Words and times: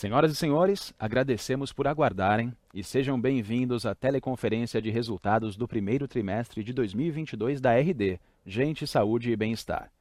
Senhoras 0.00 0.32
e 0.32 0.34
senhores, 0.34 0.94
agradecemos 0.98 1.74
por 1.74 1.86
aguardarem 1.86 2.54
e 2.72 2.82
sejam 2.82 3.20
bem-vindos 3.20 3.84
à 3.84 3.94
teleconferência 3.94 4.80
de 4.80 4.88
resultados 4.88 5.58
do 5.58 5.68
primeiro 5.68 6.08
trimestre 6.08 6.64
de 6.64 6.72
2022 6.72 7.60
da 7.60 7.78
RD, 7.78 8.18
Gente, 8.46 8.86
Saúde 8.86 9.30
e 9.30 9.36
Bem-Estar. 9.36 9.92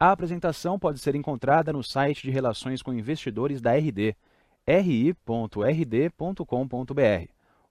A 0.00 0.12
apresentação 0.12 0.78
pode 0.78 0.98
ser 0.98 1.14
encontrada 1.14 1.74
no 1.74 1.82
site 1.82 2.22
de 2.22 2.30
Relações 2.30 2.80
com 2.80 2.94
Investidores 2.94 3.60
da 3.60 3.74
RD, 3.74 4.16
ri.rd.com.br, 4.66 5.12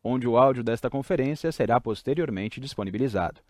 onde 0.03 0.27
o 0.27 0.37
áudio 0.37 0.63
desta 0.63 0.91
conferência 0.91 1.51
será 1.51 1.81
posteriormente 1.81 2.59
disponibilizado. 2.59 3.41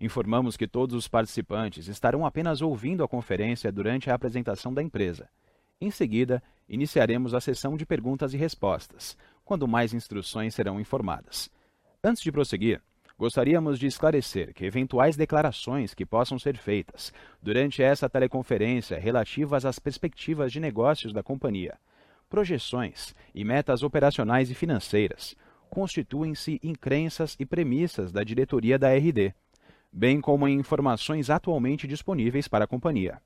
Informamos 0.00 0.56
que 0.56 0.68
todos 0.68 0.94
os 0.94 1.08
participantes 1.08 1.88
estarão 1.88 2.24
apenas 2.24 2.62
ouvindo 2.62 3.02
a 3.02 3.08
conferência 3.08 3.72
durante 3.72 4.12
a 4.12 4.14
apresentação 4.14 4.72
da 4.72 4.80
empresa. 4.80 5.28
Em 5.80 5.90
seguida, 5.90 6.40
iniciaremos 6.68 7.34
a 7.34 7.40
sessão 7.40 7.76
de 7.76 7.84
perguntas 7.86 8.34
e 8.34 8.36
respostas, 8.36 9.16
quando 9.44 9.68
mais 9.68 9.92
instruções 9.92 10.54
serão 10.54 10.80
informadas. 10.80 11.50
Antes 12.02 12.22
de 12.22 12.32
prosseguir, 12.32 12.80
gostaríamos 13.18 13.78
de 13.78 13.86
esclarecer 13.86 14.52
que 14.52 14.64
eventuais 14.64 15.16
declarações 15.16 15.94
que 15.94 16.04
possam 16.04 16.38
ser 16.38 16.56
feitas 16.56 17.12
durante 17.42 17.82
essa 17.82 18.08
teleconferência 18.08 18.98
relativas 18.98 19.64
às 19.64 19.78
perspectivas 19.78 20.52
de 20.52 20.60
negócios 20.60 21.12
da 21.12 21.22
companhia, 21.22 21.78
projeções 22.28 23.14
e 23.34 23.44
metas 23.44 23.82
operacionais 23.82 24.50
e 24.50 24.54
financeiras 24.54 25.36
constituem-se 25.70 26.60
em 26.62 26.72
crenças 26.72 27.36
e 27.38 27.44
premissas 27.44 28.12
da 28.12 28.22
diretoria 28.22 28.78
da 28.78 28.94
RD, 28.94 29.34
bem 29.92 30.20
como 30.20 30.46
em 30.46 30.58
informações 30.58 31.30
atualmente 31.30 31.86
disponíveis 31.86 32.46
para 32.46 32.64
a 32.64 32.68
companhia. 32.68 33.20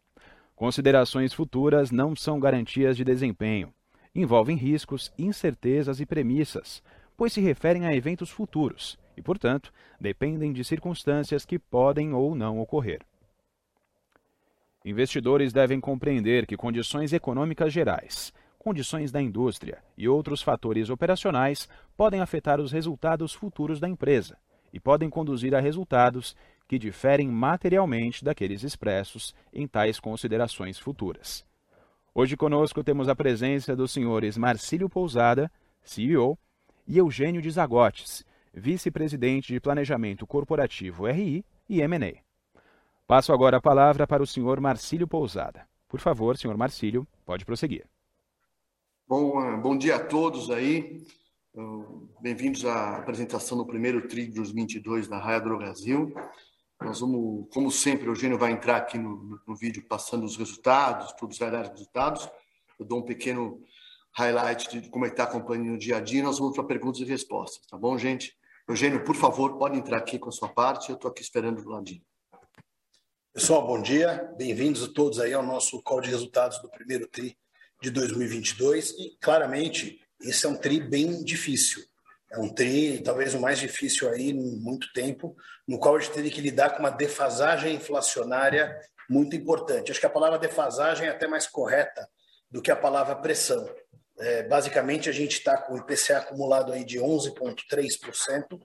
Considerações 0.58 1.32
futuras 1.32 1.92
não 1.92 2.16
são 2.16 2.40
garantias 2.40 2.96
de 2.96 3.04
desempenho. 3.04 3.72
Envolvem 4.12 4.56
riscos, 4.56 5.12
incertezas 5.16 6.00
e 6.00 6.04
premissas, 6.04 6.82
pois 7.16 7.32
se 7.32 7.40
referem 7.40 7.86
a 7.86 7.94
eventos 7.94 8.28
futuros 8.28 8.98
e, 9.16 9.22
portanto, 9.22 9.72
dependem 10.00 10.52
de 10.52 10.64
circunstâncias 10.64 11.44
que 11.44 11.60
podem 11.60 12.12
ou 12.12 12.34
não 12.34 12.58
ocorrer. 12.58 13.02
Investidores 14.84 15.52
devem 15.52 15.78
compreender 15.78 16.44
que 16.44 16.56
condições 16.56 17.12
econômicas 17.12 17.72
gerais, 17.72 18.32
condições 18.58 19.12
da 19.12 19.22
indústria 19.22 19.78
e 19.96 20.08
outros 20.08 20.42
fatores 20.42 20.90
operacionais 20.90 21.68
podem 21.96 22.20
afetar 22.20 22.60
os 22.60 22.72
resultados 22.72 23.32
futuros 23.32 23.78
da 23.78 23.88
empresa 23.88 24.36
e 24.72 24.80
podem 24.80 25.08
conduzir 25.08 25.54
a 25.54 25.60
resultados 25.60 26.34
que 26.68 26.78
diferem 26.78 27.28
materialmente 27.28 28.22
daqueles 28.22 28.62
expressos 28.62 29.34
em 29.52 29.66
tais 29.66 29.98
considerações 29.98 30.78
futuras. 30.78 31.44
Hoje 32.14 32.36
conosco 32.36 32.84
temos 32.84 33.08
a 33.08 33.16
presença 33.16 33.74
dos 33.74 33.90
senhores 33.90 34.36
Marcílio 34.36 34.88
Pousada, 34.88 35.50
CEO, 35.82 36.38
e 36.86 36.98
Eugênio 36.98 37.40
de 37.40 37.50
Zagotes, 37.50 38.24
vice-presidente 38.52 39.52
de 39.52 39.60
Planejamento 39.60 40.26
Corporativo 40.26 41.06
RI 41.06 41.44
e 41.68 41.80
M&A. 41.80 42.20
Passo 43.06 43.32
agora 43.32 43.56
a 43.56 43.60
palavra 43.60 44.06
para 44.06 44.22
o 44.22 44.26
senhor 44.26 44.60
Marcílio 44.60 45.08
Pousada. 45.08 45.66
Por 45.88 46.00
favor, 46.00 46.36
senhor 46.36 46.56
Marcílio, 46.56 47.06
pode 47.24 47.44
prosseguir. 47.44 47.86
Bom, 49.06 49.60
bom 49.62 49.76
dia 49.76 49.96
a 49.96 50.04
todos 50.04 50.50
aí. 50.50 51.02
Bem-vindos 52.20 52.64
à 52.66 52.98
apresentação 52.98 53.56
do 53.56 53.66
primeiro 53.66 54.06
TRI 54.06 54.26
de 54.26 54.34
2022 54.34 55.08
da 55.08 55.18
Raia 55.18 55.40
Brasil. 55.40 56.12
Nós 56.80 57.00
vamos, 57.00 57.48
como 57.52 57.70
sempre, 57.70 58.08
o 58.08 58.12
Eugênio 58.12 58.38
vai 58.38 58.52
entrar 58.52 58.76
aqui 58.76 58.96
no, 58.96 59.40
no, 59.46 59.56
vídeo 59.56 59.84
passando 59.88 60.24
os 60.24 60.36
resultados, 60.36 61.12
todos 61.12 61.40
os 61.40 61.70
resultados. 61.70 62.28
Eu 62.78 62.86
dou 62.86 63.00
um 63.00 63.04
pequeno 63.04 63.60
highlight 64.12 64.80
de 64.80 64.88
como 64.88 65.04
é 65.04 65.08
está 65.08 65.24
acompanhando 65.24 65.74
o 65.74 65.78
dia 65.78 65.96
a 65.96 66.00
dia. 66.00 66.22
Nós 66.22 66.38
vamos 66.38 66.54
para 66.54 66.64
perguntas 66.64 67.00
e 67.00 67.04
respostas, 67.04 67.66
tá 67.66 67.76
bom, 67.76 67.98
gente? 67.98 68.36
Eugênio, 68.68 69.02
por 69.02 69.16
favor, 69.16 69.58
pode 69.58 69.76
entrar 69.76 69.98
aqui 69.98 70.18
com 70.18 70.28
a 70.28 70.32
sua 70.32 70.48
parte. 70.48 70.90
Eu 70.90 70.94
estou 70.94 71.10
aqui 71.10 71.22
esperando 71.22 71.62
do 71.62 71.70
ladinho. 71.70 72.02
Pessoal, 73.32 73.66
bom 73.66 73.80
dia. 73.80 74.32
Bem-vindos 74.36 74.82
a 74.84 74.92
todos 74.92 75.18
aí 75.18 75.32
ao 75.32 75.42
nosso 75.42 75.82
call 75.82 76.00
de 76.00 76.10
resultados 76.10 76.60
do 76.60 76.70
primeiro 76.70 77.08
TRI 77.08 77.36
de 77.82 77.90
2022. 77.90 78.90
E, 78.90 79.16
claramente, 79.20 80.00
esse 80.20 80.46
é 80.46 80.48
um 80.48 80.56
TRI 80.56 80.80
bem 80.80 81.24
difícil. 81.24 81.82
É 82.30 82.38
um 82.38 82.48
tri, 82.48 83.02
talvez 83.02 83.34
o 83.34 83.40
mais 83.40 83.58
difícil 83.58 84.08
aí 84.10 84.30
em 84.30 84.60
muito 84.60 84.92
tempo, 84.92 85.34
no 85.66 85.78
qual 85.78 85.96
a 85.96 86.00
gente 86.00 86.12
teria 86.12 86.30
que 86.30 86.40
lidar 86.40 86.70
com 86.70 86.80
uma 86.80 86.90
defasagem 86.90 87.74
inflacionária 87.74 88.78
muito 89.08 89.34
importante. 89.34 89.90
Acho 89.90 90.00
que 90.00 90.06
a 90.06 90.10
palavra 90.10 90.38
defasagem 90.38 91.06
é 91.06 91.10
até 91.10 91.26
mais 91.26 91.46
correta 91.46 92.06
do 92.50 92.60
que 92.60 92.70
a 92.70 92.76
palavra 92.76 93.16
pressão. 93.16 93.68
É, 94.18 94.42
basicamente, 94.42 95.08
a 95.08 95.12
gente 95.12 95.38
está 95.38 95.56
com 95.56 95.74
o 95.74 95.78
IPCA 95.78 96.18
acumulado 96.18 96.72
aí 96.72 96.84
de 96.84 96.98
11,3%, 96.98 98.60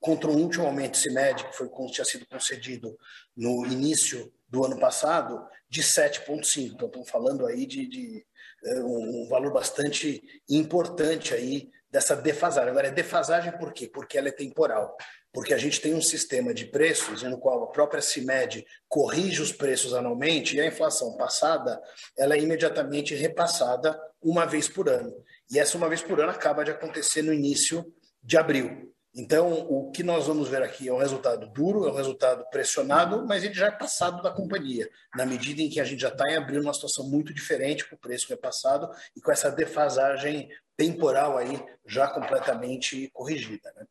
contra 0.00 0.30
um 0.30 0.36
último 0.36 0.66
aumento 0.66 0.98
CIMED, 0.98 1.44
que 1.44 1.56
foi, 1.56 1.68
tinha 1.90 2.04
sido 2.04 2.26
concedido 2.26 2.94
no 3.34 3.64
início 3.64 4.30
do 4.48 4.64
ano 4.64 4.78
passado, 4.78 5.42
de 5.68 5.82
7,5%. 5.82 6.72
Então, 6.74 6.88
estamos 6.88 7.10
falando 7.10 7.46
aí 7.46 7.64
de, 7.64 7.88
de 7.88 8.26
é, 8.64 8.80
um 8.80 9.26
valor 9.30 9.52
bastante 9.52 10.22
importante 10.48 11.32
aí 11.32 11.70
dessa 11.94 12.16
defasagem. 12.16 12.70
Agora, 12.70 12.88
é 12.88 12.90
defasagem 12.90 13.52
por 13.52 13.72
quê? 13.72 13.86
Porque 13.86 14.18
ela 14.18 14.26
é 14.26 14.32
temporal. 14.32 14.96
Porque 15.32 15.54
a 15.54 15.58
gente 15.58 15.80
tem 15.80 15.94
um 15.94 16.02
sistema 16.02 16.52
de 16.52 16.66
preços 16.66 17.22
no 17.22 17.38
qual 17.38 17.62
a 17.62 17.68
própria 17.68 18.02
CIMED 18.02 18.66
corrige 18.88 19.40
os 19.40 19.52
preços 19.52 19.94
anualmente 19.94 20.56
e 20.56 20.60
a 20.60 20.66
inflação 20.66 21.16
passada 21.16 21.80
ela 22.18 22.34
é 22.34 22.40
imediatamente 22.40 23.14
repassada 23.14 23.96
uma 24.20 24.44
vez 24.44 24.68
por 24.68 24.88
ano. 24.88 25.14
E 25.48 25.56
essa 25.56 25.78
uma 25.78 25.88
vez 25.88 26.02
por 26.02 26.20
ano 26.20 26.32
acaba 26.32 26.64
de 26.64 26.72
acontecer 26.72 27.22
no 27.22 27.32
início 27.32 27.84
de 28.20 28.36
abril. 28.36 28.92
Então, 29.16 29.52
o 29.70 29.92
que 29.92 30.02
nós 30.02 30.26
vamos 30.26 30.48
ver 30.48 30.60
aqui 30.60 30.88
é 30.88 30.92
um 30.92 30.98
resultado 30.98 31.46
duro, 31.46 31.86
é 31.86 31.92
um 31.92 31.94
resultado 31.94 32.44
pressionado, 32.50 33.24
mas 33.24 33.44
ele 33.44 33.54
já 33.54 33.68
é 33.68 33.70
passado 33.70 34.20
da 34.20 34.32
companhia, 34.32 34.90
na 35.14 35.24
medida 35.24 35.62
em 35.62 35.70
que 35.70 35.78
a 35.78 35.84
gente 35.84 36.00
já 36.00 36.08
está 36.08 36.28
em 36.28 36.36
abril 36.36 36.60
numa 36.60 36.74
situação 36.74 37.08
muito 37.08 37.32
diferente 37.32 37.88
com 37.88 37.94
o 37.94 37.98
preço 37.98 38.28
repassado 38.28 38.90
e 39.16 39.20
com 39.20 39.30
essa 39.30 39.52
defasagem 39.52 40.48
temporal 40.76 41.38
aí 41.38 41.62
já 41.86 42.08
completamente 42.08 43.10
corrigida. 43.12 43.72
Né? 43.76 43.86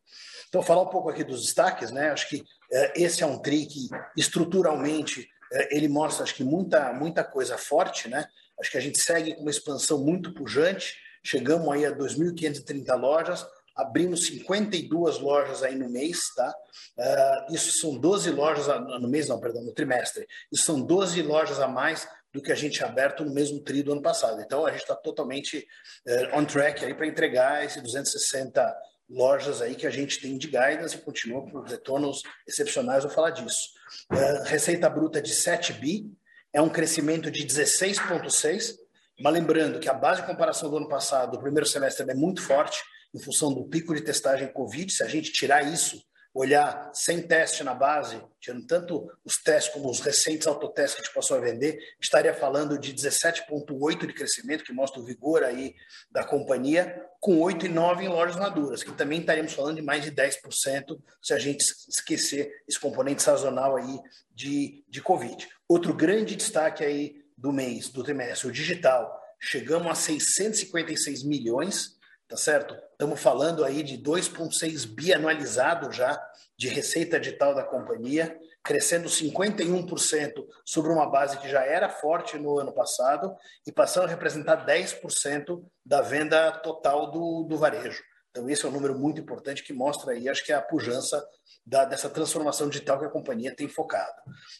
Então, 0.50 0.62
falar 0.62 0.82
um 0.82 0.90
pouco 0.90 1.10
aqui 1.10 1.24
dos 1.24 1.44
destaques, 1.44 1.92
né? 1.92 2.12
acho 2.12 2.28
que 2.30 2.44
é, 2.72 3.02
esse 3.02 3.24
é 3.24 3.26
um 3.26 3.38
TRI 3.38 3.66
que 3.66 3.90
estruturalmente 4.18 5.28
é, 5.52 5.76
ele 5.76 5.88
mostra 5.88 6.24
acho 6.24 6.36
que 6.36 6.44
muita, 6.44 6.94
muita 6.94 7.24
coisa 7.24 7.58
forte, 7.58 8.08
né? 8.08 8.28
acho 8.60 8.72
que 8.72 8.78
a 8.78 8.82
gente 8.82 9.02
segue 9.02 9.36
com 9.36 9.42
uma 9.42 9.52
expansão 9.52 10.00
muito 10.00 10.34
pujante, 10.34 10.96
chegamos 11.24 11.72
aí 11.74 11.86
a 11.86 11.96
2.530 11.96 12.96
lojas, 12.96 13.46
abrimos 13.76 14.28
52 14.28 15.20
lojas 15.20 15.64
aí 15.64 15.76
no 15.76 15.90
mês, 15.90 16.20
tá? 16.36 16.54
Uh, 16.98 17.54
isso 17.54 17.80
são 17.80 17.98
12 17.98 18.30
lojas, 18.30 18.70
a, 18.70 18.80
no 18.80 19.08
mês 19.08 19.28
não, 19.28 19.40
perdão, 19.40 19.64
no 19.64 19.74
trimestre. 19.74 20.28
Isso 20.52 20.64
são 20.64 20.82
12 20.82 21.22
lojas 21.24 21.60
a 21.60 21.68
mais 21.68 22.08
do 22.34 22.42
que 22.42 22.52
a 22.52 22.56
gente 22.56 22.74
tinha 22.74 22.88
aberto 22.88 23.24
no 23.24 23.34
mesmo 23.34 23.60
tri 23.60 23.84
do 23.84 23.92
ano 23.92 24.02
passado. 24.02 24.42
Então, 24.42 24.66
a 24.66 24.72
gente 24.72 24.82
está 24.82 24.96
totalmente 24.96 25.68
uh, 26.08 26.40
on 26.40 26.46
track 26.46 26.84
aí 26.84 26.94
para 26.94 27.06
entregar 27.06 27.64
esses 27.64 27.82
260 27.82 28.76
lojas 29.10 29.62
aí 29.62 29.76
que 29.76 29.86
a 29.86 29.92
gente 29.92 30.20
tem 30.20 30.38
de 30.38 30.48
guidance 30.48 30.96
e 30.96 31.02
continua 31.02 31.48
com 31.50 31.62
retornos 31.62 32.24
excepcionais, 32.48 33.04
vou 33.04 33.14
falar 33.14 33.30
disso. 33.30 33.70
Uh, 34.12 34.44
receita 34.46 34.90
bruta 34.90 35.22
de 35.22 35.34
7 35.34 35.74
bi, 35.74 36.12
é 36.52 36.62
um 36.62 36.70
crescimento 36.70 37.30
de 37.30 37.46
16,6, 37.46 38.76
mas 39.22 39.34
lembrando 39.34 39.80
que 39.80 39.90
a 39.90 39.94
base 39.94 40.22
de 40.22 40.28
comparação 40.28 40.70
do 40.70 40.78
ano 40.78 40.88
passado, 40.88 41.36
o 41.36 41.40
primeiro 41.40 41.68
semestre, 41.68 42.10
é 42.10 42.16
muito 42.16 42.42
forte, 42.42 42.82
em 43.14 43.20
função 43.20 43.54
do 43.54 43.64
pico 43.66 43.94
de 43.94 44.02
testagem 44.02 44.52
Covid, 44.52 44.92
se 44.92 45.04
a 45.04 45.08
gente 45.08 45.32
tirar 45.32 45.62
isso, 45.64 46.04
olhar 46.34 46.92
sem 46.94 47.22
teste 47.22 47.64
na 47.64 47.74
base, 47.74 48.20
tirando 48.40 48.66
tanto 48.66 49.12
os 49.24 49.36
testes 49.36 49.72
como 49.72 49.90
os 49.90 50.00
recentes 50.00 50.48
autotestes 50.48 50.96
que 50.96 51.02
a 51.02 51.06
gente 51.06 51.14
passou 51.14 51.38
a 51.38 51.42
vender, 51.42 51.78
estaria 52.02 52.34
falando 52.34 52.78
de 52.78 52.94
17,8% 52.94 54.08
de 54.08 54.14
crescimento, 54.14 54.64
que 54.64 54.74
mostra 54.74 55.00
o 55.00 55.06
vigor 55.06 55.44
aí 55.44 55.76
da 56.12 56.24
companhia, 56.24 57.06
com 57.20 57.40
8,9% 57.40 58.02
em 58.02 58.08
lojas 58.08 58.36
maduras, 58.36 58.84
que 58.84 58.92
também 58.94 59.20
estaríamos 59.20 59.54
falando 59.54 59.76
de 59.76 59.82
mais 59.84 60.04
de 60.04 60.12
10% 60.12 61.00
se 61.22 61.34
a 61.34 61.40
gente 61.40 61.64
esquecer 61.88 62.52
esse 62.68 62.80
componente 62.80 63.22
sazonal 63.22 63.78
aí 63.78 64.00
de, 64.34 64.84
de 64.90 65.02
Covid. 65.02 65.48
Outro 65.68 65.94
grande 65.94 66.36
destaque 66.36 66.84
aí 66.84 67.24
do 67.38 67.52
mês, 67.52 67.90
do 67.90 68.04
trimestre, 68.04 68.48
o 68.48 68.52
digital. 68.52 69.22
Chegamos 69.40 69.92
a 69.92 69.96
656 69.96 71.24
milhões, 71.24 71.98
tá 72.28 72.38
certo? 72.38 72.76
Estamos 72.92 73.20
falando 73.20 73.64
aí 73.64 73.84
de 73.84 73.98
2,6 73.98 74.88
bi 74.88 75.14
anualizado 75.14 75.92
já 75.92 76.22
de 76.58 76.68
receita 76.68 77.20
digital 77.20 77.54
da 77.54 77.64
companhia, 77.64 78.40
crescendo 78.64 79.10
51% 79.10 80.46
sobre 80.64 80.92
uma 80.92 81.10
base 81.10 81.38
que 81.38 81.50
já 81.50 81.64
era 81.64 81.90
forte 81.90 82.38
no 82.38 82.58
ano 82.58 82.72
passado 82.72 83.36
e 83.68 83.72
passando 83.72 84.06
a 84.06 84.10
representar 84.10 84.66
10% 84.66 85.64
da 85.86 86.02
venda 86.02 86.52
total 86.52 87.12
do, 87.12 87.44
do 87.44 87.58
varejo. 87.58 88.02
Então, 88.34 88.50
esse 88.50 88.66
é 88.66 88.68
um 88.68 88.72
número 88.72 88.98
muito 88.98 89.22
importante 89.22 89.64
que 89.64 89.72
mostra 89.72 90.12
aí, 90.12 90.28
acho 90.28 90.44
que 90.44 90.52
é 90.52 90.56
a 90.56 90.62
pujança 90.62 91.24
da, 91.64 91.86
dessa 91.86 92.10
transformação 92.10 92.68
digital 92.68 92.98
que 92.98 93.06
a 93.06 93.10
companhia 93.10 93.56
tem 93.56 93.68
focado. 93.68 94.12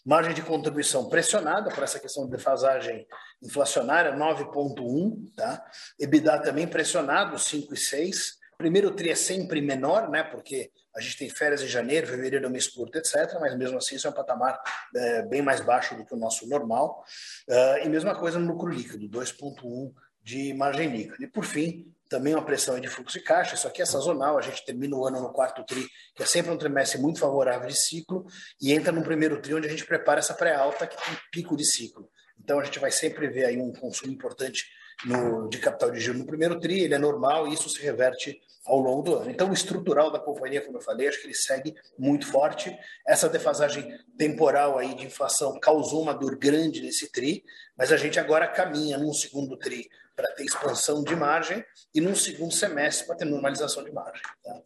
Margem 0.06 0.32
de 0.32 0.44
contribuição 0.44 1.10
pressionada 1.10 1.72
por 1.72 1.84
essa 1.84 2.00
questão 2.00 2.26
de 2.26 2.32
defasagem 2.32 3.08
inflacionária, 3.42 4.16
9,1, 4.16 5.34
tá? 5.36 5.66
EBITDA 6.00 6.44
também 6.44 6.68
pressionado, 6.68 7.36
5,6. 7.36 8.36
Primeiro 8.60 8.92
TRI 8.92 9.10
é 9.10 9.16
sempre 9.16 9.60
menor, 9.60 10.08
né? 10.08 10.22
Porque 10.22 10.72
a 10.96 11.02
gente 11.02 11.18
tem 11.18 11.30
férias 11.32 11.64
em 11.64 11.68
janeiro, 11.68 12.06
fevereiro 12.06 12.52
mês 12.52 12.68
curto, 12.68 13.00
etc. 13.00 13.40
Mas 13.42 13.58
mesmo 13.58 13.80
assim, 13.80 13.96
isso 13.96 14.06
é 14.06 14.12
um 14.12 14.14
patamar 14.14 14.62
é, 14.96 15.24
bem 15.24 15.42
mais 15.42 15.62
baixo 15.62 15.96
do 15.96 16.06
que 16.06 16.14
o 16.14 16.18
nosso 16.18 16.48
normal. 16.48 17.04
Uh, 17.50 17.84
e 17.84 17.90
mesma 17.90 18.14
coisa 18.14 18.38
no 18.38 18.54
lucro 18.54 18.70
líquido, 18.70 19.10
2,1 19.10 19.92
de 20.22 20.54
margem 20.54 20.90
líquida. 20.96 21.26
E 21.26 21.28
por 21.28 21.44
fim, 21.44 21.92
também 22.14 22.36
uma 22.36 22.46
pressão 22.46 22.80
de 22.80 22.88
fluxo 22.88 23.18
de 23.18 23.24
caixa, 23.24 23.56
isso 23.56 23.68
aqui 23.68 23.82
é 23.82 23.86
sazonal, 23.86 24.38
a 24.38 24.42
gente 24.42 24.64
termina 24.64 24.96
o 24.96 25.04
ano 25.04 25.20
no 25.20 25.34
quarto 25.34 25.64
TRI, 25.64 25.88
que 26.16 26.22
é 26.22 26.26
sempre 26.28 26.52
um 26.52 26.58
trimestre 26.58 27.02
muito 27.02 27.20
favorável 27.20 27.68
de 27.68 27.76
ciclo, 27.76 28.24
e 28.62 28.72
entra 28.72 28.92
no 28.92 29.02
primeiro 29.02 29.42
TRI, 29.42 29.56
onde 29.56 29.68
a 29.68 29.70
gente 29.72 29.84
prepara 29.84 30.20
essa 30.20 30.36
pré-alta, 30.36 30.86
que 30.86 30.96
tem 30.96 31.18
pico 31.32 31.58
de 31.58 31.66
ciclo. 31.66 32.08
Então 32.40 32.60
a 32.60 32.64
gente 32.64 32.78
vai 32.78 32.92
sempre 32.92 33.28
ver 33.30 33.46
aí 33.46 33.58
um 33.58 33.74
consumo 33.74 34.14
importante 34.14 34.64
no, 35.04 35.50
de 35.50 35.58
capital 35.58 35.90
de 35.90 36.00
giro 36.00 36.20
no 36.20 36.26
primeiro 36.28 36.60
TRI, 36.60 36.82
ele 36.82 36.94
é 36.94 37.00
normal 37.00 37.48
e 37.48 37.54
isso 37.56 37.68
se 37.68 37.82
reverte 37.82 38.40
ao 38.64 38.80
longo 38.80 39.02
do 39.02 39.16
ano. 39.16 39.32
Então, 39.32 39.50
o 39.50 39.54
estrutural 39.54 40.12
da 40.12 40.20
companhia, 40.20 40.62
como 40.62 40.78
eu 40.78 40.82
falei, 40.82 41.08
acho 41.08 41.20
que 41.20 41.26
ele 41.26 41.34
segue 41.34 41.74
muito 41.98 42.28
forte. 42.28 42.74
Essa 43.08 43.28
defasagem 43.28 43.92
temporal 44.18 44.78
aí 44.78 44.94
de 44.94 45.06
inflação 45.06 45.60
causou 45.60 46.04
uma 46.04 46.14
dor 46.14 46.38
grande 46.38 46.80
nesse 46.80 47.12
TRI, 47.12 47.44
mas 47.76 47.92
a 47.92 47.98
gente 47.98 48.20
agora 48.20 48.48
caminha 48.48 49.00
num 49.00 49.12
segundo 49.12 49.58
TRI 49.58 49.90
para 50.16 50.32
ter 50.34 50.44
expansão 50.44 51.04
de 51.04 51.16
margem 51.16 51.64
e 51.94 52.02
num 52.02 52.16
segundo 52.16 52.54
semestre 52.54 53.08
para 53.08 53.16
ter 53.16 53.26
normalização 53.26 53.84
de 53.84 53.92
margem. 53.92 54.22
Tá? 54.44 54.62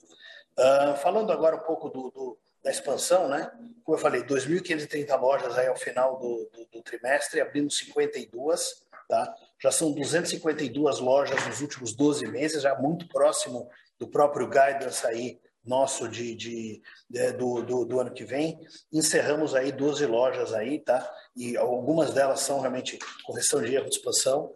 Uh, 0.60 0.98
falando 0.98 1.32
agora 1.32 1.56
um 1.56 1.64
pouco 1.64 1.90
do, 1.90 2.10
do, 2.10 2.38
da 2.64 2.72
expansão, 2.72 3.30
né? 3.30 3.50
Como 3.84 3.98
eu 3.98 4.02
falei, 4.02 4.24
2.530 4.24 5.20
lojas 5.20 5.58
aí 5.58 5.68
ao 5.68 5.76
final 5.76 6.18
do, 6.18 6.50
do, 6.52 6.66
do 6.74 6.82
trimestre, 6.82 7.40
abrindo 7.40 7.72
52, 7.72 8.84
tá? 9.08 9.34
Já 9.60 9.72
são 9.72 9.92
252 9.92 11.00
lojas 11.00 11.46
nos 11.46 11.62
últimos 11.62 11.94
12 11.94 12.28
meses, 12.28 12.64
já 12.64 12.76
muito 12.76 13.08
próximo 13.08 13.70
do 13.98 14.08
próprio 14.08 14.48
guidance 14.48 15.06
aí 15.06 15.40
nosso 15.64 16.08
de, 16.08 16.34
de, 16.34 16.82
de 17.10 17.32
do, 17.34 17.62
do, 17.62 17.86
do, 17.86 18.00
ano 18.00 18.12
que 18.12 18.24
vem. 18.24 18.60
Encerramos 18.92 19.54
aí 19.54 19.72
12 19.72 20.06
lojas 20.06 20.54
aí, 20.54 20.80
tá? 20.80 21.08
E 21.36 21.58
algumas 21.58 22.14
delas 22.14 22.40
são 22.40 22.60
realmente 22.60 22.98
correção 23.26 23.62
de 23.62 23.76
erro 23.76 23.90
de 23.90 23.96
expansão, 23.96 24.54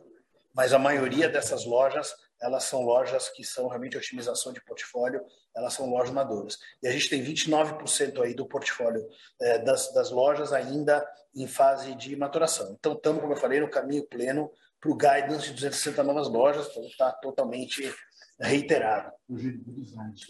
mas 0.53 0.74
a 0.74 0.80
maioria 0.80 1.30
dessas 1.30 1.65
lojas 1.65 2.13
elas 2.42 2.63
são 2.63 2.81
lojas 2.81 3.30
que 3.30 3.44
são 3.44 3.68
realmente 3.68 3.95
otimização 3.95 4.51
de 4.51 4.59
portfólio, 4.62 5.24
elas 5.56 5.74
são 5.74 5.88
lojas 5.88 6.12
maduras. 6.12 6.57
E 6.81 6.88
a 6.88 6.92
gente 6.92 7.07
tem 7.07 7.24
29% 7.24 8.24
aí 8.24 8.33
do 8.33 8.48
portfólio 8.48 9.07
é, 9.39 9.59
das, 9.59 9.94
das 9.94 10.09
lojas 10.09 10.51
ainda 10.51 11.07
em 11.36 11.48
fase 11.48 11.94
de 11.94 12.15
maturação. 12.15 12.75
Então, 12.80 12.94
estamos, 12.94 13.21
como 13.21 13.33
eu 13.33 13.38
falei, 13.38 13.62
no 13.62 13.69
caminho 13.69 14.07
pleno 14.07 14.51
para 14.80 14.89
o 14.89 14.98
guidance 14.98 15.45
de 15.45 15.53
260 15.53 16.01
novas 16.03 16.27
lojas, 16.27 16.68
então 16.71 16.83
está 16.83 17.12
totalmente 17.12 17.94
reiterado. 18.39 19.12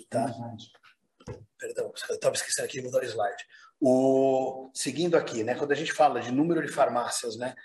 Tá? 0.09 0.25
Perdão, 1.57 1.94
eu 2.09 2.15
estava 2.15 2.35
esquecendo 2.35 2.65
aqui 2.65 2.79
de 2.79 2.85
mudar 2.85 3.00
o 3.00 3.06
slide. 3.06 3.45
O, 3.79 4.69
seguindo 4.74 5.15
aqui, 5.15 5.44
né, 5.44 5.56
quando 5.56 5.71
a 5.71 5.75
gente 5.75 5.94
fala 5.94 6.19
de 6.19 6.31
número 6.31 6.62
de 6.62 6.71
farmácias, 6.71 7.38
né, 7.38 7.56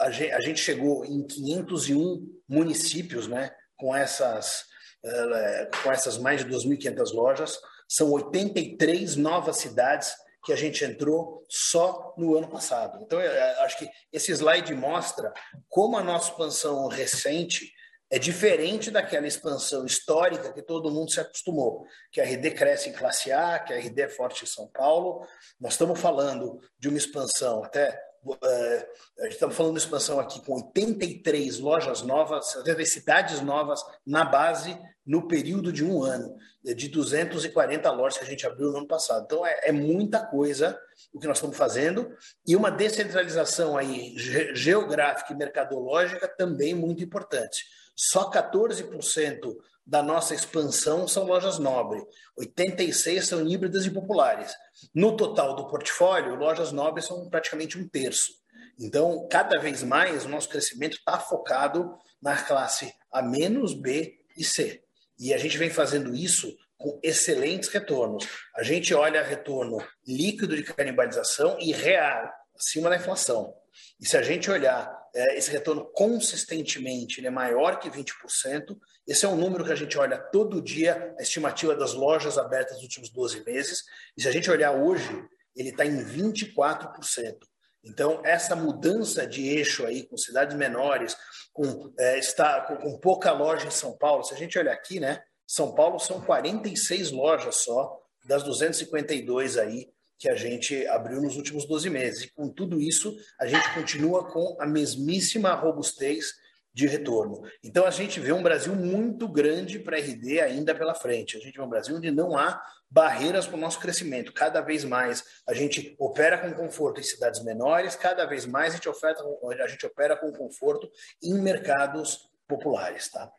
a 0.00 0.40
gente 0.40 0.60
chegou 0.60 1.04
em 1.04 1.26
501 1.26 2.26
municípios 2.48 3.28
né, 3.28 3.50
com, 3.76 3.94
essas, 3.94 4.64
é, 5.04 5.70
com 5.82 5.92
essas 5.92 6.18
mais 6.18 6.44
de 6.44 6.50
2.500 6.50 7.12
lojas. 7.12 7.58
São 7.88 8.10
83 8.10 9.16
novas 9.16 9.58
cidades 9.58 10.14
que 10.44 10.52
a 10.52 10.56
gente 10.56 10.84
entrou 10.84 11.44
só 11.48 12.14
no 12.18 12.36
ano 12.36 12.48
passado. 12.48 12.98
Então, 13.02 13.18
acho 13.60 13.78
que 13.78 13.88
esse 14.12 14.30
slide 14.32 14.74
mostra 14.74 15.32
como 15.68 15.96
a 15.96 16.02
nossa 16.02 16.30
expansão 16.30 16.86
recente 16.88 17.72
é 18.10 18.18
diferente 18.18 18.90
daquela 18.90 19.26
expansão 19.26 19.86
histórica 19.86 20.52
que 20.52 20.62
todo 20.62 20.90
mundo 20.90 21.10
se 21.10 21.18
acostumou, 21.18 21.86
que 22.12 22.20
a 22.20 22.24
RD 22.24 22.50
cresce 22.52 22.90
em 22.90 22.92
classe 22.92 23.32
A, 23.32 23.58
que 23.58 23.72
a 23.72 23.78
RD 23.78 24.02
é 24.02 24.08
forte 24.08 24.44
em 24.44 24.46
São 24.46 24.68
Paulo. 24.68 25.26
Nós 25.58 25.72
estamos 25.72 25.98
falando 25.98 26.60
de 26.78 26.88
uma 26.88 26.98
expansão 26.98 27.64
até 27.64 27.98
Uh, 28.24 29.20
a 29.20 29.24
gente 29.24 29.34
estamos 29.34 29.54
falando 29.54 29.74
de 29.74 29.80
expansão 29.80 30.18
aqui 30.18 30.40
com 30.44 30.54
83 30.54 31.58
lojas 31.58 32.02
novas, 32.02 32.56
83 32.56 32.92
cidades 32.92 33.40
novas 33.42 33.84
na 34.06 34.24
base 34.24 34.78
no 35.06 35.28
período 35.28 35.70
de 35.70 35.84
um 35.84 36.02
ano, 36.02 36.34
de 36.64 36.88
240 36.88 37.90
lojas 37.90 38.18
que 38.18 38.24
a 38.24 38.28
gente 38.28 38.46
abriu 38.46 38.70
no 38.70 38.78
ano 38.78 38.88
passado. 38.88 39.24
Então 39.26 39.46
é, 39.46 39.68
é 39.68 39.72
muita 39.72 40.24
coisa 40.24 40.78
o 41.12 41.20
que 41.20 41.26
nós 41.26 41.36
estamos 41.36 41.56
fazendo 41.56 42.10
e 42.46 42.56
uma 42.56 42.70
descentralização 42.70 43.76
aí 43.76 44.14
geográfica 44.16 45.32
e 45.32 45.36
mercadológica 45.36 46.26
também 46.26 46.74
muito 46.74 47.04
importante. 47.04 47.64
Só 47.94 48.30
14% 48.30 49.54
da 49.86 50.02
nossa 50.02 50.34
expansão 50.34 51.06
são 51.06 51.24
lojas 51.24 51.58
nobres, 51.58 52.02
86 52.36 53.26
são 53.26 53.46
híbridas 53.46 53.84
e 53.84 53.90
populares. 53.90 54.54
No 54.94 55.16
total 55.16 55.54
do 55.54 55.68
portfólio, 55.68 56.34
lojas 56.34 56.72
nobres 56.72 57.06
são 57.06 57.28
praticamente 57.28 57.78
um 57.78 57.86
terço. 57.88 58.32
Então, 58.78 59.28
cada 59.30 59.60
vez 59.60 59.82
mais, 59.82 60.24
o 60.24 60.28
nosso 60.28 60.48
crescimento 60.48 60.96
está 60.96 61.18
focado 61.18 61.96
na 62.20 62.36
classe 62.42 62.92
A-, 63.12 63.22
B 63.22 64.18
e 64.36 64.44
C. 64.44 64.82
E 65.18 65.32
a 65.32 65.38
gente 65.38 65.56
vem 65.56 65.70
fazendo 65.70 66.14
isso 66.14 66.56
com 66.76 66.98
excelentes 67.02 67.68
retornos. 67.68 68.26
A 68.56 68.62
gente 68.62 68.92
olha 68.94 69.22
retorno 69.22 69.78
líquido 70.06 70.56
de 70.56 70.64
canibalização 70.64 71.56
e 71.60 71.72
real, 71.72 72.28
acima 72.56 72.90
da 72.90 72.96
inflação. 72.96 73.54
E 74.00 74.06
se 74.06 74.16
a 74.16 74.22
gente 74.22 74.50
olhar 74.50 74.92
é, 75.14 75.38
esse 75.38 75.50
retorno 75.50 75.84
consistentemente 75.92 77.24
é 77.24 77.30
maior 77.30 77.78
que 77.78 77.88
20%, 77.88 78.76
esse 79.06 79.24
é 79.24 79.28
um 79.28 79.36
número 79.36 79.64
que 79.64 79.72
a 79.72 79.76
gente 79.76 79.96
olha 79.96 80.18
todo 80.18 80.60
dia, 80.60 81.14
a 81.18 81.22
estimativa 81.22 81.76
das 81.76 81.94
lojas 81.94 82.36
abertas 82.36 82.74
nos 82.74 82.82
últimos 82.82 83.10
12 83.10 83.44
meses, 83.44 83.84
e 84.16 84.22
se 84.22 84.28
a 84.28 84.32
gente 84.32 84.50
olhar 84.50 84.72
hoje, 84.72 85.24
ele 85.54 85.68
está 85.68 85.84
em 85.84 86.04
24%. 86.04 87.36
Então, 87.84 88.22
essa 88.24 88.56
mudança 88.56 89.26
de 89.26 89.46
eixo 89.46 89.86
aí, 89.86 90.04
com 90.04 90.16
cidades 90.16 90.56
menores, 90.56 91.16
com, 91.52 91.92
é, 91.98 92.18
está, 92.18 92.62
com, 92.62 92.76
com 92.76 92.98
pouca 92.98 93.30
loja 93.30 93.66
em 93.66 93.70
São 93.70 93.96
Paulo, 93.96 94.24
se 94.24 94.34
a 94.34 94.36
gente 94.36 94.58
olhar 94.58 94.72
aqui, 94.72 94.98
né, 94.98 95.22
São 95.46 95.74
Paulo 95.74 96.00
são 96.00 96.20
46 96.22 97.12
lojas 97.12 97.56
só, 97.56 98.00
das 98.24 98.42
252 98.42 99.58
aí 99.58 99.93
que 100.18 100.28
a 100.28 100.34
gente 100.34 100.86
abriu 100.86 101.20
nos 101.20 101.36
últimos 101.36 101.66
12 101.66 101.90
meses. 101.90 102.24
E 102.24 102.32
com 102.32 102.48
tudo 102.48 102.80
isso, 102.80 103.14
a 103.40 103.46
gente 103.46 103.72
continua 103.74 104.30
com 104.30 104.56
a 104.60 104.66
mesmíssima 104.66 105.54
robustez 105.54 106.32
de 106.74 106.88
retorno. 106.88 107.42
Então 107.62 107.86
a 107.86 107.90
gente 107.90 108.18
vê 108.18 108.32
um 108.32 108.42
Brasil 108.42 108.74
muito 108.74 109.28
grande 109.28 109.78
para 109.78 109.96
RD 109.96 110.40
ainda 110.40 110.74
pela 110.74 110.94
frente. 110.94 111.36
A 111.36 111.40
gente 111.40 111.56
vê 111.56 111.62
um 111.62 111.68
Brasil 111.68 111.96
onde 111.96 112.10
não 112.10 112.36
há 112.36 112.60
barreiras 112.90 113.46
para 113.46 113.56
o 113.56 113.60
nosso 113.60 113.78
crescimento. 113.78 114.32
Cada 114.32 114.60
vez 114.60 114.84
mais 114.84 115.24
a 115.46 115.54
gente 115.54 115.94
opera 115.98 116.36
com 116.36 116.52
conforto 116.52 117.00
em 117.00 117.04
cidades 117.04 117.42
menores, 117.44 117.94
cada 117.94 118.26
vez 118.26 118.44
mais 118.44 118.72
a 118.72 118.76
gente, 118.76 118.88
oferta, 118.88 119.22
a 119.60 119.68
gente 119.68 119.86
opera 119.86 120.16
com 120.16 120.32
conforto 120.32 120.90
em 121.22 121.34
mercados 121.34 122.28
populares. 122.48 123.08
Tá? 123.08 123.30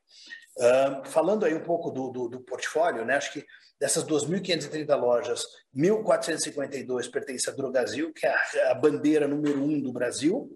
Uh, 0.57 1.05
falando 1.09 1.45
aí 1.45 1.53
um 1.53 1.63
pouco 1.63 1.91
do, 1.91 2.09
do, 2.09 2.29
do 2.29 2.39
portfólio, 2.39 3.03
né? 3.03 3.15
acho 3.15 3.33
que 3.33 3.45
dessas 3.79 4.03
2.530 4.03 4.95
lojas, 4.95 5.43
1.452 5.75 7.11
pertencem 7.11 7.53
à 7.53 7.55
Drogazil, 7.55 8.13
que 8.13 8.25
é 8.25 8.29
a, 8.29 8.71
a 8.71 8.73
bandeira 8.75 9.27
número 9.27 9.63
um 9.63 9.81
do 9.81 9.91
Brasil, 9.91 10.49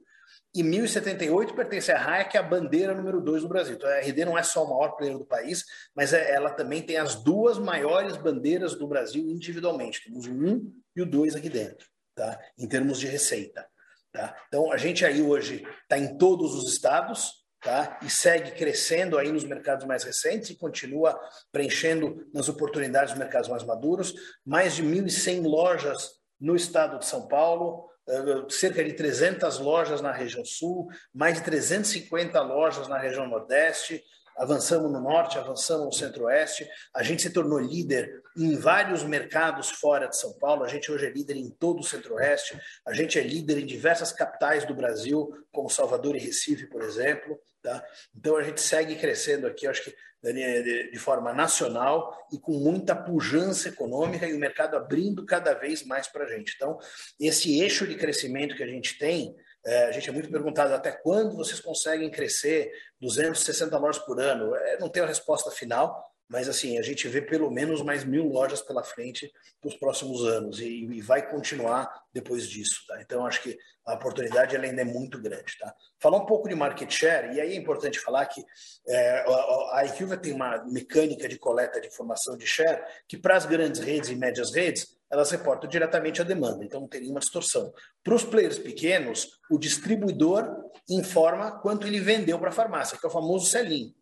e 0.54 0.64
1078 0.64 1.54
pertence 1.54 1.92
à 1.92 1.98
Raia, 1.98 2.26
que 2.26 2.36
é 2.36 2.40
a 2.40 2.44
bandeira 2.44 2.94
número 2.94 3.22
2 3.22 3.44
do 3.44 3.48
Brasil. 3.48 3.76
Então 3.76 3.88
a 3.88 4.00
RD 4.00 4.26
não 4.26 4.38
é 4.38 4.42
só 4.42 4.64
o 4.64 4.70
maior 4.70 4.96
player 4.96 5.18
do 5.18 5.26
país, 5.26 5.64
mas 5.96 6.12
é, 6.12 6.32
ela 6.32 6.50
também 6.50 6.82
tem 6.82 6.98
as 6.98 7.16
duas 7.16 7.60
maiores 7.60 8.18
bandeiras 8.18 8.74
do 8.76 8.88
Brasil 8.88 9.24
individualmente. 9.30 10.04
Temos 10.04 10.26
o 10.26 10.32
1 10.32 10.74
e 10.96 11.02
o 11.02 11.06
2 11.06 11.36
aqui 11.36 11.50
dentro, 11.50 11.88
tá? 12.16 12.40
em 12.58 12.68
termos 12.68 13.00
de 13.00 13.06
receita. 13.06 13.68
Tá? 14.12 14.36
Então 14.48 14.72
a 14.72 14.78
gente 14.78 15.06
aí 15.06 15.22
hoje 15.22 15.64
está 15.84 16.00
em 16.00 16.18
todos 16.18 16.56
os 16.56 16.72
estados, 16.74 17.39
tá? 17.62 18.00
e 18.02 18.10
segue 18.10 18.52
crescendo 18.52 19.18
aí 19.18 19.32
nos 19.32 19.44
mercados 19.44 19.86
mais 19.86 20.04
recentes 20.04 20.50
e 20.50 20.56
continua 20.56 21.20
preenchendo 21.52 22.28
nas 22.34 22.48
oportunidades 22.50 23.12
dos 23.12 23.20
mercados 23.20 23.50
mais 23.50 23.64
maduros. 23.64 24.14
Mais 24.46 24.76
de 24.76 24.84
1.100 24.84 25.44
lojas 25.48 26.12
no 26.40 26.56
estado 26.56 27.00
de 27.00 27.06
São 27.06 27.28
Paulo, 27.28 27.90
eh, 28.08 28.46
cerca 28.50 28.84
de 28.84 28.94
300 28.94 29.60
lojas 29.60 30.02
na 30.02 30.12
região 30.12 30.46
sul, 30.46 30.88
mais 31.14 31.36
de 31.36 31.44
350 31.44 32.42
lojas 32.42 32.88
na 32.88 32.98
região 32.98 33.28
nordeste. 33.28 34.04
avançamos 34.38 34.90
no 34.90 35.02
norte, 35.02 35.38
avançamos 35.38 35.86
no 35.86 35.92
centro-oeste, 35.92 36.66
a 36.96 37.04
gente 37.04 37.22
se 37.22 37.30
tornou 37.30 37.60
líder 37.60 38.24
em 38.38 38.56
vários 38.56 39.04
mercados 39.04 39.70
fora 39.70 40.08
de 40.08 40.16
São 40.16 40.32
Paulo, 40.40 40.64
a 40.64 40.68
gente 40.70 40.90
hoje 40.90 41.08
é 41.08 41.10
líder 41.10 41.36
em 41.36 41.50
todo 41.50 41.82
o 41.82 41.84
centro-oeste, 41.84 42.58
a 42.88 42.94
gente 42.94 43.20
é 43.20 43.22
líder 43.22 43.58
em 43.58 43.66
diversas 43.66 44.14
capitais 44.14 44.64
do 44.64 44.74
Brasil, 44.74 45.30
como 45.52 45.70
Salvador 45.70 46.16
e 46.16 46.20
Recife, 46.20 46.68
por 46.68 46.82
exemplo. 46.82 47.38
Tá? 47.62 47.84
Então 48.16 48.38
a 48.38 48.44
gente 48.44 48.62
segue 48.62 48.96
crescendo 48.96 49.46
aqui, 49.46 49.68
acho 49.68 49.84
que 49.84 49.94
de 50.22 51.00
forma 51.00 51.34
nacional 51.34 52.14
e 52.32 52.38
com 52.38 52.52
muita 52.52 52.94
pujança 52.96 53.70
econômica 53.70 54.28
e 54.28 54.34
o 54.34 54.40
mercado 54.40 54.76
abrindo 54.76 55.26
cada 55.26 55.54
vez 55.54 55.86
mais 55.86 56.08
para 56.08 56.26
a 56.26 56.28
gente. 56.28 56.54
Então, 56.56 56.78
esse 57.20 57.60
eixo 57.62 57.88
de 57.88 57.96
crescimento 57.96 58.56
que 58.56 58.64
a 58.64 58.68
gente 58.68 58.98
tem, 58.98 59.34
é, 59.66 59.86
a 59.86 59.92
gente 59.92 60.10
é 60.10 60.12
muito 60.12 60.30
perguntado 60.30 60.74
até 60.74 60.92
quando 60.92 61.36
vocês 61.38 61.60
conseguem 61.60 62.12
crescer 62.12 62.72
260 63.00 63.78
lojas 63.78 64.02
por 64.04 64.20
ano. 64.20 64.54
É, 64.56 64.78
não 64.78 64.90
tenho 64.90 65.06
a 65.06 65.08
resposta 65.08 65.52
final, 65.52 66.09
mas 66.30 66.48
assim, 66.48 66.78
a 66.78 66.82
gente 66.84 67.08
vê 67.08 67.22
pelo 67.22 67.50
menos 67.50 67.82
mais 67.82 68.04
mil 68.04 68.28
lojas 68.28 68.62
pela 68.62 68.84
frente 68.84 69.32
para 69.60 69.68
os 69.68 69.76
próximos 69.76 70.24
anos 70.24 70.60
e, 70.60 70.86
e, 70.86 71.02
vai 71.02 71.28
continuar 71.28 71.92
depois 72.14 72.48
disso. 72.48 72.86
Tá? 72.88 73.02
Então, 73.02 73.26
acho 73.26 73.42
que 73.42 73.58
a 73.84 73.96
oportunidade 73.96 74.56
ainda 74.56 74.82
é 74.82 74.86
muito 74.86 75.20
grande. 75.20 75.58
Tá? 75.60 75.74
Falar 76.00 76.18
um 76.18 76.28
pouco 76.28 76.48
de 76.48 76.54
market 76.54 76.92
share, 76.92 77.36
e 77.36 77.42
aí 77.42 77.54
é 77.54 77.56
importante 77.56 78.00
falar 78.00 78.28
que 78.28 78.44
é, 78.88 79.26
a, 79.74 79.84
IQVIA 79.86 80.18
tem 80.18 80.32
uma 80.32 80.64
mecânica 80.66 81.28
de 81.28 81.40
coleta 81.40 81.82
de 81.82 81.88
informação 81.88 82.38
de 82.38 82.46
share 82.46 82.84
que 83.08 83.18
para 83.18 83.36
as 83.36 83.48
grandes 83.48 83.82
redes 83.82 84.10
e 84.10 84.16
médias 84.16 84.54
redes, 84.54 85.00
elas 85.12 85.32
reportam 85.32 85.68
diretamente 85.68 86.22
a 86.22 86.24
demanda, 86.24 86.64
então 86.64 86.82
não 86.82 86.88
tem 86.88 87.02
nenhuma 87.02 87.20
distorção. 87.20 87.74
Para 88.04 88.14
os 88.14 88.24
players 88.24 88.60
pequenos, 88.60 89.28
o 89.50 89.58
distribuidor 89.58 90.48
informa 90.88 91.60
quanto 91.60 91.88
ele 91.88 92.00
vendeu 92.00 92.38
para 92.38 92.50
a 92.50 92.54
farmácia, 92.54 92.98
que 93.00 93.06
é 93.06 93.10
o 93.10 93.12
famoso 93.12 93.48
selim. 93.48 93.96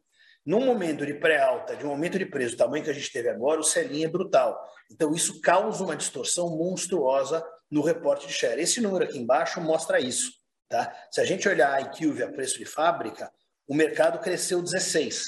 Num 0.47 0.65
momento 0.65 1.05
de 1.05 1.13
pré-alta, 1.13 1.75
de 1.75 1.85
um 1.85 1.89
aumento 1.89 2.17
de 2.17 2.25
preço 2.25 2.55
do 2.55 2.59
tamanho 2.59 2.81
que 2.81 2.89
a 2.89 2.93
gente 2.93 3.11
teve 3.11 3.27
agora, 3.27 3.59
o 3.59 3.63
selim 3.63 4.05
é 4.05 4.07
brutal. 4.07 4.57
Então, 4.89 5.13
isso 5.13 5.41
causa 5.41 5.83
uma 5.83 5.93
distorção 5.93 6.55
monstruosa 6.55 7.45
no 7.69 7.81
reporte 7.81 8.25
de 8.27 8.31
share. 8.31 8.61
Esse 8.61 8.79
número 8.79 9.03
aqui 9.03 9.17
embaixo 9.19 9.59
mostra 9.59 9.99
isso. 9.99 10.31
Tá? 10.69 10.95
Se 11.11 11.19
a 11.19 11.25
gente 11.25 11.49
olhar 11.49 11.73
a 11.73 11.81
IQV 11.81 12.23
a 12.23 12.31
preço 12.31 12.57
de 12.57 12.63
fábrica, 12.63 13.29
o 13.67 13.75
mercado 13.75 14.19
cresceu 14.19 14.61
16. 14.61 15.21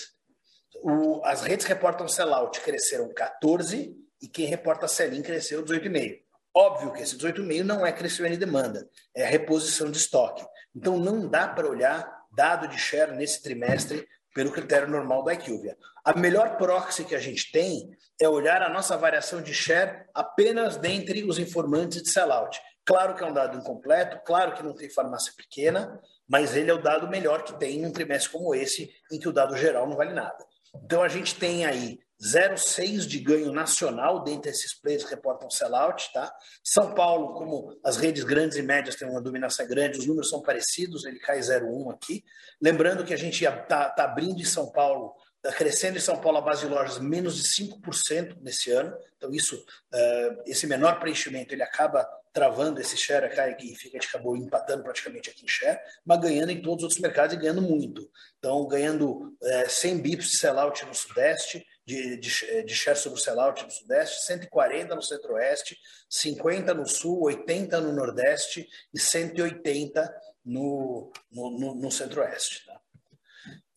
O, 0.83 1.21
as 1.25 1.41
redes 1.41 1.65
que 1.65 1.73
reportam 1.73 2.07
sellout 2.07 2.61
cresceram 2.61 3.13
14 3.13 3.93
e 4.21 4.27
quem 4.29 4.45
reporta 4.45 4.87
sell-in 4.87 5.21
cresceu 5.21 5.61
18,5. 5.65 6.17
Óbvio 6.55 6.93
que 6.93 7.01
esse 7.01 7.17
18,5 7.17 7.63
não 7.63 7.85
é 7.85 7.91
crescimento 7.91 8.31
de 8.31 8.39
demanda, 8.39 8.89
é 9.13 9.25
reposição 9.25 9.91
de 9.91 9.97
estoque. 9.97 10.45
Então 10.73 10.97
não 10.97 11.27
dá 11.27 11.45
para 11.45 11.69
olhar 11.69 12.09
dado 12.31 12.69
de 12.69 12.77
share 12.77 13.11
nesse 13.17 13.43
trimestre 13.43 14.07
pelo 14.39 14.53
critério 14.53 14.87
normal 14.87 15.21
da 15.21 15.33
IQVIA. 15.33 15.77
A 16.01 16.13
melhor 16.17 16.55
proxy 16.55 17.03
que 17.03 17.13
a 17.13 17.19
gente 17.19 17.51
tem 17.51 17.91
é 18.17 18.29
olhar 18.29 18.61
a 18.61 18.69
nossa 18.69 18.95
variação 18.95 19.41
de 19.41 19.53
share 19.53 20.05
apenas 20.13 20.77
dentre 20.77 21.25
os 21.25 21.37
informantes 21.37 22.01
de 22.01 22.09
sellout. 22.09 22.57
Claro 22.85 23.15
que 23.15 23.21
é 23.21 23.27
um 23.27 23.33
dado 23.33 23.57
incompleto, 23.57 24.17
claro 24.25 24.53
que 24.53 24.63
não 24.63 24.73
tem 24.73 24.89
farmácia 24.89 25.33
pequena, 25.35 25.99
mas 26.25 26.55
ele 26.55 26.71
é 26.71 26.73
o 26.73 26.81
dado 26.81 27.09
melhor 27.09 27.43
que 27.43 27.59
tem 27.59 27.81
num 27.81 27.91
trimestre 27.91 28.31
como 28.31 28.55
esse, 28.55 28.89
em 29.11 29.19
que 29.19 29.27
o 29.27 29.33
dado 29.33 29.57
geral 29.57 29.85
não 29.89 29.97
vale 29.97 30.13
nada. 30.13 30.37
Então 30.85 31.03
a 31.03 31.09
gente 31.09 31.35
tem 31.35 31.65
aí 31.65 31.99
0,6 32.21 33.07
de 33.07 33.19
ganho 33.19 33.51
nacional 33.53 34.23
dentre 34.23 34.51
esses 34.51 34.73
players 34.79 35.03
que 35.03 35.11
reportam 35.11 35.49
sellout, 35.49 36.11
tá? 36.11 36.31
São 36.63 36.93
Paulo, 36.93 37.33
como 37.33 37.79
as 37.83 37.95
redes 37.95 38.23
grandes 38.23 38.57
e 38.57 38.61
médias 38.61 38.95
têm 38.95 39.09
uma 39.09 39.21
dominância 39.21 39.65
grande, 39.65 39.99
os 39.99 40.05
números 40.05 40.29
são 40.29 40.41
parecidos, 40.41 41.05
ele 41.05 41.19
cai 41.19 41.39
0,1 41.39 41.93
aqui. 41.93 42.23
Lembrando 42.61 43.05
que 43.05 43.13
a 43.13 43.17
gente 43.17 43.43
está 43.43 43.89
tá 43.89 44.03
abrindo 44.03 44.41
em 44.41 44.45
São 44.45 44.69
Paulo, 44.69 45.13
está 45.37 45.55
crescendo 45.55 45.97
em 45.97 46.01
São 46.01 46.19
Paulo 46.19 46.39
a 46.39 46.41
base 46.41 46.67
de 46.67 46.73
lojas 46.73 46.99
menos 46.99 47.37
de 47.37 47.43
5% 47.43 48.37
nesse 48.41 48.69
ano. 48.71 48.93
Então, 49.15 49.31
isso, 49.31 49.55
uh, 49.55 50.41
esse 50.45 50.67
menor 50.67 50.99
preenchimento, 50.99 51.53
ele 51.53 51.63
acaba 51.63 52.05
travando 52.33 52.79
esse 52.79 52.95
share 52.95 53.25
aqui, 53.25 53.75
fica, 53.75 53.97
a 53.97 54.01
gente 54.01 54.09
acabou 54.09 54.37
empatando 54.37 54.83
praticamente 54.83 55.29
aqui 55.29 55.43
em 55.43 55.47
share, 55.47 55.79
mas 56.05 56.19
ganhando 56.19 56.51
em 56.51 56.61
todos 56.61 56.79
os 56.79 56.83
outros 56.83 56.99
mercados 56.99 57.33
e 57.33 57.39
ganhando 57.39 57.61
muito. 57.61 58.09
Então, 58.37 58.67
ganhando 58.67 59.35
uh, 59.41 59.69
100 59.69 59.97
bips 59.99 60.29
de 60.31 60.37
sellout 60.37 60.85
no 60.85 60.93
Sudeste, 60.93 61.65
de, 61.89 62.17
de, 62.17 62.63
de 62.63 62.75
share 62.75 62.95
sobre 62.95 63.19
o 63.19 63.21
sellout 63.21 63.63
no 63.63 63.71
Sudeste, 63.71 64.23
140 64.25 64.95
no 64.95 65.01
Centro-Oeste, 65.01 65.75
50 66.07 66.71
no 66.75 66.87
Sul, 66.87 67.23
80 67.23 67.81
no 67.81 67.91
Nordeste 67.91 68.67
e 68.93 68.99
180 68.99 70.13
no, 70.45 71.11
no, 71.31 71.59
no, 71.59 71.75
no 71.75 71.91
Centro-Oeste. 71.91 72.63
Tá? 72.67 72.79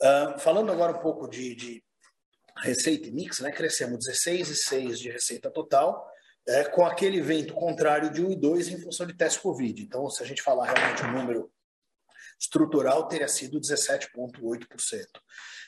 Uh, 0.03 0.39
falando 0.39 0.71
agora 0.71 0.93
um 0.93 1.01
pouco 1.01 1.27
de, 1.27 1.55
de 1.55 1.85
receita 2.59 3.09
e 3.09 3.13
mix, 3.13 3.41
né? 3.41 3.51
crescemos 3.51 4.07
16,6 4.07 4.97
de 4.97 5.11
receita 5.11 5.51
total, 5.51 6.07
é, 6.47 6.65
com 6.65 6.85
aquele 6.85 7.19
evento 7.19 7.55
contrário 7.55 8.11
de 8.11 8.23
1 8.23 8.33
e 8.33 8.37
2 8.37 8.69
em 8.69 8.81
função 8.81 9.07
de 9.07 9.15
teste 9.15 9.41
Covid. 9.41 9.81
Então, 9.81 10.11
se 10.11 10.23
a 10.23 10.27
gente 10.27 10.43
falar 10.43 10.71
realmente 10.71 11.03
um 11.05 11.13
número 11.13 11.51
estrutural, 12.39 13.09
teria 13.09 13.29
sido 13.29 13.59
17,8%. 13.59 15.07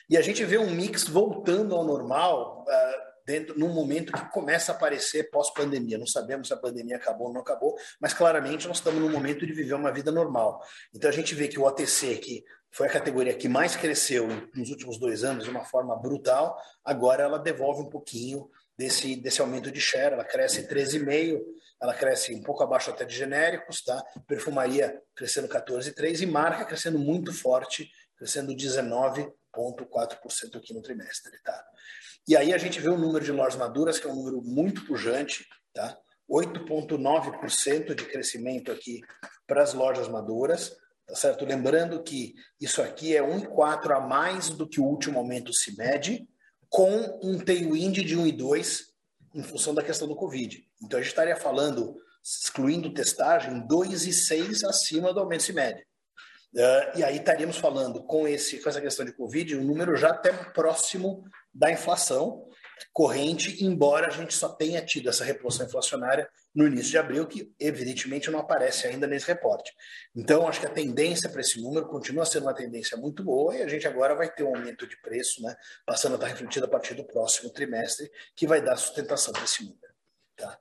E 0.09 0.17
a 0.17 0.21
gente 0.21 0.43
vê 0.45 0.57
um 0.57 0.71
mix 0.71 1.07
voltando 1.07 1.75
ao 1.75 1.83
normal 1.83 2.63
uh, 2.67 3.05
dentro 3.25 3.57
num 3.57 3.73
momento 3.73 4.13
que 4.13 4.31
começa 4.31 4.71
a 4.71 4.75
aparecer 4.75 5.29
pós-pandemia. 5.31 5.97
Não 5.97 6.05
sabemos 6.05 6.47
se 6.47 6.53
a 6.53 6.57
pandemia 6.57 6.97
acabou 6.97 7.27
ou 7.27 7.33
não 7.33 7.41
acabou, 7.41 7.75
mas 7.99 8.13
claramente 8.13 8.67
nós 8.67 8.77
estamos 8.77 9.01
num 9.01 9.09
momento 9.09 9.45
de 9.45 9.53
viver 9.53 9.73
uma 9.73 9.91
vida 9.91 10.11
normal. 10.11 10.61
Então 10.93 11.09
a 11.09 11.13
gente 11.13 11.33
vê 11.33 11.47
que 11.47 11.59
o 11.59 11.63
OTC, 11.63 12.17
que 12.17 12.43
foi 12.71 12.87
a 12.87 12.91
categoria 12.91 13.33
que 13.33 13.49
mais 13.49 13.75
cresceu 13.75 14.27
nos 14.53 14.69
últimos 14.69 14.99
dois 14.99 15.23
anos 15.23 15.45
de 15.45 15.49
uma 15.49 15.63
forma 15.63 15.95
brutal, 15.95 16.55
agora 16.83 17.23
ela 17.23 17.39
devolve 17.39 17.81
um 17.81 17.89
pouquinho 17.89 18.49
desse, 18.77 19.15
desse 19.15 19.41
aumento 19.41 19.71
de 19.71 19.79
share, 19.79 20.13
ela 20.13 20.23
cresce 20.23 20.67
13,5%, 20.67 21.41
ela 21.81 21.93
cresce 21.93 22.33
um 22.33 22.41
pouco 22.41 22.63
abaixo 22.63 22.89
até 22.89 23.05
de 23.05 23.15
genéricos, 23.15 23.83
tá? 23.83 24.01
Perfumaria 24.27 25.01
crescendo 25.13 25.47
14,3% 25.47 26.21
e 26.21 26.25
marca 26.25 26.65
crescendo 26.65 26.97
muito 26.97 27.33
forte, 27.33 27.89
crescendo 28.25 28.53
19%. 28.53 29.31
0,4% 29.55 30.57
aqui 30.57 30.73
no 30.73 30.81
trimestre. 30.81 31.31
Tá? 31.43 31.65
E 32.27 32.35
aí 32.35 32.53
a 32.53 32.57
gente 32.57 32.79
vê 32.79 32.89
o 32.89 32.97
número 32.97 33.23
de 33.23 33.31
lojas 33.31 33.57
maduras, 33.57 33.97
que 33.97 34.07
é 34.07 34.09
um 34.09 34.15
número 34.15 34.41
muito 34.41 34.85
pujante, 34.85 35.45
tá? 35.73 35.97
8,9% 36.29 37.93
de 37.93 38.05
crescimento 38.05 38.71
aqui 38.71 39.01
para 39.45 39.61
as 39.61 39.73
lojas 39.73 40.07
maduras, 40.07 40.75
tá 41.05 41.15
certo? 41.15 41.45
Lembrando 41.45 42.01
que 42.01 42.33
isso 42.59 42.81
aqui 42.81 43.15
é 43.15 43.21
1,4 43.21 43.95
a 43.95 43.99
mais 43.99 44.49
do 44.49 44.67
que 44.67 44.79
o 44.79 44.85
último 44.85 45.19
aumento 45.19 45.53
se 45.53 45.77
mede, 45.77 46.27
com 46.67 47.19
um 47.21 47.37
tailwind 47.37 48.03
de 48.03 48.17
1,2 48.17 48.85
em 49.35 49.43
função 49.43 49.73
da 49.75 49.83
questão 49.83 50.07
do 50.07 50.15
Covid. 50.15 50.65
Então 50.81 50.97
a 50.97 51.01
gente 51.01 51.11
estaria 51.11 51.35
falando, 51.35 51.95
excluindo 52.23 52.93
testagem, 52.93 53.67
2,6 53.67 54.67
acima 54.67 55.13
do 55.13 55.19
aumento 55.19 55.43
se 55.43 55.53
mede. 55.53 55.85
Uh, 56.55 56.97
e 56.97 57.03
aí 57.03 57.17
estaríamos 57.17 57.57
falando 57.57 58.01
com, 58.03 58.25
esse, 58.25 58.61
com 58.61 58.69
essa 58.69 58.79
questão 58.79 59.05
de 59.05 59.11
Covid, 59.11 59.57
um 59.57 59.63
número 59.63 59.95
já 59.97 60.11
até 60.11 60.31
próximo 60.31 61.25
da 61.53 61.69
inflação 61.69 62.47
corrente, 62.93 63.63
embora 63.63 64.07
a 64.07 64.09
gente 64.09 64.33
só 64.33 64.49
tenha 64.49 64.81
tido 64.81 65.09
essa 65.09 65.23
reposição 65.23 65.65
inflacionária 65.65 66.29
no 66.53 66.65
início 66.65 66.91
de 66.91 66.97
abril, 66.97 67.27
que 67.27 67.53
evidentemente 67.59 68.31
não 68.31 68.39
aparece 68.39 68.87
ainda 68.87 69.05
nesse 69.05 69.27
reporte. 69.27 69.73
Então, 70.15 70.47
acho 70.47 70.61
que 70.61 70.65
a 70.65 70.69
tendência 70.69 71.29
para 71.29 71.41
esse 71.41 71.61
número 71.61 71.87
continua 71.87 72.25
sendo 72.25 72.43
uma 72.43 72.53
tendência 72.53 72.97
muito 72.97 73.23
boa 73.23 73.55
e 73.55 73.61
a 73.61 73.67
gente 73.67 73.85
agora 73.87 74.15
vai 74.15 74.33
ter 74.33 74.43
um 74.43 74.55
aumento 74.55 74.87
de 74.87 74.95
preço, 75.01 75.41
né, 75.41 75.55
passando 75.85 76.13
a 76.13 76.15
estar 76.15 76.27
refletido 76.27 76.65
a 76.65 76.69
partir 76.69 76.93
do 76.93 77.05
próximo 77.05 77.49
trimestre, 77.51 78.09
que 78.35 78.47
vai 78.47 78.61
dar 78.61 78.77
sustentação 78.77 79.33
para 79.33 79.43
esse 79.43 79.63
número. 79.63 79.93
Tá? 80.37 80.57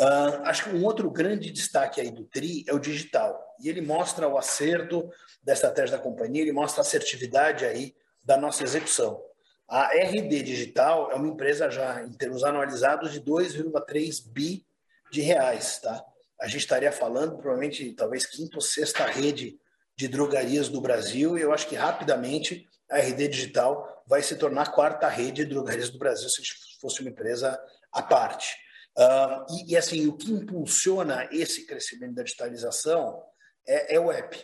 Uh, 0.00 0.42
acho 0.44 0.64
que 0.64 0.70
um 0.70 0.84
outro 0.84 1.10
grande 1.10 1.50
destaque 1.50 2.00
aí 2.00 2.10
do 2.10 2.24
TRI 2.24 2.64
é 2.66 2.72
o 2.72 2.78
digital. 2.78 3.38
E 3.60 3.68
ele 3.68 3.80
mostra 3.80 4.28
o 4.28 4.38
acerto 4.38 5.08
da 5.42 5.52
estratégia 5.52 5.96
da 5.96 6.02
companhia, 6.02 6.42
ele 6.42 6.52
mostra 6.52 6.80
a 6.80 6.82
assertividade 6.82 7.64
aí 7.64 7.94
da 8.22 8.36
nossa 8.36 8.62
execução. 8.62 9.20
A 9.68 9.86
RD 9.94 10.42
Digital 10.42 11.10
é 11.10 11.14
uma 11.14 11.28
empresa 11.28 11.70
já, 11.70 12.02
em 12.02 12.12
termos 12.12 12.44
anualizados, 12.44 13.12
de 13.12 13.20
2,3 13.20 14.30
bi 14.30 14.66
de 15.10 15.22
reais. 15.22 15.78
Tá? 15.80 16.04
A 16.40 16.46
gente 16.46 16.60
estaria 16.60 16.92
falando, 16.92 17.38
provavelmente, 17.38 17.92
talvez 17.92 18.26
quinta 18.26 18.56
ou 18.56 18.60
sexta 18.60 19.06
rede 19.06 19.58
de 19.96 20.08
drogarias 20.08 20.68
do 20.68 20.80
Brasil, 20.80 21.38
e 21.38 21.42
eu 21.42 21.52
acho 21.52 21.66
que 21.66 21.74
rapidamente 21.74 22.68
a 22.90 22.98
RD 22.98 23.28
Digital 23.28 24.02
vai 24.06 24.22
se 24.22 24.36
tornar 24.36 24.62
a 24.62 24.70
quarta 24.70 25.08
rede 25.08 25.44
de 25.44 25.50
drogarias 25.50 25.90
do 25.90 25.98
Brasil, 25.98 26.28
se 26.28 26.42
fosse 26.80 27.00
uma 27.00 27.10
empresa 27.10 27.58
à 27.92 28.02
parte. 28.02 28.54
Uh, 28.96 29.46
e, 29.50 29.72
e, 29.72 29.76
assim, 29.76 30.06
o 30.06 30.16
que 30.16 30.30
impulsiona 30.30 31.28
esse 31.32 31.66
crescimento 31.66 32.14
da 32.14 32.22
digitalização 32.22 33.22
é, 33.66 33.96
é, 33.96 34.00
o 34.00 34.12
app. 34.12 34.38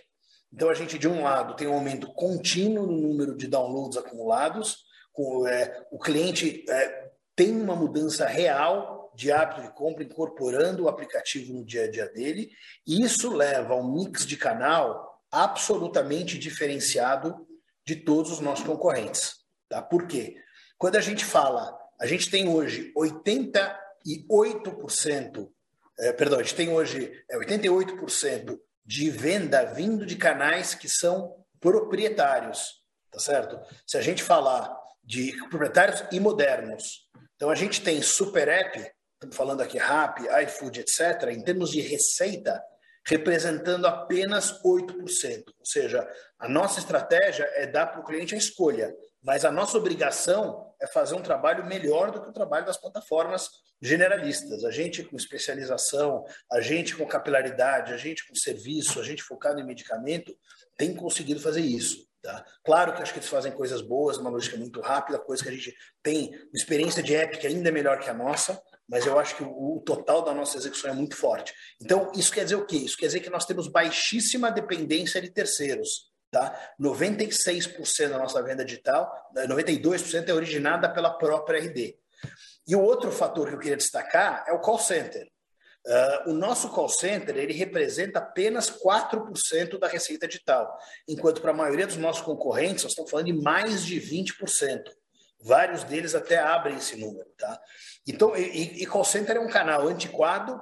Então, 0.52 0.71
a 0.71 0.75
gente, 0.75 0.99
de 0.99 1.07
um 1.07 1.23
lado, 1.23 1.55
tem 1.55 1.67
um 1.67 1.75
aumento 1.75 2.12
contínuo 2.14 2.87
no 2.87 2.97
número 2.97 3.37
de 3.37 3.47
downloads 3.47 3.99
acumulados, 3.99 4.78
com, 5.12 5.47
é, 5.47 5.87
o 5.90 5.99
cliente 5.99 6.64
é, 6.69 7.11
tem 7.37 7.61
uma 7.61 7.76
mudança 7.76 8.26
real 8.26 9.12
de 9.14 9.31
hábito 9.33 9.62
de 9.62 9.75
compra, 9.75 10.05
incorporando 10.05 10.85
o 10.85 10.88
aplicativo 10.88 11.52
no 11.52 11.64
dia 11.64 11.85
a 11.85 11.90
dia 11.90 12.09
dele, 12.09 12.50
e 12.87 13.02
isso 13.02 13.31
leva 13.31 13.75
a 13.75 13.76
um 13.76 13.93
mix 13.93 14.25
de 14.25 14.37
canal 14.37 15.21
absolutamente 15.31 16.38
diferenciado 16.38 17.47
de 17.85 17.97
todos 17.97 18.33
os 18.33 18.40
nossos 18.40 18.64
concorrentes. 18.64 19.35
Tá? 19.69 19.83
Por 19.83 20.07
quê? 20.07 20.37
Quando 20.78 20.97
a 20.97 21.00
gente 21.00 21.25
fala, 21.25 21.76
a 22.00 22.07
gente 22.07 22.31
tem 22.31 22.49
hoje 22.49 22.93
88%, 24.31 25.49
é, 25.99 26.12
perdão, 26.12 26.38
a 26.38 26.43
gente 26.43 26.55
tem 26.55 26.71
hoje 26.71 27.12
é, 27.31 27.37
88% 27.38 28.59
de 28.85 29.11
venda 29.11 29.65
vindo 29.65 30.07
de 30.07 30.17
canais 30.17 30.75
que 30.75 30.88
são 30.88 31.35
proprietários, 31.61 32.83
tá 33.11 33.19
certo? 33.19 33.61
Se 33.87 33.99
a 33.99 34.00
gente 34.00 34.23
falar 34.23 34.75
de 35.03 35.33
proprietários 35.49 36.05
e 36.12 36.21
modernos, 36.21 37.09
então 37.37 37.50
a 37.50 37.55
gente 37.55 37.83
tem 37.83 38.00
Super 38.00 38.49
App, 38.49 38.79
estamos 39.15 39.37
falando 39.37 39.61
aqui 39.61 39.79
Rappi, 39.79 40.23
iFood, 40.45 40.81
etc., 40.81 41.29
em 41.31 41.43
termos 41.43 41.71
de 41.71 41.81
receita, 41.81 42.62
representando 43.07 43.87
apenas 43.87 44.62
8%. 44.62 45.45
Ou 45.59 45.67
seja, 45.67 46.09
a 46.38 46.49
nossa 46.49 46.79
estratégia 46.79 47.45
é 47.55 47.67
dar 47.67 47.87
para 47.87 48.00
o 48.00 48.05
cliente 48.05 48.35
a 48.35 48.38
escolha, 48.38 48.95
mas 49.23 49.45
a 49.45 49.51
nossa 49.51 49.77
obrigação 49.77 50.73
é 50.81 50.87
fazer 50.87 51.15
um 51.15 51.23
trabalho 51.23 51.67
melhor 51.67 52.11
do 52.11 52.23
que 52.23 52.31
o 52.31 52.33
trabalho 52.33 52.67
das 52.67 52.77
plataformas 52.77 53.49
generalistas. 53.81 54.65
A 54.65 54.71
gente 54.71 55.03
com 55.03 55.17
especialização, 55.17 56.25
a 56.51 56.61
gente 56.61 56.97
com 56.97 57.07
capilaridade, 57.07 57.93
a 57.93 57.97
gente 57.97 58.27
com 58.27 58.35
serviço, 58.35 59.01
a 59.01 59.05
gente 59.05 59.23
focado 59.23 59.61
em 59.61 59.67
medicamento, 59.67 60.37
tem 60.77 60.95
conseguido 60.95 61.41
fazer 61.41 61.61
isso. 61.61 62.07
Tá? 62.23 62.45
Claro 62.65 62.95
que 62.95 63.03
acho 63.03 63.13
que 63.13 63.19
eles 63.21 63.29
fazem 63.29 63.53
coisas 63.53 63.81
boas, 63.81 64.19
uma 64.19 64.31
lógica 64.31 64.57
muito 64.57 64.81
rápida, 64.81 65.19
coisa 65.19 65.43
que 65.43 65.49
a 65.49 65.53
gente 65.53 65.75
tem 66.03 66.33
experiência 66.53 67.03
de 67.03 67.15
épica 67.15 67.47
ainda 67.47 67.69
é 67.69 67.73
melhor 67.73 68.01
que 68.01 68.11
a 68.11 68.15
nossa, 68.15 68.61
mas 68.89 69.07
eu 69.07 69.19
acho 69.19 69.37
que 69.37 69.45
o, 69.45 69.83
total 69.85 70.23
da 70.23 70.35
nossa 70.35 70.57
execução 70.57 70.91
é 70.91 70.95
muito 70.95 71.15
forte. 71.15 71.53
Então, 71.81 72.11
isso 72.15 72.33
quer 72.33 72.45
dizer 72.45 72.57
o 72.57 72.67
quê? 72.67 72.77
Isso 72.77 72.97
quer 72.97 73.07
dizer 73.07 73.21
que 73.21 73.31
nós 73.31 73.45
temos 73.45 73.69
baixíssima 73.69 74.51
dependência 74.51 75.21
de 75.21 75.31
terceiros. 75.31 76.08
Tá? 76.31 76.75
96% 76.79 78.11
da 78.11 78.19
nossa 78.19 78.43
venda 78.43 78.65
digital, 78.65 79.11
92% 79.35 80.29
é 80.29 80.35
originada 80.35 80.89
pela 80.89 81.11
própria 81.17 81.59
RD. 81.59 81.97
E 82.67 82.77
o 82.77 82.83
outro 82.83 83.11
fator 83.11 83.49
que 83.49 83.55
eu 83.55 83.59
queria 83.59 83.77
destacar 83.77 84.45
é 84.47 84.53
o 84.53 84.61
call 84.61 84.79
center. 84.79 85.27
Uh, 85.87 86.31
o 86.31 86.33
nosso 86.35 86.69
call 86.69 86.89
center 86.89 87.35
ele 87.35 87.55
representa 87.55 88.19
apenas 88.19 88.71
4% 88.71 89.79
da 89.79 89.89
receita 89.89 90.29
digital, 90.29 90.77
enquanto 91.09 91.41
para 91.41 91.53
a 91.53 91.57
maioria 91.57 91.87
dos 91.87 91.97
nossos 91.97 92.21
concorrentes 92.21 92.85
nós 92.85 92.93
estamos 92.93 93.11
falando 93.11 93.27
de 93.27 93.33
mais 93.33 93.87
de 93.87 93.99
20%. 93.99 94.83
Vários 95.41 95.85
deles 95.85 96.15
até 96.15 96.37
abrem 96.37 96.77
esse 96.77 96.97
número. 96.97 97.31
Tá? 97.39 97.59
Então, 98.07 98.37
e, 98.37 98.83
e 98.83 98.87
call 98.87 99.05
center 99.05 99.37
é 99.37 99.41
um 99.41 99.49
canal 99.49 99.87
antiquado, 99.87 100.61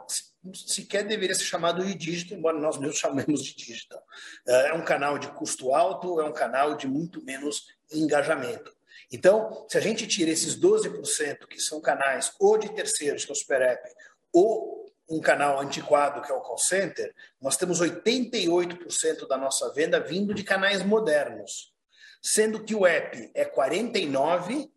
sequer 0.54 1.04
deveria 1.04 1.34
ser 1.34 1.44
chamado 1.44 1.84
de 1.84 1.94
digital, 1.94 2.38
embora 2.38 2.58
nós 2.58 2.78
mesmos 2.78 2.98
chamemos 2.98 3.42
de 3.42 3.54
digital. 3.54 4.02
É 4.46 4.74
um 4.74 4.84
canal 4.84 5.18
de 5.18 5.28
custo 5.32 5.74
alto, 5.74 6.20
é 6.20 6.24
um 6.24 6.32
canal 6.32 6.76
de 6.76 6.86
muito 6.86 7.24
menos 7.24 7.66
engajamento. 7.92 8.74
Então, 9.12 9.66
se 9.68 9.78
a 9.78 9.80
gente 9.80 10.06
tira 10.06 10.30
esses 10.30 10.58
12% 10.58 11.46
que 11.46 11.60
são 11.60 11.80
canais 11.80 12.32
ou 12.40 12.58
de 12.58 12.68
terceiros, 12.74 13.24
que 13.24 13.30
é 13.30 13.34
o 13.34 13.36
Super 13.36 13.62
App, 13.62 13.88
ou 14.32 14.86
um 15.08 15.20
canal 15.20 15.60
antiquado, 15.60 16.20
que 16.22 16.32
é 16.32 16.34
o 16.34 16.40
call 16.40 16.58
center, 16.58 17.14
nós 17.40 17.56
temos 17.56 17.80
88% 17.80 19.28
da 19.28 19.36
nossa 19.36 19.72
venda 19.72 20.00
vindo 20.00 20.34
de 20.34 20.42
canais 20.42 20.82
modernos, 20.82 21.72
sendo 22.20 22.64
que 22.64 22.74
o 22.74 22.86
app 22.86 23.30
é 23.34 23.44
49% 23.44 24.68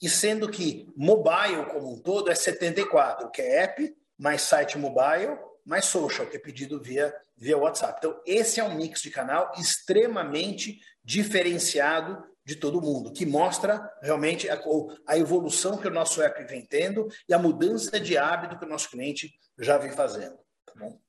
e 0.00 0.08
sendo 0.08 0.48
que 0.48 0.88
mobile 0.96 1.66
como 1.70 1.92
um 1.92 1.98
todo 1.98 2.30
é 2.30 2.34
74%, 2.34 3.30
que 3.30 3.42
é 3.42 3.64
app, 3.64 3.96
mais 4.22 4.42
site 4.42 4.78
mobile, 4.78 5.36
mais 5.66 5.86
social, 5.86 6.28
que 6.28 6.36
é 6.36 6.40
pedido 6.40 6.80
via, 6.80 7.12
via 7.36 7.58
WhatsApp. 7.58 7.98
Então, 7.98 8.22
esse 8.24 8.60
é 8.60 8.64
um 8.64 8.76
mix 8.76 9.02
de 9.02 9.10
canal 9.10 9.50
extremamente 9.58 10.78
diferenciado 11.04 12.24
de 12.44 12.54
todo 12.54 12.80
mundo, 12.80 13.12
que 13.12 13.26
mostra 13.26 13.90
realmente 14.00 14.48
a, 14.48 14.60
a, 15.08 15.18
evolução 15.18 15.76
que 15.76 15.88
o 15.88 15.92
nosso 15.92 16.22
app 16.22 16.44
vem 16.44 16.64
tendo 16.64 17.08
e 17.28 17.34
a 17.34 17.38
mudança 17.38 17.98
de 17.98 18.16
hábito 18.16 18.58
que 18.58 18.64
o 18.64 18.68
nosso 18.68 18.90
cliente 18.90 19.32
já 19.58 19.76
vem 19.76 19.90
fazendo. 19.90 20.36
Tá 20.66 20.72
bom? 20.76 21.00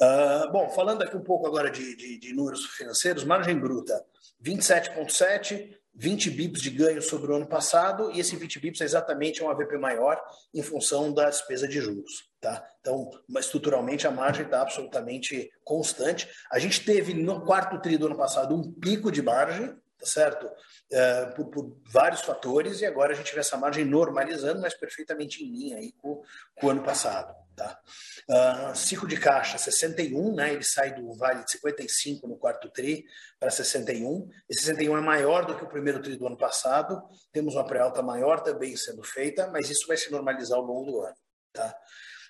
Uh, 0.00 0.52
bom, 0.52 0.70
falando 0.70 1.02
aqui 1.02 1.16
um 1.16 1.24
pouco 1.24 1.46
agora 1.46 1.70
de, 1.70 1.96
de, 1.96 2.18
de 2.18 2.32
números 2.32 2.64
financeiros, 2.76 3.24
margem 3.24 3.58
bruta 3.58 4.04
27,7, 4.44 5.76
20 5.98 6.30
bips 6.30 6.60
de 6.60 6.70
ganho 6.70 7.00
sobre 7.00 7.32
o 7.32 7.36
ano 7.36 7.46
passado, 7.46 8.10
e 8.12 8.20
esse 8.20 8.36
20 8.36 8.60
bips 8.60 8.80
é 8.82 8.84
exatamente 8.84 9.42
um 9.42 9.50
AVP 9.50 9.78
maior 9.78 10.22
em 10.54 10.62
função 10.62 11.12
da 11.12 11.30
despesa 11.30 11.66
de 11.66 11.80
juros. 11.80 12.28
Tá? 12.40 12.62
Então, 12.80 13.10
estruturalmente, 13.38 14.06
a 14.06 14.10
margem 14.10 14.44
está 14.44 14.60
absolutamente 14.60 15.50
constante. 15.64 16.28
A 16.52 16.58
gente 16.58 16.84
teve 16.84 17.14
no 17.14 17.44
quarto 17.44 17.80
tri 17.80 17.96
do 17.96 18.06
ano 18.06 18.16
passado 18.16 18.54
um 18.54 18.72
pico 18.72 19.10
de 19.10 19.22
margem, 19.22 19.68
tá 19.98 20.06
certo? 20.06 20.48
É, 20.92 21.26
por, 21.26 21.46
por, 21.46 21.80
vários 21.90 22.20
fatores, 22.20 22.80
e 22.82 22.86
agora 22.86 23.12
a 23.12 23.16
gente 23.16 23.32
vê 23.32 23.40
essa 23.40 23.56
margem 23.56 23.84
normalizando, 23.84 24.60
mas 24.60 24.74
perfeitamente 24.74 25.42
em 25.42 25.50
linha 25.50 25.78
aí 25.78 25.92
com, 25.92 26.22
com 26.60 26.66
o 26.66 26.70
ano 26.70 26.82
passado. 26.82 27.34
Tá? 27.56 27.80
Uh, 28.28 28.76
ciclo 28.76 29.08
de 29.08 29.16
caixa 29.18 29.56
61, 29.56 30.34
né? 30.34 30.52
ele 30.52 30.62
sai 30.62 30.94
do 30.94 31.14
vale 31.14 31.42
de 31.42 31.52
55 31.52 32.28
no 32.28 32.36
quarto 32.36 32.68
TRI 32.68 33.02
para 33.40 33.50
61. 33.50 34.28
Esse 34.46 34.64
61 34.64 34.98
é 34.98 35.00
maior 35.00 35.46
do 35.46 35.56
que 35.56 35.64
o 35.64 35.68
primeiro 35.68 36.02
TRI 36.02 36.16
do 36.16 36.26
ano 36.26 36.36
passado. 36.36 37.02
Temos 37.32 37.54
uma 37.54 37.64
pré-alta 37.64 38.02
maior 38.02 38.40
também 38.40 38.76
sendo 38.76 39.02
feita, 39.02 39.48
mas 39.50 39.70
isso 39.70 39.86
vai 39.86 39.96
se 39.96 40.12
normalizar 40.12 40.58
ao 40.58 40.64
longo 40.64 40.90
do 40.90 41.00
ano. 41.00 41.16
Tá? 41.50 41.74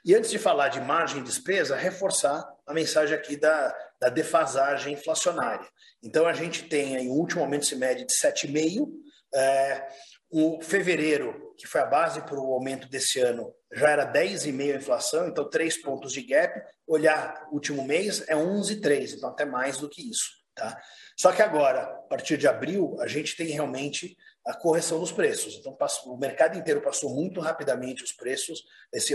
E 0.05 0.15
antes 0.15 0.31
de 0.31 0.39
falar 0.39 0.69
de 0.69 0.81
margem 0.81 1.19
e 1.19 1.25
despesa, 1.25 1.75
reforçar 1.75 2.49
a 2.65 2.73
mensagem 2.73 3.17
aqui 3.17 3.37
da, 3.37 3.77
da 4.01 4.09
defasagem 4.09 4.95
inflacionária. 4.95 5.67
Então, 6.01 6.29
a 6.29 6.33
gente 6.33 6.69
tem 6.69 6.97
aí, 6.97 7.09
o 7.09 7.15
último 7.15 7.43
aumento 7.43 7.67
se 7.67 7.75
mede 7.75 8.05
de 8.07 8.15
7,5%. 8.15 8.87
É, 9.35 9.89
o 10.31 10.61
fevereiro, 10.63 11.55
que 11.59 11.67
foi 11.67 11.81
a 11.81 11.87
base 11.87 12.21
para 12.23 12.39
o 12.39 12.53
aumento 12.53 12.89
desse 12.89 13.19
ano, 13.21 13.53
já 13.73 13.91
era 13.91 14.13
10,5% 14.13 14.73
a 14.73 14.77
inflação, 14.77 15.29
então 15.29 15.49
3 15.49 15.83
pontos 15.83 16.13
de 16.13 16.23
gap. 16.23 16.61
Olhar 16.87 17.47
o 17.51 17.55
último 17.55 17.85
mês 17.85 18.23
é 18.29 18.35
11,3%, 18.35 19.15
então 19.17 19.31
até 19.31 19.45
mais 19.45 19.79
do 19.79 19.89
que 19.89 20.09
isso. 20.09 20.31
Tá? 20.55 20.81
Só 21.19 21.33
que 21.33 21.43
agora, 21.43 21.83
a 21.83 22.09
partir 22.09 22.39
de 22.39 22.49
abril, 22.49 22.97
a 23.01 23.07
gente 23.07 23.37
tem 23.37 23.49
realmente 23.49 24.17
a 24.47 24.55
correção 24.55 25.01
dos 25.01 25.11
preços. 25.11 25.55
Então, 25.55 25.77
o 26.07 26.17
mercado 26.17 26.57
inteiro 26.57 26.81
passou 26.81 27.13
muito 27.13 27.41
rapidamente 27.41 28.05
os 28.05 28.13
preços, 28.13 28.63
esse, 28.93 29.13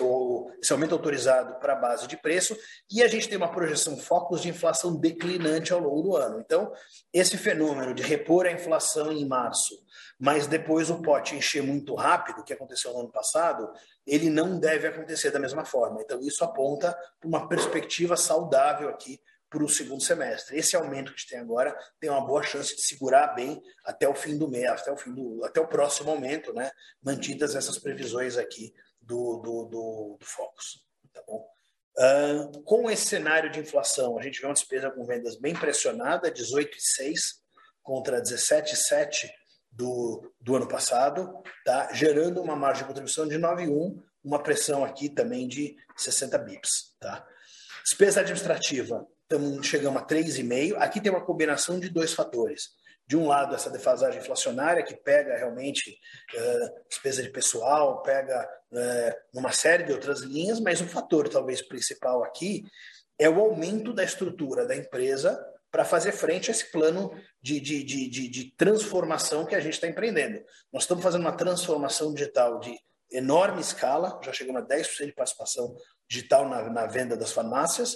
esse 0.62 0.74
aumento 0.74 0.94
autorizado 0.94 1.58
para 1.60 1.74
a 1.74 1.78
base 1.78 2.06
de 2.06 2.18
preço, 2.18 2.56
e 2.92 3.02
a 3.02 3.08
gente 3.08 3.30
tem 3.30 3.38
uma 3.38 3.50
projeção 3.50 3.98
focos 3.98 4.42
de 4.42 4.50
inflação 4.50 5.00
declinante 5.00 5.72
ao 5.72 5.80
longo 5.80 6.02
do 6.02 6.18
ano. 6.18 6.42
Então, 6.42 6.72
esse 7.14 7.38
fenômeno 7.38 7.96
de 7.96 8.04
repor 8.04 8.46
a 8.46 8.52
inflação 8.52 9.12
em 9.12 9.26
março, 9.26 9.74
mas 10.22 10.46
depois 10.46 10.92
o 10.92 11.02
pote 11.02 11.36
encher 11.36 11.64
muito 11.64 11.96
rápido, 11.96 12.44
que 12.44 12.54
aconteceu 12.54 12.94
no 12.94 13.00
ano 13.00 13.12
passado, 13.12 13.74
ele 14.06 14.30
não 14.30 14.60
deve 14.60 14.86
acontecer 14.86 15.32
da 15.32 15.40
mesma 15.40 15.66
forma. 15.66 16.00
Então, 16.00 16.22
isso 16.22 16.44
aponta 16.44 16.96
para 17.20 17.28
uma 17.28 17.50
perspectiva 17.50 18.16
saudável 18.16 18.88
aqui 18.90 19.20
para 19.50 19.64
o 19.64 19.68
segundo 19.68 20.04
semestre. 20.04 20.56
Esse 20.56 20.76
aumento 20.76 21.08
que 21.08 21.16
a 21.16 21.18
gente 21.18 21.28
tem 21.28 21.40
agora 21.40 21.76
tem 22.00 22.08
uma 22.08 22.24
boa 22.24 22.44
chance 22.44 22.76
de 22.76 22.84
segurar 22.84 23.34
bem 23.34 23.60
até 23.84 24.08
o 24.08 24.14
fim 24.14 24.38
do 24.38 24.48
mês, 24.48 24.70
até 24.70 24.92
o 24.92 24.96
fim 24.96 25.12
do, 25.12 25.44
até 25.44 25.60
o 25.60 25.68
próximo 25.68 26.12
aumento, 26.12 26.54
né? 26.54 26.70
Mantidas 27.02 27.56
essas 27.56 27.80
previsões 27.80 28.38
aqui 28.38 28.76
do, 29.02 29.38
do, 29.38 29.66
do, 29.66 30.18
do 30.20 30.26
Focus. 30.26 30.86
Tá 31.12 31.24
bom? 31.26 31.44
Uh, 31.98 32.62
com 32.62 32.92
esse 32.92 33.08
cenário 33.08 33.50
de 33.50 33.60
inflação, 33.60 34.20
a 34.20 34.22
gente 34.22 34.40
vê 34.40 34.46
uma 34.46 34.54
despesa 34.54 34.92
com 34.92 35.04
vendas 35.04 35.36
bem 35.36 35.56
pressionada, 35.56 36.32
18,6 36.32 37.42
contra 37.82 38.22
17,7 38.22 39.41
do, 39.72 40.32
do 40.40 40.56
ano 40.56 40.68
passado, 40.68 41.42
tá? 41.66 41.92
gerando 41.94 42.42
uma 42.42 42.56
margem 42.56 42.84
de 42.84 42.88
contribuição 42.88 43.28
de 43.28 43.36
9,1, 43.36 44.02
uma 44.24 44.42
pressão 44.42 44.84
aqui 44.84 45.10
também 45.10 45.48
de 45.48 45.76
60 45.96 46.38
bips. 46.38 46.96
Tá? 47.00 47.26
Despesa 47.84 48.20
administrativa, 48.20 49.08
Estamos, 49.32 49.66
chegamos 49.66 50.02
a 50.02 50.06
3,5. 50.06 50.76
Aqui 50.78 51.00
tem 51.00 51.10
uma 51.10 51.24
combinação 51.24 51.80
de 51.80 51.88
dois 51.88 52.14
fatores. 52.14 52.72
De 53.08 53.16
um 53.16 53.28
lado, 53.28 53.56
essa 53.56 53.70
defasagem 53.70 54.20
inflacionária, 54.20 54.84
que 54.84 54.94
pega 54.94 55.38
realmente 55.38 55.98
uh, 56.36 56.88
despesa 56.90 57.24
de 57.24 57.30
pessoal, 57.30 58.02
pega 58.02 58.46
uh, 58.74 59.40
uma 59.40 59.54
série 59.54 59.84
de 59.84 59.94
outras 59.94 60.20
linhas, 60.20 60.60
mas 60.60 60.82
um 60.82 60.88
fator 60.88 61.30
talvez 61.30 61.62
principal 61.62 62.26
aqui 62.26 62.66
é 63.18 63.30
o 63.30 63.40
aumento 63.40 63.94
da 63.94 64.04
estrutura 64.04 64.66
da 64.66 64.76
empresa 64.76 65.42
para 65.72 65.86
fazer 65.86 66.12
frente 66.12 66.50
a 66.50 66.52
esse 66.52 66.70
plano 66.72 67.12
de, 67.42 67.60
de, 67.60 67.84
de, 67.84 68.10
de, 68.10 68.28
de 68.28 68.52
transformação 68.58 69.46
que 69.46 69.56
a 69.56 69.60
gente 69.60 69.74
está 69.74 69.88
empreendendo. 69.88 70.44
Nós 70.72 70.84
estamos 70.84 71.04
fazendo 71.04 71.22
uma 71.22 71.32
transformação 71.32 72.14
digital 72.14 72.60
de 72.60 72.78
enorme 73.10 73.62
escala, 73.62 74.20
já 74.24 74.32
chegamos 74.34 74.62
a 74.62 74.66
10% 74.66 75.06
de 75.06 75.14
participação 75.14 75.76
digital 76.08 76.48
na, 76.48 76.70
na, 76.70 76.86
venda 76.86 77.16
das 77.16 77.32
farmácias, 77.32 77.96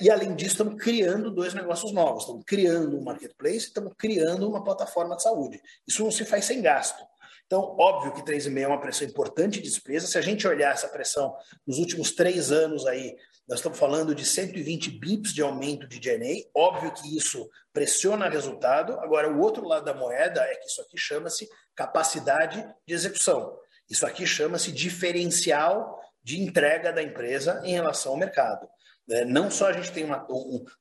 e 0.00 0.10
além 0.10 0.34
disso, 0.34 0.52
estamos 0.52 0.82
criando 0.82 1.30
dois 1.30 1.54
negócios 1.54 1.92
novos. 1.92 2.22
Estamos 2.22 2.44
criando 2.44 2.98
um 2.98 3.04
marketplace, 3.04 3.66
estamos 3.66 3.92
criando 3.96 4.48
uma 4.48 4.64
plataforma 4.64 5.16
de 5.16 5.22
saúde. 5.22 5.60
Isso 5.86 6.02
não 6.02 6.10
se 6.10 6.24
faz 6.24 6.44
sem 6.44 6.62
gasto. 6.62 7.04
Então, 7.46 7.76
óbvio 7.78 8.14
que 8.14 8.22
3,5 8.22 8.60
é 8.60 8.66
uma 8.66 8.80
pressão 8.80 9.06
importante 9.06 9.60
de 9.60 9.68
despesa. 9.68 10.06
Se 10.06 10.16
a 10.16 10.22
gente 10.22 10.46
olhar 10.46 10.72
essa 10.72 10.88
pressão 10.88 11.34
nos 11.66 11.78
últimos 11.78 12.12
três 12.12 12.50
anos 12.50 12.86
aí, 12.86 13.14
nós 13.48 13.58
estamos 13.58 13.78
falando 13.78 14.14
de 14.14 14.24
120 14.24 14.90
bips 14.98 15.34
de 15.34 15.42
aumento 15.42 15.86
de 15.86 15.98
DNA. 15.98 16.44
Óbvio 16.54 16.92
que 16.92 17.16
isso 17.16 17.48
pressiona 17.72 18.28
o 18.28 18.30
resultado. 18.30 18.98
Agora, 19.00 19.30
o 19.30 19.40
outro 19.40 19.66
lado 19.66 19.84
da 19.84 19.94
moeda 19.94 20.40
é 20.42 20.54
que 20.54 20.66
isso 20.66 20.80
aqui 20.80 20.96
chama-se 20.96 21.48
capacidade 21.74 22.64
de 22.86 22.94
execução. 22.94 23.58
Isso 23.90 24.06
aqui 24.06 24.26
chama-se 24.26 24.70
diferencial 24.70 26.00
de 26.22 26.40
entrega 26.40 26.92
da 26.92 27.02
empresa 27.02 27.60
em 27.64 27.72
relação 27.72 28.12
ao 28.12 28.18
mercado. 28.18 28.68
É, 29.10 29.24
não 29.24 29.50
só 29.50 29.66
a 29.66 29.72
gente 29.72 29.90
tem 29.90 30.04
uma, 30.04 30.26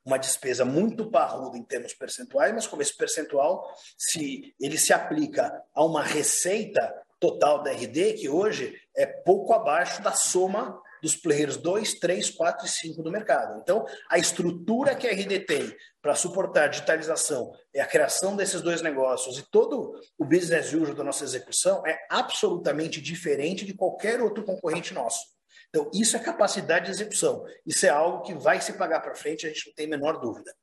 uma 0.05 0.17
despesa 0.17 0.63
muito 0.63 1.09
parruda 1.09 1.57
em 1.57 1.63
termos 1.63 1.93
percentuais, 1.93 2.53
mas 2.53 2.67
como 2.67 2.81
esse 2.81 2.95
percentual, 2.95 3.67
se 3.97 4.53
ele 4.59 4.77
se 4.77 4.93
aplica 4.93 5.51
a 5.73 5.83
uma 5.83 6.03
receita 6.03 6.93
total 7.19 7.63
da 7.63 7.71
RD, 7.71 8.13
que 8.13 8.29
hoje 8.29 8.79
é 8.95 9.05
pouco 9.05 9.53
abaixo 9.53 10.01
da 10.01 10.11
soma 10.11 10.79
dos 11.01 11.15
players 11.15 11.57
2, 11.57 11.95
3, 11.95 12.29
4 12.29 12.65
e 12.65 12.69
5 12.69 13.03
do 13.03 13.11
mercado. 13.11 13.59
Então, 13.61 13.85
a 14.09 14.17
estrutura 14.17 14.95
que 14.95 15.07
a 15.07 15.11
RD 15.11 15.39
tem 15.41 15.75
para 16.01 16.15
suportar 16.15 16.67
digitalização 16.67 17.51
e 17.73 17.79
a 17.79 17.85
criação 17.85 18.35
desses 18.35 18.61
dois 18.61 18.81
negócios 18.81 19.37
e 19.37 19.49
todo 19.49 19.93
o 20.17 20.25
business 20.25 20.73
usual 20.73 20.95
da 20.95 21.03
nossa 21.03 21.23
execução 21.23 21.85
é 21.85 21.97
absolutamente 22.09 23.01
diferente 23.01 23.65
de 23.65 23.73
qualquer 23.73 24.21
outro 24.21 24.43
concorrente 24.43 24.93
nosso. 24.93 25.19
Então, 25.69 25.89
isso 25.93 26.17
é 26.17 26.19
capacidade 26.19 26.85
de 26.85 26.91
execução. 26.91 27.45
Isso 27.65 27.85
é 27.85 27.89
algo 27.89 28.23
que 28.23 28.33
vai 28.33 28.59
se 28.59 28.73
pagar 28.73 28.99
para 28.99 29.15
frente, 29.15 29.45
a 29.45 29.49
gente 29.49 29.67
não 29.67 29.73
tem 29.73 29.85
a 29.85 29.89
menor 29.89 30.19
dúvida. 30.19 30.53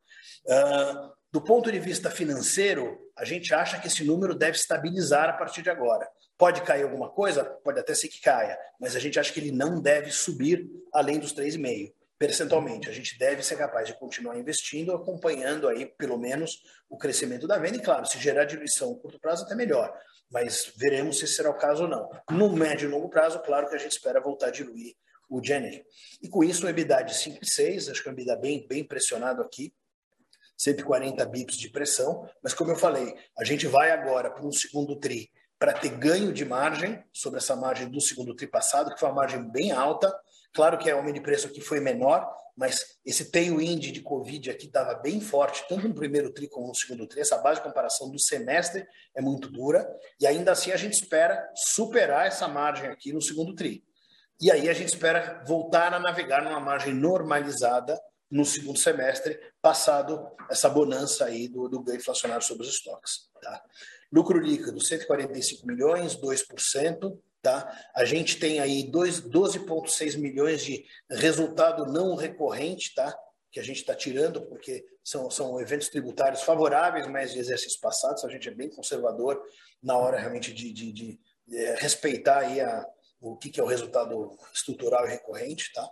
Uh, 0.47 1.18
do 1.33 1.43
ponto 1.43 1.71
de 1.71 1.79
vista 1.79 2.11
financeiro, 2.11 2.99
a 3.17 3.25
gente 3.25 3.53
acha 3.55 3.79
que 3.79 3.87
esse 3.87 4.05
número 4.05 4.35
deve 4.35 4.57
estabilizar 4.57 5.29
a 5.29 5.33
partir 5.33 5.63
de 5.63 5.71
agora. 5.71 6.09
Pode 6.37 6.63
cair 6.63 6.83
alguma 6.83 7.11
coisa? 7.11 7.45
Pode 7.45 7.81
até 7.81 7.95
ser 7.95 8.09
que 8.09 8.21
caia, 8.21 8.59
mas 8.81 8.95
a 8.97 9.01
gente 9.01 9.19
acha 9.19 9.33
que 9.33 9.41
ele 9.41 9.53
não 9.53 9.81
deve 9.81 10.11
subir 10.11 10.69
além 10.93 11.19
dos 11.19 11.35
3,5 11.35 11.93
percentualmente. 12.19 12.89
A 12.89 12.93
gente 12.93 13.17
deve 13.17 13.45
ser 13.45 13.57
capaz 13.57 13.87
de 13.87 13.97
continuar 13.97 14.37
investindo, 14.37 14.93
acompanhando 14.93 15.69
aí, 15.69 15.87
pelo 15.87 16.19
menos, 16.19 16.63
o 16.91 16.99
crescimento 16.99 17.47
da 17.47 17.59
venda. 17.59 17.77
E, 17.77 17.83
claro, 17.83 18.07
se 18.07 18.19
gerar 18.19 18.45
diluição 18.45 18.93
a 18.93 18.99
curto 18.99 19.21
prazo, 19.21 19.45
até 19.45 19.55
melhor 19.55 19.97
mas 20.31 20.73
veremos 20.77 21.19
se 21.19 21.27
será 21.27 21.51
o 21.51 21.57
caso 21.57 21.85
ou 21.85 21.89
não. 21.89 22.09
No 22.31 22.53
médio 22.53 22.89
e 22.89 22.93
longo 22.93 23.09
prazo, 23.09 23.41
claro 23.41 23.69
que 23.69 23.75
a 23.75 23.79
gente 23.79 23.93
espera 23.93 24.21
voltar 24.21 24.49
a 24.49 24.51
diluir 24.51 24.95
o 25.29 25.43
Jenny. 25.43 25.85
E 26.23 26.29
com 26.29 26.43
isso, 26.43 26.67
o 26.67 26.69
EBITDA 26.69 27.03
de 27.03 27.15
5 27.15 27.39
e 27.43 27.47
6, 27.47 27.89
acho 27.91 28.03
que 28.03 28.09
é 28.09 28.13
um 28.13 28.15
EBITDA 28.15 28.37
bem, 28.37 28.67
bem 28.67 28.85
pressionado 28.85 29.43
aqui, 29.43 29.73
140 30.59 31.25
bips 31.27 31.57
de 31.57 31.71
pressão, 31.71 32.29
mas 32.43 32.53
como 32.53 32.73
eu 32.73 32.77
falei, 32.77 33.15
a 33.39 33.45
gente 33.45 33.67
vai 33.67 33.93
agora 33.93 34.31
para 34.31 34.45
um 34.45 34.51
segundo 34.51 34.99
TRI 34.99 35.31
para 35.59 35.73
ter 35.73 35.91
ganho 35.91 36.33
de 36.33 36.45
margem 36.45 37.03
sobre 37.13 37.39
essa 37.39 37.57
margem 37.57 37.89
do 37.89 38.01
segundo 38.01 38.35
TRI 38.35 38.47
passado, 38.47 38.93
que 38.93 39.01
foi 39.01 39.09
uma 39.09 39.17
margem 39.17 39.51
bem 39.51 39.73
alta. 39.73 40.13
Claro 40.53 40.79
que 40.79 40.91
a 40.91 40.95
aumento 40.95 41.17
de 41.17 41.21
preço 41.21 41.47
aqui 41.49 41.61
foi 41.61 41.81
menor, 41.81 42.29
mas 42.57 42.99
esse 43.05 43.31
tailwind 43.31 43.93
de 43.93 44.01
Covid 44.01 44.51
aqui 44.51 44.67
estava 44.67 44.95
bem 44.95 45.21
forte, 45.21 45.65
tanto 45.69 45.89
no 45.89 45.95
primeiro 45.95 46.33
TRI 46.33 46.49
como 46.49 46.69
no 46.69 46.75
segundo 46.75 47.07
TRI. 47.07 47.21
Essa 47.21 47.39
base 47.39 47.61
de 47.61 47.67
comparação 47.67 48.11
do 48.11 48.21
semestre 48.21 48.85
é 49.17 49.21
muito 49.21 49.51
dura, 49.51 49.89
e 50.21 50.27
ainda 50.27 50.53
assim 50.53 50.71
a 50.73 50.77
gente 50.77 50.95
espera 50.95 51.49
superar 51.55 52.27
essa 52.27 52.47
margem 52.49 52.89
aqui 52.89 53.13
no 53.13 53.23
segundo 53.23 53.55
TRI. 53.55 53.85
E 54.41 54.53
aí 54.53 54.69
a 54.69 54.73
gente 54.73 54.89
espera 54.89 55.43
voltar 55.47 55.93
a 55.93 55.99
navegar 55.99 56.45
numa 56.45 56.61
margem 56.61 56.95
normalizada 56.95 57.99
no 58.31 58.45
segundo 58.45 58.79
semestre, 58.79 59.39
passado 59.61 60.31
essa 60.51 60.69
bonança 60.69 61.25
aí 61.25 61.49
do, 61.49 61.69
do 61.69 61.83
ganho 61.83 61.99
inflacionário 61.99 62.45
sobre 62.45 62.65
os 62.65 62.75
estoques. 62.75 63.29
Tá? 63.41 63.63
Lucro 64.13 64.39
líquido, 64.39 64.81
145 64.81 65.67
milhões, 65.67 66.17
2%. 66.17 67.19
Tá? 67.41 67.91
A 67.95 68.05
gente 68.05 68.39
tem 68.39 68.59
aí 68.61 68.91
12,6 68.91 70.19
milhões 70.19 70.63
de 70.63 70.85
resultado 71.11 71.87
não 71.87 72.17
recorrente, 72.17 72.95
tá? 72.95 73.17
que 73.51 73.61
a 73.61 73.63
gente 73.63 73.79
está 73.79 73.95
tirando, 73.95 74.43
porque 74.43 74.85
são, 75.03 75.31
são 75.31 75.61
eventos 75.61 75.89
tributários 75.89 76.43
favoráveis, 76.43 77.07
mas 77.07 77.33
de 77.33 77.39
exercícios 77.39 77.77
passados, 77.77 78.25
a 78.25 78.29
gente 78.29 78.49
é 78.49 78.55
bem 78.55 78.69
conservador 78.69 79.43
na 79.83 79.97
hora 79.97 80.19
realmente 80.19 80.53
de, 80.53 80.73
de, 80.73 80.93
de, 80.93 81.21
de 81.47 81.57
é, 81.57 81.77
respeitar 81.77 82.41
aí 82.41 82.61
a, 82.61 82.87
o 83.21 83.37
que, 83.37 83.49
que, 83.49 83.61
é 83.61 83.63
o 83.63 83.67
resultado 83.67 84.37
estrutural 84.53 85.07
e 85.07 85.11
recorrente. 85.11 85.73
Tá? 85.73 85.91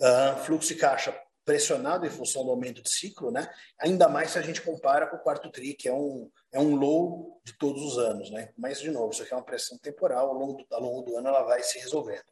Uh, 0.00 0.44
fluxo 0.44 0.68
de 0.68 0.76
caixa 0.76 1.18
pressionado 1.46 2.04
em 2.04 2.10
função 2.10 2.44
do 2.44 2.50
aumento 2.50 2.82
de 2.82 2.90
ciclo, 2.90 3.30
né? 3.30 3.48
ainda 3.78 4.08
mais 4.08 4.32
se 4.32 4.38
a 4.38 4.42
gente 4.42 4.60
compara 4.60 5.06
com 5.06 5.16
o 5.16 5.20
quarto 5.20 5.48
TRI, 5.48 5.74
que 5.74 5.88
é 5.88 5.94
um, 5.94 6.28
é 6.52 6.58
um 6.58 6.74
low 6.74 7.40
de 7.44 7.56
todos 7.56 7.82
os 7.84 7.98
anos. 7.98 8.30
Né? 8.32 8.52
Mas, 8.58 8.80
de 8.80 8.90
novo, 8.90 9.12
isso 9.12 9.22
aqui 9.22 9.32
é 9.32 9.36
uma 9.36 9.44
pressão 9.44 9.78
temporal, 9.78 10.26
ao 10.26 10.34
longo 10.34 10.54
do, 10.54 10.66
ao 10.74 10.82
longo 10.82 11.02
do 11.02 11.16
ano 11.16 11.28
ela 11.28 11.44
vai 11.44 11.62
se 11.62 11.78
resolvendo. 11.78 12.26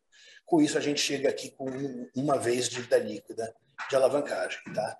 Com 0.44 0.61
isso, 0.61 0.77
a 0.77 0.81
gente 0.81 1.00
chega 1.00 1.31
aqui 1.31 1.53
com 1.53 1.64
uma 2.14 2.37
vez 2.37 2.68
dívida 2.68 2.98
líquida 2.98 3.55
de 3.88 3.94
alavancagem. 3.94 4.59
Tá? 4.74 4.98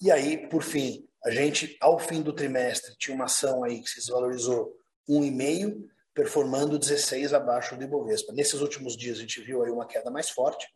E 0.00 0.12
aí, 0.12 0.48
por 0.48 0.62
fim, 0.62 1.04
a 1.24 1.30
gente, 1.30 1.76
ao 1.80 1.98
fim 1.98 2.22
do 2.22 2.32
trimestre, 2.32 2.96
tinha 2.96 3.16
uma 3.16 3.24
ação 3.24 3.64
aí 3.64 3.82
que 3.82 3.90
se 3.90 3.96
desvalorizou 3.96 4.72
1,5%, 5.08 5.84
performando 6.16 6.78
16 6.78 7.34
abaixo 7.34 7.76
do 7.76 7.84
Ibovespa. 7.84 8.32
Nesses 8.32 8.62
últimos 8.62 8.96
dias 8.96 9.18
a 9.18 9.20
gente 9.20 9.38
viu 9.42 9.62
aí 9.62 9.70
uma 9.70 9.86
queda 9.86 10.10
mais 10.10 10.30
forte, 10.30 10.66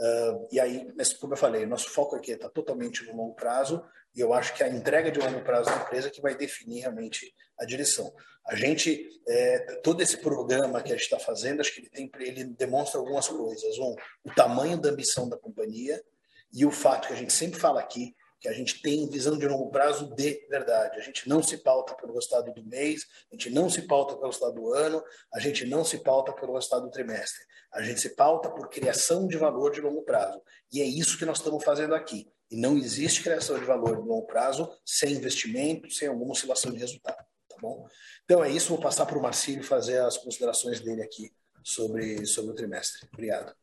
uh, 0.00 0.48
e 0.50 0.58
aí, 0.58 0.88
como 1.20 1.34
eu 1.34 1.36
falei, 1.36 1.66
nosso 1.66 1.90
foco 1.90 2.16
aqui 2.16 2.32
está 2.32 2.48
totalmente 2.48 3.04
no 3.04 3.14
longo 3.14 3.34
prazo, 3.34 3.84
e 4.14 4.20
eu 4.20 4.32
acho 4.32 4.54
que 4.54 4.64
a 4.64 4.68
entrega 4.68 5.12
de 5.12 5.20
longo 5.20 5.42
prazo 5.44 5.68
da 5.68 5.76
empresa 5.76 6.10
que 6.10 6.22
vai 6.22 6.34
definir 6.34 6.80
realmente 6.80 7.30
a 7.60 7.66
direção. 7.66 8.10
A 8.46 8.56
gente, 8.56 9.06
é, 9.28 9.58
todo 9.82 10.00
esse 10.00 10.16
programa 10.16 10.82
que 10.82 10.88
a 10.88 10.96
gente 10.96 11.04
está 11.04 11.18
fazendo, 11.18 11.60
acho 11.60 11.74
que 11.74 11.80
ele, 11.82 11.90
tem, 11.90 12.10
ele 12.20 12.44
demonstra 12.44 12.98
algumas 12.98 13.28
coisas. 13.28 13.78
Um, 13.78 13.94
o 14.24 14.30
tamanho 14.34 14.80
da 14.80 14.88
ambição 14.88 15.28
da 15.28 15.36
companhia 15.36 16.02
e 16.50 16.64
o 16.64 16.70
fato 16.70 17.08
que 17.08 17.12
a 17.12 17.16
gente 17.16 17.34
sempre 17.34 17.60
fala 17.60 17.80
aqui, 17.80 18.16
que 18.40 18.48
a 18.48 18.52
gente 18.52 18.82
tem 18.82 19.08
visão 19.08 19.38
de 19.38 19.46
longo 19.46 19.70
prazo 19.70 20.14
de 20.14 20.46
verdade. 20.48 20.98
A 20.98 21.02
gente 21.02 21.28
não 21.28 21.42
se 21.42 21.58
pauta 21.58 21.94
pelo 21.94 22.14
resultado 22.14 22.52
do 22.52 22.64
mês, 22.64 23.06
a 23.30 23.34
gente 23.34 23.50
não 23.50 23.68
se 23.70 23.82
pauta 23.82 24.14
pelo 24.14 24.26
resultado 24.26 24.54
do 24.54 24.72
ano, 24.72 25.02
a 25.32 25.40
gente 25.40 25.64
não 25.64 25.84
se 25.84 25.98
pauta 25.98 26.32
pelo 26.32 26.54
resultado 26.54 26.82
do 26.82 26.90
trimestre. 26.90 27.44
A 27.72 27.82
gente 27.82 28.00
se 28.00 28.14
pauta 28.14 28.50
por 28.50 28.68
criação 28.68 29.26
de 29.26 29.36
valor 29.36 29.72
de 29.72 29.80
longo 29.80 30.02
prazo. 30.02 30.40
E 30.72 30.80
é 30.80 30.84
isso 30.84 31.18
que 31.18 31.24
nós 31.24 31.38
estamos 31.38 31.64
fazendo 31.64 31.94
aqui. 31.94 32.30
E 32.50 32.56
não 32.56 32.76
existe 32.76 33.22
criação 33.22 33.58
de 33.58 33.64
valor 33.64 34.00
de 34.00 34.08
longo 34.08 34.26
prazo 34.26 34.70
sem 34.84 35.12
investimento, 35.12 35.90
sem 35.90 36.08
alguma 36.08 36.32
oscilação 36.32 36.72
de 36.72 36.78
resultado. 36.78 37.24
Tá 37.48 37.56
bom? 37.60 37.86
Então 38.24 38.44
é 38.44 38.50
isso, 38.50 38.68
vou 38.68 38.80
passar 38.80 39.06
para 39.06 39.18
o 39.18 39.22
Marcílio 39.22 39.64
fazer 39.64 40.00
as 40.00 40.16
considerações 40.16 40.80
dele 40.80 41.02
aqui 41.02 41.32
sobre, 41.64 42.24
sobre 42.26 42.52
o 42.52 42.54
trimestre. 42.54 43.08
Obrigado. 43.12 43.54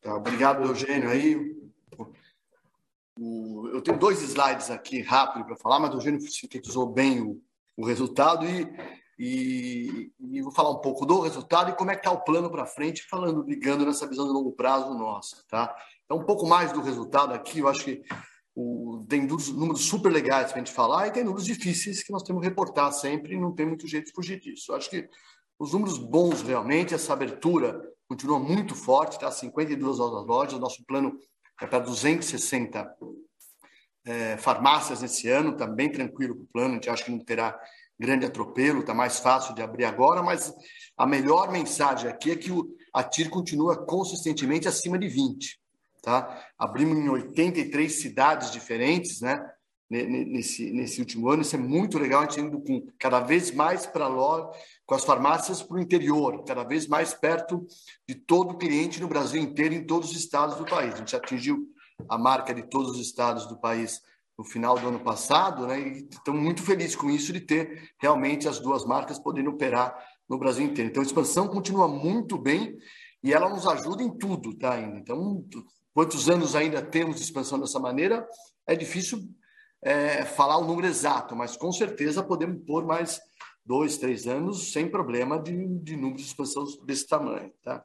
Tá, 0.00 0.16
obrigado, 0.16 0.64
Eugênio. 0.64 1.08
Aí 1.08 1.36
o, 3.18 3.68
eu 3.68 3.82
tenho 3.82 3.98
dois 3.98 4.22
slides 4.22 4.70
aqui 4.70 5.02
rápido 5.02 5.44
para 5.44 5.56
falar, 5.56 5.80
mas 5.80 5.90
o 5.94 5.98
Eugênio 5.98 6.20
sintetizou 6.20 6.86
bem 6.86 7.20
o, 7.20 7.40
o 7.76 7.84
resultado 7.84 8.46
e, 8.46 8.66
e, 9.18 10.12
e, 10.18 10.42
vou 10.42 10.52
falar 10.52 10.70
um 10.70 10.80
pouco 10.80 11.04
do 11.04 11.20
resultado 11.20 11.70
e 11.70 11.76
como 11.76 11.90
é 11.90 11.94
que 11.94 12.00
está 12.00 12.10
o 12.10 12.24
plano 12.24 12.50
para 12.50 12.66
frente, 12.66 13.06
falando, 13.08 13.42
ligando 13.42 13.84
nessa 13.84 14.06
visão 14.06 14.26
de 14.26 14.32
longo 14.32 14.52
prazo 14.52 14.94
nossa, 14.94 15.42
tá? 15.48 15.74
Então, 16.04 16.18
um 16.18 16.24
pouco 16.24 16.46
mais 16.46 16.72
do 16.72 16.80
resultado 16.80 17.32
aqui, 17.34 17.60
eu 17.60 17.68
acho 17.68 17.84
que 17.84 18.02
o, 18.54 19.04
tem 19.08 19.26
números, 19.26 19.82
super 19.82 20.10
legais 20.10 20.52
para 20.52 20.60
a 20.60 20.64
gente 20.64 20.74
falar 20.74 21.08
e 21.08 21.12
tem 21.12 21.24
números 21.24 21.44
difíceis 21.44 22.02
que 22.02 22.12
nós 22.12 22.22
temos 22.22 22.42
que 22.42 22.48
reportar 22.48 22.92
sempre 22.92 23.34
e 23.34 23.40
não 23.40 23.54
tem 23.54 23.66
muito 23.66 23.86
jeito 23.86 24.06
de 24.06 24.12
fugir 24.12 24.40
disso. 24.40 24.72
Eu 24.72 24.76
acho 24.76 24.90
que 24.90 25.08
os 25.58 25.72
números 25.72 25.98
bons 25.98 26.42
realmente, 26.42 26.94
essa 26.94 27.12
abertura 27.12 27.80
continua 28.08 28.38
muito 28.38 28.74
forte, 28.74 29.18
tá? 29.18 29.30
52 29.30 29.98
lojas, 29.98 30.58
nosso 30.58 30.84
plano 30.84 31.16
é 31.60 31.66
para 31.66 31.78
260 31.80 32.96
é, 34.04 34.36
farmácias 34.36 35.00
nesse 35.00 35.28
ano, 35.28 35.52
está 35.52 35.66
bem 35.66 35.90
tranquilo 35.90 36.34
com 36.34 36.42
o 36.42 36.48
plano, 36.52 36.70
a 36.70 36.74
gente 36.74 36.90
acha 36.90 37.04
que 37.04 37.10
não 37.10 37.18
terá 37.18 37.58
grande 37.98 38.26
atropelo, 38.26 38.80
está 38.80 38.92
mais 38.92 39.20
fácil 39.20 39.54
de 39.54 39.62
abrir 39.62 39.84
agora, 39.84 40.22
mas 40.22 40.52
a 40.96 41.06
melhor 41.06 41.52
mensagem 41.52 42.10
aqui 42.10 42.32
é 42.32 42.36
que 42.36 42.50
o, 42.50 42.68
a 42.92 43.04
TIR 43.04 43.30
continua 43.30 43.86
consistentemente 43.86 44.66
acima 44.66 44.98
de 44.98 45.06
20. 45.06 45.60
Tá? 46.02 46.44
Abrimos 46.58 46.98
em 46.98 47.08
83 47.08 47.92
cidades 47.92 48.50
diferentes 48.50 49.20
né? 49.20 49.40
Nesse, 49.90 50.70
nesse 50.70 51.00
último 51.00 51.28
ano, 51.28 51.42
isso 51.42 51.54
é 51.54 51.58
muito 51.58 51.98
legal, 51.98 52.22
a 52.22 52.24
gente 52.24 52.40
indo 52.40 52.60
com, 52.60 52.86
cada 52.98 53.20
vez 53.20 53.50
mais 53.50 53.84
para 53.84 54.08
com 54.86 54.94
as 54.94 55.04
farmácias 55.04 55.62
para 55.62 55.76
o 55.76 55.80
interior, 55.80 56.44
cada 56.44 56.64
vez 56.64 56.86
mais 56.86 57.12
perto 57.12 57.66
de 58.08 58.14
todo 58.14 58.56
cliente 58.56 59.00
no 59.00 59.08
Brasil 59.08 59.40
inteiro, 59.40 59.74
em 59.74 59.86
todos 59.86 60.10
os 60.10 60.16
estados 60.16 60.56
do 60.56 60.64
país. 60.64 60.94
A 60.94 60.98
gente 60.98 61.14
atingiu 61.14 61.68
a 62.08 62.16
marca 62.16 62.54
de 62.54 62.62
todos 62.62 62.92
os 62.92 63.00
estados 63.00 63.46
do 63.46 63.58
país 63.58 64.00
no 64.36 64.44
final 64.44 64.78
do 64.78 64.88
ano 64.88 65.00
passado, 65.00 65.66
né? 65.66 65.78
E 65.78 66.08
estamos 66.10 66.42
muito 66.42 66.62
felizes 66.62 66.96
com 66.96 67.10
isso 67.10 67.32
de 67.32 67.40
ter 67.40 67.92
realmente 68.00 68.48
as 68.48 68.58
duas 68.58 68.84
marcas 68.84 69.18
podendo 69.18 69.50
operar 69.50 69.94
no 70.28 70.38
Brasil 70.38 70.64
inteiro. 70.64 70.90
Então, 70.90 71.02
a 71.02 71.06
expansão 71.06 71.48
continua 71.48 71.86
muito 71.86 72.38
bem 72.38 72.76
e 73.22 73.32
ela 73.32 73.48
nos 73.48 73.66
ajuda 73.66 74.02
em 74.02 74.10
tudo, 74.10 74.54
tá? 74.54 74.72
Ainda. 74.74 74.98
Então, 74.98 75.44
quantos 75.94 76.28
anos 76.28 76.56
ainda 76.56 76.82
temos 76.82 77.16
de 77.16 77.22
expansão 77.22 77.58
dessa 77.60 77.78
maneira? 77.78 78.26
É 78.66 78.74
difícil 78.74 79.22
é, 79.82 80.24
falar 80.24 80.58
o 80.58 80.64
número 80.64 80.86
exato, 80.86 81.34
mas 81.34 81.56
com 81.56 81.72
certeza 81.72 82.22
podemos 82.22 82.64
pôr 82.64 82.84
mais 82.86 83.20
dois, 83.64 83.98
três 83.98 84.26
anos 84.26 84.72
sem 84.72 84.88
problema 84.88 85.38
de, 85.38 85.52
de 85.80 85.96
número 85.96 86.16
de 86.16 86.22
expansão 86.22 86.64
desse 86.84 87.06
tamanho. 87.06 87.52
Tá? 87.62 87.84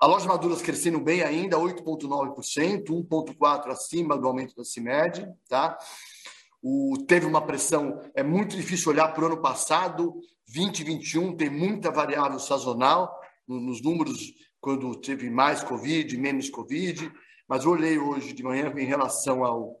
A 0.00 0.06
loja 0.06 0.26
maduras 0.26 0.62
crescendo 0.62 1.00
bem 1.00 1.22
ainda, 1.22 1.58
8,9%, 1.58 2.84
1,4% 2.84 3.68
acima 3.68 4.16
do 4.16 4.26
aumento 4.26 4.54
da 4.54 4.64
CIMED. 4.64 5.28
Tá? 5.48 5.76
O, 6.62 6.96
teve 7.06 7.26
uma 7.26 7.40
pressão, 7.40 8.00
é 8.14 8.22
muito 8.22 8.56
difícil 8.56 8.92
olhar 8.92 9.08
para 9.08 9.24
o 9.24 9.26
ano 9.26 9.42
passado, 9.42 10.20
2021 10.48 11.36
tem 11.36 11.50
muita 11.50 11.90
variável 11.90 12.38
sazonal 12.38 13.14
nos 13.46 13.82
números, 13.82 14.34
quando 14.60 14.94
teve 14.96 15.30
mais 15.30 15.62
Covid, 15.62 16.16
menos 16.16 16.50
Covid, 16.50 17.10
mas 17.48 17.64
eu 17.64 17.70
olhei 17.70 17.98
hoje 17.98 18.32
de 18.32 18.42
manhã 18.42 18.72
em 18.76 18.84
relação 18.84 19.44
ao, 19.44 19.80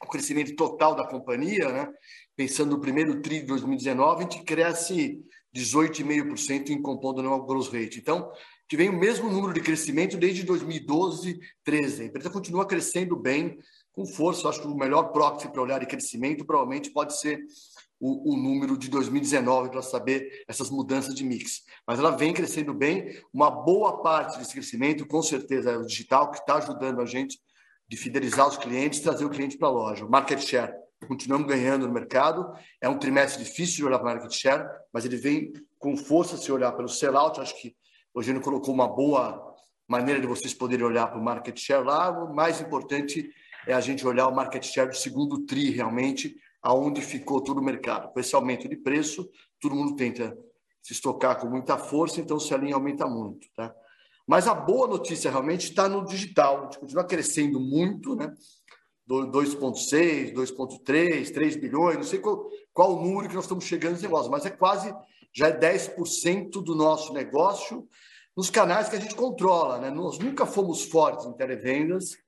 ao 0.00 0.08
crescimento 0.08 0.54
total 0.54 0.94
da 0.94 1.06
companhia, 1.06 1.70
né? 1.72 1.88
pensando 2.36 2.72
no 2.72 2.80
primeiro 2.80 3.20
TRI 3.20 3.40
de 3.40 3.46
2019, 3.46 4.18
a 4.18 4.22
gente 4.22 4.44
cresce 4.44 5.18
18,5% 5.54 6.70
em 6.70 6.82
compondo 6.82 7.20
anual 7.20 7.46
gross 7.46 7.68
rate. 7.68 7.98
Então, 7.98 8.30
vem 8.74 8.90
o 8.90 8.98
mesmo 8.98 9.30
número 9.30 9.54
de 9.54 9.60
crescimento 9.60 10.16
desde 10.16 10.42
2012, 10.42 11.38
13. 11.64 12.02
A 12.02 12.06
empresa 12.06 12.30
continua 12.30 12.66
crescendo 12.66 13.16
bem, 13.16 13.58
com 13.92 14.04
força. 14.04 14.48
acho 14.48 14.60
que 14.60 14.66
o 14.66 14.76
melhor 14.76 15.12
proxy 15.12 15.48
para 15.48 15.62
olhar 15.62 15.80
de 15.80 15.86
crescimento 15.86 16.44
provavelmente 16.44 16.90
pode 16.90 17.18
ser 17.18 17.40
o, 17.98 18.34
o 18.34 18.36
número 18.36 18.76
de 18.76 18.90
2019 18.90 19.70
para 19.70 19.80
saber 19.80 20.44
essas 20.46 20.68
mudanças 20.68 21.14
de 21.14 21.24
mix. 21.24 21.62
Mas 21.86 21.98
ela 21.98 22.10
vem 22.10 22.34
crescendo 22.34 22.74
bem. 22.74 23.18
Uma 23.32 23.50
boa 23.50 24.02
parte 24.02 24.38
desse 24.38 24.52
crescimento, 24.52 25.06
com 25.06 25.22
certeza, 25.22 25.70
é 25.70 25.78
o 25.78 25.86
digital, 25.86 26.30
que 26.30 26.38
está 26.38 26.56
ajudando 26.56 27.00
a 27.00 27.06
gente 27.06 27.38
de 27.88 27.96
fidelizar 27.96 28.48
os 28.48 28.56
clientes, 28.56 29.00
trazer 29.00 29.24
o 29.24 29.30
cliente 29.30 29.56
para 29.56 29.68
a 29.68 29.70
loja. 29.70 30.04
O 30.04 30.10
market 30.10 30.40
share 30.40 30.72
continuamos 31.06 31.46
ganhando 31.46 31.86
no 31.86 31.92
mercado. 31.92 32.52
É 32.80 32.88
um 32.88 32.98
trimestre 32.98 33.44
difícil 33.44 33.76
de 33.76 33.84
olhar 33.84 33.98
para 33.98 34.10
o 34.10 34.14
market 34.14 34.32
share, 34.32 34.68
mas 34.92 35.04
ele 35.04 35.16
vem 35.16 35.52
com 35.78 35.96
força 35.96 36.36
se 36.36 36.50
olhar 36.50 36.72
pelo 36.72 36.88
sellout. 36.88 37.40
Acho 37.40 37.60
que 37.60 37.76
o 38.14 38.20
Eugênio 38.20 38.40
colocou 38.40 38.72
uma 38.72 38.88
boa 38.88 39.54
maneira 39.88 40.20
de 40.20 40.26
vocês 40.26 40.52
poderem 40.54 40.84
olhar 40.84 41.06
para 41.08 41.18
o 41.18 41.22
market 41.22 41.58
share 41.58 41.84
lá. 41.84 42.10
O 42.10 42.34
mais 42.34 42.60
importante 42.60 43.30
é 43.66 43.74
a 43.74 43.80
gente 43.80 44.06
olhar 44.06 44.26
o 44.28 44.34
market 44.34 44.64
share 44.64 44.88
do 44.88 44.96
segundo 44.96 45.44
TRI, 45.44 45.70
realmente, 45.70 46.36
aonde 46.62 47.00
ficou 47.00 47.40
todo 47.40 47.58
o 47.58 47.64
mercado. 47.64 48.12
Com 48.12 48.18
esse 48.18 48.34
aumento 48.34 48.68
de 48.68 48.76
preço, 48.76 49.28
todo 49.60 49.74
mundo 49.74 49.94
tenta 49.94 50.36
se 50.82 50.92
estocar 50.92 51.38
com 51.38 51.48
muita 51.48 51.76
força, 51.76 52.20
então 52.20 52.38
se 52.38 52.54
a 52.54 52.56
linha 52.56 52.74
aumenta 52.74 53.06
muito. 53.06 53.48
Tá? 53.54 53.74
Mas 54.26 54.48
a 54.48 54.54
boa 54.54 54.88
notícia 54.88 55.30
realmente 55.30 55.70
está 55.70 55.88
no 55.88 56.04
digital. 56.04 56.58
A 56.58 56.62
gente 56.64 56.78
continua 56.78 57.04
crescendo 57.04 57.60
muito, 57.60 58.16
né? 58.16 58.32
2,6, 59.08 60.34
2,3, 60.34 61.32
3 61.32 61.56
bilhões, 61.56 61.96
não 61.96 62.02
sei 62.02 62.18
qual, 62.18 62.50
qual 62.72 62.96
o 62.96 63.02
número 63.04 63.28
que 63.28 63.36
nós 63.36 63.44
estamos 63.44 63.64
chegando 63.64 63.92
nesse 63.92 64.02
negócio, 64.02 64.30
mas 64.30 64.44
é 64.44 64.50
quase, 64.50 64.92
já 65.32 65.46
é 65.46 65.56
10% 65.56 66.50
do 66.62 66.74
nosso 66.74 67.12
negócio 67.12 67.88
nos 68.36 68.50
canais 68.50 68.88
que 68.88 68.96
a 68.96 69.00
gente 69.00 69.14
controla. 69.14 69.78
Né? 69.78 69.90
Nós 69.90 70.18
nunca 70.18 70.44
fomos 70.44 70.82
fortes 70.82 71.24
em 71.24 71.32
televendas 71.32 72.18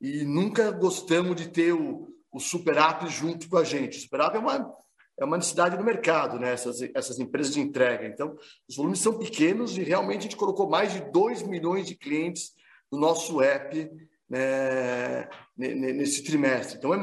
e 0.00 0.24
nunca 0.24 0.70
gostamos 0.70 1.36
de 1.36 1.48
ter 1.48 1.74
o, 1.74 2.08
o 2.32 2.40
super 2.40 2.78
app 2.78 3.06
junto 3.08 3.48
com 3.48 3.58
a 3.58 3.64
gente. 3.64 3.98
O 3.98 4.00
super 4.00 4.20
app 4.20 4.36
é 4.36 4.40
uma, 4.40 4.74
é 5.18 5.24
uma 5.24 5.36
necessidade 5.36 5.76
do 5.76 5.84
mercado, 5.84 6.38
né? 6.38 6.52
essas, 6.52 6.82
essas 6.94 7.18
empresas 7.18 7.54
de 7.54 7.60
entrega. 7.60 8.06
Então, 8.06 8.36
os 8.68 8.76
volumes 8.76 8.98
são 8.98 9.18
pequenos 9.18 9.76
e 9.78 9.82
realmente 9.82 10.20
a 10.20 10.22
gente 10.22 10.36
colocou 10.36 10.68
mais 10.68 10.92
de 10.92 11.00
2 11.10 11.42
milhões 11.42 11.86
de 11.86 11.94
clientes 11.94 12.52
no 12.90 12.98
nosso 12.98 13.40
app 13.40 13.90
né, 14.28 15.28
nesse 15.56 16.24
trimestre. 16.24 16.78
Então, 16.78 16.94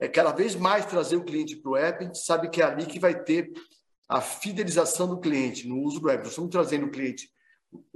é, 0.00 0.06
é, 0.06 0.08
cada 0.08 0.32
vez 0.32 0.54
mais 0.54 0.86
trazer 0.86 1.16
o 1.16 1.24
cliente 1.24 1.56
para 1.56 1.70
o 1.70 1.76
app, 1.76 2.02
a 2.02 2.06
gente 2.06 2.18
sabe 2.18 2.48
que 2.50 2.60
é 2.60 2.64
ali 2.64 2.86
que 2.86 2.98
vai 2.98 3.22
ter 3.22 3.52
a 4.08 4.20
fidelização 4.20 5.06
do 5.06 5.20
cliente 5.20 5.68
no 5.68 5.80
uso 5.82 6.00
do 6.00 6.10
app. 6.10 6.22
Nós 6.22 6.32
estamos 6.32 6.50
trazendo 6.50 6.86
o 6.86 6.90
cliente, 6.90 7.30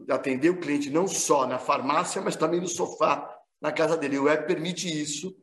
atender 0.08 0.50
o 0.50 0.60
cliente 0.60 0.90
não 0.90 1.08
só 1.08 1.46
na 1.46 1.58
farmácia, 1.58 2.22
mas 2.22 2.36
também 2.36 2.60
no 2.60 2.68
sofá, 2.68 3.28
na 3.60 3.72
casa 3.72 3.96
dele. 3.96 4.18
O 4.18 4.28
app 4.28 4.46
permite 4.46 4.86
isso 4.88 5.34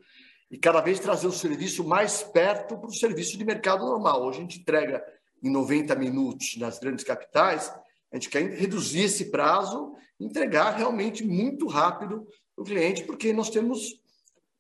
e 0.52 0.58
cada 0.58 0.82
vez 0.82 1.00
trazer 1.00 1.28
o 1.28 1.32
serviço 1.32 1.82
mais 1.84 2.22
perto 2.22 2.78
para 2.78 2.90
o 2.90 2.94
serviço 2.94 3.38
de 3.38 3.46
mercado 3.46 3.86
normal. 3.86 4.22
Hoje 4.22 4.40
a 4.40 4.42
gente 4.42 4.60
entrega 4.60 5.02
em 5.42 5.50
90 5.50 5.96
minutos 5.96 6.58
nas 6.58 6.78
grandes 6.78 7.06
capitais, 7.06 7.74
a 8.12 8.18
gente 8.18 8.30
quer 8.30 8.44
reduzir 8.52 9.04
esse 9.04 9.32
prazo, 9.32 9.96
entregar 10.20 10.72
realmente 10.72 11.26
muito 11.26 11.66
rápido 11.68 12.28
o 12.58 12.64
cliente, 12.64 13.04
porque 13.06 13.32
nós 13.32 13.50
temos 13.50 14.02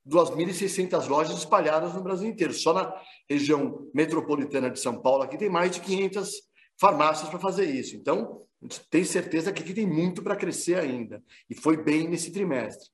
2.600 0.07 1.07
lojas 1.07 1.37
espalhadas 1.37 1.93
no 1.93 2.01
Brasil 2.01 2.29
inteiro. 2.29 2.53
Só 2.53 2.73
na 2.73 2.95
região 3.29 3.87
metropolitana 3.93 4.71
de 4.71 4.79
São 4.79 4.99
Paulo, 5.01 5.23
aqui 5.23 5.37
tem 5.37 5.49
mais 5.49 5.71
de 5.71 5.81
500 5.81 6.31
farmácias 6.79 7.29
para 7.29 7.37
fazer 7.37 7.65
isso. 7.65 7.97
Então, 7.97 8.41
a 8.61 8.65
gente 8.65 8.87
tem 8.89 9.03
certeza 9.03 9.51
que 9.51 9.61
aqui 9.61 9.73
tem 9.73 9.85
muito 9.85 10.23
para 10.23 10.37
crescer 10.37 10.79
ainda. 10.79 11.21
E 11.49 11.53
foi 11.53 11.77
bem 11.77 12.07
nesse 12.07 12.31
trimestre. 12.31 12.89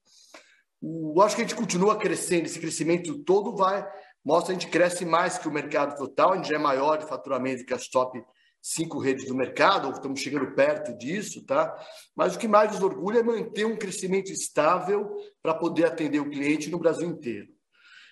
O, 0.81 1.21
acho 1.21 1.35
que 1.35 1.41
a 1.41 1.45
gente 1.45 1.55
continua 1.55 1.97
crescendo, 1.97 2.45
esse 2.45 2.59
crescimento 2.59 3.23
todo 3.23 3.55
vai, 3.55 3.87
mostra 4.23 4.53
que 4.53 4.57
a 4.57 4.59
gente 4.59 4.71
cresce 4.71 5.05
mais 5.05 5.37
que 5.37 5.47
o 5.47 5.51
mercado 5.51 5.97
total, 5.97 6.33
a 6.33 6.35
gente 6.35 6.49
já 6.49 6.55
é 6.55 6.59
maior 6.59 6.97
de 6.97 7.07
faturamento 7.07 7.65
que 7.65 7.73
as 7.73 7.87
top 7.87 8.23
cinco 8.61 8.99
redes 8.99 9.25
do 9.25 9.35
mercado, 9.35 9.89
estamos 9.89 10.19
chegando 10.19 10.53
perto 10.53 10.95
disso, 10.97 11.45
tá? 11.45 11.73
Mas 12.15 12.35
o 12.35 12.39
que 12.39 12.47
mais 12.47 12.73
nos 12.73 12.81
orgulha 12.81 13.19
é 13.19 13.23
manter 13.23 13.65
um 13.65 13.77
crescimento 13.77 14.31
estável 14.31 15.09
para 15.41 15.53
poder 15.53 15.85
atender 15.85 16.19
o 16.19 16.29
cliente 16.29 16.69
no 16.69 16.79
Brasil 16.79 17.07
inteiro. 17.07 17.47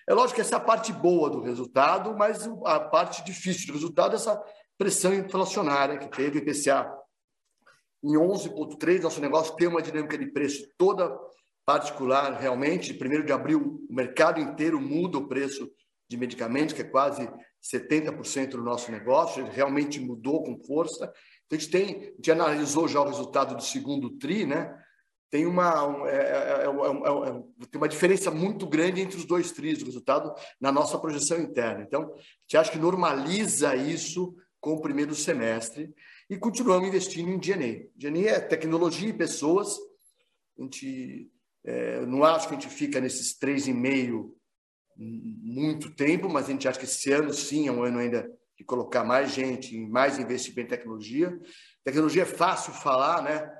É 0.08 0.14
lógico 0.14 0.36
que 0.36 0.40
essa 0.40 0.54
é 0.54 0.58
a 0.58 0.60
parte 0.60 0.92
boa 0.92 1.28
do 1.28 1.42
resultado, 1.42 2.16
mas 2.16 2.48
a 2.64 2.80
parte 2.80 3.24
difícil 3.24 3.66
do 3.66 3.72
resultado 3.74 4.12
é 4.12 4.16
essa 4.16 4.40
pressão 4.78 5.12
inflacionária 5.12 5.98
que 5.98 6.08
teve 6.08 6.38
o 6.38 6.42
IPCA 6.42 6.90
em 8.04 8.14
11,3. 8.14 9.02
Nosso 9.02 9.20
negócio 9.20 9.56
tem 9.56 9.66
uma 9.66 9.82
dinâmica 9.82 10.16
de 10.16 10.26
preço 10.26 10.66
toda 10.78 11.12
particular, 11.66 12.38
realmente. 12.40 12.92
De 12.92 13.04
1 13.04 13.24
de 13.24 13.32
abril, 13.32 13.84
o 13.90 13.94
mercado 13.94 14.40
inteiro 14.40 14.80
muda 14.80 15.18
o 15.18 15.26
preço 15.26 15.68
de 16.08 16.16
medicamentos, 16.16 16.72
que 16.72 16.82
é 16.82 16.84
quase 16.84 17.28
70% 17.62 18.50
do 18.50 18.62
nosso 18.62 18.92
negócio, 18.92 19.42
ele 19.42 19.50
realmente 19.50 20.00
mudou 20.00 20.44
com 20.44 20.62
força. 20.64 21.12
Então, 21.46 21.58
a 21.58 21.60
gente, 21.60 21.70
tem, 21.70 21.84
a 21.84 22.16
gente 22.16 22.30
analisou 22.30 22.86
já 22.86 23.00
o 23.00 23.06
resultado 23.06 23.56
do 23.56 23.62
segundo 23.62 24.10
TRI, 24.10 24.46
né? 24.46 24.72
Tem 25.28 25.44
uma, 25.44 25.84
um, 25.84 26.06
é, 26.06 26.16
é, 26.16 26.64
é, 26.64 27.66
tem 27.68 27.80
uma 27.80 27.88
diferença 27.88 28.30
muito 28.30 28.64
grande 28.66 29.00
entre 29.00 29.16
os 29.16 29.24
dois 29.24 29.50
TRIs, 29.50 29.82
o 29.82 29.86
resultado 29.86 30.32
na 30.60 30.70
nossa 30.70 30.96
projeção 30.98 31.40
interna. 31.40 31.82
Então, 31.82 32.02
a 32.02 32.16
gente 32.42 32.56
acha 32.56 32.70
que 32.70 32.78
normaliza 32.78 33.74
isso 33.74 34.36
com 34.60 34.74
o 34.74 34.80
primeiro 34.80 35.14
semestre 35.16 35.92
e 36.30 36.36
continuamos 36.36 36.88
investindo 36.88 37.28
em 37.28 37.38
DNA. 37.38 37.88
DNA 37.96 38.30
é 38.30 38.40
tecnologia 38.40 39.08
e 39.08 39.12
pessoas. 39.12 39.76
A 40.58 40.62
gente 40.62 41.28
é, 41.66 42.06
não 42.06 42.22
acho 42.22 42.46
que 42.48 42.54
a 42.54 42.58
gente 42.58 42.72
fica 42.72 43.00
nesses 43.00 43.36
3,5 43.38 44.30
muito 44.96 45.90
tempo, 45.94 46.28
mas 46.28 46.46
a 46.46 46.52
gente 46.52 46.66
acha 46.66 46.78
que 46.78 46.84
esse 46.84 47.12
ano 47.12 47.34
sim 47.34 47.66
é 47.66 47.72
um 47.72 47.82
ano 47.82 47.98
ainda 47.98 48.30
de 48.56 48.64
colocar 48.64 49.04
mais 49.04 49.32
gente, 49.32 49.76
mais 49.78 50.18
investimento 50.18 50.72
em 50.72 50.78
tecnologia. 50.78 51.38
Tecnologia 51.84 52.22
é 52.22 52.26
fácil 52.26 52.72
falar, 52.72 53.22
né? 53.22 53.52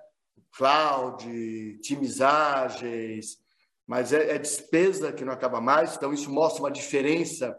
Cloud, 0.56 1.78
timizagens, 1.82 3.38
mas 3.86 4.12
é, 4.12 4.36
é, 4.36 4.38
despesa 4.38 5.12
que 5.12 5.24
não 5.24 5.32
acaba 5.32 5.60
mais. 5.60 5.96
Então, 5.96 6.14
isso 6.14 6.30
mostra 6.30 6.62
uma 6.62 6.70
diferença 6.70 7.58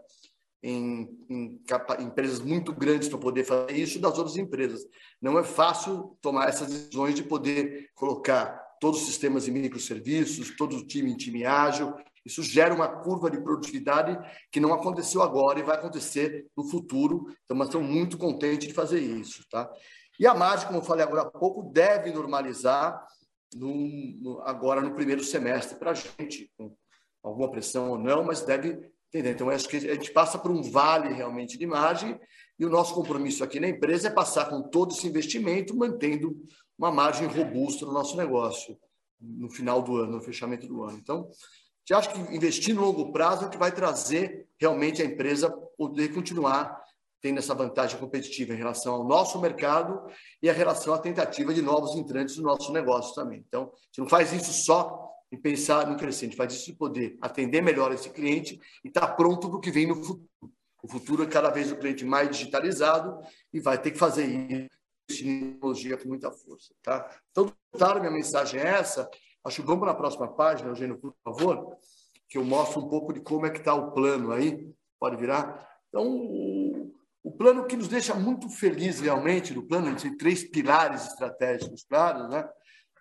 em, 0.60 1.08
em 1.30 1.62
empresas 2.00 2.40
muito 2.40 2.72
grandes 2.72 3.08
para 3.08 3.18
poder 3.18 3.44
fazer 3.44 3.76
isso 3.76 4.00
das 4.00 4.18
outras 4.18 4.36
empresas. 4.36 4.80
Não 5.20 5.38
é 5.38 5.44
fácil 5.44 6.18
tomar 6.20 6.48
essas 6.48 6.68
decisões 6.68 7.14
de 7.14 7.22
poder 7.22 7.90
colocar 7.94 8.67
todos 8.80 9.00
os 9.00 9.06
sistemas 9.06 9.48
em 9.48 9.52
microserviços, 9.52 10.56
todo 10.56 10.76
o 10.76 10.86
time 10.86 11.10
em 11.10 11.16
time 11.16 11.44
ágil, 11.44 11.94
isso 12.24 12.42
gera 12.42 12.74
uma 12.74 12.88
curva 12.88 13.30
de 13.30 13.40
produtividade 13.40 14.18
que 14.52 14.60
não 14.60 14.74
aconteceu 14.74 15.22
agora 15.22 15.58
e 15.58 15.62
vai 15.62 15.76
acontecer 15.76 16.46
no 16.56 16.64
futuro. 16.64 17.26
Então, 17.44 17.56
nós 17.56 17.68
estamos 17.68 17.88
muito 17.88 18.18
contentes 18.18 18.68
de 18.68 18.74
fazer 18.74 19.00
isso. 19.00 19.42
Tá? 19.50 19.70
E 20.20 20.26
a 20.26 20.34
margem, 20.34 20.66
como 20.66 20.78
eu 20.78 20.84
falei 20.84 21.04
agora 21.04 21.22
há 21.22 21.30
pouco, 21.30 21.72
deve 21.72 22.12
normalizar 22.12 23.02
no, 23.54 23.74
no, 24.20 24.42
agora 24.42 24.80
no 24.80 24.94
primeiro 24.94 25.24
semestre 25.24 25.78
para 25.78 25.92
a 25.92 25.94
gente, 25.94 26.50
com 26.56 26.76
alguma 27.22 27.50
pressão 27.50 27.90
ou 27.90 27.98
não, 27.98 28.22
mas 28.22 28.42
deve 28.42 28.78
entender. 29.08 29.30
Então, 29.30 29.48
acho 29.48 29.68
que 29.68 29.76
a 29.76 29.94
gente 29.94 30.12
passa 30.12 30.38
por 30.38 30.50
um 30.50 30.62
vale 30.62 31.14
realmente 31.14 31.56
de 31.56 31.66
margem 31.66 32.18
e 32.58 32.66
o 32.66 32.70
nosso 32.70 32.94
compromisso 32.94 33.42
aqui 33.42 33.58
na 33.58 33.68
empresa 33.68 34.08
é 34.08 34.10
passar 34.10 34.50
com 34.50 34.62
todo 34.62 34.92
esse 34.92 35.06
investimento, 35.06 35.76
mantendo 35.76 36.36
uma 36.78 36.92
margem 36.92 37.26
robusta 37.26 37.84
no 37.84 37.92
nosso 37.92 38.16
negócio 38.16 38.78
no 39.20 39.50
final 39.50 39.82
do 39.82 39.96
ano, 39.96 40.12
no 40.12 40.20
fechamento 40.20 40.68
do 40.68 40.84
ano. 40.84 40.96
Então, 40.96 41.28
você 41.84 41.94
acha 41.94 42.10
que 42.10 42.34
investir 42.34 42.74
no 42.74 42.82
longo 42.82 43.10
prazo 43.10 43.44
é 43.44 43.46
o 43.48 43.50
que 43.50 43.58
vai 43.58 43.72
trazer 43.72 44.46
realmente 44.60 45.02
a 45.02 45.04
empresa 45.04 45.50
poder 45.76 46.14
continuar 46.14 46.78
tendo 47.20 47.38
essa 47.38 47.54
vantagem 47.54 47.98
competitiva 47.98 48.54
em 48.54 48.56
relação 48.56 48.94
ao 48.94 49.04
nosso 49.04 49.40
mercado 49.40 50.00
e 50.40 50.48
a 50.48 50.52
relação 50.52 50.94
à 50.94 50.98
tentativa 50.98 51.52
de 51.52 51.60
novos 51.60 51.96
entrantes 51.96 52.36
no 52.36 52.44
nosso 52.44 52.72
negócio 52.72 53.12
também. 53.14 53.44
Então, 53.48 53.62
a 53.62 53.86
gente 53.86 53.98
não 53.98 54.08
faz 54.08 54.32
isso 54.32 54.52
só 54.52 55.08
em 55.32 55.36
pensar 55.36 55.86
no 55.88 55.96
crescente, 55.96 56.36
faz 56.36 56.52
isso 56.52 56.66
de 56.66 56.74
poder 56.74 57.18
atender 57.20 57.60
melhor 57.60 57.92
esse 57.92 58.08
cliente 58.10 58.60
e 58.84 58.88
estar 58.88 59.00
tá 59.00 59.14
pronto 59.14 59.48
para 59.48 59.58
o 59.58 59.60
que 59.60 59.70
vem 59.70 59.86
no 59.86 59.96
futuro. 59.96 60.28
O 60.80 60.86
futuro 60.86 61.24
é 61.24 61.26
cada 61.26 61.50
vez 61.50 61.72
o 61.72 61.76
cliente 61.76 62.04
mais 62.04 62.30
digitalizado 62.30 63.18
e 63.52 63.58
vai 63.58 63.76
ter 63.82 63.90
que 63.90 63.98
fazer 63.98 64.26
isso 64.26 64.77
tecnologia 65.08 65.96
com 65.96 66.08
muita 66.08 66.30
força. 66.30 66.74
Tá? 66.82 67.10
Então, 67.30 67.52
claro, 67.72 68.00
minha 68.00 68.12
mensagem 68.12 68.60
é 68.60 68.66
essa. 68.66 69.10
Acho 69.44 69.62
que 69.62 69.66
vamos 69.66 69.80
para 69.80 69.92
a 69.92 69.96
próxima 69.96 70.28
página, 70.28 70.70
Eugênio, 70.70 70.98
por 70.98 71.14
favor, 71.24 71.76
que 72.28 72.36
eu 72.36 72.44
mostro 72.44 72.80
um 72.80 72.88
pouco 72.88 73.12
de 73.12 73.20
como 73.20 73.46
é 73.46 73.50
que 73.50 73.58
está 73.58 73.74
o 73.74 73.92
plano 73.92 74.32
aí. 74.32 74.70
Pode 75.00 75.16
virar? 75.16 75.66
Então, 75.88 76.06
o, 76.06 76.94
o 77.22 77.32
plano 77.32 77.66
que 77.66 77.76
nos 77.76 77.88
deixa 77.88 78.14
muito 78.14 78.48
feliz 78.50 79.00
realmente, 79.00 79.54
do 79.54 79.62
plano, 79.62 79.86
a 79.86 79.90
gente 79.90 80.02
tem 80.02 80.16
três 80.16 80.44
pilares 80.44 81.06
estratégicos 81.06 81.84
claros, 81.84 82.28
né? 82.28 82.46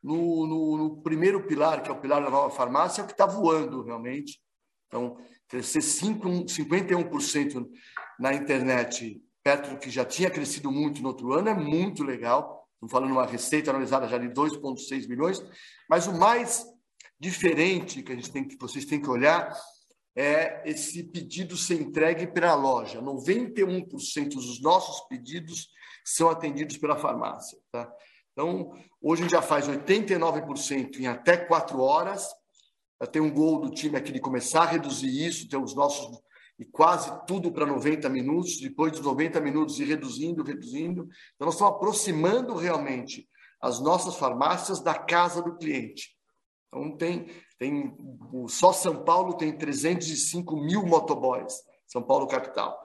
No, 0.01 0.47
no, 0.47 0.77
no, 0.77 1.01
primeiro 1.01 1.45
pilar, 1.45 1.81
que 1.81 1.89
é 1.89 1.91
o 1.91 1.99
pilar 1.99 2.23
da 2.23 2.29
nova 2.29 2.55
farmácia, 2.55 3.01
é 3.01 3.03
o 3.03 3.07
que 3.07 3.13
está 3.13 3.25
voando 3.25 3.83
realmente. 3.83 4.39
Então, 4.87 5.17
crescer 5.49 5.81
5, 5.81 6.45
51% 6.45 7.67
na 8.19 8.33
internet, 8.33 9.21
perto 9.47 9.69
do 9.69 9.77
que 9.77 9.89
já 9.89 10.03
tinha 10.03 10.29
crescido 10.29 10.69
muito 10.69 11.01
no 11.01 11.07
outro 11.07 11.31
ano, 11.31 11.47
é 11.47 11.53
muito 11.53 12.03
legal. 12.03 12.67
Estamos 12.73 12.91
falando 12.91 13.11
uma 13.11 13.25
receita 13.25 13.69
analisada 13.69 14.05
já 14.05 14.17
de 14.17 14.27
2,6 14.27 15.07
milhões. 15.07 15.41
Mas 15.89 16.05
o 16.05 16.13
mais 16.13 16.65
diferente 17.17 18.03
que 18.03 18.11
a 18.11 18.15
gente 18.15 18.29
tem 18.29 18.45
que 18.45 18.57
vocês 18.59 18.83
têm 18.83 19.01
que 19.01 19.09
olhar 19.09 19.57
é 20.13 20.69
esse 20.69 21.01
pedido 21.01 21.55
ser 21.55 21.79
entregue 21.79 22.27
pela 22.27 22.55
loja. 22.55 23.01
91% 23.01 24.33
dos 24.33 24.61
nossos 24.61 25.07
pedidos 25.07 25.69
são 26.03 26.29
atendidos 26.29 26.77
pela 26.77 26.97
farmácia. 26.97 27.57
Tá? 27.71 27.89
Então, 28.33 28.73
hoje 29.01 29.21
a 29.21 29.23
gente 29.23 29.31
já 29.31 29.41
faz 29.41 29.65
89% 29.69 30.99
em 30.99 31.07
até 31.07 31.37
4 31.37 31.79
horas. 31.79 32.27
Já 33.01 33.07
tem 33.07 33.21
um 33.21 33.33
gol 33.33 33.61
do 33.61 33.71
time 33.71 33.95
aqui 33.95 34.11
de 34.11 34.19
começar 34.19 34.63
a 34.63 34.71
reduzir 34.71 35.25
isso, 35.25 35.47
ter 35.47 35.55
os 35.55 35.73
nossos 35.73 36.19
e 36.59 36.65
quase 36.65 37.11
tudo 37.25 37.51
para 37.51 37.65
90 37.65 38.09
minutos, 38.09 38.59
depois 38.59 38.91
dos 38.91 39.01
90 39.01 39.39
minutos 39.39 39.79
ir 39.79 39.85
reduzindo, 39.85 40.43
reduzindo. 40.43 41.07
Então, 41.35 41.45
nós 41.45 41.53
estamos 41.53 41.75
aproximando 41.75 42.55
realmente 42.55 43.29
as 43.61 43.79
nossas 43.79 44.15
farmácias 44.15 44.79
da 44.79 44.93
casa 44.95 45.41
do 45.41 45.55
cliente. 45.55 46.15
Então, 46.67 46.97
tem, 46.97 47.27
tem 47.59 47.95
só 48.47 48.73
São 48.73 49.03
Paulo 49.03 49.35
tem 49.35 49.55
305 49.55 50.57
mil 50.57 50.85
motoboys, 50.85 51.53
São 51.85 52.01
Paulo 52.01 52.27
capital. 52.27 52.77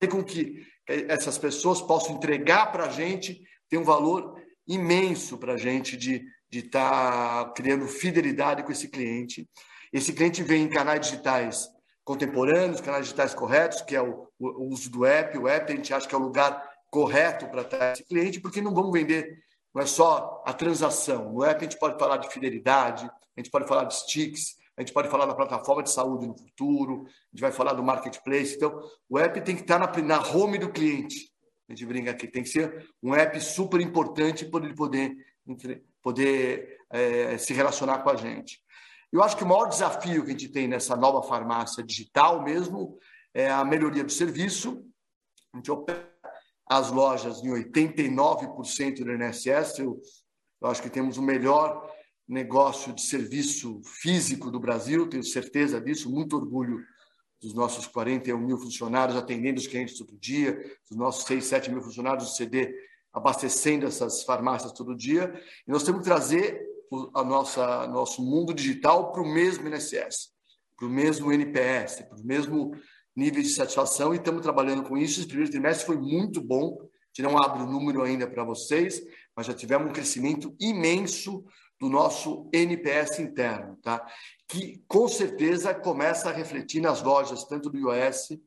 Tem 0.00 0.10
com 0.10 0.22
que 0.22 0.66
essas 0.86 1.38
pessoas 1.38 1.80
possam 1.80 2.16
entregar 2.16 2.72
para 2.72 2.86
a 2.86 2.90
gente, 2.90 3.40
tem 3.68 3.78
um 3.78 3.84
valor 3.84 4.34
imenso 4.66 5.38
para 5.38 5.54
a 5.54 5.56
gente 5.56 5.96
de 5.96 6.24
estar 6.50 7.44
tá 7.44 7.52
criando 7.52 7.86
fidelidade 7.86 8.64
com 8.64 8.72
esse 8.72 8.88
cliente. 8.88 9.48
Esse 9.92 10.12
cliente 10.12 10.42
vem 10.42 10.64
em 10.64 10.68
canais 10.68 11.00
digitais 11.02 11.68
contemporâneos, 12.04 12.80
canais 12.80 13.04
digitais 13.04 13.34
corretos, 13.34 13.82
que 13.82 13.94
é 13.94 14.02
o, 14.02 14.28
o, 14.38 14.68
uso 14.68 14.90
do 14.90 15.04
app. 15.04 15.36
O 15.38 15.48
app 15.48 15.72
a 15.72 15.76
gente 15.76 15.94
acha 15.94 16.08
que 16.08 16.14
é 16.14 16.18
o 16.18 16.22
lugar 16.22 16.62
correto 16.90 17.46
para 17.46 17.62
estar 17.62 17.92
esse 17.92 18.04
cliente, 18.04 18.40
porque 18.40 18.60
não 18.60 18.74
vamos 18.74 18.92
vender, 18.92 19.38
não 19.74 19.82
é 19.82 19.86
só 19.86 20.42
a 20.44 20.52
transação. 20.52 21.32
No 21.32 21.44
app 21.44 21.64
a 21.64 21.68
gente 21.68 21.78
pode 21.78 21.98
falar 21.98 22.18
de 22.18 22.28
fidelidade, 22.28 23.04
a 23.04 23.40
gente 23.40 23.50
pode 23.50 23.66
falar 23.66 23.84
de 23.84 23.94
sticks, 23.94 24.56
a 24.76 24.80
gente 24.80 24.92
pode 24.92 25.08
falar 25.08 25.26
da 25.26 25.34
plataforma 25.34 25.82
de 25.82 25.90
saúde 25.90 26.26
no 26.26 26.36
futuro, 26.36 27.04
a 27.04 27.34
gente 27.34 27.40
vai 27.40 27.52
falar 27.52 27.74
do 27.74 27.82
marketplace. 27.82 28.56
Então, 28.56 28.80
o 29.08 29.18
app 29.18 29.40
tem 29.40 29.54
que 29.54 29.62
estar 29.62 29.78
na, 29.78 29.90
na 30.02 30.20
home 30.28 30.58
do 30.58 30.70
cliente. 30.70 31.30
A 31.68 31.72
gente 31.72 31.86
brinca 31.86 32.10
aqui, 32.10 32.26
tem 32.26 32.42
que 32.42 32.48
ser 32.48 32.86
um 33.02 33.14
app 33.14 33.40
super 33.40 33.80
importante 33.80 34.44
para 34.44 34.64
ele 34.64 34.74
poder, 34.74 35.14
poder 36.02 36.78
é, 36.90 37.38
se 37.38 37.54
relacionar 37.54 37.98
com 37.98 38.10
a 38.10 38.16
gente. 38.16 38.60
Eu 39.12 39.22
acho 39.22 39.36
que 39.36 39.44
o 39.44 39.46
maior 39.46 39.66
desafio 39.66 40.24
que 40.24 40.30
a 40.30 40.32
gente 40.32 40.48
tem 40.48 40.66
nessa 40.66 40.96
nova 40.96 41.22
farmácia 41.22 41.84
digital 41.84 42.42
mesmo 42.42 42.98
é 43.34 43.50
a 43.50 43.62
melhoria 43.62 44.02
do 44.02 44.10
serviço. 44.10 44.82
A 45.52 45.58
gente 45.58 45.70
opera 45.70 46.10
as 46.66 46.90
lojas 46.90 47.44
em 47.44 47.50
89% 47.50 49.04
do 49.04 49.12
INSS. 49.12 49.80
Eu, 49.80 50.00
eu 50.62 50.68
acho 50.68 50.80
que 50.80 50.88
temos 50.88 51.18
o 51.18 51.22
melhor 51.22 51.92
negócio 52.26 52.94
de 52.94 53.02
serviço 53.02 53.82
físico 53.84 54.50
do 54.50 54.58
Brasil, 54.58 55.06
tenho 55.06 55.22
certeza 55.22 55.78
disso, 55.78 56.10
muito 56.10 56.34
orgulho 56.34 56.82
dos 57.42 57.52
nossos 57.52 57.86
41 57.86 58.38
mil 58.38 58.56
funcionários 58.56 59.18
atendendo 59.18 59.60
os 59.60 59.66
clientes 59.66 59.98
todo 59.98 60.16
dia, 60.16 60.58
dos 60.88 60.96
nossos 60.96 61.24
6, 61.24 61.44
7 61.44 61.70
mil 61.70 61.82
funcionários 61.82 62.30
do 62.30 62.34
CD 62.34 62.72
abastecendo 63.12 63.84
essas 63.84 64.22
farmácias 64.22 64.72
todo 64.72 64.96
dia. 64.96 65.34
E 65.66 65.70
nós 65.70 65.82
temos 65.82 66.00
que 66.00 66.06
trazer 66.06 66.71
a 67.14 67.24
nossa 67.24 67.86
nosso 67.86 68.22
mundo 68.22 68.52
digital 68.52 69.12
para 69.12 69.22
o 69.22 69.28
mesmo 69.28 69.68
INSS, 69.68 70.32
para 70.76 70.86
o 70.86 70.90
mesmo 70.90 71.32
NPS, 71.32 72.02
para 72.02 72.18
o 72.18 72.24
mesmo 72.24 72.74
nível 73.14 73.42
de 73.42 73.50
satisfação 73.50 74.14
e 74.14 74.16
estamos 74.16 74.42
trabalhando 74.42 74.82
com 74.82 74.96
isso. 74.96 75.20
Esse 75.20 75.28
primeiro 75.28 75.50
trimestre 75.50 75.86
foi 75.86 75.96
muito 75.96 76.40
bom. 76.40 76.78
A 76.80 76.86
gente 77.14 77.30
não 77.30 77.42
abre 77.42 77.62
o 77.62 77.66
número 77.66 78.02
ainda 78.02 78.26
para 78.26 78.44
vocês, 78.44 79.02
mas 79.36 79.46
já 79.46 79.54
tivemos 79.54 79.90
um 79.90 79.92
crescimento 79.92 80.54
imenso 80.58 81.44
do 81.78 81.88
nosso 81.88 82.48
NPS 82.52 83.18
interno, 83.18 83.76
tá? 83.82 84.06
Que 84.46 84.82
com 84.86 85.08
certeza 85.08 85.74
começa 85.74 86.30
a 86.30 86.32
refletir 86.32 86.80
nas 86.80 87.02
lojas, 87.02 87.44
tanto 87.44 87.68
do 87.68 87.78
iOS 87.78 88.38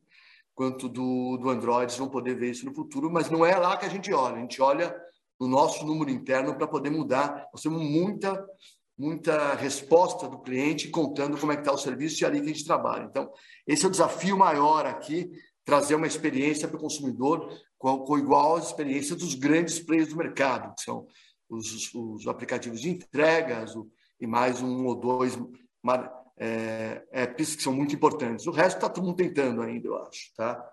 quanto 0.54 0.88
do, 0.88 1.36
do 1.36 1.50
Android, 1.50 1.94
vão 1.98 2.08
poder 2.08 2.34
ver 2.34 2.50
isso 2.50 2.64
no 2.64 2.74
futuro, 2.74 3.10
mas 3.10 3.28
não 3.28 3.44
é 3.44 3.54
lá 3.56 3.76
que 3.76 3.84
a 3.84 3.90
gente 3.90 4.10
olha, 4.10 4.36
a 4.36 4.40
gente 4.40 4.60
olha 4.62 4.96
no 5.40 5.46
nosso 5.46 5.84
número 5.84 6.10
interno 6.10 6.56
para 6.56 6.66
poder 6.66 6.90
mudar. 6.90 7.48
Nós 7.52 7.62
temos 7.62 7.82
muita, 7.82 8.44
muita 8.96 9.54
resposta 9.54 10.28
do 10.28 10.40
cliente 10.40 10.88
contando 10.88 11.38
como 11.38 11.52
é 11.52 11.56
que 11.56 11.62
está 11.62 11.72
o 11.72 11.78
serviço 11.78 12.22
e 12.22 12.24
é 12.24 12.28
ali 12.28 12.40
que 12.40 12.46
a 12.46 12.52
gente 12.52 12.64
trabalha. 12.64 13.04
Então, 13.04 13.30
esse 13.66 13.84
é 13.84 13.88
o 13.88 13.90
desafio 13.90 14.36
maior 14.36 14.86
aqui, 14.86 15.30
trazer 15.64 15.94
uma 15.94 16.06
experiência 16.06 16.68
para 16.68 16.76
o 16.76 16.80
consumidor 16.80 17.50
com, 17.78 17.98
com 17.98 18.18
igual 18.18 18.56
às 18.56 18.66
experiências 18.66 19.18
dos 19.18 19.34
grandes 19.34 19.78
players 19.78 20.08
do 20.08 20.16
mercado, 20.16 20.74
que 20.74 20.82
são 20.82 21.06
os, 21.48 21.92
os 21.94 22.26
aplicativos 22.26 22.80
de 22.80 22.90
entregas 22.90 23.74
e 24.20 24.26
mais 24.26 24.62
um 24.62 24.86
ou 24.86 24.94
dois 24.94 25.38
é, 26.38 27.02
apps 27.12 27.56
que 27.56 27.62
são 27.62 27.72
muito 27.72 27.94
importantes. 27.94 28.46
O 28.46 28.50
resto 28.50 28.76
está 28.76 28.88
todo 28.88 29.04
mundo 29.04 29.16
tentando 29.16 29.62
ainda, 29.62 29.88
eu 29.88 29.96
acho. 30.02 30.32
Tá? 30.36 30.64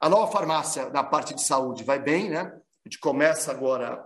A 0.00 0.08
nova 0.08 0.30
farmácia 0.30 0.88
na 0.90 1.02
parte 1.02 1.34
de 1.34 1.42
saúde 1.42 1.84
vai 1.84 1.98
bem, 1.98 2.30
né? 2.30 2.40
A 2.40 2.88
gente 2.88 3.00
começa 3.00 3.50
agora 3.50 4.04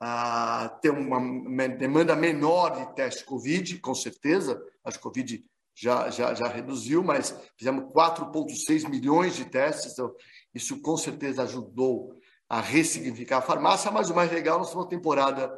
a 0.00 0.68
ter 0.80 0.90
uma 0.90 1.68
demanda 1.68 2.16
menor 2.16 2.70
de 2.70 2.94
teste 2.94 3.22
Covid, 3.24 3.78
com 3.80 3.94
certeza. 3.94 4.60
Acho 4.82 4.96
que 4.96 5.02
Covid 5.02 5.44
já, 5.74 6.08
já, 6.10 6.32
já 6.34 6.48
reduziu, 6.48 7.02
mas 7.04 7.34
fizemos 7.56 7.92
4,6 7.92 8.88
milhões 8.88 9.36
de 9.36 9.44
testes, 9.44 9.92
então 9.92 10.14
isso 10.54 10.80
com 10.80 10.96
certeza 10.96 11.42
ajudou 11.42 12.18
a 12.48 12.60
ressignificar 12.60 13.38
a 13.38 13.42
farmácia. 13.42 13.90
Mas 13.90 14.08
o 14.08 14.14
mais 14.14 14.32
legal, 14.32 14.58
nós 14.58 14.70
temos 14.70 14.84
uma 14.84 14.90
temporada 14.90 15.54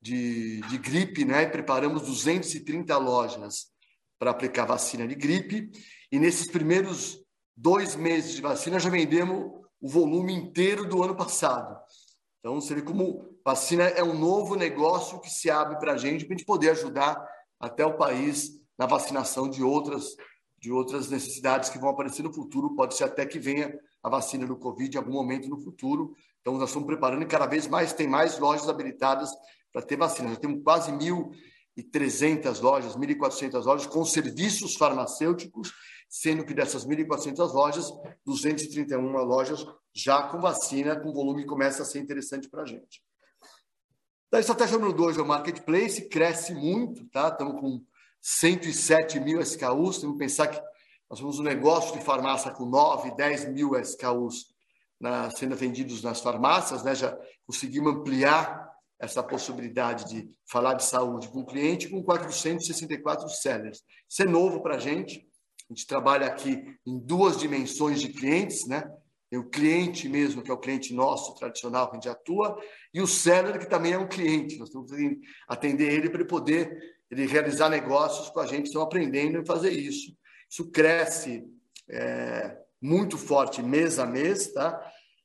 de, 0.00 0.60
de 0.62 0.78
gripe, 0.78 1.24
né? 1.24 1.46
preparamos 1.46 2.02
230 2.02 2.96
lojas 2.96 3.70
para 4.18 4.30
aplicar 4.30 4.64
vacina 4.64 5.06
de 5.06 5.14
gripe, 5.14 5.70
e 6.10 6.18
nesses 6.18 6.46
primeiros 6.46 7.20
dois 7.56 7.94
meses 7.94 8.34
de 8.34 8.40
vacina 8.40 8.78
já 8.78 8.88
vendemos 8.88 9.52
o 9.80 9.88
volume 9.88 10.32
inteiro 10.32 10.88
do 10.88 11.02
ano 11.02 11.16
passado. 11.16 11.76
Então, 12.44 12.58
vê 12.60 12.82
como 12.82 13.38
vacina 13.44 13.84
é 13.84 14.02
um 14.02 14.18
novo 14.18 14.56
negócio 14.56 15.20
que 15.20 15.30
se 15.30 15.48
abre 15.48 15.78
para 15.78 15.92
a 15.92 15.96
gente, 15.96 16.24
para 16.24 16.34
a 16.34 16.36
gente 16.36 16.46
poder 16.46 16.70
ajudar 16.70 17.24
até 17.60 17.86
o 17.86 17.96
país 17.96 18.60
na 18.76 18.84
vacinação 18.84 19.48
de 19.48 19.62
outras, 19.62 20.16
de 20.58 20.72
outras 20.72 21.08
necessidades 21.08 21.70
que 21.70 21.78
vão 21.78 21.90
aparecer 21.90 22.24
no 22.24 22.34
futuro. 22.34 22.74
Pode 22.74 22.96
ser 22.96 23.04
até 23.04 23.24
que 23.24 23.38
venha 23.38 23.72
a 24.02 24.10
vacina 24.10 24.44
do 24.44 24.56
Covid 24.56 24.92
em 24.92 24.98
algum 24.98 25.12
momento 25.12 25.48
no 25.48 25.62
futuro. 25.62 26.16
Então, 26.40 26.58
nós 26.58 26.70
estamos 26.70 26.88
preparando 26.88 27.22
e 27.22 27.26
cada 27.26 27.46
vez 27.46 27.68
mais 27.68 27.92
tem 27.92 28.08
mais 28.08 28.36
lojas 28.40 28.68
habilitadas 28.68 29.30
para 29.72 29.80
ter 29.80 29.96
vacina. 29.96 30.30
Já 30.30 30.36
temos 30.36 30.64
quase 30.64 30.90
1.300 30.90 32.60
lojas, 32.60 32.96
1.400 32.96 33.64
lojas 33.64 33.86
com 33.86 34.04
serviços 34.04 34.74
farmacêuticos 34.74 35.72
sendo 36.12 36.44
que 36.44 36.52
dessas 36.52 36.86
1.400 36.86 37.54
lojas, 37.54 37.90
231 38.26 39.00
lojas 39.24 39.64
já 39.94 40.22
com 40.24 40.38
vacina, 40.38 40.94
com 40.94 41.10
volume 41.10 41.40
que 41.40 41.48
começa 41.48 41.82
a 41.82 41.86
ser 41.86 42.00
interessante 42.00 42.50
para 42.50 42.64
a 42.64 42.66
gente. 42.66 43.02
Da 44.30 44.38
estratégia 44.38 44.76
número 44.76 44.94
2 44.94 45.16
é 45.16 45.22
o 45.22 45.26
marketplace, 45.26 46.10
cresce 46.10 46.52
muito, 46.52 47.08
tá? 47.08 47.28
Estamos 47.28 47.58
com 47.58 47.82
107 48.20 49.20
mil 49.20 49.40
SKUs, 49.40 50.00
temos 50.00 50.16
que 50.16 50.18
pensar 50.18 50.48
que 50.48 50.60
nós 51.08 51.18
temos 51.18 51.38
um 51.38 51.42
negócio 51.42 51.98
de 51.98 52.04
farmácia 52.04 52.50
com 52.50 52.66
9, 52.66 53.16
10 53.16 53.48
mil 53.48 53.74
SKUs 53.82 54.52
na, 55.00 55.30
sendo 55.30 55.56
vendidos 55.56 56.02
nas 56.02 56.20
farmácias, 56.20 56.82
né? 56.84 56.94
Já 56.94 57.18
conseguimos 57.46 57.94
ampliar 57.94 58.70
essa 59.00 59.22
possibilidade 59.22 60.10
de 60.10 60.30
falar 60.44 60.74
de 60.74 60.84
saúde 60.84 61.28
com 61.28 61.40
o 61.40 61.46
cliente 61.46 61.88
com 61.88 62.02
464 62.02 63.30
sellers. 63.30 63.82
Isso 64.06 64.22
é 64.22 64.26
novo 64.26 64.62
para 64.62 64.76
a 64.76 64.78
gente, 64.78 65.26
a 65.72 65.74
gente 65.74 65.86
trabalha 65.86 66.26
aqui 66.26 66.62
em 66.86 66.98
duas 66.98 67.38
dimensões 67.38 68.00
de 68.00 68.08
clientes, 68.08 68.66
né? 68.66 68.84
Tem 69.30 69.38
o 69.38 69.48
cliente 69.48 70.08
mesmo, 70.10 70.42
que 70.42 70.50
é 70.50 70.54
o 70.54 70.58
cliente 70.58 70.92
nosso, 70.92 71.34
tradicional, 71.36 71.88
que 71.88 71.92
a 71.92 72.00
gente 72.00 72.08
atua, 72.08 72.54
e 72.92 73.00
o 73.00 73.06
seller, 73.06 73.58
que 73.58 73.64
também 73.64 73.94
é 73.94 73.98
um 73.98 74.06
cliente. 74.06 74.58
Nós 74.58 74.68
temos 74.68 74.90
que 74.92 75.20
atender 75.48 75.90
ele 75.90 76.10
para 76.10 76.20
ele 76.20 76.28
poder 76.28 76.78
ele 77.10 77.26
realizar 77.26 77.68
negócios 77.68 78.30
com 78.30 78.40
a 78.40 78.46
gente, 78.46 78.66
estão 78.66 78.82
aprendendo 78.82 79.38
a 79.38 79.44
fazer 79.44 79.70
isso. 79.70 80.14
Isso 80.50 80.70
cresce 80.70 81.44
é, 81.90 82.56
muito 82.80 83.16
forte 83.16 83.62
mês 83.62 83.98
a 83.98 84.06
mês, 84.06 84.52
tá? 84.52 84.80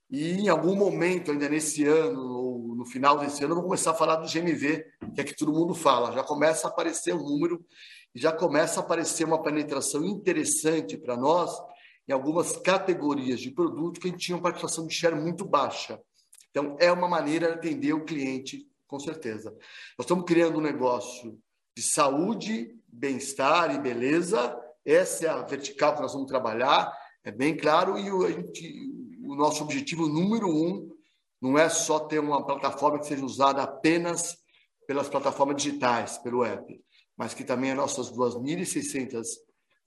E 0.10 0.34
em 0.34 0.48
algum 0.48 0.76
momento, 0.76 1.32
ainda 1.32 1.50
nesse 1.50 1.86
ano, 1.86 2.22
ou 2.22 2.76
no 2.76 2.86
final 2.86 3.18
desse 3.20 3.44
ano, 3.44 3.56
vamos 3.56 3.70
começar 3.70 3.92
a 3.92 3.96
falar 3.96 4.18
do 4.18 4.28
GMV, 4.28 4.86
que 5.14 5.22
é 5.22 5.24
que 5.24 5.36
todo 5.36 5.52
mundo 5.52 5.74
fala. 5.74 6.14
Já 6.14 6.24
começa 6.24 6.68
a 6.68 6.70
aparecer 6.70 7.14
o 7.14 7.20
um 7.20 7.24
número 7.24 7.66
já 8.16 8.32
começa 8.32 8.80
a 8.80 8.84
aparecer 8.84 9.26
uma 9.26 9.42
penetração 9.42 10.04
interessante 10.04 10.98
para 10.98 11.16
nós 11.16 11.52
em 12.08 12.14
algumas 12.14 12.56
categorias 12.58 13.40
de 13.40 13.52
produto 13.52 14.00
que 14.00 14.08
a 14.08 14.12
gente 14.12 14.26
tinha 14.26 14.38
uma 14.38 14.44
participação 14.44 14.88
de 14.88 14.94
share 14.94 15.16
muito 15.16 15.46
baixa. 15.46 16.02
Então, 16.50 16.76
é 16.80 16.92
uma 16.92 17.08
maneira 17.08 17.48
de 17.48 17.54
atender 17.54 17.94
o 17.94 18.06
cliente, 18.06 18.66
com 18.88 19.00
certeza. 19.00 19.52
Nós 19.98 20.06
estamos 20.06 20.26
criando 20.26 20.58
um 20.58 20.62
negócio 20.62 21.38
de 21.76 21.84
saúde, 21.84 22.76
bem-estar 22.88 23.76
e 23.76 23.80
beleza. 23.80 24.58
Essa 24.86 25.26
é 25.26 25.30
a 25.30 25.42
vertical 25.42 25.96
que 25.96 26.02
nós 26.02 26.14
vamos 26.14 26.28
trabalhar, 26.28 26.92
é 27.24 27.32
bem 27.32 27.56
claro, 27.58 27.98
e 28.00 28.10
o, 28.10 28.26
gente, 28.32 28.90
o 29.22 29.36
nosso 29.36 29.62
objetivo 29.62 30.08
número 30.08 30.48
um 30.50 30.90
não 31.42 31.58
é 31.58 31.70
só 31.70 32.00
ter 32.00 32.20
uma 32.20 32.44
plataforma 32.46 32.98
que 33.00 33.06
seja 33.06 33.24
usada 33.24 33.62
apenas 33.62 34.38
pelas 34.88 35.10
plataformas 35.10 35.62
digitais, 35.62 36.18
pelo 36.18 36.44
app, 36.44 36.82
mas 37.18 37.34
que 37.34 37.44
também 37.44 37.72
as 37.72 37.78
nossas 37.78 38.12
2.600 38.12 39.26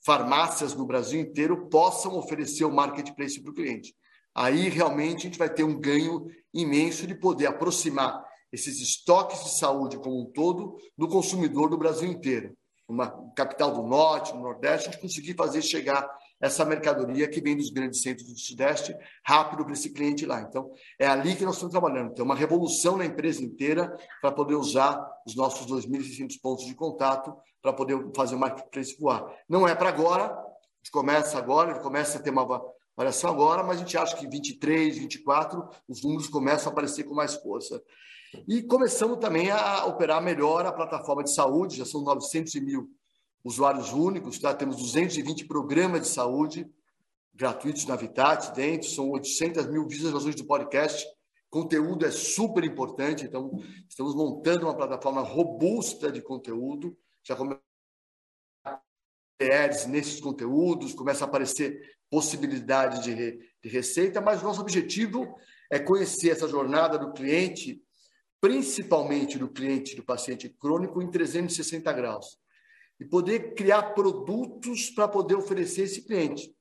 farmácias 0.04 0.74
no 0.74 0.86
Brasil 0.86 1.20
inteiro 1.20 1.68
possam 1.68 2.16
oferecer 2.16 2.64
o 2.64 2.72
marketplace 2.72 3.40
para 3.40 3.50
o 3.50 3.54
cliente. 3.54 3.94
Aí 4.34 4.68
realmente 4.68 5.18
a 5.18 5.22
gente 5.22 5.38
vai 5.38 5.52
ter 5.52 5.64
um 5.64 5.78
ganho 5.78 6.26
imenso 6.52 7.06
de 7.06 7.14
poder 7.14 7.46
aproximar 7.46 8.24
esses 8.52 8.80
estoques 8.80 9.44
de 9.44 9.58
saúde 9.58 9.98
como 9.98 10.22
um 10.22 10.32
todo 10.32 10.76
do 10.96 11.08
consumidor 11.08 11.68
do 11.68 11.78
Brasil 11.78 12.10
inteiro. 12.10 12.56
Uma 12.88 13.10
capital 13.36 13.72
do 13.72 13.86
Norte, 13.86 14.34
no 14.34 14.42
Nordeste, 14.42 14.88
a 14.88 14.92
gente 14.92 15.00
conseguir 15.00 15.34
fazer 15.34 15.62
chegar 15.62 16.08
essa 16.40 16.64
mercadoria 16.64 17.28
que 17.28 17.40
vem 17.40 17.56
dos 17.56 17.70
grandes 17.70 18.00
centros 18.00 18.26
do 18.26 18.38
Sudeste 18.38 18.96
rápido 19.24 19.64
para 19.64 19.74
esse 19.74 19.90
cliente 19.90 20.24
lá. 20.24 20.40
Então, 20.40 20.70
é 20.98 21.06
ali 21.06 21.36
que 21.36 21.44
nós 21.44 21.54
estamos 21.54 21.72
trabalhando. 21.72 22.14
Tem 22.14 22.24
uma 22.24 22.34
revolução 22.34 22.96
na 22.96 23.04
empresa 23.04 23.44
inteira 23.44 23.94
para 24.22 24.32
poder 24.32 24.54
usar 24.54 25.06
os 25.26 25.36
nossos 25.36 25.66
2.600 25.66 26.40
pontos 26.40 26.64
de 26.64 26.74
contato 26.74 27.36
para 27.60 27.72
poder 27.72 27.98
fazer 28.16 28.36
o 28.36 28.38
marketplace 28.38 28.96
voar. 28.98 29.24
Não 29.48 29.68
é 29.68 29.74
para 29.74 29.90
agora, 29.90 30.24
a 30.24 30.82
gente 30.82 30.90
começa 30.90 31.36
agora, 31.36 31.70
a 31.70 31.74
gente 31.74 31.82
começa 31.82 32.18
a 32.18 32.22
ter 32.22 32.30
uma 32.30 32.48
variação 32.96 33.30
agora, 33.30 33.62
mas 33.62 33.76
a 33.76 33.80
gente 33.80 33.98
acha 33.98 34.16
que 34.16 34.26
23, 34.26 34.96
24, 34.96 35.68
os 35.86 36.02
números 36.02 36.28
começam 36.28 36.70
a 36.70 36.72
aparecer 36.72 37.04
com 37.04 37.14
mais 37.14 37.34
força. 37.34 37.82
E 38.48 38.62
começamos 38.62 39.18
também 39.18 39.50
a 39.50 39.84
operar 39.84 40.22
melhor 40.22 40.64
a 40.64 40.72
plataforma 40.72 41.22
de 41.22 41.34
saúde, 41.34 41.76
já 41.76 41.84
são 41.84 42.02
900 42.02 42.54
mil 42.56 42.88
usuários 43.42 43.92
únicos, 43.92 44.38
tá? 44.38 44.54
temos 44.54 44.76
220 44.76 45.46
programas 45.46 46.02
de 46.02 46.08
saúde 46.08 46.70
gratuitos 47.34 47.86
na 47.86 47.96
Vitat 47.96 48.54
dentro, 48.54 48.88
são 48.88 49.10
800 49.10 49.66
mil 49.66 49.88
visualizações 49.88 50.34
do 50.34 50.44
podcast, 50.44 51.06
conteúdo 51.48 52.04
é 52.04 52.10
super 52.10 52.62
importante, 52.64 53.24
então 53.24 53.50
estamos 53.88 54.14
montando 54.14 54.66
uma 54.66 54.76
plataforma 54.76 55.22
robusta 55.22 56.12
de 56.12 56.20
conteúdo, 56.20 56.96
já 57.22 57.34
começa 57.34 57.60
ads 59.40 59.86
nesses 59.86 60.20
conteúdos, 60.20 60.92
começa 60.92 61.24
a 61.24 61.28
aparecer 61.28 61.80
possibilidade 62.10 63.02
de, 63.02 63.12
re, 63.12 63.38
de 63.62 63.68
receita, 63.70 64.20
mas 64.20 64.42
nosso 64.42 64.60
objetivo 64.60 65.34
é 65.70 65.78
conhecer 65.78 66.30
essa 66.30 66.48
jornada 66.48 66.98
do 66.98 67.12
cliente, 67.12 67.82
principalmente 68.40 69.38
do 69.38 69.48
cliente 69.48 69.96
do 69.96 70.02
paciente 70.02 70.48
crônico, 70.48 71.00
em 71.00 71.10
360 71.10 71.92
graus. 71.92 72.39
E 73.00 73.04
poder 73.04 73.54
criar 73.54 73.94
produtos 73.94 74.90
para 74.90 75.08
poder 75.08 75.34
oferecer 75.34 75.82
esse 75.82 76.02
cliente. 76.02 76.54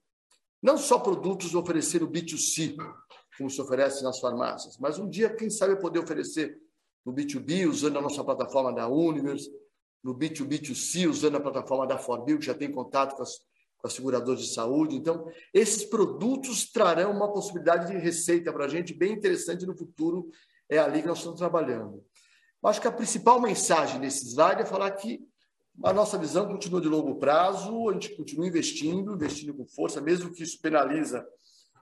Não 0.62 0.78
só 0.78 0.98
produtos 0.98 1.54
oferecer 1.54 2.02
o 2.02 2.10
B2C, 2.10 2.76
como 3.38 3.50
se 3.50 3.62
oferece 3.62 4.04
nas 4.04 4.20
farmácias, 4.20 4.78
mas 4.78 4.98
um 4.98 5.10
dia, 5.10 5.30
quem 5.30 5.50
sabe, 5.50 5.80
poder 5.80 6.00
oferecer 6.00 6.58
no 7.06 7.14
B2B, 7.14 7.68
usando 7.68 7.98
a 7.98 8.02
nossa 8.02 8.24
plataforma 8.24 8.74
da 8.74 8.88
Universe, 8.88 9.50
no 10.04 10.16
B2B2C, 10.16 11.10
usando 11.10 11.38
a 11.38 11.42
plataforma 11.42 11.88
da 11.88 11.98
Forbil, 11.98 12.40
que 12.40 12.46
já 12.46 12.54
tem 12.54 12.72
contato 12.72 13.16
com 13.16 13.24
as, 13.24 13.38
com 13.78 13.88
as 13.88 13.94
seguradoras 13.94 14.42
de 14.42 14.54
saúde. 14.54 14.96
Então, 14.96 15.30
esses 15.54 15.86
produtos 15.86 16.72
trarão 16.72 17.12
uma 17.12 17.32
possibilidade 17.32 17.92
de 17.92 17.98
receita 17.98 18.52
para 18.52 18.66
a 18.66 18.68
gente 18.68 18.94
bem 18.94 19.14
interessante 19.14 19.66
no 19.66 19.78
futuro. 19.78 20.30
É 20.70 20.78
ali 20.78 21.02
que 21.02 21.08
nós 21.08 21.18
estamos 21.18 21.40
trabalhando. 21.40 22.04
Acho 22.64 22.82
que 22.82 22.88
a 22.88 22.92
principal 22.92 23.42
mensagem 23.42 24.00
desse 24.02 24.26
slide 24.30 24.62
é 24.62 24.66
falar 24.66 24.92
que 24.92 25.26
a 25.84 25.94
nossa 25.94 26.18
visão 26.18 26.48
continua 26.48 26.82
de 26.82 26.88
longo 26.88 27.16
prazo, 27.16 27.90
a 27.90 27.94
gente 27.94 28.16
continua 28.16 28.48
investindo, 28.48 29.14
investindo 29.14 29.54
com 29.54 29.66
força, 29.66 30.02
mesmo 30.02 30.32
que 30.32 30.44
isso 30.44 30.60
penaliza 30.62 31.26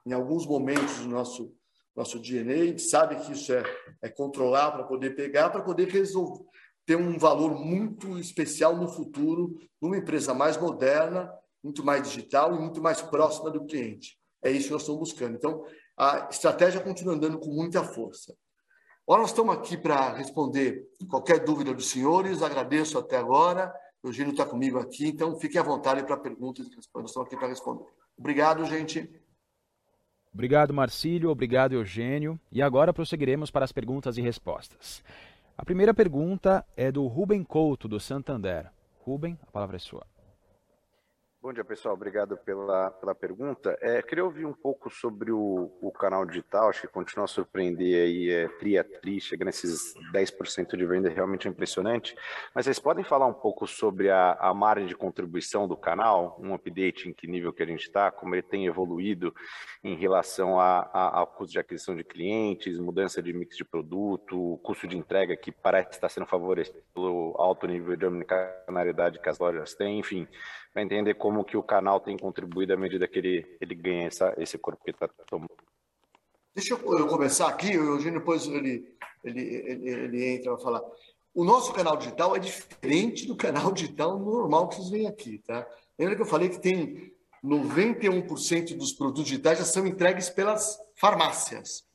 em 0.05 0.13
alguns 0.13 0.45
momentos 0.45 0.99
o 0.99 1.07
nosso, 1.09 1.53
nosso 1.95 2.19
DNA, 2.19 2.53
a 2.53 2.65
gente 2.67 2.81
sabe 2.83 3.15
que 3.17 3.33
isso 3.33 3.51
é, 3.51 3.63
é 4.01 4.09
controlar 4.09 4.71
para 4.71 4.83
poder 4.83 5.15
pegar, 5.15 5.49
para 5.49 5.61
poder 5.61 5.89
resolver, 5.89 6.43
ter 6.85 6.95
um 6.95 7.17
valor 7.17 7.59
muito 7.59 8.17
especial 8.17 8.77
no 8.77 8.87
futuro, 8.87 9.59
numa 9.81 9.97
empresa 9.97 10.33
mais 10.33 10.55
moderna, 10.57 11.29
muito 11.61 11.83
mais 11.83 12.07
digital 12.07 12.55
e 12.55 12.59
muito 12.59 12.81
mais 12.81 13.01
próxima 13.01 13.51
do 13.51 13.65
cliente. 13.65 14.17
É 14.41 14.51
isso 14.51 14.67
que 14.67 14.73
nós 14.73 14.83
estamos 14.83 15.01
buscando. 15.01 15.35
Então, 15.35 15.65
a 15.97 16.29
estratégia 16.29 16.79
continua 16.79 17.15
andando 17.15 17.39
com 17.39 17.49
muita 17.49 17.83
força. 17.83 18.33
Agora, 19.05 19.21
nós 19.21 19.31
estamos 19.31 19.55
aqui 19.55 19.75
para 19.75 20.13
responder 20.13 20.85
qualquer 21.09 21.43
dúvida 21.43 21.73
dos 21.73 21.89
senhores. 21.89 22.41
Agradeço 22.41 22.97
até 22.97 23.17
agora. 23.17 23.73
O 24.03 24.09
Eugênio 24.09 24.31
está 24.31 24.45
comigo 24.45 24.79
aqui, 24.79 25.07
então 25.07 25.37
fiquem 25.39 25.59
à 25.59 25.63
vontade 25.63 26.03
para 26.05 26.17
perguntas. 26.17 26.69
Nós 26.75 26.85
estamos 26.85 27.17
aqui 27.17 27.35
para 27.35 27.47
responder. 27.47 27.85
Obrigado, 28.17 28.65
gente. 28.65 29.09
Obrigado, 30.33 30.73
Marcílio. 30.73 31.29
Obrigado, 31.29 31.73
Eugênio. 31.73 32.39
E 32.51 32.61
agora 32.61 32.93
prosseguiremos 32.93 33.49
para 33.49 33.65
as 33.65 33.71
perguntas 33.71 34.17
e 34.17 34.21
respostas. 34.21 35.03
A 35.57 35.65
primeira 35.65 35.93
pergunta 35.93 36.63
é 36.75 36.91
do 36.91 37.07
Ruben 37.07 37.43
Couto, 37.43 37.87
do 37.87 37.99
Santander. 37.99 38.71
Ruben, 38.99 39.37
a 39.41 39.51
palavra 39.51 39.77
é 39.77 39.79
sua. 39.79 40.05
Bom 41.39 41.53
dia, 41.53 41.63
pessoal. 41.63 41.93
Obrigado 41.93 42.35
pela, 42.35 42.89
pela 42.89 43.13
pergunta. 43.13 43.77
É, 43.79 44.01
queria 44.01 44.25
ouvir 44.25 44.43
um 44.43 44.53
pouco 44.53 44.89
sobre 44.89 45.31
o, 45.31 45.71
o 45.79 45.91
canal 45.91 46.25
digital. 46.25 46.67
Acho 46.67 46.81
que 46.81 46.87
continua 46.87 47.25
a 47.25 47.27
surpreender 47.27 48.05
aí, 48.05 48.29
é, 48.31 48.47
tri 48.57 48.75
a 48.75 48.83
tri, 48.83 49.21
chega 49.21 49.45
nesses 49.45 49.93
10% 50.11 50.75
de 50.75 50.85
venda, 50.87 51.09
realmente 51.09 51.47
é 51.47 51.51
impressionante. 51.51 52.15
Mas 52.55 52.65
vocês 52.65 52.79
podem 52.79 53.03
falar 53.03 53.27
um 53.27 53.35
pouco 53.35 53.67
sobre 53.67 54.09
a, 54.09 54.31
a 54.33 54.51
margem 54.51 54.87
de 54.87 54.95
contribuição 54.95 55.67
do 55.67 55.77
canal, 55.77 56.35
um 56.41 56.55
update 56.55 57.07
em 57.07 57.13
que 57.13 57.27
nível 57.27 57.53
que 57.53 57.61
a 57.61 57.67
gente 57.67 57.83
está, 57.83 58.09
como 58.11 58.33
ele 58.33 58.41
tem 58.41 58.65
evoluído 58.65 59.31
em 59.83 59.95
relação 59.95 60.59
a, 60.59 60.89
a, 60.91 61.19
ao 61.19 61.27
custo 61.27 61.53
de 61.53 61.59
aquisição 61.59 61.95
de 61.95 62.03
clientes, 62.03 62.79
mudança 62.79 63.21
de 63.21 63.31
mix 63.31 63.55
de 63.55 63.63
produto, 63.63 64.59
custo 64.63 64.87
de 64.87 64.97
entrega 64.97 65.37
que 65.37 65.51
parece 65.51 65.91
estar 65.91 66.09
sendo 66.09 66.25
favorecido 66.25 66.81
pelo 66.95 67.35
alto 67.37 67.67
nível 67.67 67.95
de 67.95 68.07
omnicanalidade 68.07 69.19
que 69.19 69.29
as 69.29 69.37
lojas 69.37 69.75
têm, 69.75 69.99
enfim 69.99 70.27
para 70.77 70.83
entender 70.83 71.15
como 71.15 71.43
que 71.43 71.57
o 71.57 71.63
canal 71.63 71.99
tem 71.99 72.15
contribuído 72.15 72.71
à 72.71 72.77
medida 72.77 73.07
que 73.07 73.17
ele, 73.17 73.57
ele 73.59 73.73
ganha 73.73 74.05
essa, 74.05 74.35
esse 74.37 74.59
corpo 74.59 74.83
que 74.83 74.91
está 74.91 75.09
tomando. 75.25 75.49
Deixa 76.53 76.75
eu 76.75 77.07
começar 77.07 77.47
aqui, 77.47 77.75
o 77.75 77.95
Eugênio 77.95 78.19
depois 78.19 78.45
ele, 78.45 78.95
ele, 79.23 79.41
ele, 79.41 79.89
ele 79.89 80.35
entra 80.35 80.53
para 80.53 80.63
falar. 80.63 80.83
O 81.33 81.43
nosso 81.43 81.73
canal 81.73 81.97
digital 81.97 82.35
é 82.35 82.39
diferente 82.39 83.25
do 83.25 83.35
canal 83.35 83.71
digital 83.71 84.19
normal 84.19 84.69
que 84.69 84.75
vocês 84.75 84.89
veem 84.89 85.07
aqui, 85.07 85.39
tá? 85.39 85.67
Lembra 85.97 86.15
que 86.15 86.21
eu 86.21 86.27
falei 86.27 86.47
que 86.47 86.59
tem 86.59 87.11
91% 87.43 88.77
dos 88.77 88.93
produtos 88.93 89.23
digitais 89.23 89.57
já 89.57 89.65
são 89.65 89.87
entregues 89.87 90.29
pelas 90.29 90.77
farmácias. 90.95 91.87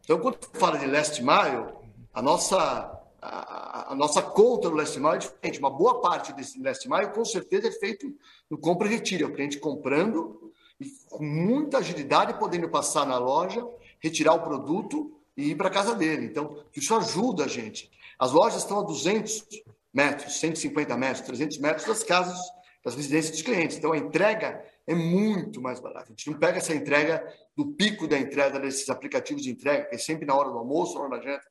Então, 0.00 0.18
quando 0.18 0.38
fala 0.54 0.76
de 0.76 0.86
last 0.86 1.22
mile, 1.22 1.72
a 2.12 2.20
nossa 2.20 3.00
a, 3.22 3.63
a, 3.94 3.96
nossa 3.96 4.20
conta 4.20 4.68
no 4.68 4.76
last 4.76 4.98
mile 4.98 5.14
é 5.14 5.18
diferente. 5.18 5.58
Uma 5.58 5.70
boa 5.70 6.00
parte 6.00 6.32
desse 6.32 6.60
last 6.60 6.88
mile, 6.88 7.12
com 7.12 7.24
certeza, 7.24 7.68
é 7.68 7.72
feito 7.72 8.12
no 8.50 8.58
compra 8.58 8.86
e 8.86 8.90
retira. 8.90 9.24
É 9.24 9.26
o 9.26 9.32
cliente 9.32 9.58
comprando 9.58 10.52
e 10.80 10.86
com 11.08 11.24
muita 11.24 11.78
agilidade, 11.78 12.38
podendo 12.38 12.68
passar 12.68 13.06
na 13.06 13.18
loja, 13.18 13.66
retirar 14.00 14.34
o 14.34 14.42
produto 14.42 15.12
e 15.36 15.50
ir 15.50 15.54
para 15.54 15.70
casa 15.70 15.94
dele. 15.94 16.26
Então, 16.26 16.62
isso 16.74 16.94
ajuda 16.94 17.44
a 17.44 17.48
gente. 17.48 17.90
As 18.18 18.32
lojas 18.32 18.62
estão 18.62 18.80
a 18.80 18.82
200 18.82 19.46
metros, 19.92 20.38
150 20.40 20.96
metros, 20.96 21.26
300 21.26 21.58
metros 21.58 21.86
das 21.86 22.02
casas, 22.02 22.38
das 22.84 22.94
residências 22.94 23.32
dos 23.32 23.42
clientes. 23.42 23.76
Então, 23.76 23.92
a 23.92 23.98
entrega 23.98 24.64
é 24.86 24.94
muito 24.94 25.62
mais 25.62 25.80
barata. 25.80 26.06
A 26.06 26.10
gente 26.10 26.30
não 26.30 26.38
pega 26.38 26.58
essa 26.58 26.74
entrega 26.74 27.24
do 27.56 27.72
pico 27.72 28.06
da 28.06 28.18
entrega 28.18 28.58
desses 28.58 28.90
aplicativos 28.90 29.42
de 29.42 29.50
entrega, 29.50 29.84
que 29.86 29.94
é 29.94 29.98
sempre 29.98 30.26
na 30.26 30.34
hora 30.34 30.50
do 30.50 30.58
almoço, 30.58 30.94
na 30.94 31.04
hora 31.04 31.18
da 31.18 31.22
janta 31.22 31.44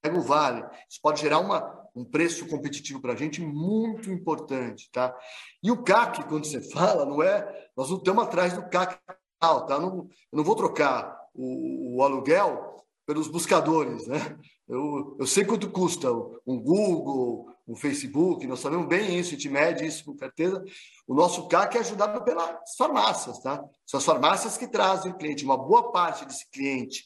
pega 0.00 0.18
o 0.18 0.22
vale. 0.22 0.64
Isso 0.88 1.00
pode 1.02 1.20
gerar 1.20 1.38
uma, 1.38 1.79
um 1.94 2.04
preço 2.04 2.46
competitivo 2.46 3.00
para 3.00 3.12
a 3.12 3.16
gente 3.16 3.40
muito 3.40 4.10
importante, 4.10 4.90
tá? 4.92 5.14
E 5.62 5.70
o 5.70 5.82
CAC, 5.82 6.24
quando 6.24 6.44
você 6.46 6.60
fala, 6.70 7.04
não 7.04 7.22
é... 7.22 7.68
Nós 7.76 7.90
não 7.90 7.98
estamos 7.98 8.24
atrás 8.24 8.52
do 8.52 8.68
CAC, 8.68 8.98
tá? 9.38 9.78
Não, 9.78 10.08
eu 10.32 10.36
não 10.36 10.44
vou 10.44 10.54
trocar 10.56 11.18
o, 11.34 11.96
o 11.96 12.02
aluguel 12.02 12.76
pelos 13.06 13.26
buscadores, 13.26 14.06
né? 14.06 14.38
Eu, 14.68 15.16
eu 15.18 15.26
sei 15.26 15.44
quanto 15.44 15.68
custa 15.68 16.08
um 16.46 16.60
Google, 16.62 17.50
um 17.66 17.74
Facebook, 17.74 18.46
nós 18.46 18.60
sabemos 18.60 18.86
bem 18.86 19.18
isso, 19.18 19.30
a 19.30 19.32
gente 19.32 19.48
mede 19.48 19.84
isso 19.84 20.04
com 20.04 20.16
certeza. 20.16 20.62
O 21.06 21.14
nosso 21.14 21.48
CAC 21.48 21.76
é 21.76 21.80
ajudado 21.80 22.22
pelas 22.22 22.76
farmácias, 22.76 23.40
tá? 23.40 23.64
São 23.86 23.98
as 23.98 24.04
farmácias 24.04 24.56
que 24.56 24.68
trazem 24.68 25.10
o 25.10 25.16
cliente. 25.16 25.44
Uma 25.44 25.56
boa 25.56 25.90
parte 25.90 26.24
desse 26.24 26.48
cliente 26.50 27.04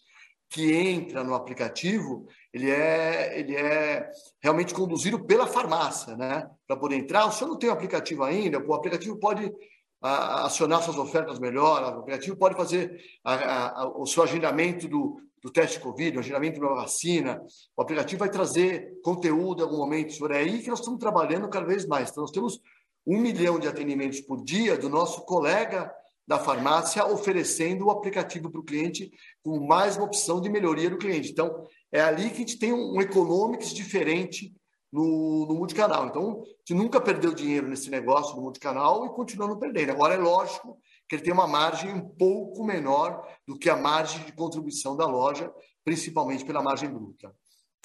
que 0.51 0.73
entra 0.75 1.25
no 1.25 1.35
aplicativo, 1.35 2.27
ele 2.55 2.71
é, 2.71 3.37
ele 3.37 3.57
é 3.57 4.09
realmente 4.41 4.73
conduzido 4.73 5.19
pela 5.25 5.45
farmácia, 5.45 6.17
né? 6.17 6.49
Para 6.69 6.77
poder 6.77 6.95
entrar. 6.95 7.27
O 7.27 7.33
senhor 7.33 7.51
não 7.51 7.59
tem 7.59 7.69
o 7.69 7.73
aplicativo 7.73 8.23
ainda, 8.23 8.65
o 8.65 8.73
aplicativo 8.73 9.17
pode 9.17 9.53
a, 10.01 10.47
acionar 10.47 10.81
suas 10.81 10.97
ofertas 10.97 11.41
melhor, 11.41 11.83
o 11.83 11.99
aplicativo 11.99 12.37
pode 12.37 12.55
fazer 12.55 12.97
a, 13.25 13.81
a, 13.83 13.89
o 14.01 14.07
seu 14.07 14.23
agendamento 14.23 14.87
do, 14.87 15.21
do 15.43 15.51
teste 15.51 15.81
Covid, 15.81 16.17
o 16.17 16.21
agendamento 16.21 16.61
uma 16.61 16.77
vacina. 16.77 17.43
O 17.77 17.83
aplicativo 17.83 18.21
vai 18.21 18.31
trazer 18.31 19.01
conteúdo 19.03 19.61
em 19.61 19.65
algum 19.65 19.79
momento 19.79 20.13
sobre 20.13 20.37
aí 20.37 20.63
que 20.63 20.71
nós 20.71 20.79
estamos 20.79 21.01
trabalhando 21.01 21.49
cada 21.49 21.67
vez 21.67 21.85
mais. 21.89 22.11
Então, 22.11 22.23
nós 22.23 22.31
temos 22.31 22.61
um 23.05 23.19
milhão 23.19 23.59
de 23.59 23.67
atendimentos 23.67 24.21
por 24.21 24.45
dia 24.45 24.79
do 24.79 24.89
nosso 24.89 25.23
colega 25.23 25.93
da 26.27 26.39
farmácia 26.39 27.05
oferecendo 27.05 27.87
o 27.87 27.91
aplicativo 27.91 28.51
para 28.51 28.61
o 28.61 28.65
cliente 28.65 29.11
com 29.43 29.61
mais 29.67 29.97
uma 29.97 30.07
opção 30.07 30.41
de 30.41 30.49
melhoria 30.49 30.89
do 30.89 30.97
cliente. 30.97 31.31
Então, 31.31 31.67
é 31.95 32.01
ali 32.01 32.29
que 32.29 32.35
a 32.35 32.39
gente 32.39 32.59
tem 32.59 32.73
um 32.73 33.01
economics 33.01 33.73
diferente 33.73 34.53
no, 34.93 35.47
no 35.47 35.55
multicanal. 35.55 36.09
Então, 36.09 36.43
a 36.43 36.49
gente 36.67 36.75
nunca 36.75 37.01
perdeu 37.01 37.33
dinheiro 37.33 37.69
nesse 37.69 37.89
negócio 37.89 38.35
do 38.35 38.43
multicanal 38.43 39.07
e 39.07 39.11
continua 39.11 39.47
não 39.47 39.61
perdendo. 39.61 39.93
Agora, 39.93 40.15
é 40.15 40.17
lógico 40.17 40.77
que 41.09 41.15
ele 41.15 41.23
tem 41.23 41.33
uma 41.33 41.47
margem 41.47 41.95
um 41.95 42.01
pouco 42.01 42.65
menor 42.65 43.25
do 43.47 43.57
que 43.57 43.71
a 43.71 43.77
margem 43.77 44.25
de 44.25 44.33
contribuição 44.33 44.97
da 44.97 45.07
loja, 45.07 45.49
principalmente 45.85 46.45
pela 46.45 46.61
margem 46.61 46.91
bruta. 46.91 47.33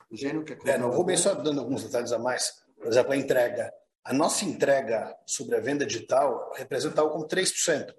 Eugênio, 0.10 0.44
quer 0.44 0.58
é, 0.66 0.78
não, 0.80 0.92
vou 0.92 1.04
bem 1.04 1.16
só 1.16 1.36
dando 1.36 1.60
alguns 1.60 1.84
detalhes 1.84 2.12
a 2.12 2.18
mais. 2.18 2.52
Por 2.78 2.88
exemplo, 2.88 3.14
a 3.14 3.18
entrega. 3.18 3.72
A 4.04 4.12
nossa 4.12 4.44
entrega 4.44 5.16
sobre 5.28 5.56
a 5.56 5.60
venda 5.60 5.86
digital 5.86 6.52
representa 6.56 7.02
algo 7.02 7.14
como 7.14 7.28
3%. 7.28 7.94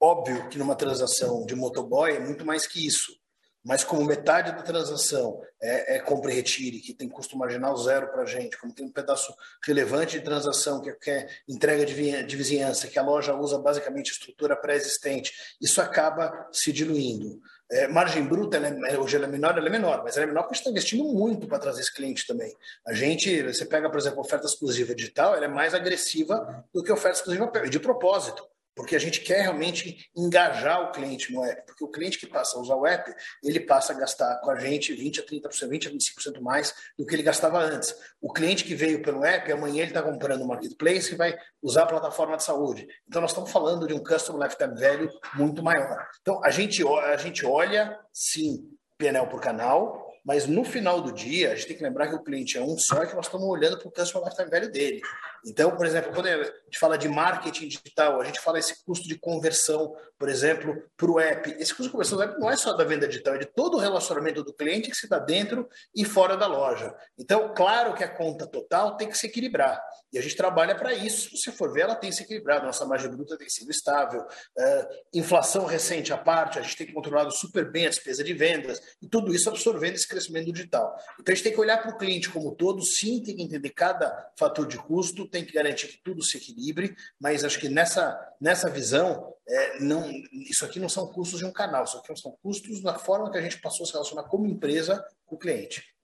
Óbvio 0.00 0.48
que 0.48 0.56
numa 0.56 0.76
transação 0.76 1.44
de 1.44 1.56
motoboy 1.56 2.12
é 2.12 2.20
muito 2.20 2.46
mais 2.46 2.64
que 2.64 2.86
isso. 2.86 3.20
Mas 3.64 3.84
como 3.84 4.04
metade 4.04 4.50
da 4.52 4.62
transação 4.62 5.40
é, 5.60 5.96
é 5.96 5.98
compra 6.00 6.32
e 6.32 6.34
retire, 6.34 6.80
que 6.80 6.92
tem 6.92 7.08
custo 7.08 7.38
marginal 7.38 7.76
zero 7.76 8.08
para 8.08 8.22
a 8.22 8.26
gente, 8.26 8.58
como 8.58 8.74
tem 8.74 8.84
um 8.84 8.90
pedaço 8.90 9.32
relevante 9.64 10.18
de 10.18 10.24
transação, 10.24 10.80
que 10.80 11.10
é, 11.10 11.18
é 11.18 11.28
entrega 11.48 11.86
de, 11.86 12.22
de 12.24 12.36
vizinhança, 12.36 12.88
que 12.88 12.98
a 12.98 13.02
loja 13.02 13.34
usa 13.34 13.58
basicamente 13.58 14.10
estrutura 14.10 14.56
pré-existente, 14.56 15.32
isso 15.60 15.80
acaba 15.80 16.48
se 16.52 16.72
diluindo. 16.72 17.40
É, 17.70 17.88
margem 17.88 18.24
bruta, 18.24 18.58
é, 18.58 18.98
hoje 18.98 19.16
ela 19.16 19.26
é 19.26 19.28
menor, 19.28 19.56
ela 19.56 19.68
é 19.68 19.70
menor, 19.70 20.02
mas 20.04 20.16
ela 20.16 20.24
é 20.24 20.28
menor 20.28 20.42
porque 20.42 20.54
a 20.54 20.56
gente 20.56 20.62
está 20.62 20.70
investindo 20.70 21.04
muito 21.04 21.46
para 21.46 21.58
trazer 21.58 21.80
esse 21.80 21.94
cliente 21.94 22.26
também. 22.26 22.54
A 22.86 22.92
gente, 22.92 23.42
você 23.42 23.64
pega, 23.64 23.88
por 23.88 23.98
exemplo, 23.98 24.20
oferta 24.20 24.46
exclusiva 24.46 24.94
digital, 24.94 25.36
ela 25.36 25.44
é 25.44 25.48
mais 25.48 25.72
agressiva 25.72 26.64
do 26.74 26.82
que 26.82 26.92
oferta 26.92 27.18
exclusiva 27.18 27.50
de 27.68 27.80
propósito 27.80 28.51
porque 28.74 28.96
a 28.96 28.98
gente 28.98 29.20
quer 29.20 29.42
realmente 29.42 30.10
engajar 30.16 30.82
o 30.82 30.92
cliente 30.92 31.32
no 31.32 31.44
app, 31.44 31.66
porque 31.66 31.84
o 31.84 31.88
cliente 31.88 32.18
que 32.18 32.26
passa 32.26 32.56
a 32.56 32.60
usar 32.60 32.76
o 32.76 32.86
app, 32.86 33.12
ele 33.42 33.60
passa 33.60 33.92
a 33.92 33.96
gastar 33.96 34.40
com 34.40 34.50
a 34.50 34.58
gente 34.58 34.94
20 34.94 35.20
a 35.20 35.26
30%, 35.26 35.68
20 35.68 35.88
a 35.88 35.90
25% 35.90 36.40
mais 36.40 36.74
do 36.98 37.06
que 37.06 37.14
ele 37.14 37.22
gastava 37.22 37.58
antes. 37.58 37.94
O 38.20 38.32
cliente 38.32 38.64
que 38.64 38.74
veio 38.74 39.02
pelo 39.02 39.24
app, 39.24 39.50
amanhã 39.52 39.82
ele 39.82 39.90
está 39.90 40.02
comprando 40.02 40.40
no 40.40 40.48
marketplace 40.48 41.12
e 41.12 41.16
vai 41.16 41.36
usar 41.62 41.82
a 41.82 41.86
plataforma 41.86 42.36
de 42.36 42.44
saúde. 42.44 42.86
Então 43.06 43.20
nós 43.20 43.30
estamos 43.30 43.50
falando 43.50 43.86
de 43.86 43.94
um 43.94 44.02
customer 44.02 44.42
lifetime 44.42 44.78
value 44.78 45.10
muito 45.34 45.62
maior. 45.62 46.08
Então 46.20 46.42
a 46.44 46.50
gente, 46.50 46.82
a 46.86 47.16
gente 47.16 47.44
olha, 47.44 47.98
sim, 48.12 48.68
PNL 48.96 49.28
por 49.28 49.40
canal, 49.40 50.01
mas 50.24 50.46
no 50.46 50.64
final 50.64 51.00
do 51.00 51.12
dia, 51.12 51.50
a 51.50 51.54
gente 51.54 51.68
tem 51.68 51.76
que 51.76 51.82
lembrar 51.82 52.08
que 52.08 52.14
o 52.14 52.22
cliente 52.22 52.56
é 52.56 52.62
um 52.62 52.78
só 52.78 53.02
e 53.02 53.06
que 53.08 53.14
nós 53.14 53.26
estamos 53.26 53.46
olhando 53.46 53.78
para 53.78 53.88
o 53.88 53.90
customer 53.90 54.28
lifetime 54.28 54.50
value 54.50 54.70
dele. 54.70 55.02
Então, 55.44 55.76
por 55.76 55.84
exemplo, 55.84 56.12
quando 56.12 56.26
a 56.26 56.44
gente 56.44 56.78
fala 56.78 56.96
de 56.96 57.08
marketing 57.08 57.66
digital, 57.66 58.20
a 58.20 58.24
gente 58.24 58.38
fala 58.38 58.60
esse 58.60 58.84
custo 58.84 59.08
de 59.08 59.18
conversão, 59.18 59.96
por 60.16 60.28
exemplo, 60.28 60.80
para 60.96 61.10
o 61.10 61.18
app. 61.18 61.50
Esse 61.58 61.70
custo 61.70 61.84
de 61.84 61.90
conversão 61.90 62.16
do 62.16 62.22
app 62.22 62.38
não 62.38 62.48
é 62.48 62.56
só 62.56 62.72
da 62.72 62.84
venda 62.84 63.08
digital, 63.08 63.34
é 63.34 63.38
de 63.38 63.46
todo 63.46 63.76
o 63.76 63.80
relacionamento 63.80 64.44
do 64.44 64.54
cliente 64.54 64.90
que 64.90 64.96
se 64.96 65.08
dá 65.08 65.18
dentro 65.18 65.68
e 65.94 66.04
fora 66.04 66.36
da 66.36 66.46
loja. 66.46 66.94
Então, 67.18 67.52
claro 67.52 67.92
que 67.94 68.04
a 68.04 68.08
conta 68.08 68.46
total 68.46 68.96
tem 68.96 69.08
que 69.08 69.18
se 69.18 69.26
equilibrar. 69.26 69.82
E 70.12 70.18
a 70.18 70.22
gente 70.22 70.36
trabalha 70.36 70.74
para 70.74 70.92
isso. 70.92 71.30
Se 71.30 71.50
você 71.50 71.52
for 71.52 71.72
ver, 71.72 71.82
ela 71.82 71.94
tem 71.94 72.12
se 72.12 72.22
equilibrado. 72.22 72.66
Nossa 72.66 72.84
margem 72.84 73.10
bruta 73.10 73.38
tem 73.38 73.48
sido 73.48 73.70
estável. 73.70 74.20
Uh, 74.20 74.86
inflação 75.14 75.64
recente 75.64 76.12
à 76.12 76.18
parte, 76.18 76.58
a 76.58 76.62
gente 76.62 76.76
tem 76.76 76.92
controlado 76.92 77.32
super 77.32 77.70
bem 77.70 77.86
a 77.86 77.88
despesa 77.88 78.22
de 78.22 78.34
vendas 78.34 78.80
e 79.00 79.08
tudo 79.08 79.34
isso 79.34 79.48
absorvendo 79.48 79.94
esse 79.94 80.06
crescimento 80.06 80.52
digital. 80.52 80.94
Então, 81.18 81.32
a 81.32 81.34
gente 81.34 81.44
tem 81.44 81.52
que 81.54 81.60
olhar 81.60 81.80
para 81.80 81.92
o 81.92 81.96
cliente 81.96 82.28
como 82.28 82.54
todo, 82.54 82.82
sim, 82.82 83.22
tem 83.22 83.36
que 83.36 83.42
entender 83.42 83.70
cada 83.70 84.30
fator 84.38 84.66
de 84.66 84.76
custo, 84.76 85.26
tem 85.26 85.44
que 85.44 85.52
garantir 85.52 85.88
que 85.88 86.02
tudo 86.02 86.22
se 86.22 86.36
equilibre, 86.36 86.94
mas 87.18 87.42
acho 87.42 87.58
que 87.58 87.70
nessa, 87.70 88.18
nessa 88.38 88.68
visão, 88.68 89.34
é, 89.48 89.80
não, 89.80 90.10
isso 90.32 90.64
aqui 90.66 90.78
não 90.78 90.88
são 90.88 91.06
custos 91.06 91.38
de 91.38 91.46
um 91.46 91.52
canal, 91.52 91.84
isso 91.84 91.96
aqui 91.96 92.14
são 92.20 92.36
custos 92.42 92.82
da 92.82 92.98
forma 92.98 93.30
que 93.30 93.38
a 93.38 93.42
gente 93.42 93.60
passou 93.60 93.84
a 93.84 93.86
se 93.86 93.92
relacionar 93.92 94.24
como 94.24 94.46
empresa 94.46 95.02
com 95.24 95.36
o 95.36 95.38
cliente. 95.38 95.94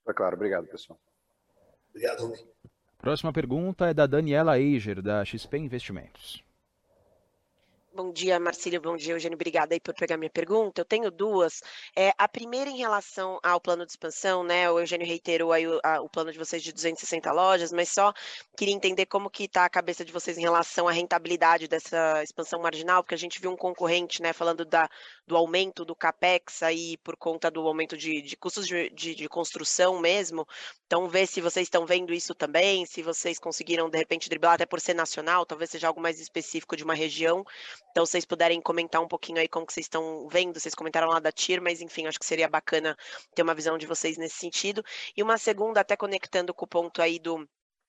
Está 0.00 0.14
claro, 0.14 0.34
obrigado, 0.34 0.66
pessoal. 0.66 0.98
Obrigado, 1.94 2.26
Rui. 2.26 2.38
Próxima 2.98 3.32
pergunta 3.32 3.86
é 3.86 3.94
da 3.94 4.06
Daniela 4.06 4.58
Eiger, 4.58 5.02
da 5.02 5.24
XP 5.24 5.58
Investimentos. 5.58 6.42
Bom 7.94 8.10
dia, 8.10 8.40
Marcílio. 8.40 8.80
Bom 8.80 8.96
dia, 8.96 9.12
Eugênio. 9.12 9.36
Obrigada 9.36 9.74
aí 9.74 9.80
por 9.80 9.94
pegar 9.94 10.16
minha 10.16 10.30
pergunta. 10.30 10.80
Eu 10.80 10.84
tenho 10.84 11.10
duas. 11.10 11.60
É, 11.94 12.10
a 12.16 12.26
primeira 12.26 12.70
em 12.70 12.78
relação 12.78 13.38
ao 13.42 13.60
plano 13.60 13.84
de 13.84 13.92
expansão, 13.92 14.42
né? 14.42 14.70
O 14.70 14.80
Eugênio 14.80 15.06
reiterou 15.06 15.52
aí 15.52 15.68
o, 15.68 15.78
a, 15.84 16.00
o 16.00 16.08
plano 16.08 16.32
de 16.32 16.38
vocês 16.38 16.62
de 16.62 16.72
260 16.72 17.30
lojas, 17.30 17.70
mas 17.70 17.90
só 17.90 18.14
queria 18.56 18.74
entender 18.74 19.04
como 19.04 19.28
que 19.28 19.44
está 19.44 19.66
a 19.66 19.68
cabeça 19.68 20.06
de 20.06 20.12
vocês 20.12 20.38
em 20.38 20.40
relação 20.40 20.88
à 20.88 20.92
rentabilidade 20.92 21.68
dessa 21.68 22.22
expansão 22.22 22.62
marginal, 22.62 23.02
porque 23.02 23.14
a 23.14 23.18
gente 23.18 23.38
viu 23.38 23.50
um 23.50 23.56
concorrente, 23.56 24.22
né, 24.22 24.32
falando 24.32 24.64
da, 24.64 24.88
do 25.26 25.36
aumento 25.36 25.84
do 25.84 25.94
capex 25.94 26.62
aí 26.62 26.96
por 26.98 27.14
conta 27.14 27.50
do 27.50 27.60
aumento 27.66 27.94
de, 27.94 28.22
de 28.22 28.36
custos 28.38 28.66
de, 28.66 28.88
de, 28.88 29.14
de 29.14 29.28
construção 29.28 29.98
mesmo. 29.98 30.46
Então, 30.86 31.08
ver 31.08 31.26
se 31.26 31.42
vocês 31.42 31.66
estão 31.66 31.84
vendo 31.84 32.12
isso 32.14 32.34
também, 32.34 32.86
se 32.86 33.02
vocês 33.02 33.38
conseguiram 33.38 33.90
de 33.90 33.98
repente 33.98 34.30
driblar 34.30 34.54
até 34.54 34.64
por 34.64 34.80
ser 34.80 34.94
nacional, 34.94 35.44
talvez 35.44 35.70
seja 35.70 35.88
algo 35.88 36.00
mais 36.00 36.18
específico 36.20 36.74
de 36.74 36.84
uma 36.84 36.94
região 36.94 37.44
então, 37.92 38.06
se 38.06 38.12
vocês 38.12 38.24
puderem 38.24 38.58
comentar 38.60 39.02
um 39.02 39.06
pouquinho 39.06 39.38
aí 39.38 39.46
como 39.46 39.66
que 39.66 39.72
vocês 39.72 39.84
estão 39.84 40.26
vendo, 40.28 40.58
vocês 40.58 40.74
comentaram 40.74 41.08
lá 41.08 41.20
da 41.20 41.30
TIR, 41.30 41.60
mas 41.60 41.82
enfim, 41.82 42.06
acho 42.06 42.18
que 42.18 42.24
seria 42.24 42.48
bacana 42.48 42.96
ter 43.34 43.42
uma 43.42 43.54
visão 43.54 43.76
de 43.76 43.86
vocês 43.86 44.16
nesse 44.16 44.36
sentido. 44.36 44.82
E 45.14 45.22
uma 45.22 45.36
segunda, 45.36 45.80
até 45.80 45.94
conectando 45.94 46.54
com 46.54 46.64
o 46.64 46.68
ponto 46.68 47.02
aí 47.02 47.18
do 47.18 47.46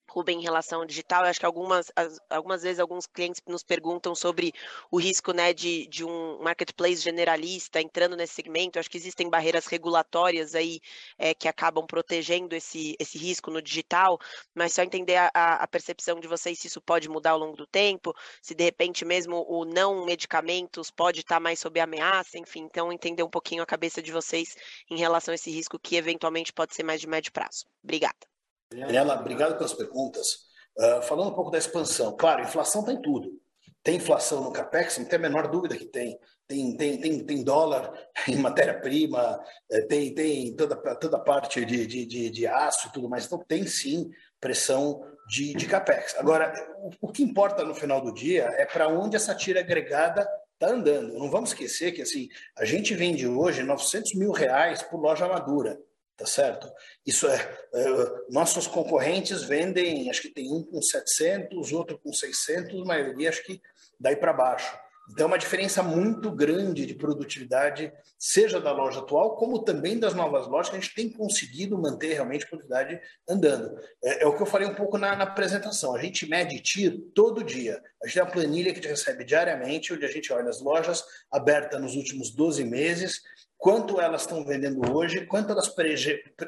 Rubem, 0.10 0.39
em 0.39 0.43
relação 0.43 0.82
ao 0.82 0.86
digital, 0.86 1.24
eu 1.24 1.30
acho 1.30 1.39
que 1.39 1.45
algumas, 1.45 1.91
algumas 2.30 2.62
vezes 2.62 2.80
alguns 2.80 3.08
clientes 3.08 3.41
nos 3.47 3.64
perguntam 3.64 4.14
sobre 4.14 4.54
o 4.91 4.99
risco 4.99 5.34
né, 5.34 5.54
de, 5.54 5.88
de 5.88 6.06
um 6.06 6.39
marketplace 6.41 7.01
generalista 7.01 7.82
entrando 7.82 8.16
nesse 8.16 8.34
segmento. 8.34 8.78
Eu 8.78 8.82
acho 8.82 8.89
que 8.89 8.97
existem 8.97 9.30
barreiras 9.30 9.66
regulatórias 9.66 10.54
aí 10.56 10.80
é, 11.18 11.34
que 11.34 11.47
acabam 11.47 11.86
protegendo 11.88 12.56
esse, 12.56 12.95
esse 12.99 13.18
risco 13.18 13.49
no 13.49 13.62
digital, 13.62 14.20
mas 14.54 14.74
só 14.74 14.84
entender 14.84 15.16
a, 15.16 15.30
a, 15.34 15.68
percepção 15.68 16.20
de 16.20 16.28
vocês 16.28 16.60
se 16.60 16.68
isso 16.68 16.82
pode 16.82 17.10
mudar 17.10 17.32
ao 17.32 17.39
longo 17.39 17.58
do 17.58 17.66
tempo, 17.66 18.14
se 18.41 18.54
de 18.54 18.64
repente 18.64 19.04
mesmo 19.06 19.45
o 19.49 19.66
não 19.66 20.06
medicamentos 20.06 20.91
pode 20.91 21.22
estar 21.22 21.39
mais 21.39 21.60
sob 21.60 21.80
ameaça, 21.80 22.38
enfim, 22.38 22.62
então 22.62 22.91
entender 22.91 23.24
um 23.24 23.30
pouquinho 23.30 23.64
a 23.64 23.66
cabeça 23.66 24.01
de 24.01 24.12
vocês 24.12 24.56
em 24.89 24.97
relação 24.97 25.32
a 25.32 25.36
esse 25.36 25.49
risco 25.51 25.80
que 25.80 25.95
eventualmente 25.95 26.54
pode 26.54 26.76
ser 26.76 26.84
mais 26.84 27.01
de 27.01 27.08
médio 27.08 27.32
prazo. 27.32 27.66
Obrigada. 27.84 28.32
Daniela, 28.82 29.19
obrigado 29.19 29.55
pelas 29.57 29.74
perguntas. 29.74 30.51
Uh, 30.78 31.01
falando 31.03 31.30
um 31.30 31.36
pouco 31.36 31.51
da 31.51 31.57
expansão, 31.57 32.15
claro, 32.15 32.41
inflação 32.41 32.84
tem 32.84 32.99
tudo. 33.01 33.32
Tem 33.84 33.97
inflação 33.97 34.43
no 34.43 34.51
CAPEX, 34.51 34.97
não 34.97 35.05
tem 35.05 35.19
a 35.19 35.21
menor 35.21 35.49
dúvida 35.49 35.78
que 35.78 35.86
tem. 35.86 36.17
Tem, 36.47 36.76
tem, 36.78 36.99
tem, 36.99 37.26
tem 37.26 37.43
dólar 37.43 37.91
em 38.28 38.38
matéria-prima, 38.38 39.39
eh, 39.71 39.82
tem, 39.82 40.13
tem 40.13 40.55
toda, 40.55 40.76
toda 40.95 41.19
parte 41.19 41.63
de, 41.65 41.86
de, 41.86 42.05
de, 42.05 42.30
de 42.30 42.47
aço 42.47 42.88
e 42.88 42.91
tudo 42.91 43.09
mais. 43.09 43.26
Então, 43.26 43.43
tem 43.47 43.65
sim 43.67 44.09
pressão 44.39 45.01
de, 45.28 45.53
de 45.53 45.67
CAPEX. 45.67 46.15
Agora, 46.17 46.53
o, 46.80 47.07
o 47.07 47.11
que 47.11 47.24
importa 47.24 47.63
no 47.63 47.76
final 47.76 48.01
do 48.01 48.13
dia 48.13 48.43
é 48.55 48.65
para 48.65 48.88
onde 48.88 49.15
essa 49.15 49.36
tira 49.36 49.59
agregada 49.59 50.28
está 50.53 50.74
andando. 50.74 51.13
Não 51.13 51.30
vamos 51.30 51.51
esquecer 51.51 51.91
que 51.91 52.01
assim 52.01 52.30
a 52.57 52.65
gente 52.65 52.93
vende 52.93 53.28
hoje 53.28 53.63
900 53.63 54.15
mil 54.15 54.32
reais 54.32 54.82
por 54.82 54.99
loja 54.99 55.28
madura 55.28 55.78
tá 56.16 56.26
certo? 56.26 56.72
Isso 57.05 57.28
é, 57.28 57.36
é, 57.74 57.86
nossos 58.30 58.68
concorrentes 58.68 59.43
vendem, 59.43 60.09
acho 60.09 60.22
que 60.22 60.30
tem 60.30 60.51
um 60.51 60.64
com 60.64 60.82
700, 60.82 61.72
outro 61.74 61.99
com 61.99 62.14
600, 62.14 62.82
a 62.82 62.86
maioria 62.86 63.30
acho 63.30 63.43
que 63.43 63.61
daí 63.99 64.16
para 64.16 64.34
baixo. 64.34 64.84
Então, 65.11 65.26
é 65.26 65.28
uma 65.28 65.38
diferença 65.38 65.84
muito 65.84 66.32
grande 66.32 66.86
de 66.86 66.93
produtividade, 66.93 67.91
seja 68.18 68.59
da 68.61 68.72
loja 68.72 68.99
atual, 68.99 69.36
como 69.36 69.64
também 69.64 69.99
das 69.99 70.14
novas 70.14 70.47
lojas, 70.47 70.72
a 70.74 70.80
gente 70.80 70.95
tem 70.95 71.09
conseguido 71.09 71.78
manter 71.78 72.14
realmente 72.14 72.45
a 72.45 72.47
produtividade 72.47 73.01
andando. 73.28 73.78
É, 74.01 74.24
é 74.24 74.28
o 74.28 74.34
que 74.34 74.41
eu 74.41 74.45
falei 74.45 74.66
um 74.66 74.74
pouco 74.74 74.97
na, 74.97 75.14
na, 75.14 75.26
apresentação. 75.26 75.93
A 75.93 76.01
gente 76.01 76.26
mede 76.26 76.61
TIR 76.61 77.01
todo 77.14 77.43
dia. 77.43 77.84
A 78.01 78.07
gente 78.07 78.14
tem 78.14 78.24
uma 78.24 78.32
planilha 78.32 78.72
que 78.72 78.80
a 78.80 78.82
gente 78.82 78.91
recebe 78.91 79.26
diariamente, 79.26 79.93
onde 79.93 80.05
a 80.05 80.11
gente 80.11 80.32
olha 80.32 80.49
as 80.49 80.61
lojas 80.61 81.03
abertas 81.30 81.82
nos 81.82 81.95
últimos 81.97 82.32
12 82.32 82.64
meses 82.64 83.22
quanto 83.58 83.99
elas 83.99 84.22
estão 84.22 84.43
vendendo 84.43 84.93
hoje, 84.93 85.26
quanto 85.26 85.51
elas, 85.51 85.74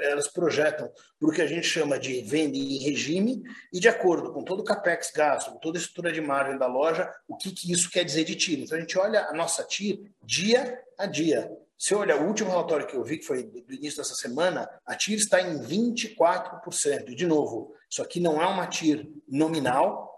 elas 0.02 0.28
projetam 0.28 0.92
para 1.20 1.30
o 1.30 1.32
que 1.32 1.42
a 1.42 1.48
gente 1.48 1.66
chama 1.66 1.98
de 1.98 2.22
venda 2.22 2.58
em 2.58 2.78
regime, 2.80 3.42
e 3.72 3.80
de 3.80 3.88
acordo 3.88 4.34
com 4.34 4.44
todo 4.44 4.60
o 4.60 4.64
capex 4.64 5.12
gasto, 5.12 5.52
com 5.52 5.60
toda 5.60 5.78
a 5.78 5.82
estrutura 5.82 6.12
de 6.12 6.22
margem 6.22 6.58
da 6.58 6.68
loja, 6.68 7.10
o 7.28 7.38
que, 7.38 7.52
que 7.52 7.72
isso 7.72 7.90
quer 7.90 8.04
dizer 8.04 8.26
de 8.26 8.36
TIR. 8.36 8.60
Então 8.60 8.78
a 8.78 8.82
gente 8.82 8.98
olha 8.98 9.26
a 9.28 9.34
nossa 9.34 9.64
TIR 9.64 10.12
dia 10.24 10.80
a 10.98 11.06
dia. 11.06 11.50
Se 11.78 11.94
olha, 11.94 12.18
o 12.18 12.28
último 12.28 12.50
relatório 12.50 12.88
que 12.88 12.96
eu 12.96 13.04
vi, 13.04 13.18
que 13.18 13.26
foi 13.26 13.44
do 13.44 13.74
início 13.74 13.98
dessa 13.98 14.16
semana, 14.16 14.70
a 14.86 14.96
TIR 14.96 15.18
está 15.18 15.42
em 15.42 15.60
24%. 15.60 17.10
E, 17.10 17.16
de 17.16 17.28
novo, 17.28 17.74
isso 17.90 18.02
aqui 18.02 18.20
não 18.20 18.42
é 18.42 18.48
uma 18.48 18.66
TIR 18.66 19.10
nominal, 19.28 20.10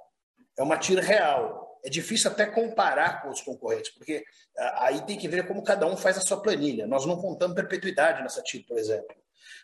é 0.58 0.64
uma 0.64 0.78
TIR 0.78 1.00
real. 1.00 1.67
É 1.84 1.90
difícil 1.90 2.32
até 2.32 2.46
comparar 2.46 3.22
com 3.22 3.30
os 3.30 3.42
concorrentes, 3.42 3.92
porque 3.92 4.24
aí 4.76 5.02
tem 5.06 5.18
que 5.18 5.28
ver 5.28 5.48
como 5.48 5.64
cada 5.64 5.86
um 5.86 5.96
faz 5.96 6.18
a 6.18 6.22
sua 6.22 6.42
planilha. 6.42 6.88
Nós 6.88 7.06
não 7.06 7.18
contamos 7.18 7.56
perpetuidade 7.56 8.22
nessa 8.22 8.42
TIR, 8.42 8.66
por 8.68 8.78
exemplo. 8.78 9.16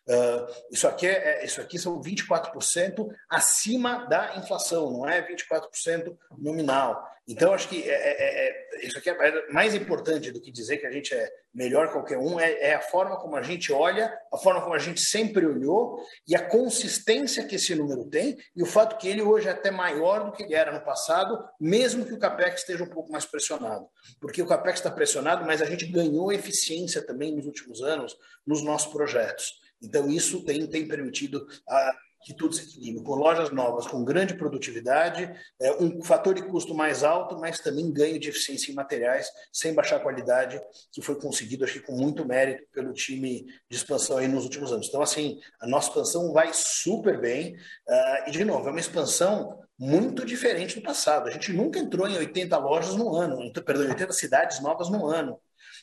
Uh, 0.08 0.46
isso, 0.70 0.88
aqui 0.88 1.08
é, 1.08 1.42
é, 1.42 1.46
isso 1.46 1.62
aqui 1.62 1.80
são 1.80 2.02
24% 2.02 3.08
acima 3.30 4.06
da 4.08 4.36
inflação, 4.36 4.92
não 4.92 5.08
é 5.08 5.26
24% 5.26 6.18
nominal. 6.38 7.02
Então, 7.26 7.54
acho 7.54 7.70
que 7.70 7.90
é, 7.90 7.94
é, 7.94 8.48
é, 8.48 8.86
isso 8.86 8.98
aqui 8.98 9.10
é 9.10 9.52
mais 9.52 9.74
importante 9.74 10.30
do 10.30 10.42
que 10.42 10.52
dizer 10.52 10.78
que 10.78 10.86
a 10.86 10.92
gente 10.92 11.14
é 11.14 11.32
melhor 11.54 11.90
qualquer 11.90 12.18
um, 12.18 12.38
é, 12.38 12.52
é, 12.60 12.74
a 12.74 12.82
forma 12.82 13.18
como 13.18 13.38
a 13.38 13.42
gente 13.42 13.72
olha, 13.72 14.14
a 14.32 14.38
forma 14.38 14.62
como 14.62 14.76
a 14.76 14.80
gente 14.80 15.00
sempre 15.00 15.46
olhou 15.46 16.04
e 16.28 16.36
a 16.36 16.46
consistência 16.46 17.46
que 17.46 17.56
esse 17.56 17.74
número 17.76 18.10
tem 18.10 18.38
e 18.54 18.62
o 18.62 18.66
fato 18.66 18.98
que 18.98 19.08
ele 19.08 19.22
hoje 19.22 19.48
é 19.48 19.52
até 19.52 19.72
maior 19.72 20.26
do 20.26 20.32
que 20.34 20.44
ele 20.44 20.54
era 20.54 20.74
no 20.74 20.84
passado, 20.84 21.42
mesmo 21.58 22.06
que 22.06 22.14
o 22.14 22.20
CAPEX 22.20 22.62
esteja 22.62 22.84
um 22.84 22.90
pouco 22.90 23.10
mais 23.10 23.26
pressionado. 23.26 23.88
Porque 24.20 24.42
o 24.42 24.48
CAPEX 24.48 24.80
está 24.80 24.92
pressionado, 24.92 25.46
mas 25.46 25.62
a 25.62 25.66
gente 25.66 25.86
ganhou 25.86 26.30
eficiência 26.30 27.02
também 27.06 27.34
nos 27.34 27.46
últimos 27.46 27.82
anos 27.82 28.18
nos 28.46 28.62
nossos 28.62 28.92
projetos. 28.92 29.63
Então, 29.84 30.10
isso 30.10 30.44
tem, 30.44 30.66
tem 30.66 30.88
permitido 30.88 31.46
a, 31.68 31.96
que 32.24 32.34
tudo 32.34 32.56
se 32.56 32.64
equilibre, 32.64 33.04
com 33.04 33.16
lojas 33.16 33.52
novas, 33.52 33.86
com 33.86 34.04
grande 34.04 34.34
produtividade, 34.34 35.30
é, 35.60 35.74
um 35.74 36.02
fator 36.02 36.34
de 36.34 36.44
custo 36.44 36.74
mais 36.74 37.04
alto, 37.04 37.38
mas 37.38 37.60
também 37.60 37.92
ganho 37.92 38.20
de 38.20 38.30
eficiência 38.30 38.72
em 38.72 38.76
materiais, 38.76 39.28
sem 39.52 39.74
baixar 39.74 39.98
a 39.98 40.00
qualidade, 40.00 40.60
que 40.92 41.02
foi 41.02 41.20
conseguido, 41.20 41.64
acho 41.64 41.74
que 41.74 41.86
com 41.86 41.96
muito 41.96 42.26
mérito 42.26 42.64
pelo 42.72 42.94
time 42.94 43.46
de 43.70 43.78
expansão 43.78 44.18
aí 44.18 44.28
nos 44.28 44.46
últimos 44.46 44.72
anos. 44.72 44.88
Então, 44.88 45.02
assim, 45.02 45.40
a 45.60 45.68
nossa 45.68 45.90
expansão 45.90 46.32
vai 46.32 46.52
super 46.54 47.20
bem, 47.20 47.56
uh, 47.56 48.30
e 48.30 48.32
de 48.32 48.46
novo, 48.46 48.68
é 48.68 48.72
uma 48.72 48.80
expansão 48.80 49.60
muito 49.78 50.26
diferente 50.26 50.76
do 50.76 50.84
passado. 50.84 51.28
A 51.28 51.32
gente 51.32 51.52
nunca 51.52 51.80
entrou 51.80 52.08
em 52.08 52.18
80 52.18 52.58
lojas 52.58 52.96
no 52.96 53.16
ano, 53.16 53.52
perdão, 53.66 53.90
80 53.90 54.14
cidades 54.14 54.62
novas 54.62 54.90
no 54.90 55.06
ano. 55.08 55.38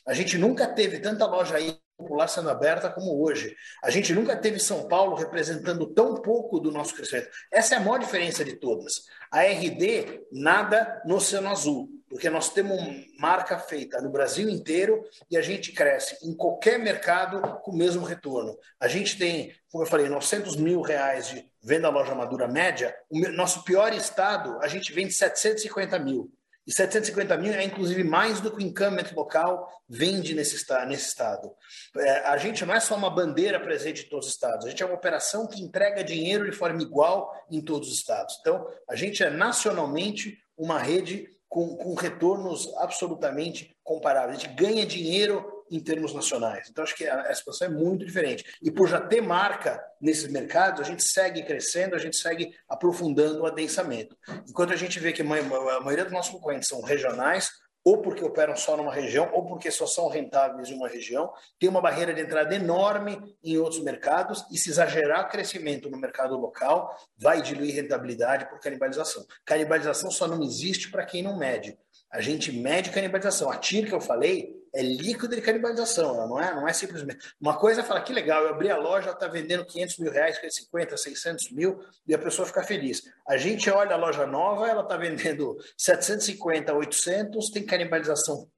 A 0.07 0.13
gente 0.13 0.37
nunca 0.37 0.67
teve 0.67 0.99
tanta 0.99 1.25
loja 1.25 1.57
aí 1.57 1.77
popular 2.01 2.27
sendo 2.27 2.49
aberta 2.49 2.89
como 2.89 3.23
hoje. 3.23 3.55
A 3.83 3.89
gente 3.89 4.13
nunca 4.13 4.35
teve 4.35 4.59
São 4.59 4.87
Paulo 4.87 5.15
representando 5.15 5.85
tão 5.87 6.15
pouco 6.15 6.59
do 6.59 6.71
nosso 6.71 6.95
crescimento. 6.95 7.29
Essa 7.51 7.75
é 7.75 7.77
a 7.77 7.81
maior 7.81 7.99
diferença 7.99 8.43
de 8.43 8.55
todas. 8.57 9.05
A 9.31 9.43
RD 9.43 10.27
nada 10.31 11.01
no 11.05 11.15
Oceano 11.15 11.49
Azul, 11.49 11.89
porque 12.09 12.29
nós 12.29 12.49
temos 12.49 12.77
marca 13.17 13.57
feita 13.57 14.01
no 14.01 14.09
Brasil 14.09 14.49
inteiro 14.49 15.03
e 15.29 15.37
a 15.37 15.41
gente 15.41 15.71
cresce 15.71 16.17
em 16.27 16.35
qualquer 16.35 16.77
mercado 16.77 17.41
com 17.61 17.71
o 17.71 17.77
mesmo 17.77 18.03
retorno. 18.03 18.57
A 18.79 18.87
gente 18.87 19.17
tem, 19.17 19.53
como 19.71 19.85
eu 19.85 19.87
falei, 19.87 20.09
900 20.09 20.57
mil 20.57 20.81
reais 20.81 21.29
de 21.29 21.49
venda 21.63 21.89
loja 21.89 22.13
madura 22.13 22.47
média. 22.47 22.93
O 23.09 23.19
nosso 23.29 23.63
pior 23.63 23.93
estado, 23.93 24.59
a 24.61 24.67
gente 24.67 24.91
vende 24.91 25.13
750 25.13 25.97
mil. 25.99 26.29
E 26.71 26.73
750 26.73 27.35
mil 27.35 27.53
é 27.53 27.65
inclusive 27.65 28.01
mais 28.01 28.39
do 28.39 28.49
que 28.49 28.63
o 28.63 28.65
incumbent 28.65 29.11
local 29.11 29.69
vende 29.89 30.33
nesse. 30.33 30.61
Nesse 30.87 31.09
estado. 31.09 31.51
É, 31.97 32.29
a 32.29 32.37
gente 32.37 32.65
não 32.65 32.73
é 32.73 32.79
só 32.79 32.95
uma 32.95 33.09
bandeira 33.09 33.59
presente 33.59 34.05
em 34.05 34.09
todos 34.09 34.27
os 34.27 34.33
estados, 34.33 34.65
a 34.65 34.69
gente 34.69 34.81
é 34.81 34.85
uma 34.85 34.95
operação 34.95 35.45
que 35.47 35.61
entrega 35.61 36.01
dinheiro 36.01 36.49
de 36.49 36.55
forma 36.55 36.81
igual 36.81 37.29
em 37.49 37.61
todos 37.61 37.89
os 37.89 37.95
estados. 37.95 38.37
Então, 38.39 38.65
a 38.89 38.95
gente 38.95 39.21
é 39.21 39.29
nacionalmente 39.29 40.37
uma 40.57 40.79
rede 40.79 41.27
com, 41.49 41.75
com 41.75 41.93
retornos 41.93 42.73
absolutamente 42.77 43.75
comparáveis. 43.83 44.37
A 44.37 44.41
gente 44.41 44.55
ganha 44.55 44.85
dinheiro 44.85 45.60
em 45.71 45.79
termos 45.79 46.13
nacionais. 46.13 46.67
Então, 46.69 46.83
acho 46.83 46.95
que 46.95 47.07
a, 47.07 47.33
situação 47.33 47.67
é 47.67 47.71
muito 47.71 48.05
diferente. 48.05 48.43
E 48.61 48.69
por 48.69 48.87
já 48.87 48.99
ter 48.99 49.21
marca 49.21 49.81
nesses 50.01 50.29
mercados, 50.29 50.81
a 50.81 50.83
gente 50.83 51.03
segue 51.03 51.43
crescendo, 51.43 51.95
a 51.95 51.97
gente 51.97 52.17
segue 52.17 52.53
aprofundando 52.67 53.41
o 53.41 53.45
adensamento. 53.45 54.15
Enquanto 54.47 54.73
a 54.73 54.75
gente 54.75 54.99
vê 54.99 55.13
que 55.13 55.21
a 55.21 55.25
maioria 55.25 56.03
dos 56.03 56.13
nossos 56.13 56.31
concorrentes 56.31 56.67
são 56.67 56.81
regionais, 56.81 57.49
ou 57.83 58.01
porque 58.01 58.23
operam 58.23 58.55
só 58.55 58.77
numa 58.77 58.93
região, 58.93 59.29
ou 59.33 59.45
porque 59.45 59.71
só 59.71 59.87
são 59.87 60.07
rentáveis 60.07 60.69
em 60.69 60.75
uma 60.75 60.87
região, 60.87 61.31
tem 61.59 61.69
uma 61.69 61.81
barreira 61.81 62.13
de 62.13 62.21
entrada 62.21 62.53
enorme 62.53 63.19
em 63.43 63.57
outros 63.57 63.81
mercados, 63.81 64.45
e 64.51 64.57
se 64.57 64.69
exagerar 64.69 65.29
crescimento 65.29 65.89
no 65.89 65.97
mercado 65.97 66.37
local, 66.37 66.95
vai 67.17 67.41
diluir 67.41 67.75
rentabilidade 67.75 68.47
por 68.49 68.59
canibalização. 68.59 69.25
Canibalização 69.45 70.11
só 70.11 70.27
não 70.27 70.43
existe 70.43 70.91
para 70.91 71.05
quem 71.05 71.23
não 71.23 71.37
mede. 71.37 71.77
A 72.11 72.19
gente 72.19 72.51
mede 72.51 72.89
canibalização. 72.89 73.49
A 73.49 73.57
TIR 73.57 73.87
que 73.87 73.93
eu 73.93 74.01
falei 74.01 74.61
é 74.73 74.81
líquido 74.81 75.35
de 75.35 75.41
canibalização, 75.41 76.27
não 76.27 76.39
é, 76.39 76.53
não 76.53 76.67
é 76.67 76.73
simplesmente. 76.73 77.33
Uma 77.39 77.57
coisa 77.57 77.81
é 77.81 77.83
falar 77.83 78.01
que 78.01 78.13
legal, 78.13 78.43
eu 78.43 78.49
abri 78.49 78.69
a 78.69 78.77
loja, 78.77 79.11
está 79.11 79.27
vendendo 79.27 79.65
500 79.65 79.97
mil 79.97 80.11
reais, 80.11 80.39
50, 80.49 80.95
600 80.95 81.51
mil, 81.51 81.79
e 82.07 82.13
a 82.13 82.17
pessoa 82.17 82.47
fica 82.47 82.63
feliz. 82.63 83.03
A 83.27 83.35
gente 83.37 83.69
olha 83.69 83.95
a 83.95 83.97
loja 83.97 84.25
nova, 84.25 84.69
ela 84.69 84.83
está 84.83 84.95
vendendo 84.95 85.57
750, 85.77 86.73
800, 86.73 87.49
tem 87.49 87.65
canibalização 87.65 88.49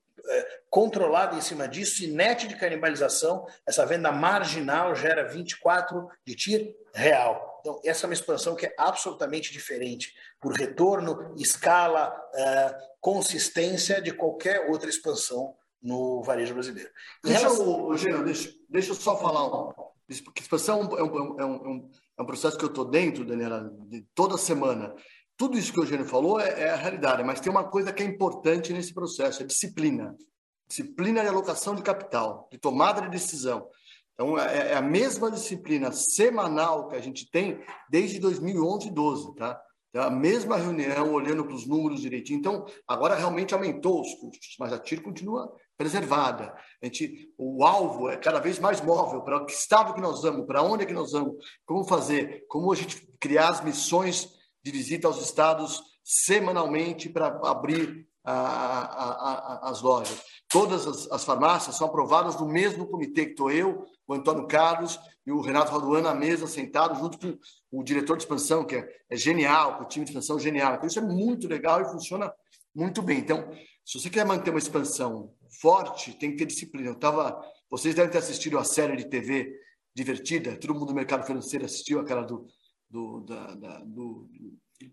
controlada 0.70 1.36
em 1.36 1.42
cima 1.42 1.68
disso, 1.68 2.04
e 2.04 2.08
net 2.08 2.48
de 2.48 2.56
canibalização, 2.56 3.46
essa 3.68 3.86
venda 3.86 4.12
marginal 4.12 4.96
gera 4.96 5.28
24 5.28 6.08
de 6.26 6.36
TIR 6.36 6.76
real. 6.94 7.60
Então, 7.62 7.80
essa 7.86 8.06
é 8.06 8.08
uma 8.08 8.14
expansão 8.14 8.56
que 8.56 8.66
é 8.66 8.76
absolutamente 8.78 9.52
diferente 9.52 10.14
por 10.40 10.54
retorno, 10.54 11.34
escala, 11.38 12.14
é, 12.34 12.78
consistência 13.00 14.02
de 14.02 14.12
qualquer 14.14 14.70
outra 14.70 14.90
expansão 14.90 15.56
no 15.82 16.22
varejo 16.24 16.54
brasileiro. 16.54 16.90
Deixa, 17.24 17.40
relação... 17.40 17.92
eu, 17.92 17.98
Gino, 17.98 18.24
deixa, 18.24 18.54
deixa 18.70 18.92
eu 18.92 18.96
só 18.96 19.18
falar 19.18 19.46
um. 19.46 19.72
Expansão 20.10 20.82
é 20.98 21.04
um, 21.04 21.40
é 21.40 21.46
um, 21.46 21.90
é 22.18 22.22
um 22.22 22.26
processo 22.26 22.58
que 22.58 22.64
eu 22.64 22.70
estou 22.70 22.86
dentro, 22.86 23.26
Daniela, 23.26 23.74
de 23.88 24.06
toda 24.14 24.38
semana. 24.38 24.94
Tudo 25.36 25.58
isso 25.58 25.74
que 25.74 25.80
o 25.80 25.84
Eugênio 25.84 26.06
falou 26.06 26.40
é, 26.40 26.62
é, 26.62 26.70
a 26.70 26.76
realidade, 26.76 27.24
mas 27.24 27.40
tem 27.40 27.52
uma 27.52 27.64
coisa 27.64 27.92
que 27.92 28.04
é 28.04 28.06
importante 28.06 28.72
nesse 28.72 28.94
processo, 28.94 29.42
é 29.42 29.46
disciplina. 29.46 30.16
Disciplina 30.68 31.22
de 31.22 31.28
alocação 31.28 31.76
de 31.76 31.82
capital, 31.82 32.48
de 32.52 32.58
tomada 32.58 33.02
de 33.02 33.10
decisão. 33.10 33.68
Então, 34.14 34.38
é, 34.38 34.72
é 34.72 34.76
a 34.76 34.82
mesma 34.82 35.32
disciplina 35.32 35.92
semanal 35.92 36.88
que 36.88 36.96
a 36.96 37.02
gente 37.02 37.30
tem 37.30 37.60
desde 37.90 38.20
2011 38.20 38.88
e 38.88 38.92
12, 38.92 39.36
tá? 39.36 39.60
É 39.96 40.00
a 40.00 40.10
mesma 40.10 40.58
reunião, 40.58 41.14
olhando 41.14 41.46
para 41.46 41.54
os 41.54 41.68
números 41.68 42.02
direitinho. 42.02 42.40
Então, 42.40 42.66
agora 42.88 43.14
realmente 43.14 43.54
aumentou 43.54 44.02
os 44.02 44.12
custos, 44.16 44.56
mas 44.60 44.74
a 44.74 44.80
TIR 44.80 45.04
continua 45.04 45.54
preservada. 45.78 46.52
A 46.82 46.86
gente, 46.86 47.32
o 47.38 47.64
alvo 47.64 48.10
é 48.10 48.18
cada 48.18 48.40
vez 48.40 48.58
mais 48.58 48.82
móvel 48.82 49.22
para 49.22 49.46
que 49.46 49.52
estado 49.52 49.94
que 49.94 50.02
nós 50.02 50.24
vamos, 50.24 50.48
para 50.48 50.64
onde 50.64 50.84
é 50.84 50.86
que 50.88 50.94
nós 50.94 51.12
vamos, 51.12 51.36
como 51.64 51.84
fazer, 51.84 52.44
como 52.48 52.72
a 52.72 52.76
gente 52.76 53.08
criar 53.20 53.50
as 53.50 53.64
missões 53.64 54.30
de 54.64 54.72
visita 54.72 55.08
aos 55.08 55.22
estados 55.22 55.84
semanalmente 56.04 57.10
para 57.10 57.28
abrir 57.44 58.08
a, 58.24 58.34
a, 58.34 59.34
a, 59.68 59.70
as 59.70 59.82
lojas. 59.82 60.22
Todas 60.50 60.88
as, 60.88 61.12
as, 61.12 61.24
farmácias 61.24 61.76
são 61.76 61.88
aprovadas 61.88 62.40
no 62.40 62.48
mesmo 62.48 62.88
comitê 62.88 63.26
que 63.26 63.32
estou 63.32 63.52
eu, 63.52 63.86
o 64.08 64.14
Antônio 64.14 64.48
Carlos 64.48 65.00
e 65.26 65.32
o 65.32 65.42
Renato 65.42 65.72
Raduan 65.72 66.02
na 66.02 66.14
mesa, 66.14 66.48
sentado 66.48 66.98
junto 67.00 67.18
com 67.18 67.38
o 67.72 67.84
diretor 67.84 68.18
de 68.18 68.24
expansão, 68.24 68.66
que 68.66 68.76
é, 68.76 68.88
é 69.10 69.16
genial, 69.16 69.78
com 69.78 69.84
o 69.84 69.88
time 69.88 70.06
de 70.06 70.12
expansão 70.12 70.40
genial. 70.40 70.76
Então, 70.76 70.88
isso 70.88 71.00
é 71.00 71.02
muito 71.02 71.48
legal 71.48 71.82
e 71.82 71.86
funciona 71.86 72.32
muito 72.74 73.02
bem. 73.02 73.20
Então, 73.20 73.50
se 73.86 74.00
você 74.00 74.10
quer 74.10 74.26
manter 74.26 74.52
uma 74.52 74.60
expansão 74.60 75.34
forte, 75.62 76.14
tem 76.14 76.32
que 76.32 76.38
ter 76.38 76.46
disciplina. 76.46 76.90
Eu 76.90 76.96
tava, 76.96 77.42
vocês 77.70 77.96
devem 77.96 78.12
ter 78.12 78.20
assistido 78.20 78.58
a 78.58 78.64
série 78.64 78.96
de 78.96 79.06
TV 79.06 79.54
divertida, 79.96 80.58
todo 80.58 80.74
mundo 80.74 80.88
do 80.88 80.96
mercado 80.96 81.26
financeiro 81.26 81.66
assistiu 81.66 82.00
aquela 82.00 82.24
do 82.24 82.48
do, 82.94 83.22
da, 83.22 83.56
da, 83.56 83.80
do, 83.80 84.30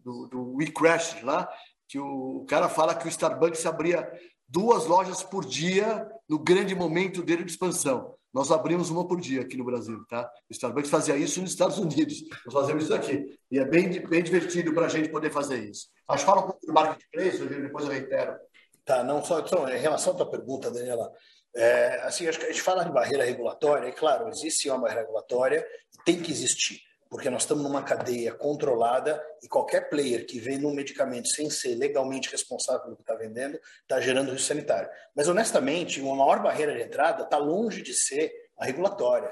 do, 0.03 0.27
do 0.29 0.55
We 0.57 0.67
Crash 0.67 1.23
lá, 1.23 1.47
que 1.87 1.99
o 1.99 2.47
cara 2.49 2.67
fala 2.67 2.95
que 2.95 3.07
o 3.07 3.11
Starbucks 3.11 3.67
abria 3.67 4.11
duas 4.49 4.87
lojas 4.87 5.23
por 5.23 5.45
dia 5.45 6.11
no 6.27 6.39
grande 6.39 6.75
momento 6.75 7.23
dele 7.23 7.45
de 7.45 7.51
expansão. 7.51 8.15
Nós 8.33 8.51
abrimos 8.51 8.91
uma 8.91 9.07
por 9.07 9.21
dia 9.21 9.43
aqui 9.43 9.57
no 9.57 9.65
Brasil, 9.65 10.03
tá? 10.09 10.31
O 10.49 10.53
Starbucks 10.53 10.89
fazia 10.89 11.17
isso 11.17 11.43
nos 11.43 11.51
Estados 11.51 11.79
Unidos. 11.79 12.23
Nós 12.47 12.55
fazemos 12.55 12.85
isso 12.85 12.95
aqui. 12.95 13.39
E 13.51 13.59
é 13.59 13.65
bem, 13.65 13.91
bem 14.07 14.23
divertido 14.23 14.73
para 14.73 14.87
a 14.87 14.89
gente 14.89 15.11
poder 15.11 15.31
fazer 15.31 15.59
isso. 15.69 15.89
Que 16.09 16.19
fala 16.19 16.43
um 16.43 16.47
pouco 16.47 16.65
do 16.65 16.73
marketplace, 16.73 17.45
depois 17.45 17.85
eu 17.85 17.93
reitero. 17.93 18.37
Tá, 18.85 19.05
não 19.05 19.23
só 19.23 19.41
então, 19.41 19.69
em 19.69 19.79
relação 19.79 20.15
à 20.15 20.17
tua 20.17 20.31
pergunta, 20.31 20.71
Daniela, 20.71 21.13
é, 21.55 22.01
assim, 22.03 22.27
acho 22.27 22.39
que 22.39 22.47
a 22.47 22.53
gente 22.53 22.63
fala 22.63 22.85
de 22.85 22.93
barreira 22.93 23.25
regulatória, 23.25 23.89
e 23.89 23.93
claro, 23.93 24.29
existe 24.29 24.71
uma 24.71 24.79
barreira 24.79 25.03
regulatória, 25.03 25.67
tem 26.05 26.23
que 26.23 26.31
existir, 26.31 26.81
porque 27.11 27.29
nós 27.29 27.43
estamos 27.43 27.65
numa 27.65 27.83
cadeia 27.83 28.33
controlada 28.33 29.21
e 29.43 29.49
qualquer 29.49 29.91
player 29.91 30.25
que 30.25 30.39
vende 30.39 30.65
um 30.65 30.73
medicamento 30.73 31.29
sem 31.29 31.51
ser 31.51 31.75
legalmente 31.75 32.31
responsável 32.31 32.83
pelo 32.83 32.97
que 32.97 33.03
está 33.03 33.17
vendendo 33.17 33.59
está 33.83 34.01
gerando 34.01 34.31
risco 34.31 34.47
sanitário. 34.47 34.89
Mas, 35.15 35.27
honestamente, 35.27 36.01
uma 36.01 36.15
maior 36.15 36.41
barreira 36.41 36.73
de 36.73 36.83
entrada 36.83 37.25
está 37.25 37.37
longe 37.37 37.83
de 37.83 37.93
ser 37.93 38.33
a 38.57 38.65
regulatória. 38.65 39.29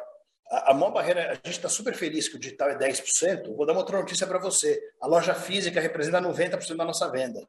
A, 0.50 0.74
maior 0.74 0.90
barreira, 0.90 1.30
a 1.30 1.34
gente 1.34 1.50
está 1.50 1.68
super 1.68 1.94
feliz 1.94 2.28
que 2.28 2.34
o 2.34 2.40
digital 2.40 2.70
é 2.70 2.76
10%. 2.76 3.54
Vou 3.54 3.64
dar 3.64 3.74
uma 3.74 3.80
outra 3.80 3.96
notícia 3.96 4.26
para 4.26 4.40
você. 4.40 4.80
A 5.00 5.06
loja 5.06 5.34
física 5.34 5.80
representa 5.80 6.20
90% 6.20 6.74
da 6.74 6.84
nossa 6.84 7.08
venda. 7.08 7.46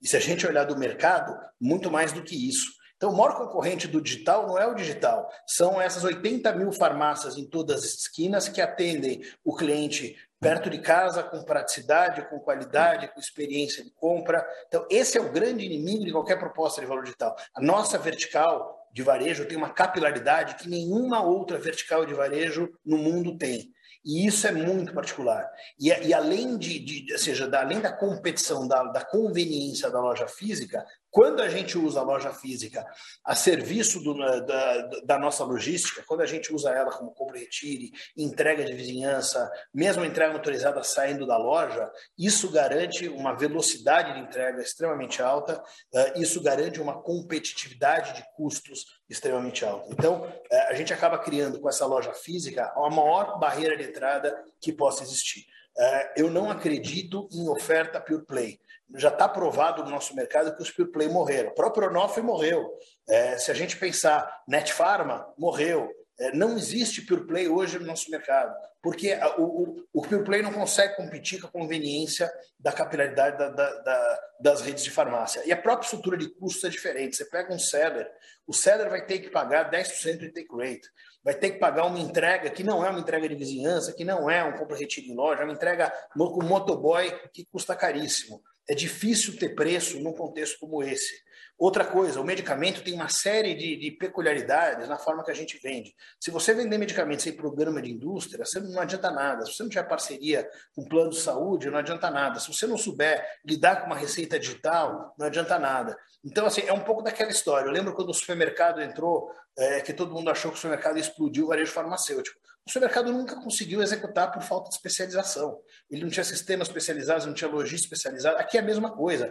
E 0.00 0.08
se 0.08 0.16
a 0.16 0.20
gente 0.20 0.46
olhar 0.46 0.64
do 0.64 0.78
mercado, 0.78 1.36
muito 1.60 1.90
mais 1.90 2.12
do 2.12 2.22
que 2.22 2.48
isso. 2.48 2.75
Então, 2.96 3.10
o 3.10 3.16
maior 3.16 3.36
concorrente 3.36 3.86
do 3.86 4.00
digital 4.00 4.46
não 4.46 4.58
é 4.58 4.66
o 4.66 4.74
digital, 4.74 5.30
são 5.46 5.80
essas 5.80 6.02
80 6.02 6.52
mil 6.54 6.72
farmácias 6.72 7.36
em 7.36 7.44
todas 7.44 7.84
as 7.84 7.94
esquinas 7.94 8.48
que 8.48 8.60
atendem 8.60 9.22
o 9.44 9.54
cliente 9.54 10.16
perto 10.40 10.70
de 10.70 10.78
casa, 10.78 11.22
com 11.22 11.42
praticidade, 11.42 12.28
com 12.28 12.38
qualidade, 12.38 13.08
com 13.08 13.20
experiência 13.20 13.82
de 13.84 13.90
compra. 13.90 14.46
Então, 14.68 14.86
esse 14.90 15.18
é 15.18 15.20
o 15.20 15.32
grande 15.32 15.64
inimigo 15.64 16.04
de 16.04 16.12
qualquer 16.12 16.38
proposta 16.38 16.80
de 16.80 16.86
valor 16.86 17.04
digital. 17.04 17.36
A 17.54 17.60
nossa 17.60 17.98
vertical 17.98 18.86
de 18.92 19.02
varejo 19.02 19.46
tem 19.46 19.58
uma 19.58 19.70
capilaridade 19.70 20.54
que 20.54 20.68
nenhuma 20.68 21.22
outra 21.22 21.58
vertical 21.58 22.06
de 22.06 22.14
varejo 22.14 22.70
no 22.84 22.96
mundo 22.96 23.36
tem. 23.36 23.74
E 24.06 24.24
isso 24.24 24.46
é 24.46 24.52
muito 24.52 24.94
particular. 24.94 25.50
E, 25.80 25.88
e 25.88 26.14
além 26.14 26.56
de, 26.56 26.78
de, 26.78 27.18
seja, 27.18 27.48
da, 27.48 27.62
além 27.62 27.80
da 27.80 27.92
competição, 27.92 28.68
da, 28.68 28.84
da 28.84 29.04
conveniência 29.04 29.90
da 29.90 30.00
loja 30.00 30.28
física, 30.28 30.86
quando 31.16 31.40
a 31.40 31.48
gente 31.48 31.78
usa 31.78 32.00
a 32.00 32.02
loja 32.02 32.30
física 32.30 32.86
a 33.24 33.34
serviço 33.34 34.00
do, 34.00 34.12
da, 34.44 34.82
da, 35.02 35.18
nossa 35.18 35.42
logística, 35.44 36.04
quando 36.06 36.20
a 36.20 36.26
gente 36.26 36.52
usa 36.52 36.68
ela 36.68 36.90
como 36.90 37.10
compra 37.10 37.38
e 37.38 37.40
retire, 37.40 37.90
entrega 38.14 38.62
de 38.62 38.74
vizinhança, 38.74 39.50
mesmo 39.72 40.04
entrega 40.04 40.34
autorizada 40.34 40.82
saindo 40.82 41.26
da 41.26 41.38
loja, 41.38 41.90
isso 42.18 42.50
garante 42.50 43.08
uma 43.08 43.32
velocidade 43.32 44.12
de 44.12 44.20
entrega 44.20 44.60
extremamente 44.60 45.22
alta, 45.22 45.58
uh, 45.94 46.20
isso 46.20 46.42
garante 46.42 46.82
uma 46.82 47.00
competitividade 47.00 48.12
de 48.12 48.22
custos 48.34 48.84
extremamente 49.08 49.64
alta. 49.64 49.88
Então, 49.90 50.20
uh, 50.20 50.38
a 50.68 50.74
gente 50.74 50.92
acaba 50.92 51.16
criando 51.18 51.58
com 51.58 51.68
essa 51.70 51.86
loja 51.86 52.12
física 52.12 52.70
a 52.76 52.90
maior 52.90 53.38
barreira 53.38 53.74
de 53.74 53.84
entrada 53.84 54.36
que 54.60 54.70
possa 54.70 55.02
existir. 55.02 55.46
Uh, 55.78 56.08
eu 56.14 56.30
não 56.30 56.50
acredito 56.50 57.26
em 57.32 57.48
oferta 57.48 57.98
pure 58.02 58.26
play 58.26 58.60
já 58.94 59.08
está 59.08 59.28
provado 59.28 59.84
no 59.84 59.90
nosso 59.90 60.14
mercado 60.14 60.54
que 60.54 60.62
os 60.62 60.70
pure 60.70 60.90
play 60.90 61.08
morreram. 61.08 61.50
O 61.50 61.54
próprio 61.54 61.88
Onofre 61.88 62.22
morreu. 62.22 62.72
É, 63.08 63.36
se 63.38 63.50
a 63.50 63.54
gente 63.54 63.76
pensar, 63.76 64.42
Netpharma 64.46 65.26
morreu. 65.36 65.90
É, 66.18 66.32
não 66.32 66.56
existe 66.56 67.02
pure 67.02 67.26
play 67.26 67.46
hoje 67.46 67.78
no 67.78 67.84
nosso 67.84 68.10
mercado, 68.10 68.54
porque 68.82 69.14
o, 69.36 69.42
o, 69.42 69.84
o 69.92 70.02
pure 70.02 70.24
play 70.24 70.40
não 70.40 70.50
consegue 70.50 70.96
competir 70.96 71.40
com 71.40 71.48
a 71.48 71.50
conveniência 71.50 72.32
da 72.58 72.72
capilaridade 72.72 73.36
da, 73.36 73.50
da, 73.50 73.82
da, 73.82 74.20
das 74.40 74.62
redes 74.62 74.82
de 74.82 74.90
farmácia. 74.90 75.42
E 75.44 75.52
a 75.52 75.56
própria 75.56 75.84
estrutura 75.84 76.16
de 76.16 76.30
custos 76.30 76.64
é 76.64 76.70
diferente. 76.70 77.16
Você 77.16 77.26
pega 77.26 77.52
um 77.52 77.58
seller, 77.58 78.10
o 78.46 78.52
seller 78.54 78.88
vai 78.88 79.04
ter 79.04 79.18
que 79.18 79.28
pagar 79.28 79.70
10% 79.70 80.18
de 80.18 80.30
take 80.30 80.48
rate, 80.56 80.88
vai 81.22 81.34
ter 81.34 81.50
que 81.50 81.58
pagar 81.58 81.84
uma 81.84 81.98
entrega 81.98 82.48
que 82.48 82.64
não 82.64 82.82
é 82.82 82.88
uma 82.88 83.00
entrega 83.00 83.28
de 83.28 83.34
vizinhança, 83.34 83.92
que 83.92 84.04
não 84.04 84.30
é 84.30 84.42
um 84.42 84.56
compra-retiro 84.56 85.08
em 85.08 85.14
loja, 85.14 85.42
é 85.42 85.44
uma 85.44 85.52
entrega 85.52 85.92
com 86.16 86.42
motoboy 86.42 87.12
que 87.30 87.44
custa 87.44 87.76
caríssimo. 87.76 88.40
É 88.68 88.74
difícil 88.74 89.38
ter 89.38 89.54
preço 89.54 90.00
num 90.00 90.12
contexto 90.12 90.58
como 90.58 90.82
esse. 90.82 91.26
Outra 91.58 91.86
coisa, 91.86 92.20
o 92.20 92.24
medicamento 92.24 92.82
tem 92.82 92.92
uma 92.92 93.08
série 93.08 93.54
de, 93.54 93.76
de, 93.76 93.90
peculiaridades 93.92 94.88
na 94.88 94.98
forma 94.98 95.24
que 95.24 95.30
a 95.30 95.34
gente 95.34 95.58
vende. 95.62 95.94
Se 96.20 96.30
você 96.30 96.52
vender 96.52 96.76
medicamentos 96.76 97.24
sem 97.24 97.32
programa 97.32 97.80
de 97.80 97.90
indústria, 97.90 98.44
você 98.44 98.60
não 98.60 98.78
adianta 98.78 99.10
nada. 99.10 99.46
Se 99.46 99.54
você 99.54 99.62
não 99.62 99.70
tiver 99.70 99.88
parceria 99.88 100.46
com 100.74 100.86
plano 100.86 101.10
de 101.10 101.18
saúde, 101.18 101.70
não 101.70 101.78
adianta 101.78 102.10
nada. 102.10 102.38
Se 102.40 102.52
você 102.52 102.66
não 102.66 102.76
souber 102.76 103.24
lidar 103.42 103.80
com 103.80 103.86
uma 103.86 103.96
receita 103.96 104.38
digital, 104.38 105.14
não 105.18 105.26
adianta 105.26 105.58
nada. 105.58 105.96
Então, 106.22 106.44
assim, 106.44 106.60
é 106.60 106.72
um 106.74 106.84
pouco 106.84 107.02
daquela 107.02 107.30
história. 107.30 107.68
Eu 107.68 107.72
lembro 107.72 107.94
quando 107.94 108.10
o 108.10 108.14
supermercado 108.14 108.82
entrou, 108.82 109.32
é, 109.56 109.80
que 109.80 109.94
todo 109.94 110.12
mundo 110.12 110.28
achou 110.28 110.50
que 110.50 110.58
o 110.58 110.60
supermercado 110.60 110.98
explodiu 110.98 111.46
o 111.46 111.48
varejo 111.48 111.72
farmacêutico. 111.72 112.38
O 112.66 112.70
supermercado 112.70 113.12
nunca 113.12 113.36
conseguiu 113.36 113.80
executar 113.80 114.32
por 114.32 114.42
falta 114.42 114.68
de 114.68 114.74
especialização. 114.74 115.60
Ele 115.88 116.02
não 116.02 116.10
tinha 116.10 116.24
sistemas 116.24 116.66
especializados, 116.66 117.24
não 117.24 117.32
tinha 117.32 117.48
logística 117.48 117.94
especializada. 117.94 118.38
Aqui 118.40 118.56
é 118.56 118.60
a 118.60 118.64
mesma 118.64 118.90
coisa. 118.90 119.30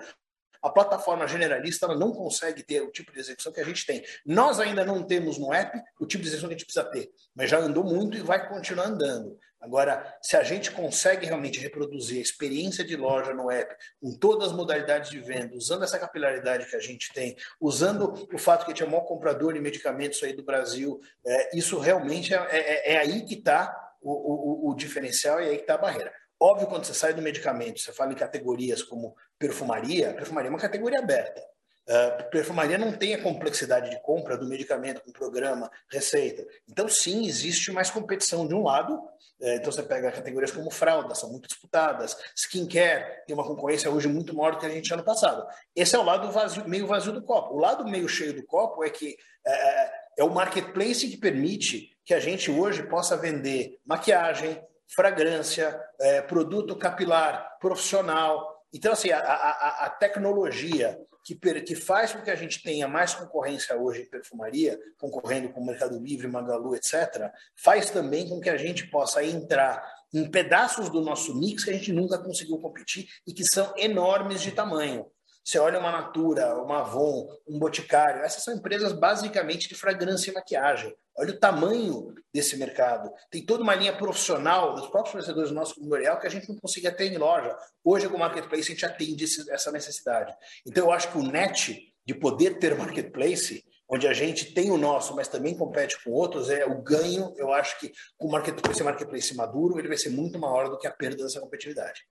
A 0.63 0.69
plataforma 0.69 1.27
generalista 1.27 1.87
não 1.89 2.13
consegue 2.13 2.63
ter 2.63 2.81
o 2.81 2.89
tipo 2.89 3.11
de 3.11 3.19
execução 3.19 3.51
que 3.51 3.59
a 3.59 3.63
gente 3.63 3.85
tem. 3.85 4.03
Nós 4.25 4.59
ainda 4.59 4.85
não 4.85 5.03
temos 5.03 5.37
no 5.37 5.53
app 5.53 5.77
o 5.99 6.07
tipo 6.07 6.23
de 6.23 6.29
execução 6.29 6.47
que 6.47 6.55
a 6.55 6.57
gente 6.57 6.65
precisa 6.65 6.89
ter, 6.89 7.11
mas 7.35 7.49
já 7.49 7.59
andou 7.59 7.83
muito 7.83 8.17
e 8.17 8.21
vai 8.21 8.47
continuar 8.47 8.87
andando. 8.87 9.37
Agora, 9.65 10.15
se 10.21 10.37
a 10.37 10.43
gente 10.43 10.69
consegue 10.69 11.25
realmente 11.25 11.59
reproduzir 11.59 12.19
a 12.19 12.21
experiência 12.21 12.83
de 12.83 12.95
loja 12.95 13.33
no 13.33 13.49
app, 13.49 13.75
com 13.99 14.15
todas 14.15 14.49
as 14.49 14.53
modalidades 14.53 15.09
de 15.09 15.19
venda, 15.19 15.55
usando 15.55 15.83
essa 15.83 15.97
capilaridade 15.97 16.69
que 16.69 16.75
a 16.75 16.79
gente 16.79 17.11
tem, 17.11 17.35
usando 17.59 18.27
o 18.31 18.37
fato 18.37 18.63
que 18.63 18.71
a 18.71 18.73
gente 18.75 18.83
é 18.83 18.85
o 18.85 18.89
maior 18.89 19.05
comprador 19.05 19.53
de 19.53 19.59
medicamentos 19.59 20.21
aí 20.21 20.33
do 20.33 20.43
Brasil, 20.43 21.01
é, 21.25 21.57
isso 21.57 21.79
realmente 21.79 22.31
é, 22.31 22.37
é, 22.51 22.93
é 22.93 22.97
aí 22.97 23.25
que 23.25 23.33
está 23.33 23.75
o, 23.99 24.67
o, 24.67 24.69
o 24.69 24.75
diferencial 24.75 25.41
e 25.41 25.49
aí 25.49 25.55
que 25.55 25.63
está 25.63 25.73
a 25.73 25.79
barreira. 25.79 26.13
Óbvio, 26.39 26.67
quando 26.67 26.85
você 26.85 26.93
sai 26.93 27.11
do 27.11 27.23
medicamento, 27.23 27.79
você 27.79 27.91
fala 27.91 28.11
em 28.11 28.15
categorias 28.15 28.83
como 28.83 29.15
perfumaria, 29.39 30.13
perfumaria 30.13 30.49
é 30.49 30.51
uma 30.51 30.59
categoria 30.59 30.99
aberta. 30.99 31.41
Uh, 31.87 32.29
perfumaria 32.31 32.79
não 32.79 32.91
tem 32.91 33.13
a 33.13 33.21
complexidade 33.21 33.91
de 33.91 34.01
compra 34.01 34.35
do 34.35 34.47
medicamento 34.47 35.01
com 35.01 35.11
programa, 35.11 35.69
receita. 35.91 36.43
Então, 36.67 36.89
sim, 36.89 37.27
existe 37.27 37.71
mais 37.71 37.91
competição 37.91 38.47
de 38.47 38.55
um 38.55 38.63
lado. 38.63 38.95
Uh, 39.39 39.49
então, 39.49 39.71
você 39.71 39.83
pega 39.83 40.11
categorias 40.11 40.51
como 40.51 40.71
fraldas, 40.71 41.19
são 41.19 41.29
muito 41.29 41.47
disputadas. 41.47 42.17
Skincare 42.35 43.23
tem 43.27 43.35
uma 43.35 43.45
concorrência 43.45 43.91
hoje 43.91 44.07
muito 44.07 44.35
maior 44.35 44.53
do 44.53 44.57
que 44.57 44.65
a 44.65 44.69
gente 44.69 44.85
tinha 44.85 44.95
ano 44.95 45.05
passado. 45.05 45.45
Esse 45.75 45.95
é 45.95 45.99
o 45.99 46.03
lado 46.03 46.31
vazio, 46.31 46.67
meio 46.67 46.87
vazio 46.87 47.11
do 47.11 47.21
copo. 47.21 47.53
O 47.53 47.59
lado 47.59 47.87
meio 47.87 48.09
cheio 48.09 48.33
do 48.33 48.43
copo 48.47 48.83
é 48.83 48.89
que 48.89 49.15
uh, 49.45 49.91
é 50.17 50.23
o 50.23 50.33
marketplace 50.33 51.07
que 51.07 51.17
permite 51.17 51.95
que 52.03 52.15
a 52.15 52.19
gente 52.19 52.49
hoje 52.49 52.81
possa 52.81 53.15
vender 53.15 53.79
maquiagem, 53.85 54.59
fragrância, 54.95 55.79
produto 56.27 56.75
capilar 56.75 57.57
profissional. 57.59 58.63
Então, 58.71 58.93
assim, 58.93 59.09
a, 59.09 59.19
a, 59.19 59.85
a 59.87 59.89
tecnologia 59.89 60.95
que, 61.25 61.35
que 61.35 61.75
faz 61.75 62.13
com 62.13 62.21
que 62.21 62.29
a 62.29 62.35
gente 62.35 62.61
tenha 62.61 62.87
mais 62.87 63.15
concorrência 63.15 63.75
hoje 63.75 64.03
em 64.03 64.09
perfumaria, 64.09 64.79
concorrendo 64.99 65.49
com 65.49 65.59
o 65.59 65.65
Mercado 65.65 65.99
Livre, 65.99 66.27
Magalu, 66.27 66.75
etc., 66.75 67.31
faz 67.55 67.89
também 67.89 68.29
com 68.29 68.39
que 68.39 68.49
a 68.49 68.57
gente 68.57 68.87
possa 68.91 69.23
entrar 69.23 69.83
em 70.13 70.29
pedaços 70.29 70.87
do 70.87 71.01
nosso 71.01 71.33
mix 71.37 71.63
que 71.63 71.71
a 71.71 71.73
gente 71.73 71.91
nunca 71.91 72.19
conseguiu 72.19 72.59
competir 72.59 73.07
e 73.25 73.33
que 73.33 73.43
são 73.43 73.73
enormes 73.75 74.39
de 74.39 74.51
tamanho. 74.51 75.07
Você 75.43 75.57
olha 75.57 75.79
uma 75.79 75.91
Natura, 75.91 76.61
uma 76.61 76.81
Avon, 76.81 77.27
um 77.47 77.57
Boticário, 77.57 78.23
essas 78.23 78.43
são 78.43 78.53
empresas 78.53 78.93
basicamente 78.93 79.67
de 79.67 79.75
fragrância 79.75 80.29
e 80.29 80.33
maquiagem. 80.33 80.95
Olha 81.17 81.31
o 81.31 81.39
tamanho 81.39 82.13
desse 82.33 82.57
mercado. 82.57 83.09
Tem 83.31 83.45
toda 83.45 83.63
uma 83.63 83.73
linha 83.73 83.95
profissional 83.95 84.75
dos 84.75 84.87
próprios 84.87 85.11
fornecedores 85.11 85.49
do 85.49 85.55
nosso 85.55 85.81
L'Oréal 85.81 86.19
que 86.19 86.27
a 86.27 86.29
gente 86.29 86.49
não 86.49 86.57
conseguia 86.57 86.91
ter 86.91 87.11
em 87.11 87.17
loja. 87.17 87.55
Hoje, 87.83 88.09
com 88.09 88.17
o 88.17 88.19
Marketplace, 88.19 88.63
a 88.63 88.73
gente 88.73 88.85
atende 88.85 89.25
essa 89.49 89.71
necessidade. 89.71 90.35
Então, 90.65 90.85
eu 90.85 90.91
acho 90.91 91.11
que 91.11 91.17
o 91.17 91.23
net 91.23 91.93
de 92.05 92.13
poder 92.13 92.59
ter 92.59 92.77
marketplace, 92.77 93.65
onde 93.89 94.07
a 94.07 94.13
gente 94.13 94.53
tem 94.53 94.69
o 94.69 94.77
nosso, 94.77 95.15
mas 95.15 95.27
também 95.27 95.57
compete 95.57 96.01
com 96.03 96.11
outros, 96.11 96.49
é 96.49 96.65
o 96.65 96.81
ganho. 96.81 97.33
Eu 97.37 97.51
acho 97.51 97.79
que 97.79 97.91
com 98.17 98.27
o 98.27 98.31
marketplace, 98.31 98.83
marketplace 98.83 99.35
maduro, 99.35 99.79
ele 99.79 99.87
vai 99.87 99.97
ser 99.97 100.09
muito 100.09 100.37
maior 100.37 100.69
do 100.69 100.77
que 100.77 100.85
a 100.85 100.91
perda 100.91 101.23
dessa 101.23 101.39
competitividade. 101.39 102.05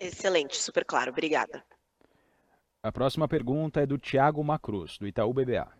Excelente, 0.00 0.56
super 0.56 0.84
claro. 0.84 1.10
Obrigada. 1.10 1.64
A 2.82 2.92
próxima 2.92 3.26
pergunta 3.26 3.80
é 3.80 3.86
do 3.86 3.98
Tiago 3.98 4.42
Macruz, 4.42 4.96
do 4.98 5.06
Itaú 5.06 5.34
BBA. 5.34 5.77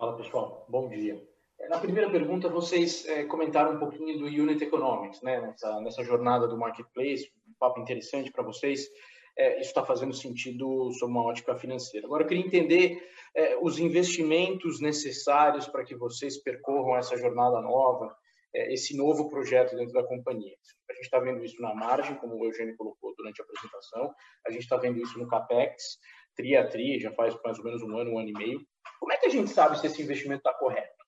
Fala 0.00 0.16
pessoal, 0.16 0.64
bom 0.66 0.88
dia. 0.88 1.22
É, 1.60 1.68
na 1.68 1.78
primeira 1.78 2.08
pergunta, 2.08 2.48
vocês 2.48 3.06
é, 3.06 3.24
comentaram 3.24 3.74
um 3.74 3.78
pouquinho 3.78 4.18
do 4.18 4.24
Unit 4.24 4.64
Economics, 4.64 5.20
né? 5.20 5.42
nessa, 5.42 5.78
nessa 5.82 6.02
jornada 6.02 6.48
do 6.48 6.56
Marketplace, 6.56 7.30
um 7.46 7.52
papo 7.60 7.82
interessante 7.82 8.32
para 8.32 8.42
vocês. 8.42 8.88
É, 9.36 9.60
isso 9.60 9.68
está 9.68 9.84
fazendo 9.84 10.14
sentido 10.14 10.90
sob 10.92 11.12
uma 11.12 11.24
ótica 11.24 11.54
financeira. 11.54 12.06
Agora, 12.06 12.22
eu 12.22 12.26
queria 12.26 12.46
entender 12.46 13.06
é, 13.36 13.58
os 13.60 13.78
investimentos 13.78 14.80
necessários 14.80 15.68
para 15.68 15.84
que 15.84 15.94
vocês 15.94 16.42
percorram 16.42 16.96
essa 16.96 17.18
jornada 17.18 17.60
nova, 17.60 18.16
é, 18.54 18.72
esse 18.72 18.96
novo 18.96 19.28
projeto 19.28 19.76
dentro 19.76 19.92
da 19.92 20.02
companhia. 20.02 20.56
A 20.88 20.94
gente 20.94 21.04
está 21.04 21.18
vendo 21.18 21.44
isso 21.44 21.60
na 21.60 21.74
margem, 21.74 22.16
como 22.16 22.36
o 22.36 22.46
Eugênio 22.46 22.74
colocou 22.74 23.14
durante 23.18 23.42
a 23.42 23.44
apresentação, 23.44 24.14
a 24.46 24.50
gente 24.50 24.62
está 24.62 24.78
vendo 24.78 24.98
isso 24.98 25.18
no 25.18 25.28
CAPEX, 25.28 25.98
tri 26.34 26.56
a 26.56 26.66
tri, 26.66 26.98
já 26.98 27.12
faz 27.12 27.36
mais 27.44 27.58
ou 27.58 27.64
menos 27.66 27.82
um 27.82 27.98
ano, 27.98 28.12
um 28.12 28.18
ano 28.18 28.30
e 28.30 28.32
meio. 28.32 28.60
Como 28.98 29.12
é 29.12 29.16
que 29.16 29.26
a 29.26 29.30
gente 29.30 29.50
sabe 29.50 29.78
se 29.78 29.86
esse 29.86 30.02
investimento 30.02 30.40
está 30.40 30.54
correto? 30.54 31.00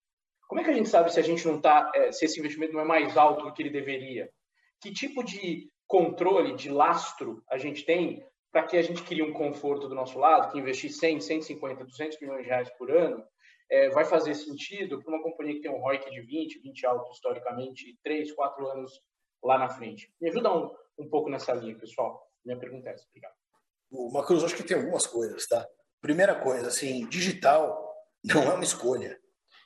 Como 0.49 0.61
é 0.61 0.65
que 0.65 0.71
a 0.71 0.75
gente 0.75 0.89
sabe 0.89 1.13
se 1.13 1.19
a 1.19 1.23
gente 1.23 1.47
não 1.47 1.57
está, 1.57 1.91
é, 1.95 2.13
se 2.13 2.25
esse 2.25 2.39
investimento 2.39 2.75
não 2.75 2.81
é 2.81 2.85
mais 2.85 3.17
alto 3.17 3.45
do 3.45 3.53
que 3.53 3.63
ele 3.63 3.71
deveria? 3.71 4.31
Que 4.81 4.93
tipo 4.93 5.25
de 5.25 5.71
controle, 5.87 6.55
de 6.55 6.71
lastro 6.71 7.43
a 7.51 7.57
gente 7.57 7.85
tem 7.85 8.25
para 8.51 8.65
que 8.65 8.77
a 8.77 8.83
gente 8.83 9.03
crie 9.03 9.23
um 9.23 9.33
conforto 9.33 9.89
do 9.89 9.95
nosso 9.95 10.19
lado, 10.19 10.53
que 10.53 10.59
investir 10.59 10.93
100, 10.93 11.21
150, 11.21 11.85
200 11.85 12.21
milhões 12.21 12.43
de 12.43 12.49
reais 12.49 12.71
por 12.77 12.91
ano 12.91 13.25
é, 13.71 13.89
vai 13.89 14.05
fazer 14.05 14.35
sentido 14.35 15.03
para 15.03 15.15
uma 15.15 15.23
companhia 15.23 15.55
que 15.55 15.63
tem 15.63 15.71
um 15.71 15.81
ROIC 15.81 16.11
de 16.11 16.21
20, 16.21 16.61
20 16.61 16.87
alto 16.87 17.11
historicamente, 17.11 17.99
3, 18.05 18.31
4 18.33 18.69
anos 18.69 19.01
lá 19.43 19.59
na 19.59 19.71
frente? 19.71 20.13
Me 20.21 20.29
ajuda 20.29 20.53
um, 20.53 20.71
um 20.99 21.09
pouco 21.09 21.31
nessa 21.31 21.55
linha, 21.55 21.75
pessoal. 21.75 22.29
Minha 22.45 22.59
pergunta 22.59 22.91
é 22.91 22.93
essa. 22.93 23.07
Obrigado. 23.09 23.33
O 23.91 24.13
Macruz, 24.13 24.45
acho 24.45 24.55
que 24.55 24.63
tem 24.63 24.77
algumas 24.77 25.07
coisas, 25.07 25.47
tá? 25.47 25.67
Primeira 26.03 26.35
coisa, 26.35 26.67
assim, 26.67 27.07
digital 27.07 27.91
não 28.23 28.43
é 28.43 28.55
uma 28.55 28.65
escolha. 28.65 29.19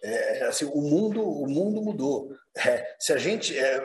É, 0.05 0.45
assim, 0.45 0.67
o 0.67 0.83
mundo, 0.83 1.23
o 1.23 1.49
mundo 1.49 1.83
mudou. 1.83 2.31
É, 2.55 2.95
se 2.99 3.13
a 3.13 3.17
gente, 3.17 3.59
é, 3.59 3.79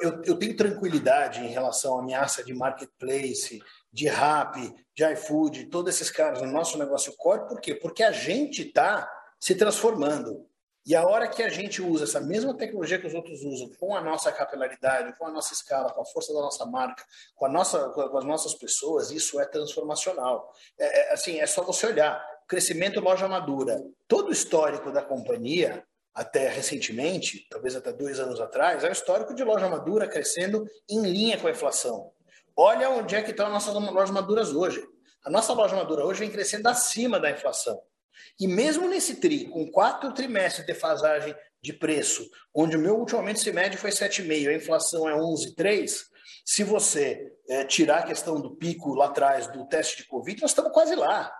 eu, 0.00 0.22
eu, 0.22 0.38
tenho 0.38 0.56
tranquilidade 0.56 1.40
em 1.40 1.48
relação 1.48 1.98
à 1.98 2.02
ameaça 2.02 2.44
de 2.44 2.54
marketplace 2.54 3.60
de 3.92 4.06
Rappi, 4.06 4.72
de 4.94 5.04
iFood, 5.12 5.66
todos 5.66 5.94
esses 5.94 6.10
caras 6.10 6.42
no 6.42 6.52
nosso 6.52 6.78
negócio 6.78 7.14
core, 7.16 7.48
por 7.48 7.60
quê? 7.60 7.74
Porque 7.74 8.02
a 8.02 8.12
gente 8.12 8.68
está 8.68 9.10
se 9.40 9.54
transformando. 9.54 10.46
E 10.88 10.96
a 10.96 11.06
hora 11.06 11.28
que 11.28 11.42
a 11.42 11.50
gente 11.50 11.82
usa 11.82 12.04
essa 12.04 12.18
mesma 12.18 12.56
tecnologia 12.56 12.98
que 12.98 13.06
os 13.06 13.12
outros 13.12 13.42
usam, 13.42 13.70
com 13.78 13.94
a 13.94 14.00
nossa 14.00 14.32
capilaridade, 14.32 15.14
com 15.18 15.26
a 15.26 15.30
nossa 15.30 15.52
escala, 15.52 15.92
com 15.92 16.00
a 16.00 16.04
força 16.06 16.32
da 16.32 16.40
nossa 16.40 16.64
marca, 16.64 17.04
com, 17.36 17.44
a 17.44 17.48
nossa, 17.50 17.90
com 17.90 18.16
as 18.16 18.24
nossas 18.24 18.54
pessoas, 18.54 19.10
isso 19.10 19.38
é 19.38 19.44
transformacional. 19.44 20.50
É, 20.78 21.10
é, 21.10 21.12
assim, 21.12 21.40
é 21.40 21.46
só 21.46 21.62
você 21.62 21.88
olhar. 21.88 22.26
Crescimento 22.48 23.00
loja 23.00 23.28
madura. 23.28 23.78
Todo 24.06 24.28
o 24.28 24.32
histórico 24.32 24.90
da 24.90 25.02
companhia, 25.02 25.84
até 26.14 26.48
recentemente, 26.48 27.46
talvez 27.50 27.76
até 27.76 27.92
dois 27.92 28.18
anos 28.18 28.40
atrás, 28.40 28.82
é 28.82 28.88
o 28.88 28.92
histórico 28.92 29.34
de 29.34 29.44
loja 29.44 29.68
madura 29.68 30.08
crescendo 30.08 30.66
em 30.88 31.02
linha 31.02 31.36
com 31.36 31.48
a 31.48 31.50
inflação. 31.50 32.10
Olha 32.56 32.88
onde 32.88 33.14
é 33.14 33.20
que 33.20 33.32
estão 33.32 33.44
as 33.44 33.52
nossas 33.52 33.74
lojas 33.74 34.10
maduras 34.10 34.54
hoje. 34.54 34.82
A 35.22 35.28
nossa 35.28 35.52
loja 35.52 35.76
madura 35.76 36.06
hoje 36.06 36.20
vem 36.20 36.30
crescendo 36.30 36.66
acima 36.66 37.20
da 37.20 37.30
inflação. 37.30 37.78
E 38.38 38.46
mesmo 38.46 38.88
nesse 38.88 39.16
TRI, 39.16 39.48
com 39.48 39.70
quatro 39.70 40.12
trimestres 40.12 40.66
de 40.66 40.72
defasagem 40.72 41.34
de 41.62 41.72
preço, 41.72 42.28
onde 42.54 42.76
o 42.76 42.80
meu 42.80 42.96
último 42.96 43.18
aumento 43.18 43.40
se 43.40 43.52
mede 43.52 43.76
foi 43.76 43.90
7,5, 43.90 44.48
a 44.48 44.54
inflação 44.54 45.08
é 45.08 45.14
11,3, 45.14 45.90
se 46.44 46.64
você 46.64 47.32
é, 47.48 47.64
tirar 47.64 47.98
a 47.98 48.06
questão 48.06 48.40
do 48.40 48.56
pico 48.56 48.94
lá 48.94 49.06
atrás 49.06 49.46
do 49.48 49.66
teste 49.66 49.98
de 49.98 50.08
Covid, 50.08 50.40
nós 50.40 50.50
estamos 50.50 50.72
quase 50.72 50.94
lá. 50.94 51.30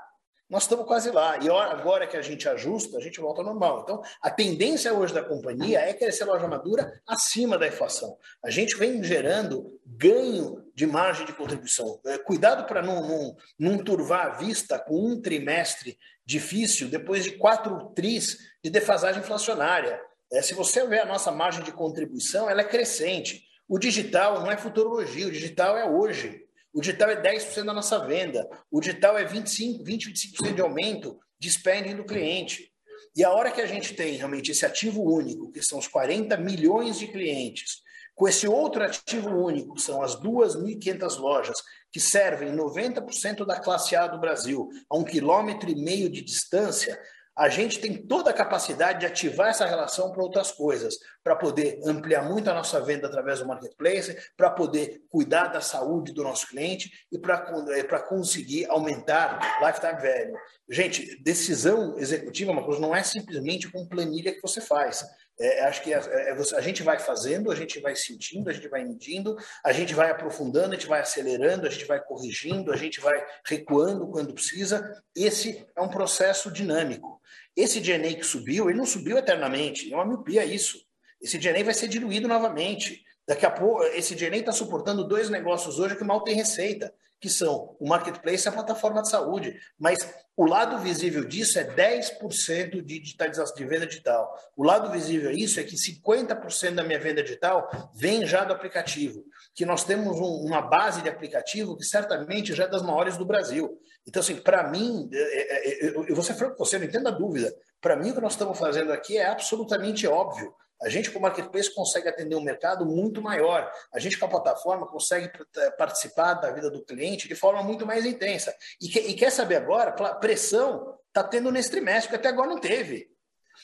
Nós 0.49 0.63
estamos 0.63 0.87
quase 0.87 1.11
lá. 1.11 1.39
E 1.39 1.51
agora 1.51 2.07
que 2.07 2.17
a 2.17 2.23
gente 2.23 2.49
ajusta, 2.49 2.97
a 2.97 3.01
gente 3.01 3.21
volta 3.21 3.43
ao 3.43 3.47
normal. 3.47 3.83
Então, 3.83 4.03
a 4.23 4.31
tendência 4.31 4.95
hoje 4.95 5.13
da 5.13 5.23
companhia 5.23 5.81
é 5.81 5.93
crescer 5.93 6.23
a 6.23 6.27
loja 6.27 6.49
madura 6.49 6.91
acima 7.07 7.59
da 7.59 7.69
inflação. 7.69 8.17
A 8.43 8.49
gente 8.49 8.75
vem 8.77 9.03
gerando 9.03 9.79
ganho 9.85 10.65
de 10.75 10.87
margem 10.87 11.27
de 11.27 11.35
contribuição. 11.35 12.01
É, 12.07 12.17
cuidado 12.17 12.67
para 12.67 12.81
não, 12.81 13.07
não, 13.07 13.37
não 13.59 13.85
turvar 13.85 14.27
a 14.27 14.31
vista 14.31 14.79
com 14.79 15.13
um 15.13 15.21
trimestre 15.21 15.99
difícil 16.29 16.89
depois 16.89 17.25
de 17.25 17.33
quatro 17.39 17.91
tris 17.95 18.37
de 18.63 18.69
defasagem 18.69 19.23
inflacionária. 19.23 19.99
É, 20.31 20.43
se 20.43 20.53
você 20.53 20.87
ver 20.87 21.01
a 21.01 21.07
nossa 21.07 21.33
margem 21.33 21.65
de 21.65 21.73
contribuição, 21.73 22.51
ela 22.51 22.61
é 22.61 22.65
crescente. 22.65 23.45
O 23.67 23.79
digital 23.79 24.43
não 24.43 24.53
é 24.53 24.57
futurologia, 24.59 25.27
o 25.27 25.33
digital 25.33 25.79
é 25.79 25.89
hoje. 25.89 26.45
O 26.71 26.83
digital 26.83 27.09
é 27.09 27.23
10% 27.23 27.65
da 27.65 27.73
nossa 27.73 28.07
venda. 28.07 28.47
O 28.71 28.79
digital 28.79 29.17
é 29.17 29.25
25, 29.25 29.83
20, 29.83 30.11
25% 30.11 30.55
de 30.55 30.61
aumento 30.61 31.19
de 31.41 31.49
spending 31.49 31.97
do 31.97 32.05
cliente. 32.05 32.71
E 33.17 33.25
a 33.25 33.31
hora 33.31 33.51
que 33.51 33.63
a 33.63 33.67
gente 33.67 33.95
tem 33.95 34.17
realmente 34.17 34.51
esse 34.51 34.67
ativo 34.67 35.03
único, 35.03 35.51
que 35.51 35.63
são 35.63 35.79
os 35.79 35.89
40 35.89 36.37
milhões 36.37 36.99
de 36.99 37.07
clientes, 37.07 37.79
com 38.19 38.27
esse 38.27 38.49
outro 38.49 38.83
ativo 38.83 39.31
único, 39.31 39.79
são 39.79 40.03
as 40.03 40.21
2.500 40.21 41.19
lojas, 41.19 41.57
que 41.93 42.01
servem 42.01 42.53
90% 42.53 43.47
da 43.47 43.61
classe 43.61 43.95
A 43.95 44.09
do 44.09 44.19
Brasil, 44.19 44.69
a 44.91 44.97
um 44.97 45.05
quilômetro 45.05 45.71
e 45.71 45.77
meio 45.77 46.11
de 46.11 46.21
distância, 46.21 47.01
a 47.37 47.49
gente 47.49 47.79
tem 47.79 47.95
toda 47.95 48.31
a 48.31 48.35
capacidade 48.35 48.99
de 48.99 49.07
ativar 49.07 49.51
essa 49.51 49.65
relação 49.65 50.11
para 50.11 50.25
outras 50.25 50.51
coisas, 50.51 50.97
para 51.29 51.37
poder 51.37 51.79
ampliar 51.85 52.23
muito 52.23 52.49
a 52.49 52.55
nossa 52.55 52.81
venda 52.81 53.07
através 53.07 53.41
do 53.41 53.47
marketplace, 53.47 54.17
para 54.35 54.49
poder 54.49 55.03
cuidar 55.11 55.49
da 55.49 55.61
saúde 55.61 56.11
do 56.11 56.23
nosso 56.23 56.49
cliente 56.49 56.91
e 57.13 57.19
para 57.19 57.45
eh, 57.69 57.83
conseguir 58.09 58.65
aumentar 58.71 59.39
lifetime 59.61 60.01
value. 60.01 60.39
Gente, 60.71 61.23
decisão 61.23 61.99
executiva, 61.99 62.51
uma 62.51 62.65
coisa, 62.65 62.81
não 62.81 62.97
é 62.97 63.03
simplesmente 63.03 63.71
com 63.71 63.87
planilha 63.87 64.33
que 64.33 64.41
você 64.41 64.59
faz. 64.59 65.05
É, 65.39 65.67
acho 65.67 65.83
que 65.83 65.93
é, 65.93 65.99
é, 65.99 66.33
a 66.33 66.61
gente 66.63 66.83
vai 66.83 66.99
fazendo, 66.99 67.53
a 67.53 67.55
gente 67.55 67.79
vai 67.79 67.95
sentindo, 67.95 68.49
a 68.49 68.53
gente 68.55 68.69
vai 68.69 68.83
medindo, 68.83 69.37
a 69.63 69.71
gente 69.71 69.93
vai 69.93 70.11
aprofundando, 70.11 70.73
a 70.73 70.77
gente 70.77 70.89
vai 70.89 71.01
acelerando, 71.01 71.67
a 71.67 71.71
gente 71.71 71.85
vai 71.85 72.03
corrigindo, 72.03 72.73
a 72.73 72.77
gente 72.77 73.01
vai 73.01 73.23
recuando 73.45 74.09
quando 74.09 74.33
precisa. 74.33 74.99
Esse 75.15 75.67
é 75.77 75.81
um 75.83 75.89
processo 75.89 76.51
dinâmico. 76.51 77.21
Esse 77.55 77.81
DNA 77.81 78.15
que 78.15 78.25
subiu, 78.25 78.71
ele 78.71 78.79
não 78.79 78.87
subiu 78.87 79.19
eternamente, 79.19 79.93
é 79.93 79.95
uma 79.95 80.07
miopia 80.07 80.43
isso. 80.43 80.88
Esse 81.21 81.39
DNA 81.39 81.65
vai 81.65 81.75
ser 81.75 81.89
diluído 81.89 82.29
novamente. 82.29 83.03
Daqui 83.27 83.45
a 83.45 83.51
pouco, 83.51 83.83
esse 83.85 84.15
DNA 84.15 84.39
está 84.39 84.53
suportando 84.53 85.07
dois 85.07 85.29
negócios 85.29 85.79
hoje 85.79 85.97
que 85.97 86.05
mal 86.05 86.23
tem 86.23 86.35
receita 86.35 86.93
que 87.21 87.29
são 87.29 87.77
o 87.81 87.89
marketplace 87.89 88.47
e 88.47 88.49
a 88.49 88.53
plataforma 88.53 89.03
de 89.03 89.11
saúde. 89.11 89.59
Mas 89.79 89.99
o 90.37 90.47
lado 90.47 90.79
visível 90.79 91.25
disso 91.25 91.59
é 91.59 91.65
10% 91.65 92.83
de 92.85 93.01
digitalização 93.01 93.57
de 93.57 93.65
venda 93.65 93.87
digital. 93.87 94.33
O 94.57 94.63
lado 94.63 94.91
visível 94.91 95.33
disso 95.33 95.59
é 95.59 95.65
que 95.65 95.75
50% 95.75 96.75
da 96.75 96.85
minha 96.85 96.99
venda 96.99 97.23
digital 97.23 97.69
vem 97.95 98.25
já 98.25 98.45
do 98.45 98.53
aplicativo. 98.53 99.25
Que 99.55 99.67
nós 99.67 99.83
temos 99.83 100.19
um, 100.19 100.47
uma 100.47 100.63
base 100.63 101.03
de 101.03 101.09
aplicativo 101.09 101.77
que 101.77 101.85
certamente 101.85 102.55
já 102.55 102.65
é 102.65 102.69
das 102.69 102.83
maiores 102.83 103.17
do 103.17 103.27
Brasil. 103.27 103.79
Então, 104.07 104.21
assim, 104.21 104.37
para 104.37 104.71
mim, 104.71 105.11
é, 105.13 105.17
é, 105.19 105.87
é, 105.87 105.89
eu 106.09 106.15
vou 106.15 106.23
ser 106.23 106.35
franco 106.35 106.57
com 106.57 106.65
você, 106.65 106.79
não 106.79 106.87
entenda 106.87 107.09
a 107.11 107.13
dúvida. 107.13 107.53
Para 107.81 107.97
mim, 107.97 108.11
o 108.11 108.15
que 108.15 108.21
nós 108.21 108.33
estamos 108.33 108.59
fazendo 108.59 108.93
aqui 108.93 109.19
é 109.19 109.27
absolutamente 109.27 110.07
óbvio. 110.07 110.55
A 110.81 110.89
gente, 110.89 111.11
com 111.11 111.19
o 111.19 111.23
Marketplace, 111.23 111.75
consegue 111.75 112.09
atender 112.09 112.37
um 112.37 112.41
mercado 112.41 112.87
muito 112.87 113.21
maior. 113.21 113.71
A 113.93 113.99
gente, 113.99 114.17
com 114.17 114.27
a 114.27 114.29
plataforma, 114.29 114.87
consegue 114.87 115.31
participar 115.77 116.35
da 116.35 116.51
vida 116.53 116.71
do 116.71 116.85
cliente 116.85 117.27
de 117.27 117.35
forma 117.35 117.63
muito 117.63 117.85
mais 117.85 118.05
intensa. 118.05 118.55
E, 118.81 118.89
que, 118.89 119.01
e 119.01 119.15
quer 119.15 119.31
saber 119.31 119.57
agora? 119.57 119.93
Pressão 120.15 120.97
está 121.09 121.25
tendo 121.25 121.51
nesse 121.51 121.71
trimestre, 121.71 122.11
que 122.11 122.17
até 122.17 122.29
agora 122.29 122.49
não 122.49 122.61
teve. 122.61 123.11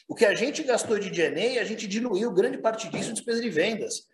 O 0.09 0.15
que 0.15 0.27
a 0.27 0.35
gente 0.35 0.63
gastou 0.65 0.99
de 0.99 1.09
DNA, 1.09 1.61
a 1.61 1.65
gente 1.65 1.87
diluiu 1.87 2.33
grande 2.33 2.59
parte 2.59 2.89
disso 2.89 3.11
em 3.11 3.15
despesa 3.15 3.41
de 3.41 3.49
vendas 3.49 4.09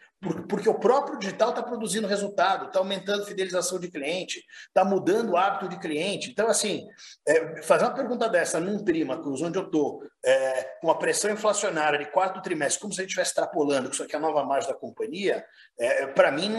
porque 0.49 0.69
o 0.69 0.79
próprio 0.79 1.19
digital 1.19 1.51
está 1.51 1.63
produzindo 1.63 2.07
resultado, 2.07 2.67
está 2.67 2.79
aumentando 2.79 3.25
fidelização 3.25 3.81
de 3.81 3.91
cliente, 3.91 4.45
está 4.69 4.85
mudando 4.85 5.31
o 5.31 5.37
hábito 5.37 5.67
de 5.67 5.79
cliente. 5.79 6.31
Então, 6.31 6.49
assim, 6.49 6.87
é, 7.27 7.63
fazer 7.63 7.85
uma 7.85 7.95
pergunta 7.95 8.29
dessa 8.29 8.61
num 8.61 8.85
Trimacus, 8.85 9.41
onde 9.41 9.59
eu 9.59 9.65
estou 9.65 10.03
é, 10.23 10.63
com 10.83 10.91
a 10.91 10.99
pressão 10.99 11.31
inflacionária 11.31 11.99
de 11.99 12.11
quarto 12.11 12.43
trimestre, 12.43 12.83
como 12.83 12.93
se 12.93 13.01
a 13.01 13.03
gente 13.03 13.11
estivesse 13.11 13.31
extrapolando, 13.31 13.89
que 13.89 13.95
isso 13.95 14.03
aqui 14.03 14.15
é 14.15 14.19
a 14.19 14.21
nova 14.21 14.45
margem 14.45 14.71
da 14.71 14.77
companhia, 14.77 15.43
é, 15.79 16.07
para 16.09 16.31
mim, 16.31 16.51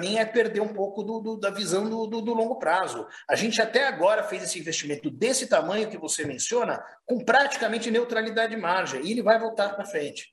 mim 0.00 0.16
é 0.16 0.24
perder 0.24 0.60
um 0.60 0.72
pouco 0.72 1.02
do, 1.02 1.20
do, 1.20 1.36
da 1.36 1.50
visão 1.50 1.88
do, 1.90 2.06
do, 2.06 2.32
longo 2.32 2.58
prazo. 2.58 3.06
A 3.28 3.36
gente 3.36 3.60
até 3.60 3.86
agora 3.86 4.22
fez 4.22 4.42
esse 4.42 4.58
investimento 4.58 5.10
desse 5.10 5.46
tamanho 5.46 5.90
que 5.90 5.98
você 5.98 6.24
menciona, 6.24 6.82
com 7.04 7.22
praticamente 7.22 7.90
neutralidade 7.90 8.54
de 8.54 8.60
margem, 8.60 9.02
e 9.04 9.10
ele 9.10 9.22
vai 9.22 9.38
voltar 9.38 9.74
para 9.74 9.84
frente. 9.84 10.32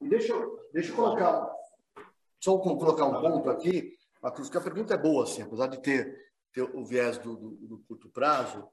Deixa 0.00 0.32
eu, 0.32 0.58
deixa 0.72 0.90
eu 0.90 0.96
colocar 0.96 1.55
só 2.46 2.56
colocar 2.58 3.04
um 3.06 3.20
ponto 3.20 3.50
aqui, 3.50 3.92
Matheus, 4.22 4.48
que 4.48 4.56
a 4.56 4.60
pergunta 4.60 4.94
é 4.94 4.96
boa, 4.96 5.24
assim, 5.24 5.42
apesar 5.42 5.66
de 5.66 5.82
ter, 5.82 6.16
ter 6.52 6.62
o 6.62 6.84
viés 6.84 7.18
do, 7.18 7.34
do, 7.34 7.50
do, 7.56 7.78
curto 7.88 8.08
prazo, 8.08 8.64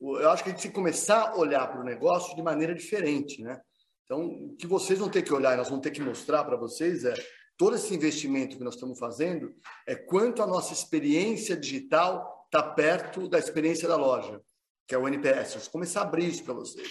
eu 0.00 0.30
acho 0.30 0.42
que 0.42 0.48
a 0.48 0.52
gente 0.52 0.62
tem 0.62 0.70
que 0.70 0.74
começar 0.74 1.28
a 1.28 1.36
olhar 1.36 1.70
para 1.70 1.82
o 1.82 1.84
negócio 1.84 2.34
de 2.34 2.42
maneira 2.42 2.74
diferente, 2.74 3.42
né? 3.42 3.60
Então, 4.04 4.24
o 4.24 4.56
que 4.56 4.66
vocês 4.66 4.98
vão 4.98 5.10
ter 5.10 5.20
que 5.20 5.34
olhar, 5.34 5.58
nós 5.58 5.68
vamos 5.68 5.82
ter 5.82 5.90
que 5.90 6.00
mostrar 6.00 6.42
para 6.44 6.56
vocês 6.56 7.04
é 7.04 7.12
todo 7.58 7.76
esse 7.76 7.94
investimento 7.94 8.56
que 8.56 8.64
nós 8.64 8.74
estamos 8.74 8.98
fazendo 8.98 9.52
é 9.86 9.94
quanto 9.94 10.42
a 10.42 10.46
nossa 10.46 10.72
experiência 10.72 11.54
digital 11.54 12.46
está 12.46 12.62
perto 12.62 13.28
da 13.28 13.38
experiência 13.38 13.86
da 13.86 13.96
loja, 13.96 14.40
que 14.86 14.94
é 14.94 14.98
o 14.98 15.06
NPS. 15.06 15.50
Vamos 15.52 15.68
começar 15.68 16.00
a 16.00 16.04
abrir 16.04 16.28
isso 16.28 16.44
para 16.44 16.54
vocês. 16.54 16.88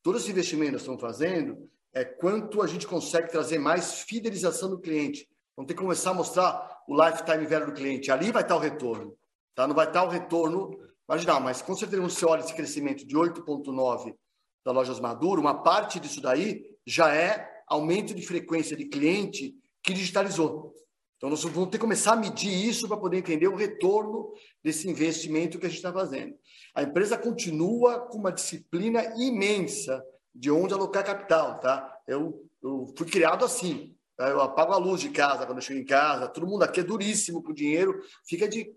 Todo 0.00 0.18
esse 0.18 0.30
investimento 0.30 0.66
que 0.66 0.74
nós 0.74 0.82
estamos 0.82 1.00
fazendo 1.00 1.68
é 1.92 2.04
quanto 2.04 2.62
a 2.62 2.68
gente 2.68 2.86
consegue 2.86 3.28
trazer 3.28 3.58
mais 3.58 4.02
fidelização 4.02 4.70
do 4.70 4.78
cliente, 4.78 5.26
Vamos 5.62 5.68
ter 5.68 5.74
que 5.74 5.80
começar 5.80 6.10
a 6.10 6.14
mostrar 6.14 6.82
o 6.88 7.06
lifetime 7.06 7.46
value 7.46 7.66
do 7.66 7.72
cliente. 7.72 8.10
Ali 8.10 8.32
vai 8.32 8.42
estar 8.42 8.56
o 8.56 8.58
retorno. 8.58 9.16
Tá? 9.54 9.64
Não 9.64 9.76
vai 9.76 9.86
estar 9.86 10.02
o 10.02 10.08
retorno 10.08 10.76
marginal, 11.06 11.40
mas 11.40 11.62
com 11.62 11.76
certeza, 11.76 12.02
quando 12.02 12.10
você 12.10 12.26
olha 12.26 12.40
esse 12.40 12.52
crescimento 12.52 13.06
de 13.06 13.14
8,9% 13.14 14.16
da 14.64 14.72
Lojas 14.72 14.98
Maduro, 14.98 15.40
uma 15.40 15.62
parte 15.62 16.00
disso 16.00 16.20
daí 16.20 16.64
já 16.84 17.14
é 17.14 17.48
aumento 17.68 18.12
de 18.12 18.26
frequência 18.26 18.76
de 18.76 18.86
cliente 18.86 19.54
que 19.84 19.92
digitalizou. 19.92 20.74
Então, 21.16 21.30
nós 21.30 21.44
vamos 21.44 21.66
ter 21.66 21.78
que 21.78 21.78
começar 21.78 22.14
a 22.14 22.16
medir 22.16 22.52
isso 22.52 22.88
para 22.88 22.96
poder 22.96 23.18
entender 23.18 23.46
o 23.46 23.54
retorno 23.54 24.32
desse 24.64 24.90
investimento 24.90 25.60
que 25.60 25.66
a 25.66 25.68
gente 25.68 25.78
está 25.78 25.92
fazendo. 25.92 26.34
A 26.74 26.82
empresa 26.82 27.16
continua 27.16 28.00
com 28.00 28.18
uma 28.18 28.32
disciplina 28.32 29.00
imensa 29.16 30.04
de 30.34 30.50
onde 30.50 30.74
alocar 30.74 31.04
capital. 31.04 31.60
Tá? 31.60 32.00
Eu, 32.08 32.44
eu 32.60 32.92
fui 32.98 33.06
criado 33.06 33.44
assim. 33.44 33.94
Eu 34.28 34.40
apago 34.40 34.72
a 34.72 34.78
luz 34.78 35.00
de 35.00 35.10
casa 35.10 35.46
quando 35.46 35.58
eu 35.58 35.62
chego 35.62 35.80
em 35.80 35.84
casa. 35.84 36.28
Todo 36.28 36.46
mundo 36.46 36.62
aqui 36.62 36.80
é 36.80 36.84
duríssimo 36.84 37.42
com 37.42 37.50
o 37.52 37.54
dinheiro. 37.54 38.00
Fica 38.26 38.48
de, 38.48 38.72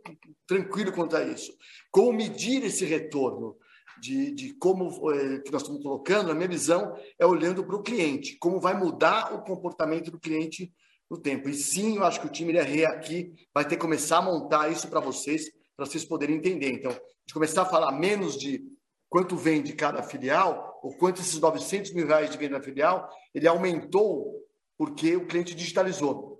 tranquilo 0.47 0.91
quanto 0.91 1.15
a 1.15 1.23
isso. 1.23 1.51
Como 1.91 2.13
medir 2.13 2.63
esse 2.63 2.85
retorno? 2.85 3.57
De, 4.01 4.31
de 4.31 4.53
como 4.55 4.89
é, 5.13 5.39
que 5.39 5.51
nós 5.51 5.61
estamos 5.61 5.81
colocando, 5.81 6.27
na 6.27 6.33
minha 6.33 6.49
visão, 6.49 6.97
é 7.17 7.25
olhando 7.25 7.63
para 7.63 7.77
o 7.77 7.81
cliente. 7.81 8.37
Como 8.37 8.59
vai 8.59 8.77
mudar 8.77 9.33
o 9.33 9.41
comportamento 9.41 10.11
do 10.11 10.19
cliente 10.19 10.73
no 11.09 11.17
tempo. 11.17 11.47
E 11.47 11.53
sim, 11.53 11.97
eu 11.97 12.03
acho 12.03 12.19
que 12.19 12.27
o 12.27 12.31
time 12.31 12.51
RE 12.59 12.85
aqui 12.85 13.33
vai 13.53 13.63
ter 13.63 13.75
que 13.75 13.81
começar 13.81 14.17
a 14.17 14.21
montar 14.21 14.69
isso 14.69 14.89
para 14.89 14.99
vocês, 14.99 15.49
para 15.75 15.85
vocês 15.85 16.03
poderem 16.03 16.35
entender. 16.35 16.71
Então, 16.71 16.91
de 17.25 17.33
começar 17.33 17.61
a 17.61 17.65
falar 17.65 17.91
menos 17.93 18.37
de 18.37 18.63
quanto 19.09 19.35
vem 19.35 19.61
de 19.61 19.73
cada 19.73 20.03
filial, 20.03 20.79
ou 20.83 20.93
quanto 20.97 21.21
esses 21.21 21.39
900 21.39 21.93
mil 21.93 22.05
reais 22.05 22.29
de 22.29 22.37
venda 22.37 22.57
na 22.57 22.63
filial, 22.63 23.09
ele 23.33 23.47
aumentou 23.47 24.44
porque 24.77 25.15
o 25.15 25.25
cliente 25.27 25.55
digitalizou. 25.55 26.35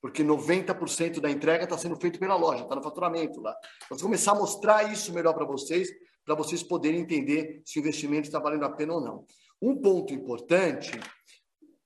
porque 0.00 0.22
90% 0.22 1.18
da 1.18 1.28
entrega 1.28 1.64
está 1.64 1.76
sendo 1.76 1.96
feito 1.96 2.18
pela 2.20 2.36
loja, 2.36 2.62
está 2.62 2.76
no 2.76 2.82
faturamento 2.82 3.40
lá. 3.40 3.56
Vamos 3.88 4.02
começar 4.02 4.32
a 4.32 4.34
mostrar 4.36 4.92
isso 4.92 5.12
melhor 5.12 5.34
para 5.34 5.44
vocês, 5.44 5.88
para 6.24 6.34
vocês 6.36 6.62
poderem 6.62 7.00
entender 7.00 7.60
se 7.64 7.78
o 7.78 7.80
investimento 7.80 8.28
está 8.28 8.38
valendo 8.38 8.64
a 8.64 8.70
pena 8.70 8.94
ou 8.94 9.00
não. 9.00 9.26
Um 9.60 9.80
ponto 9.80 10.12
importante, 10.12 10.92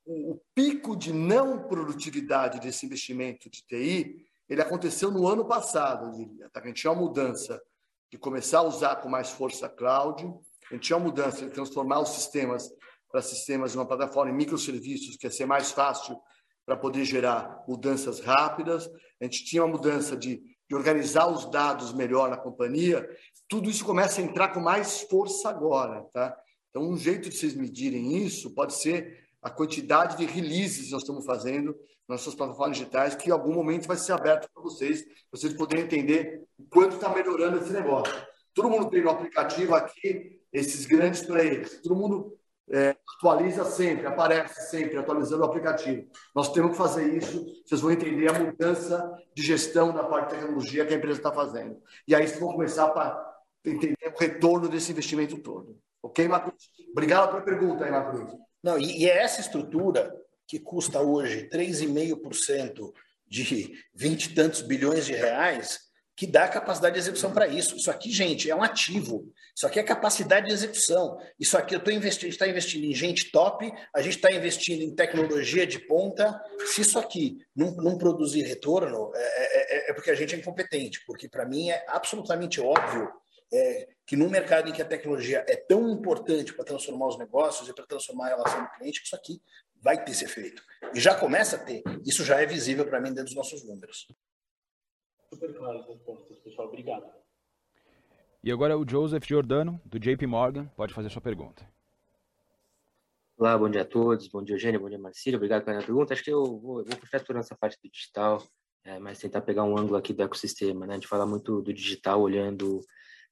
o, 0.05 0.38
pico 0.55 0.97
de 0.97 1.12
não 1.12 1.66
produtividade 1.66 2.61
desse 2.61 2.84
investimento 2.84 3.49
de 3.49 3.62
TI, 3.66 4.26
ele 4.49 4.61
aconteceu 4.61 5.11
no 5.11 5.26
ano 5.26 5.47
passado, 5.47 6.11
diria. 6.12 6.51
Tá? 6.51 6.61
A 6.61 6.66
gente 6.66 6.80
tinha 6.80 6.93
uma 6.93 7.01
mudança 7.01 7.62
de 8.11 8.18
começar 8.18 8.59
a 8.59 8.64
usar 8.64 8.97
com 8.97 9.09
mais 9.09 9.30
força 9.30 9.68
cloud, 9.68 10.24
a 10.70 10.74
gente 10.74 10.84
tinha 10.84 10.97
uma 10.97 11.07
mudança 11.07 11.45
de 11.45 11.53
transformar 11.53 12.01
os 12.01 12.11
sistemas 12.11 12.70
para 13.11 13.22
sistemas 13.22 13.72
de 13.72 13.78
uma 13.78 13.86
plataforma 13.86 14.30
em 14.30 14.34
microserviços, 14.34 15.16
que 15.16 15.26
ia 15.26 15.30
ser 15.30 15.46
mais 15.46 15.72
fácil 15.72 16.16
para 16.64 16.76
poder 16.76 17.04
gerar 17.04 17.64
mudanças 17.66 18.20
rápidas. 18.20 18.88
A 19.20 19.24
gente 19.24 19.44
tinha 19.44 19.64
uma 19.64 19.72
mudança 19.72 20.16
de, 20.16 20.40
de 20.68 20.74
organizar 20.74 21.26
os 21.26 21.50
dados 21.50 21.92
melhor 21.92 22.30
na 22.30 22.36
companhia. 22.36 23.08
Tudo 23.48 23.68
isso 23.68 23.84
começa 23.84 24.20
a 24.20 24.24
entrar 24.24 24.48
com 24.48 24.61
mais 24.61 25.00
força 25.02 25.48
agora, 25.48 26.02
tá? 26.12 26.36
Então, 26.68 26.88
um 26.88 26.96
jeito 26.96 27.28
de 27.28 27.36
vocês 27.36 27.54
medirem 27.54 28.24
isso 28.24 28.54
pode 28.54 28.74
ser 28.74 29.18
a 29.42 29.50
quantidade 29.50 30.16
de 30.16 30.24
releases 30.24 30.86
que 30.86 30.92
nós 30.92 31.02
estamos 31.02 31.26
fazendo 31.26 31.74
nas 32.08 32.20
nossas 32.20 32.34
plataformas 32.34 32.76
digitais, 32.76 33.14
que 33.14 33.28
em 33.28 33.32
algum 33.32 33.52
momento 33.52 33.88
vai 33.88 33.96
ser 33.96 34.12
aberto 34.12 34.48
para 34.52 34.62
vocês, 34.62 35.02
para 35.02 35.14
vocês 35.32 35.52
poderem 35.54 35.84
entender 35.84 36.44
o 36.58 36.64
quanto 36.64 36.96
está 36.96 37.08
melhorando 37.08 37.58
esse 37.58 37.72
negócio. 37.72 38.14
Todo 38.54 38.70
mundo 38.70 38.90
tem 38.90 39.02
no 39.02 39.11
aplicativo 39.11 39.74
aqui 39.74 40.40
esses 40.52 40.86
grandes 40.86 41.22
players. 41.22 41.80
Todo 41.82 41.96
mundo 41.96 42.36
é, 42.73 42.97
atualiza 43.16 43.64
sempre, 43.64 44.07
aparece 44.07 44.71
sempre, 44.71 44.97
atualizando 44.97 45.43
o 45.43 45.47
aplicativo. 45.47 46.07
Nós 46.35 46.53
temos 46.53 46.73
que 46.73 46.77
fazer 46.77 47.16
isso, 47.16 47.45
vocês 47.66 47.81
vão 47.81 47.91
entender 47.91 48.29
a 48.29 48.39
mudança 48.39 49.12
de 49.35 49.43
gestão 49.43 49.93
da 49.93 50.05
parte 50.05 50.31
de 50.31 50.37
tecnologia 50.37 50.87
que 50.87 50.95
a 50.95 50.97
empresa 50.97 51.18
está 51.18 51.33
fazendo. 51.33 51.81
E 52.07 52.14
aí 52.14 52.27
vocês 52.27 52.41
vão 52.41 52.53
começar 52.53 52.87
a 52.87 53.35
entender 53.64 54.14
o 54.14 54.18
retorno 54.18 54.68
desse 54.68 54.93
investimento 54.93 55.39
todo. 55.39 55.79
Ok, 56.03 56.27
Marcos? 56.29 56.71
Obrigado 56.93 57.31
pela 57.31 57.43
pergunta 57.43 57.85
aí, 57.85 57.91
Marcos. 57.91 58.35
Não, 58.62 58.79
e, 58.79 59.03
e 59.03 59.11
é 59.11 59.23
essa 59.23 59.41
estrutura 59.41 60.14
que 60.47 60.59
custa 60.59 61.01
hoje 61.01 61.49
3,5% 61.53 62.93
de 63.27 63.73
20 63.95 64.25
e 64.25 64.35
tantos 64.35 64.62
bilhões 64.62 65.07
de 65.07 65.12
reais, 65.12 65.89
que 66.21 66.27
dá 66.27 66.47
capacidade 66.47 66.93
de 66.93 67.01
execução 67.01 67.33
para 67.33 67.49
isso. 67.49 67.75
Isso 67.75 67.91
aqui, 67.91 68.12
gente, 68.12 68.51
é 68.51 68.55
um 68.55 68.62
ativo. 68.62 69.33
Isso 69.57 69.66
aqui 69.66 69.81
é 69.81 69.83
capacidade 69.83 70.49
de 70.49 70.53
execução. 70.53 71.18
Isso 71.39 71.57
aqui 71.57 71.75
eu 71.75 71.79
estou 71.79 71.95
investindo, 71.95 72.29
está 72.29 72.47
investindo 72.47 72.85
em 72.85 72.93
gente 72.93 73.33
top, 73.33 73.73
a 73.95 74.03
gente 74.03 74.16
está 74.16 74.31
investindo 74.31 74.83
em 74.83 74.95
tecnologia 74.95 75.66
de 75.66 75.79
ponta. 75.79 76.39
Se 76.66 76.83
isso 76.83 76.99
aqui 76.99 77.39
não, 77.57 77.75
não 77.77 77.97
produzir 77.97 78.43
retorno, 78.43 79.11
é, 79.14 79.18
é, 79.18 79.77
é, 79.89 79.91
é 79.91 79.95
porque 79.95 80.11
a 80.11 80.14
gente 80.14 80.35
é 80.35 80.39
incompetente. 80.39 81.03
Porque 81.07 81.27
para 81.27 81.47
mim 81.47 81.71
é 81.71 81.83
absolutamente 81.89 82.61
óbvio 82.61 83.11
é, 83.51 83.89
que 84.07 84.14
num 84.14 84.29
mercado 84.29 84.68
em 84.68 84.75
que 84.75 84.83
a 84.83 84.85
tecnologia 84.85 85.43
é 85.49 85.57
tão 85.57 85.89
importante 85.89 86.53
para 86.53 86.66
transformar 86.66 87.07
os 87.07 87.18
negócios 87.18 87.66
e 87.66 87.73
para 87.73 87.87
transformar 87.87 88.27
a 88.27 88.37
relação 88.37 88.62
do 88.62 88.71
cliente, 88.73 89.01
que 89.01 89.07
isso 89.07 89.16
aqui 89.16 89.41
vai 89.81 90.05
ter 90.05 90.12
esse 90.12 90.27
efeito. 90.27 90.62
E 90.95 91.01
já 91.01 91.14
começa 91.14 91.57
a 91.57 91.59
ter. 91.59 91.83
Isso 92.05 92.23
já 92.27 92.39
é 92.39 92.45
visível 92.45 92.85
para 92.85 93.01
mim 93.01 93.09
dentro 93.09 93.25
dos 93.25 93.35
nossos 93.35 93.64
números. 93.64 94.07
Super 95.33 95.55
claro 95.55 95.78
as 95.78 95.87
respostas, 95.87 96.39
pessoal. 96.41 96.66
Obrigado. 96.66 97.09
E 98.43 98.51
agora 98.51 98.76
o 98.76 98.89
Joseph 98.89 99.24
Giordano, 99.24 99.81
do 99.85 99.99
JP 99.99 100.26
Morgan, 100.26 100.66
pode 100.76 100.93
fazer 100.93 101.09
sua 101.09 101.22
pergunta. 101.22 101.64
Olá, 103.39 103.57
bom 103.57 103.70
dia 103.70 103.83
a 103.83 103.85
todos. 103.85 104.26
Bom 104.26 104.43
dia, 104.43 104.57
Eugênio. 104.57 104.81
Bom 104.81 104.89
dia, 104.89 104.99
Marcílio. 104.99 105.37
Obrigado 105.37 105.64
pela 105.64 105.78
pergunta. 105.78 106.12
Acho 106.12 106.24
que 106.24 106.33
eu 106.33 106.45
vou, 106.45 106.85
vou 106.85 106.85
puxar 106.85 107.24
por 107.24 107.37
essa 107.37 107.55
parte 107.55 107.78
do 107.81 107.89
digital, 107.89 108.43
é, 108.85 108.99
mas 108.99 109.20
tentar 109.20 109.41
pegar 109.43 109.62
um 109.62 109.78
ângulo 109.78 109.97
aqui 109.97 110.12
do 110.12 110.22
ecossistema. 110.22 110.85
Né? 110.85 110.95
A 110.95 110.97
gente 110.97 111.07
fala 111.07 111.24
muito 111.24 111.62
do 111.62 111.72
digital 111.72 112.20
olhando 112.20 112.81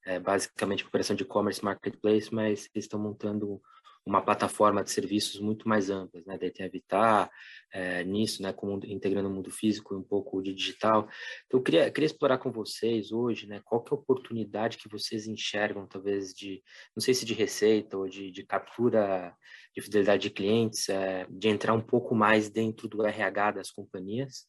é, 0.06 0.20
basicamente 0.20 0.84
a 0.84 0.86
operação 0.86 1.16
de 1.16 1.24
e-commerce 1.24 1.64
marketplace, 1.64 2.32
mas 2.32 2.70
eles 2.74 2.84
estão 2.84 3.00
montando 3.00 3.60
uma 4.08 4.22
plataforma 4.22 4.82
de 4.82 4.90
serviços 4.90 5.38
muito 5.40 5.68
mais 5.68 5.90
amplas, 5.90 6.24
né? 6.24 6.38
Daí 6.38 6.50
tem 6.50 6.64
a 6.64 6.68
Vitar 6.68 7.30
é, 7.70 8.02
nisso, 8.04 8.42
né? 8.42 8.52
Como, 8.52 8.80
integrando 8.86 9.28
o 9.28 9.32
mundo 9.32 9.50
físico 9.50 9.94
e 9.94 9.98
um 9.98 10.02
pouco 10.02 10.42
de 10.42 10.54
digital. 10.54 11.08
Então, 11.46 11.60
eu 11.60 11.62
queria, 11.62 11.90
queria 11.90 12.06
explorar 12.06 12.38
com 12.38 12.50
vocês 12.50 13.12
hoje, 13.12 13.46
né? 13.46 13.60
Qual 13.64 13.82
que 13.82 13.92
é 13.92 13.96
a 13.96 14.00
oportunidade 14.00 14.78
que 14.78 14.88
vocês 14.88 15.26
enxergam, 15.26 15.86
talvez, 15.86 16.32
de, 16.32 16.62
não 16.96 17.02
sei 17.02 17.12
se 17.12 17.26
de 17.26 17.34
receita 17.34 17.98
ou 17.98 18.08
de, 18.08 18.30
de 18.30 18.42
captura 18.44 19.36
de 19.74 19.82
fidelidade 19.82 20.22
de 20.22 20.30
clientes, 20.30 20.88
é, 20.88 21.26
de 21.28 21.48
entrar 21.48 21.74
um 21.74 21.80
pouco 21.80 22.14
mais 22.14 22.48
dentro 22.48 22.88
do 22.88 23.04
RH 23.04 23.52
das 23.52 23.70
companhias, 23.70 24.46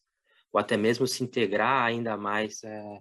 ou 0.53 0.59
até 0.59 0.77
mesmo 0.77 1.05
se 1.05 1.23
integrar 1.23 1.85
ainda 1.85 2.15
mais 2.15 2.63
é, 2.63 2.99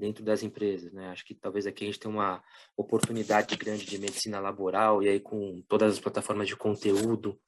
dentro 0.00 0.24
das 0.24 0.42
empresas, 0.42 0.92
né? 0.92 1.08
Acho 1.10 1.24
que 1.24 1.34
talvez 1.34 1.66
aqui 1.66 1.84
a 1.84 1.86
gente 1.86 2.00
tem 2.00 2.10
uma 2.10 2.42
oportunidade 2.76 3.54
grande 3.56 3.84
de 3.84 3.98
medicina 3.98 4.40
laboral 4.40 5.02
e 5.02 5.08
aí 5.08 5.20
com 5.20 5.62
todas 5.68 5.92
as 5.92 6.00
plataformas 6.00 6.48
de 6.48 6.56
conteúdo, 6.56 7.38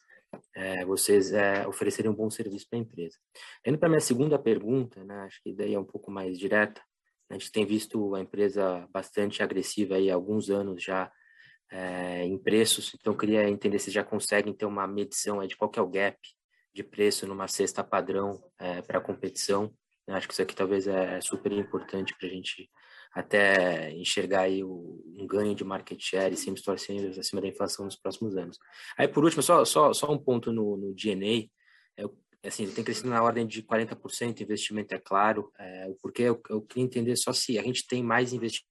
é, 0.54 0.84
vocês 0.84 1.32
é, 1.32 1.66
oferecerem 1.66 2.10
um 2.10 2.14
bom 2.14 2.30
serviço 2.30 2.66
para 2.68 2.78
a 2.78 2.82
empresa. 2.82 3.18
Indo 3.66 3.78
para 3.78 3.88
minha 3.88 4.00
segunda 4.00 4.38
pergunta, 4.38 5.02
né? 5.02 5.22
Acho 5.22 5.42
que 5.42 5.52
daí 5.52 5.74
é 5.74 5.78
um 5.78 5.84
pouco 5.84 6.10
mais 6.10 6.38
direta. 6.38 6.80
A 7.28 7.34
gente 7.34 7.50
tem 7.50 7.66
visto 7.66 8.14
a 8.14 8.20
empresa 8.20 8.86
bastante 8.92 9.42
agressiva 9.42 9.96
aí 9.96 10.10
há 10.10 10.14
alguns 10.14 10.50
anos 10.50 10.82
já 10.82 11.10
é, 11.70 12.24
em 12.24 12.36
preços, 12.36 12.94
então 12.94 13.16
queria 13.16 13.48
entender 13.48 13.78
se 13.78 13.90
já 13.90 14.04
conseguem 14.04 14.52
ter 14.52 14.66
uma 14.66 14.86
medição 14.86 15.44
de 15.46 15.56
qual 15.56 15.72
é 15.74 15.80
o 15.80 15.88
gap 15.88 16.18
de 16.74 16.82
preço 16.82 17.26
numa 17.26 17.48
cesta 17.48 17.82
padrão 17.82 18.42
é, 18.58 18.82
para 18.82 19.00
competição 19.00 19.72
eu 20.06 20.14
acho 20.14 20.26
que 20.26 20.34
isso 20.34 20.42
aqui 20.42 20.54
talvez 20.54 20.86
é 20.86 21.20
super 21.20 21.52
importante 21.52 22.14
para 22.18 22.28
a 22.28 22.30
gente 22.30 22.68
até 23.12 23.90
enxergar 23.92 24.42
aí 24.42 24.64
um 24.64 25.26
ganho 25.26 25.54
de 25.54 25.64
market 25.64 26.00
share 26.00 26.32
e 26.32 26.36
sempre 26.36 26.62
torcendo 26.62 27.18
acima 27.18 27.42
da 27.42 27.48
inflação 27.48 27.84
nos 27.84 27.96
próximos 27.96 28.36
anos. 28.36 28.58
Aí, 28.96 29.06
por 29.06 29.22
último, 29.22 29.42
só, 29.42 29.64
só, 29.64 29.92
só 29.92 30.10
um 30.10 30.18
ponto 30.18 30.50
no, 30.50 30.76
no 30.76 30.94
DNA, 30.94 31.46
é, 31.98 32.48
assim, 32.48 32.64
ele 32.64 32.72
tem 32.72 32.82
crescido 32.82 33.10
na 33.10 33.22
ordem 33.22 33.46
de 33.46 33.62
40%, 33.62 34.40
investimento 34.40 34.94
é 34.94 34.98
claro, 34.98 35.52
é, 35.58 35.86
eu, 36.18 36.42
eu 36.48 36.62
queria 36.62 36.84
entender 36.84 37.16
só 37.16 37.32
se 37.32 37.58
a 37.58 37.62
gente 37.62 37.86
tem 37.86 38.02
mais 38.02 38.32
investimento 38.32 38.66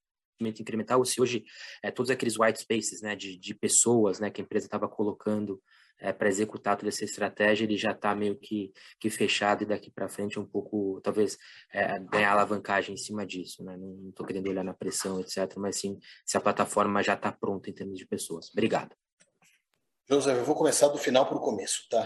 incremental 0.59 0.97
ou 0.97 1.05
se 1.05 1.21
hoje 1.21 1.43
é, 1.84 1.91
todos 1.91 2.09
aqueles 2.09 2.38
white 2.38 2.59
spaces 2.61 3.01
né, 3.01 3.15
de, 3.15 3.38
de 3.38 3.53
pessoas 3.53 4.19
né, 4.19 4.32
que 4.32 4.41
a 4.41 4.43
empresa 4.43 4.65
estava 4.65 4.89
colocando 4.89 5.61
é, 6.01 6.11
para 6.11 6.27
executar 6.27 6.75
toda 6.75 6.89
essa 6.89 7.05
estratégia, 7.05 7.63
ele 7.63 7.77
já 7.77 7.91
está 7.91 8.15
meio 8.15 8.35
que, 8.35 8.73
que 8.99 9.09
fechado 9.09 9.61
e 9.61 9.65
daqui 9.67 9.91
para 9.91 10.09
frente 10.09 10.39
um 10.39 10.45
pouco, 10.45 10.99
talvez, 11.01 11.37
é, 11.71 11.99
ganhar 11.99 12.31
alavancagem 12.31 12.95
em 12.95 12.97
cima 12.97 13.25
disso. 13.25 13.63
Né? 13.63 13.77
Não 13.77 14.09
estou 14.09 14.25
querendo 14.25 14.49
olhar 14.49 14.63
na 14.63 14.73
pressão, 14.73 15.19
etc., 15.19 15.53
mas 15.57 15.77
sim 15.77 15.99
se 16.25 16.35
a 16.35 16.41
plataforma 16.41 17.03
já 17.03 17.13
está 17.13 17.31
pronta 17.31 17.69
em 17.69 17.73
termos 17.73 17.97
de 17.99 18.05
pessoas. 18.05 18.49
Obrigado. 18.51 18.95
José, 20.09 20.33
eu 20.33 20.43
vou 20.43 20.55
começar 20.55 20.87
do 20.87 20.97
final 20.97 21.27
para 21.27 21.37
o 21.37 21.41
começo, 21.41 21.87
tá? 21.89 22.03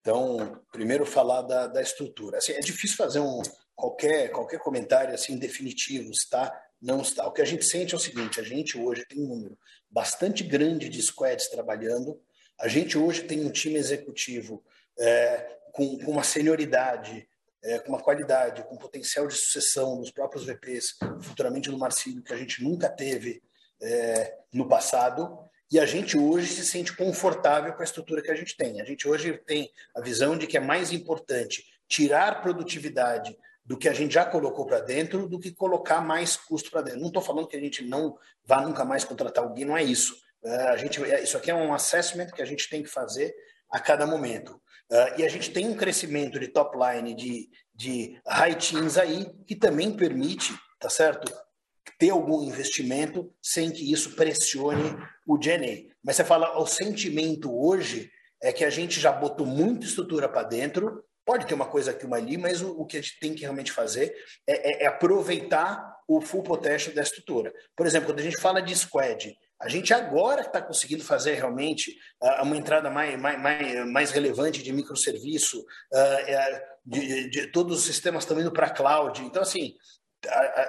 Então, 0.00 0.60
primeiro 0.72 1.04
falar 1.04 1.42
da, 1.42 1.66
da 1.66 1.82
estrutura. 1.82 2.38
Assim, 2.38 2.52
é 2.52 2.60
difícil 2.60 2.96
fazer 2.96 3.20
um, 3.20 3.42
qualquer, 3.74 4.30
qualquer 4.30 4.58
comentário 4.58 5.14
assim 5.14 5.36
definitivo, 5.36 6.10
está? 6.10 6.52
Não 6.80 7.00
está. 7.00 7.26
O 7.26 7.32
que 7.32 7.42
a 7.42 7.44
gente 7.44 7.64
sente 7.64 7.94
é 7.94 7.96
o 7.96 8.00
seguinte: 8.00 8.40
a 8.40 8.42
gente 8.42 8.78
hoje 8.78 9.04
tem 9.06 9.20
um 9.20 9.28
número 9.28 9.58
bastante 9.90 10.42
grande 10.42 10.88
de 10.88 11.02
squads 11.02 11.48
trabalhando, 11.48 12.20
a 12.62 12.68
gente 12.68 12.96
hoje 12.96 13.24
tem 13.24 13.44
um 13.44 13.50
time 13.50 13.74
executivo 13.74 14.62
é, 14.96 15.58
com, 15.72 15.98
com, 15.98 16.12
uma 16.12 16.22
senioridade, 16.22 17.28
é, 17.60 17.80
com 17.80 17.88
uma 17.88 18.00
qualidade, 18.00 18.62
com 18.62 18.76
potencial 18.76 19.26
de 19.26 19.34
sucessão 19.34 19.98
dos 19.98 20.12
próprios 20.12 20.44
VPs, 20.44 20.94
futuramente 21.22 21.68
no 21.68 21.76
Marcílio, 21.76 22.22
que 22.22 22.32
a 22.32 22.36
gente 22.36 22.62
nunca 22.62 22.88
teve 22.88 23.42
é, 23.80 24.38
no 24.52 24.68
passado. 24.68 25.40
E 25.72 25.80
a 25.80 25.84
gente 25.84 26.16
hoje 26.16 26.46
se 26.46 26.64
sente 26.64 26.96
confortável 26.96 27.72
com 27.72 27.82
a 27.82 27.84
estrutura 27.84 28.22
que 28.22 28.30
a 28.30 28.36
gente 28.36 28.56
tem. 28.56 28.80
A 28.80 28.84
gente 28.84 29.08
hoje 29.08 29.36
tem 29.44 29.68
a 29.92 30.00
visão 30.00 30.38
de 30.38 30.46
que 30.46 30.56
é 30.56 30.60
mais 30.60 30.92
importante 30.92 31.64
tirar 31.88 32.42
produtividade 32.42 33.36
do 33.64 33.76
que 33.76 33.88
a 33.88 33.92
gente 33.92 34.14
já 34.14 34.24
colocou 34.24 34.66
para 34.66 34.78
dentro 34.78 35.28
do 35.28 35.40
que 35.40 35.50
colocar 35.50 36.00
mais 36.00 36.36
custo 36.36 36.70
para 36.70 36.82
dentro. 36.82 37.00
Não 37.00 37.08
estou 37.08 37.22
falando 37.22 37.48
que 37.48 37.56
a 37.56 37.60
gente 37.60 37.84
não 37.84 38.16
vá 38.44 38.60
nunca 38.60 38.84
mais 38.84 39.02
contratar 39.02 39.42
alguém, 39.42 39.64
não 39.64 39.76
é 39.76 39.82
isso. 39.82 40.21
É, 40.44 40.54
a 40.68 40.76
gente, 40.76 41.02
é, 41.04 41.22
isso 41.22 41.36
aqui 41.36 41.50
é 41.50 41.54
um 41.54 41.72
assessment 41.72 42.28
que 42.28 42.42
a 42.42 42.44
gente 42.44 42.68
tem 42.68 42.82
que 42.82 42.88
fazer 42.88 43.34
a 43.70 43.78
cada 43.78 44.06
momento. 44.06 44.60
Uh, 44.90 45.20
e 45.20 45.24
a 45.24 45.28
gente 45.28 45.50
tem 45.50 45.66
um 45.66 45.76
crescimento 45.76 46.38
de 46.38 46.48
top 46.48 46.76
line 46.76 47.14
de, 47.14 47.48
de 47.74 48.20
high 48.26 48.54
teens 48.54 48.98
aí, 48.98 49.26
que 49.46 49.56
também 49.56 49.96
permite, 49.96 50.52
tá 50.78 50.90
certo? 50.90 51.32
Ter 51.98 52.10
algum 52.10 52.42
investimento 52.42 53.32
sem 53.40 53.70
que 53.70 53.90
isso 53.90 54.14
pressione 54.14 54.94
o 55.26 55.38
DNA. 55.38 55.90
Mas 56.04 56.16
você 56.16 56.24
fala, 56.24 56.58
o 56.58 56.66
sentimento 56.66 57.50
hoje 57.50 58.10
é 58.42 58.52
que 58.52 58.64
a 58.64 58.70
gente 58.70 59.00
já 59.00 59.12
botou 59.12 59.46
muita 59.46 59.86
estrutura 59.86 60.28
para 60.28 60.42
dentro, 60.42 61.02
pode 61.24 61.46
ter 61.46 61.54
uma 61.54 61.66
coisa 61.66 61.92
aqui, 61.92 62.04
uma 62.04 62.16
ali, 62.16 62.36
mas 62.36 62.60
o, 62.60 62.72
o, 62.72 62.84
que 62.84 62.98
a 62.98 63.00
gente 63.00 63.18
tem 63.20 63.34
que 63.34 63.42
realmente 63.42 63.72
fazer 63.72 64.14
é, 64.46 64.82
é, 64.82 64.84
é 64.84 64.86
aproveitar 64.86 65.96
o 66.08 66.20
full 66.20 66.42
potential 66.42 66.94
da 66.94 67.02
estrutura. 67.02 67.54
Por 67.76 67.86
exemplo, 67.86 68.08
quando 68.08 68.18
a 68.18 68.24
gente 68.24 68.40
fala 68.40 68.60
de 68.60 68.74
squad, 68.74 69.34
A 69.62 69.68
gente 69.68 69.94
agora 69.94 70.42
está 70.42 70.60
conseguindo 70.60 71.04
fazer 71.04 71.34
realmente 71.34 71.96
uh, 72.20 72.42
uma 72.42 72.56
entrada 72.56 72.90
mais, 72.90 73.18
mais, 73.18 73.86
mais 73.90 74.10
relevante 74.10 74.62
de 74.62 74.72
microserviço, 74.72 75.60
uh, 75.60 76.60
de, 76.84 77.30
de, 77.30 77.46
todos 77.46 77.78
os 77.78 77.84
sistemas 77.84 78.24
estão 78.24 78.40
indo 78.40 78.52
para 78.52 78.66
a 78.66 78.70
cloud. 78.70 79.22
Então, 79.22 79.40
assim, 79.40 79.74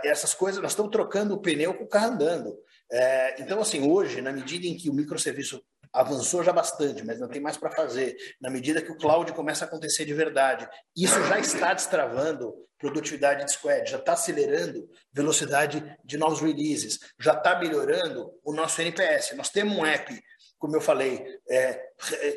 essas 0.04 0.34
coisas, 0.34 0.62
nós 0.62 0.72
estamos 0.72 0.92
trocando 0.92 1.34
o 1.34 1.42
pneu 1.42 1.74
com 1.74 1.84
o 1.84 1.90
carro 1.90 2.14
andando. 2.14 2.56
É, 2.92 3.42
então, 3.42 3.60
assim, 3.60 3.90
hoje, 3.90 4.22
na 4.22 4.32
medida 4.32 4.68
em 4.68 4.78
que 4.78 4.90
o 4.90 4.94
microserviço 4.94 5.64
avançou 5.94 6.44
já 6.44 6.52
bastante, 6.52 7.06
mas 7.06 7.20
não 7.20 7.28
tem 7.28 7.42
mais 7.42 7.56
para 7.56 7.72
fazer. 7.72 8.16
Na 8.42 8.50
medida 8.50 8.82
que 8.82 8.92
o 8.92 8.98
cloud 8.98 9.32
começa 9.34 9.64
a 9.64 9.68
acontecer 9.68 10.06
de 10.06 10.14
verdade, 10.14 10.68
isso 10.96 11.22
já 11.26 11.40
está 11.40 11.74
destravando 11.74 12.54
produtividade 12.80 13.46
de 13.46 13.52
squad, 13.52 13.90
já 13.90 13.98
está 13.98 14.12
acelerando 14.14 14.90
velocidade 15.14 15.98
de 16.04 16.18
novos 16.18 16.42
releases, 16.42 17.00
já 17.18 17.34
está 17.34 17.58
melhorando 17.58 18.30
o 18.44 18.54
nosso 18.54 18.82
NPS. 18.82 19.34
Nós 19.38 19.50
temos 19.50 19.78
um 19.78 19.86
app, 19.86 20.22
como 20.60 20.76
eu 20.76 20.82
falei, 20.82 21.24
é, 21.50 21.74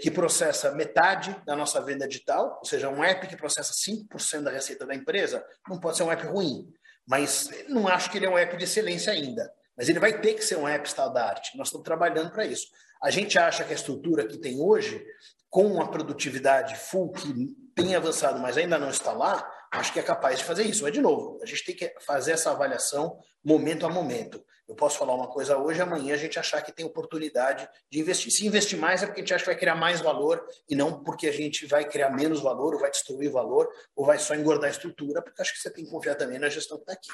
que 0.00 0.10
processa 0.10 0.72
metade 0.72 1.34
da 1.44 1.56
nossa 1.56 1.80
venda 1.80 2.06
digital, 2.06 2.58
ou 2.58 2.64
seja, 2.64 2.88
um 2.88 3.02
app 3.02 3.26
que 3.26 3.36
processa 3.36 3.72
5% 3.72 4.42
da 4.42 4.50
receita 4.50 4.86
da 4.86 4.94
empresa, 4.94 5.44
não 5.68 5.80
pode 5.80 5.96
ser 5.96 6.04
um 6.04 6.12
app 6.12 6.24
ruim, 6.26 6.72
mas 7.06 7.50
não 7.68 7.88
acho 7.88 8.10
que 8.10 8.18
ele 8.18 8.26
é 8.26 8.30
um 8.30 8.38
app 8.38 8.56
de 8.56 8.64
excelência 8.64 9.12
ainda. 9.12 9.50
Mas 9.76 9.88
ele 9.88 10.00
vai 10.00 10.20
ter 10.20 10.34
que 10.34 10.44
ser 10.44 10.56
um 10.56 10.66
app 10.66 10.86
standard. 10.88 11.50
Nós 11.54 11.68
estamos 11.68 11.84
trabalhando 11.84 12.30
para 12.30 12.46
isso. 12.46 12.68
A 13.02 13.10
gente 13.10 13.38
acha 13.38 13.64
que 13.64 13.72
a 13.72 13.76
estrutura 13.76 14.26
que 14.26 14.38
tem 14.38 14.60
hoje, 14.60 15.04
com 15.50 15.80
a 15.80 15.88
produtividade 15.88 16.76
full 16.76 17.12
que 17.12 17.54
tem 17.74 17.94
avançado, 17.94 18.40
mas 18.40 18.56
ainda 18.56 18.78
não 18.78 18.88
está 18.88 19.12
lá, 19.12 19.46
acho 19.70 19.92
que 19.92 20.00
é 20.00 20.02
capaz 20.02 20.38
de 20.38 20.44
fazer 20.44 20.64
isso. 20.64 20.82
Mas, 20.82 20.92
de 20.92 21.00
novo, 21.00 21.38
a 21.42 21.46
gente 21.46 21.64
tem 21.64 21.76
que 21.76 21.94
fazer 22.00 22.32
essa 22.32 22.50
avaliação 22.50 23.18
momento 23.44 23.86
a 23.86 23.90
momento. 23.90 24.42
Eu 24.68 24.74
posso 24.74 24.98
falar 24.98 25.14
uma 25.14 25.28
coisa 25.28 25.56
hoje, 25.56 25.80
amanhã 25.80 26.14
a 26.14 26.16
gente 26.16 26.38
achar 26.38 26.60
que 26.60 26.72
tem 26.72 26.84
oportunidade 26.84 27.68
de 27.88 28.00
investir. 28.00 28.32
Se 28.32 28.44
investir 28.44 28.76
mais 28.76 29.02
é 29.02 29.06
porque 29.06 29.20
a 29.20 29.22
gente 29.22 29.32
acha 29.32 29.44
que 29.44 29.50
vai 29.50 29.58
criar 29.58 29.76
mais 29.76 30.00
valor 30.00 30.44
e 30.68 30.74
não 30.74 31.04
porque 31.04 31.28
a 31.28 31.32
gente 31.32 31.66
vai 31.66 31.84
criar 31.84 32.10
menos 32.10 32.40
valor 32.40 32.74
ou 32.74 32.80
vai 32.80 32.90
destruir 32.90 33.30
valor 33.30 33.68
ou 33.94 34.04
vai 34.04 34.18
só 34.18 34.34
engordar 34.34 34.68
a 34.68 34.72
estrutura, 34.72 35.22
porque 35.22 35.40
acho 35.40 35.52
que 35.52 35.60
você 35.60 35.70
tem 35.70 35.84
que 35.84 35.90
confiar 35.90 36.16
também 36.16 36.40
na 36.40 36.48
gestão 36.48 36.78
que 36.78 36.82
está 36.82 36.94
aqui. 36.94 37.10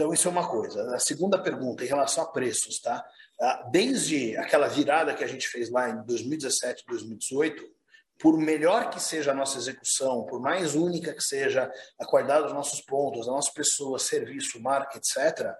Então, 0.00 0.14
isso 0.14 0.28
é 0.28 0.30
uma 0.30 0.48
coisa. 0.48 0.94
A 0.94 0.98
segunda 0.98 1.38
pergunta, 1.38 1.84
em 1.84 1.86
relação 1.86 2.24
a 2.24 2.32
preços, 2.32 2.80
tá? 2.80 3.06
Ah, 3.38 3.68
desde 3.70 4.34
aquela 4.38 4.66
virada 4.66 5.12
que 5.12 5.22
a 5.22 5.26
gente 5.26 5.46
fez 5.46 5.70
lá 5.70 5.90
em 5.90 6.02
2017, 6.06 6.84
2018, 6.88 7.62
por 8.18 8.38
melhor 8.38 8.88
que 8.88 8.98
seja 8.98 9.32
a 9.32 9.34
nossa 9.34 9.58
execução, 9.58 10.24
por 10.24 10.40
mais 10.40 10.74
única 10.74 11.12
que 11.12 11.22
seja 11.22 11.70
a 11.98 12.06
qualidade 12.06 12.44
dos 12.44 12.54
nossos 12.54 12.80
pontos, 12.80 13.26
das 13.26 13.28
nossas 13.28 13.52
pessoas, 13.52 14.04
serviço, 14.04 14.58
marca, 14.62 14.96
etc., 14.96 15.52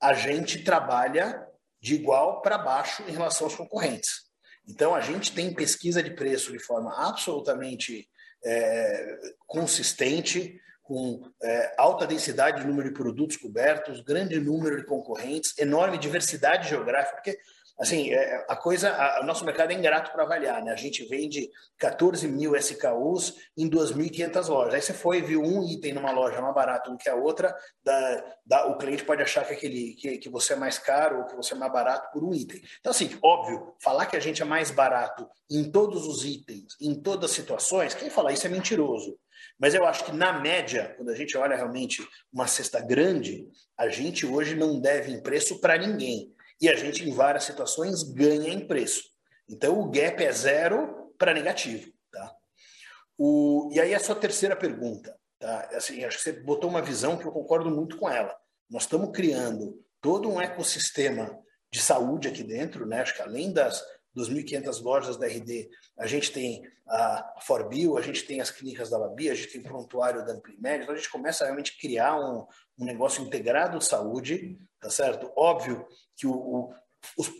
a 0.00 0.14
gente 0.14 0.64
trabalha 0.64 1.46
de 1.78 1.94
igual 1.94 2.40
para 2.40 2.56
baixo 2.56 3.02
em 3.06 3.12
relação 3.12 3.46
aos 3.46 3.56
concorrentes. 3.56 4.22
Então, 4.66 4.94
a 4.94 5.02
gente 5.02 5.32
tem 5.32 5.52
pesquisa 5.52 6.02
de 6.02 6.12
preço 6.12 6.50
de 6.50 6.58
forma 6.58 6.94
absolutamente 6.96 8.08
é, 8.42 9.18
consistente, 9.46 10.58
com 10.82 11.22
é, 11.42 11.74
alta 11.78 12.06
densidade 12.06 12.60
de 12.60 12.66
número 12.66 12.88
de 12.88 12.94
produtos 12.94 13.36
cobertos, 13.36 14.00
grande 14.00 14.38
número 14.40 14.76
de 14.76 14.84
concorrentes, 14.84 15.56
enorme 15.58 15.96
diversidade 15.96 16.68
geográfica, 16.68 17.16
porque 17.16 17.38
assim, 17.78 18.12
é, 18.12 18.44
a 18.48 18.54
coisa, 18.54 19.20
o 19.20 19.24
nosso 19.24 19.44
mercado 19.44 19.72
é 19.72 19.74
ingrato 19.74 20.12
para 20.12 20.22
avaliar, 20.22 20.62
né? 20.62 20.72
A 20.72 20.76
gente 20.76 21.04
vende 21.04 21.50
14 21.78 22.28
mil 22.28 22.54
SKUs 22.56 23.34
em 23.56 23.68
2.500 23.68 24.48
lojas. 24.48 24.74
Aí 24.74 24.82
você 24.82 24.92
foi 24.92 25.20
viu 25.22 25.42
um 25.42 25.68
item 25.68 25.94
numa 25.94 26.12
loja 26.12 26.40
mais 26.40 26.54
barato 26.54 26.90
do 26.90 26.96
que 26.96 27.08
a 27.08 27.14
outra, 27.14 27.54
da, 27.82 28.24
da, 28.46 28.66
o 28.66 28.78
cliente 28.78 29.04
pode 29.04 29.22
achar 29.22 29.44
que, 29.44 29.54
aquele, 29.54 29.94
que, 29.94 30.18
que 30.18 30.28
você 30.28 30.52
é 30.52 30.56
mais 30.56 30.78
caro 30.78 31.18
ou 31.18 31.26
que 31.26 31.34
você 31.34 31.54
é 31.54 31.56
mais 31.56 31.72
barato 31.72 32.12
por 32.12 32.22
um 32.22 32.34
item. 32.34 32.60
Então, 32.78 32.90
assim, 32.90 33.18
óbvio, 33.22 33.74
falar 33.80 34.06
que 34.06 34.16
a 34.16 34.20
gente 34.20 34.42
é 34.42 34.44
mais 34.44 34.70
barato 34.70 35.28
em 35.50 35.70
todos 35.70 36.06
os 36.06 36.24
itens, 36.24 36.76
em 36.80 36.94
todas 36.94 37.30
as 37.30 37.36
situações, 37.36 37.94
quem 37.94 38.10
fala 38.10 38.32
isso 38.32 38.46
é 38.46 38.50
mentiroso. 38.50 39.18
Mas 39.62 39.74
eu 39.74 39.86
acho 39.86 40.04
que, 40.04 40.10
na 40.10 40.40
média, 40.40 40.92
quando 40.96 41.10
a 41.10 41.14
gente 41.14 41.38
olha 41.38 41.54
realmente 41.54 42.04
uma 42.32 42.48
cesta 42.48 42.80
grande, 42.80 43.48
a 43.78 43.88
gente 43.88 44.26
hoje 44.26 44.56
não 44.56 44.80
deve 44.80 45.12
em 45.12 45.22
preço 45.22 45.60
para 45.60 45.78
ninguém. 45.78 46.34
E 46.60 46.68
a 46.68 46.74
gente, 46.74 47.08
em 47.08 47.14
várias 47.14 47.44
situações, 47.44 48.02
ganha 48.02 48.52
em 48.52 48.66
preço. 48.66 49.04
Então, 49.48 49.78
o 49.78 49.88
gap 49.88 50.20
é 50.20 50.32
zero 50.32 51.14
para 51.16 51.32
negativo. 51.32 51.92
Tá? 52.10 52.34
O, 53.16 53.70
e 53.72 53.78
aí, 53.78 53.94
a 53.94 54.00
sua 54.00 54.16
terceira 54.16 54.56
pergunta. 54.56 55.16
Tá? 55.38 55.68
Assim, 55.74 56.04
acho 56.04 56.16
que 56.16 56.24
você 56.24 56.32
botou 56.32 56.68
uma 56.68 56.82
visão 56.82 57.16
que 57.16 57.24
eu 57.24 57.30
concordo 57.30 57.70
muito 57.70 57.96
com 57.98 58.10
ela. 58.10 58.36
Nós 58.68 58.82
estamos 58.82 59.12
criando 59.12 59.80
todo 60.00 60.28
um 60.28 60.40
ecossistema 60.40 61.38
de 61.70 61.80
saúde 61.80 62.26
aqui 62.26 62.42
dentro, 62.42 62.84
né? 62.84 63.00
Acho 63.00 63.14
que 63.14 63.22
além 63.22 63.52
das 63.52 63.80
2.500 64.16 64.82
lojas 64.82 65.16
da 65.16 65.26
RD, 65.26 65.68
a 65.98 66.06
gente 66.06 66.32
tem 66.32 66.62
a 66.88 67.34
Forbio, 67.40 67.96
a 67.96 68.02
gente 68.02 68.24
tem 68.24 68.40
as 68.40 68.50
clínicas 68.50 68.90
da 68.90 68.98
Labi, 68.98 69.30
a 69.30 69.34
gente 69.34 69.48
tem 69.48 69.60
o 69.60 69.64
prontuário 69.64 70.24
da 70.24 70.32
Amplimed, 70.32 70.82
então 70.82 70.94
a 70.94 70.96
gente 70.96 71.10
começa 71.10 71.44
a 71.44 71.46
realmente 71.46 71.78
criar 71.78 72.18
um, 72.18 72.46
um 72.78 72.84
negócio 72.84 73.22
integrado 73.24 73.78
de 73.78 73.84
saúde, 73.84 74.58
tá 74.80 74.90
certo? 74.90 75.32
Óbvio 75.36 75.86
que 76.16 76.26
o, 76.26 76.32
o, 76.36 76.74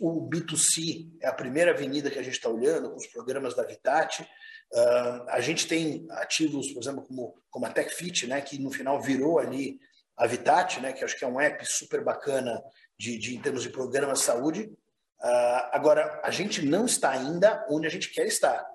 o 0.01 0.29
B2C 0.29 1.09
é 1.21 1.27
a 1.27 1.33
primeira 1.33 1.71
avenida 1.71 2.09
que 2.09 2.19
a 2.19 2.23
gente 2.23 2.35
está 2.35 2.49
olhando, 2.49 2.89
com 2.89 2.97
os 2.97 3.07
programas 3.07 3.53
da 3.53 3.63
Vitati, 3.63 4.23
uh, 4.23 5.29
a 5.29 5.39
gente 5.39 5.67
tem 5.67 6.07
ativos, 6.11 6.71
por 6.71 6.81
exemplo, 6.81 7.03
como, 7.03 7.35
como 7.49 7.65
a 7.65 7.69
TechFit, 7.69 8.27
né, 8.27 8.41
que 8.41 8.57
no 8.57 8.71
final 8.71 9.01
virou 9.01 9.39
ali 9.39 9.79
a 10.17 10.25
Vitati, 10.25 10.79
né, 10.79 10.93
que 10.93 11.03
acho 11.03 11.17
que 11.17 11.25
é 11.25 11.27
um 11.27 11.39
app 11.39 11.65
super 11.65 12.03
bacana 12.03 12.61
de, 12.97 13.17
de, 13.17 13.35
em 13.35 13.41
termos 13.41 13.63
de 13.63 13.69
programas 13.69 14.19
de 14.19 14.25
saúde, 14.25 14.71
Uh, 15.23 15.71
agora, 15.71 16.19
a 16.21 16.29
gente 16.31 16.65
não 16.65 16.85
está 16.85 17.11
ainda 17.11 17.65
onde 17.69 17.87
a 17.87 17.89
gente 17.89 18.09
quer 18.09 18.27
estar. 18.27 18.65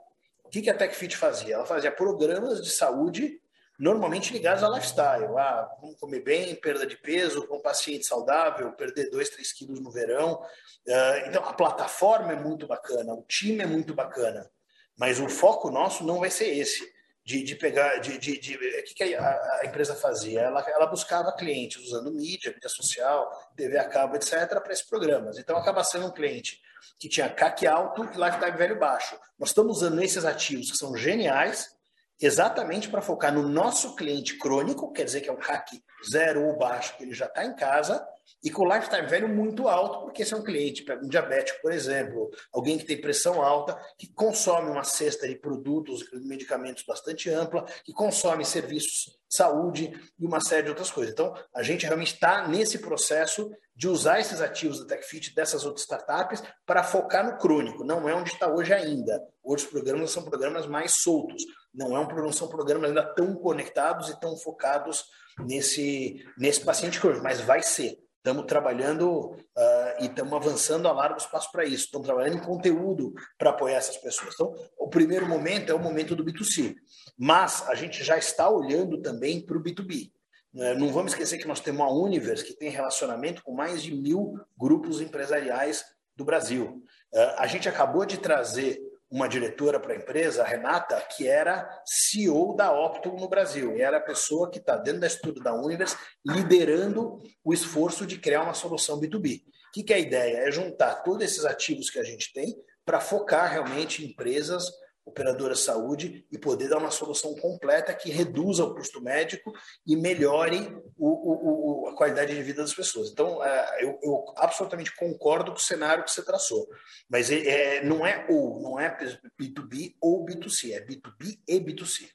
O 0.43 0.49
que, 0.49 0.63
que 0.63 0.71
a 0.71 0.75
TechFit 0.75 1.15
fazia? 1.15 1.57
Ela 1.57 1.67
fazia 1.67 1.93
programas 1.93 2.63
de 2.63 2.71
saúde 2.71 3.39
normalmente 3.79 4.33
ligados 4.33 4.63
ao 4.63 4.73
lifestyle. 4.73 5.27
Ah, 5.37 5.69
vamos 5.81 5.97
comer 6.01 6.21
bem, 6.21 6.55
perda 6.55 6.87
de 6.87 6.97
peso, 6.97 7.47
com 7.47 7.59
um 7.59 7.63
paciente 7.63 8.07
saudável, 8.07 8.73
perder 8.73 9.11
2, 9.11 9.29
3 9.29 9.53
quilos 9.53 9.81
no 9.81 9.91
verão. 9.91 10.43
Uh, 10.87 11.29
então, 11.29 11.45
a 11.45 11.53
plataforma 11.53 12.33
é 12.33 12.37
muito 12.37 12.67
bacana, 12.67 13.13
o 13.13 13.23
time 13.23 13.63
é 13.63 13.67
muito 13.67 13.95
bacana, 13.95 14.51
mas 14.97 15.21
o 15.21 15.29
foco 15.29 15.71
nosso 15.71 16.03
não 16.03 16.21
vai 16.21 16.31
ser 16.31 16.49
esse 16.49 16.98
de, 17.29 17.43
de 17.43 17.55
pegar, 17.57 17.99
de, 17.99 18.17
de, 18.17 18.39
de, 18.39 18.55
o 18.57 18.85
que, 18.85 18.95
que 18.95 19.15
a, 19.15 19.61
a, 19.61 19.67
empresa 19.67 19.95
fazia? 19.95 20.41
Ela, 20.41 20.65
ela 20.71 20.87
buscava 20.87 21.31
clientes 21.33 21.85
usando 21.85 22.11
mídia, 22.11 22.51
mídia 22.51 22.71
social, 22.71 23.31
TV 23.55 23.77
a 23.79 23.87
cabo, 23.87 24.17
etc., 24.17 24.49
para 24.63 24.73
esses 24.73 24.87
programas. 24.87 25.37
Então 25.37 25.55
acaba 25.59 25.85
sendo 25.85 26.07
um 26.07 26.11
cliente 26.11 26.59
que 26.99 27.07
tinha 27.07 27.29
CAC 27.29 27.67
alto 27.67 28.03
e 28.03 28.17
lifetime 28.17 28.57
velho 28.57 28.79
baixo. 28.79 29.15
Nós 29.39 29.51
estamos 29.51 29.77
usando 29.77 30.01
esses 30.01 30.25
ativos 30.25 30.71
que 30.71 30.79
são 30.79 30.97
geniais 30.97 31.77
exatamente 32.19 32.89
para 32.89 33.03
focar 33.03 33.31
no 33.31 33.47
nosso 33.47 33.95
cliente 33.95 34.39
crônico, 34.39 34.91
quer 34.91 35.05
dizer 35.05 35.21
que 35.21 35.29
é 35.29 35.33
o 35.33 35.37
CAC 35.37 35.83
zero 36.11 36.47
ou 36.47 36.57
baixo, 36.57 36.97
que 36.97 37.03
ele 37.03 37.13
já 37.13 37.27
está 37.27 37.45
em 37.45 37.55
casa, 37.55 38.03
e 38.43 38.51
com 38.51 38.67
lifetime 38.67 39.07
velho 39.07 39.29
muito 39.29 39.69
alto, 39.69 40.01
porque 40.01 40.23
esse 40.23 40.35
é 40.35 40.37
um 40.37 40.43
cliente, 40.43 40.85
um 41.03 41.09
diabético, 41.09 41.61
por 41.61 41.73
exemplo, 41.73 42.31
alguém 42.53 42.79
que 42.79 42.85
tem 42.85 43.01
pressão 43.01 43.43
alta, 43.43 43.79
que 43.99 44.13
consome 44.13 44.71
uma 44.71 44.85
cesta 44.85 45.27
de 45.27 45.35
produtos 45.35 46.05
medicamentos 46.13 46.85
bastante 46.85 47.31
ampla, 47.31 47.65
que 47.85 47.93
consome 47.93 48.45
serviços 48.45 49.19
saúde 49.29 49.93
e 50.19 50.27
uma 50.27 50.41
série 50.41 50.65
de 50.65 50.69
outras 50.71 50.91
coisas. 50.91 51.13
Então, 51.13 51.35
a 51.55 51.63
gente 51.63 51.85
realmente 51.85 52.15
está 52.15 52.49
nesse 52.49 52.79
processo 52.79 53.51
de 53.77 53.87
usar 53.87 54.19
esses 54.19 54.41
ativos 54.41 54.81
da 54.81 54.87
TechFit, 54.87 55.35
dessas 55.35 55.65
outras 55.65 55.83
startups, 55.83 56.43
para 56.67 56.83
focar 56.83 57.25
no 57.25 57.39
crônico. 57.39 57.85
Não 57.85 58.09
é 58.09 58.15
onde 58.15 58.31
está 58.33 58.49
hoje 58.49 58.73
ainda. 58.73 59.23
Hoje 59.43 59.65
os 59.65 59.71
programas 59.71 60.11
são 60.11 60.25
programas 60.25 60.67
mais 60.67 60.93
soltos. 61.01 61.45
Não, 61.73 61.97
é 61.97 62.01
um, 62.01 62.07
não 62.07 62.33
são 62.33 62.49
programas 62.49 62.89
ainda 62.89 63.05
tão 63.15 63.35
conectados 63.35 64.09
e 64.09 64.19
tão 64.19 64.37
focados 64.37 65.05
nesse, 65.39 66.25
nesse 66.37 66.61
paciente 66.65 67.01
crônico, 67.01 67.23
mas 67.23 67.41
vai 67.41 67.63
ser. 67.63 67.99
Estamos 68.17 68.47
trabalhando 68.47 69.37
uh, 69.59 70.03
e 70.05 70.07
estamos 70.07 70.33
avançando 70.33 70.87
a 70.87 70.93
largos 70.93 71.27
passos 71.27 71.51
para 71.51 71.65
isso. 71.65 71.87
Estamos 71.87 72.07
trabalhando 72.07 72.37
em 72.37 72.43
conteúdo 72.43 73.13
para 73.37 73.51
apoiar 73.51 73.77
essas 73.77 73.97
pessoas. 73.97 74.35
Então, 74.35 74.55
o 74.79 74.89
primeiro 74.89 75.27
momento 75.27 75.71
é 75.71 75.75
o 75.75 75.79
momento 75.79 76.15
do 76.15 76.25
B2C, 76.25 76.77
mas 77.19 77.69
a 77.69 77.75
gente 77.75 78.05
já 78.05 78.17
está 78.17 78.49
olhando 78.49 79.01
também 79.03 79.45
para 79.45 79.59
o 79.59 79.63
B2B. 79.63 80.13
Né? 80.55 80.75
Não 80.75 80.93
vamos 80.93 81.13
esquecer 81.13 81.39
que 81.39 81.49
nós 81.49 81.61
temos 81.61 81.83
a 81.83 81.91
Universe, 81.91 82.45
que 82.45 82.55
tem 82.55 82.71
relacionamento 82.71 83.43
com 83.43 83.53
mais 83.53 83.83
de 83.83 83.95
mil 83.95 84.35
grupos 84.57 85.01
empresariais 85.01 85.85
do 86.17 86.25
Brasil. 86.25 86.83
Uh, 87.13 87.35
a 87.39 87.47
gente 87.47 87.69
acabou 87.69 88.07
de 88.07 88.19
trazer 88.19 88.81
uma 89.11 89.27
diretora 89.27 89.81
para 89.81 89.95
a 89.95 89.97
empresa, 89.97 90.43
a 90.43 90.47
Renata, 90.47 91.01
que 91.17 91.27
era 91.27 91.67
CEO 91.87 92.55
da 92.55 92.71
Optum 92.71 93.17
no 93.17 93.29
Brasil. 93.29 93.75
E 93.75 93.81
era 93.81 93.97
a 93.97 94.03
pessoa 94.03 94.51
que 94.51 94.59
está 94.59 94.77
dentro 94.77 95.01
da 95.01 95.07
estrutura 95.07 95.45
da 95.45 95.55
Univers 95.55 95.97
liderando 96.27 97.19
o 97.43 97.55
esforço 97.55 98.07
de 98.07 98.19
criar 98.19 98.43
uma 98.43 98.53
solução 98.53 99.01
B2B. 99.01 99.43
Que, 99.79 99.85
que 99.85 99.93
é 99.93 99.97
a 99.97 100.01
ideia? 100.01 100.37
É 100.39 100.51
juntar 100.51 101.05
todos 101.05 101.25
esses 101.25 101.45
ativos 101.45 101.89
que 101.89 102.01
a 102.01 102.03
gente 102.03 102.33
tem 102.33 102.53
para 102.85 102.99
focar 102.99 103.49
realmente 103.49 104.03
em 104.03 104.09
empresas 104.09 104.69
operadora 105.07 105.55
de 105.55 105.61
saúde 105.61 106.27
e 106.33 106.37
poder 106.37 106.69
dar 106.69 106.79
uma 106.79 106.91
solução 106.91 107.33
completa 107.37 107.95
que 107.95 108.11
reduza 108.11 108.65
o 108.65 108.75
custo 108.75 109.01
médico 109.01 109.53
e 109.87 109.95
melhore 109.95 110.77
o, 110.97 111.85
o, 111.85 111.89
a 111.91 111.95
qualidade 111.95 112.35
de 112.35 112.43
vida 112.43 112.61
das 112.61 112.75
pessoas. 112.75 113.11
Então, 113.11 113.43
é, 113.43 113.85
eu, 113.85 114.01
eu, 114.03 114.25
absolutamente 114.37 114.95
concordo 114.97 115.53
com 115.53 115.59
o 115.59 115.63
cenário 115.63 116.03
que 116.03 116.11
você 116.11 116.25
traçou, 116.25 116.69
mas 117.09 117.31
é, 117.31 117.79
é 117.79 117.85
não 117.85 118.05
é 118.05 118.27
ou, 118.29 118.61
não 118.61 118.81
é 118.81 118.95
B2B 119.41 119.95
ou 120.01 120.27
B2C, 120.27 120.73
é 120.73 120.85
B2B 120.85 121.39
e 121.47 121.61
B2C. 121.61 122.11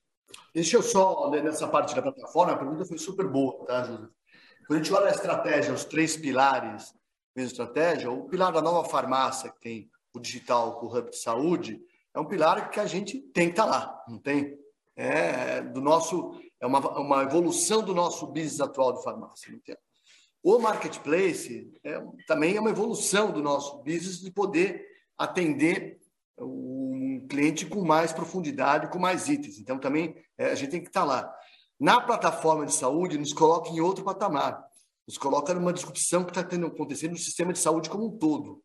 Deixa 0.54 0.76
eu 0.76 0.84
só, 0.84 1.32
né, 1.32 1.42
nessa 1.42 1.68
parte 1.70 1.96
da 1.96 2.02
plataforma, 2.02 2.52
a 2.52 2.58
pergunta 2.58 2.84
foi 2.86 2.98
super 2.98 3.26
boa, 3.26 3.66
tá, 3.66 3.84
Júlio? 3.86 4.14
Quando 4.68 4.80
a 4.80 4.84
gente 4.84 4.94
olha 4.94 5.08
a 5.08 5.16
estratégia, 5.16 5.74
os 5.74 5.86
três 5.86 6.18
pilares 6.18 6.94
da 7.36 7.42
estratégia, 7.42 8.12
o 8.12 8.26
pilar 8.26 8.52
da 8.52 8.62
nova 8.62 8.88
farmácia, 8.88 9.50
que 9.50 9.60
tem 9.60 9.92
o 10.14 10.20
digital 10.20 10.80
com 10.80 10.88
o 10.88 10.96
hub 10.96 11.10
de 11.10 11.18
saúde, 11.18 11.82
é 12.14 12.20
um 12.20 12.26
pilar 12.26 12.70
que 12.70 12.80
a 12.80 12.86
gente 12.86 13.20
tem 13.20 13.48
que 13.48 13.54
estar 13.54 13.64
tá 13.64 13.70
lá, 13.70 14.04
não 14.08 14.20
tem? 14.20 14.58
É 14.96 15.62
do 15.62 15.82
nosso 15.82 16.40
é 16.60 16.68
uma, 16.68 16.80
uma 17.00 17.24
evolução 17.24 17.84
do 17.84 17.94
nosso 17.94 18.28
business 18.28 18.62
atual 18.62 18.94
de 18.94 19.04
farmácia. 19.04 19.52
Não 19.52 19.60
tem? 19.60 19.76
O 20.42 20.60
marketplace 20.60 21.72
é, 21.84 22.02
também 22.28 22.56
é 22.56 22.60
uma 22.60 22.70
evolução 22.70 23.32
do 23.32 23.42
nosso 23.42 23.82
business 23.84 24.20
de 24.20 24.32
poder 24.32 24.86
atender 25.18 26.00
um 26.38 27.26
cliente 27.30 27.66
com 27.66 27.84
mais 27.84 28.14
profundidade, 28.14 28.90
com 28.90 29.00
mais 29.00 29.28
itens. 29.28 29.60
Então 29.60 29.80
também 29.80 30.16
é, 30.38 30.52
a 30.52 30.56
gente 30.56 30.72
tem 30.72 30.82
que 30.82 30.88
estar 30.88 31.02
tá 31.02 31.06
lá. 31.06 31.36
Na 31.80 32.00
plataforma 32.00 32.66
de 32.66 32.74
saúde, 32.74 33.18
nos 33.18 33.34
coloca 33.34 33.70
em 33.70 33.82
outro 33.82 34.04
patamar. 34.04 34.64
Nos 35.08 35.18
coloca 35.18 35.54
numa 35.54 35.74
disrupção 35.74 36.24
que 36.24 36.32
está 36.32 36.42
acontecendo 36.42 37.12
no 37.12 37.18
sistema 37.18 37.52
de 37.52 37.60
saúde 37.60 37.90
como 37.90 38.08
um 38.08 38.18
todo. 38.18 38.62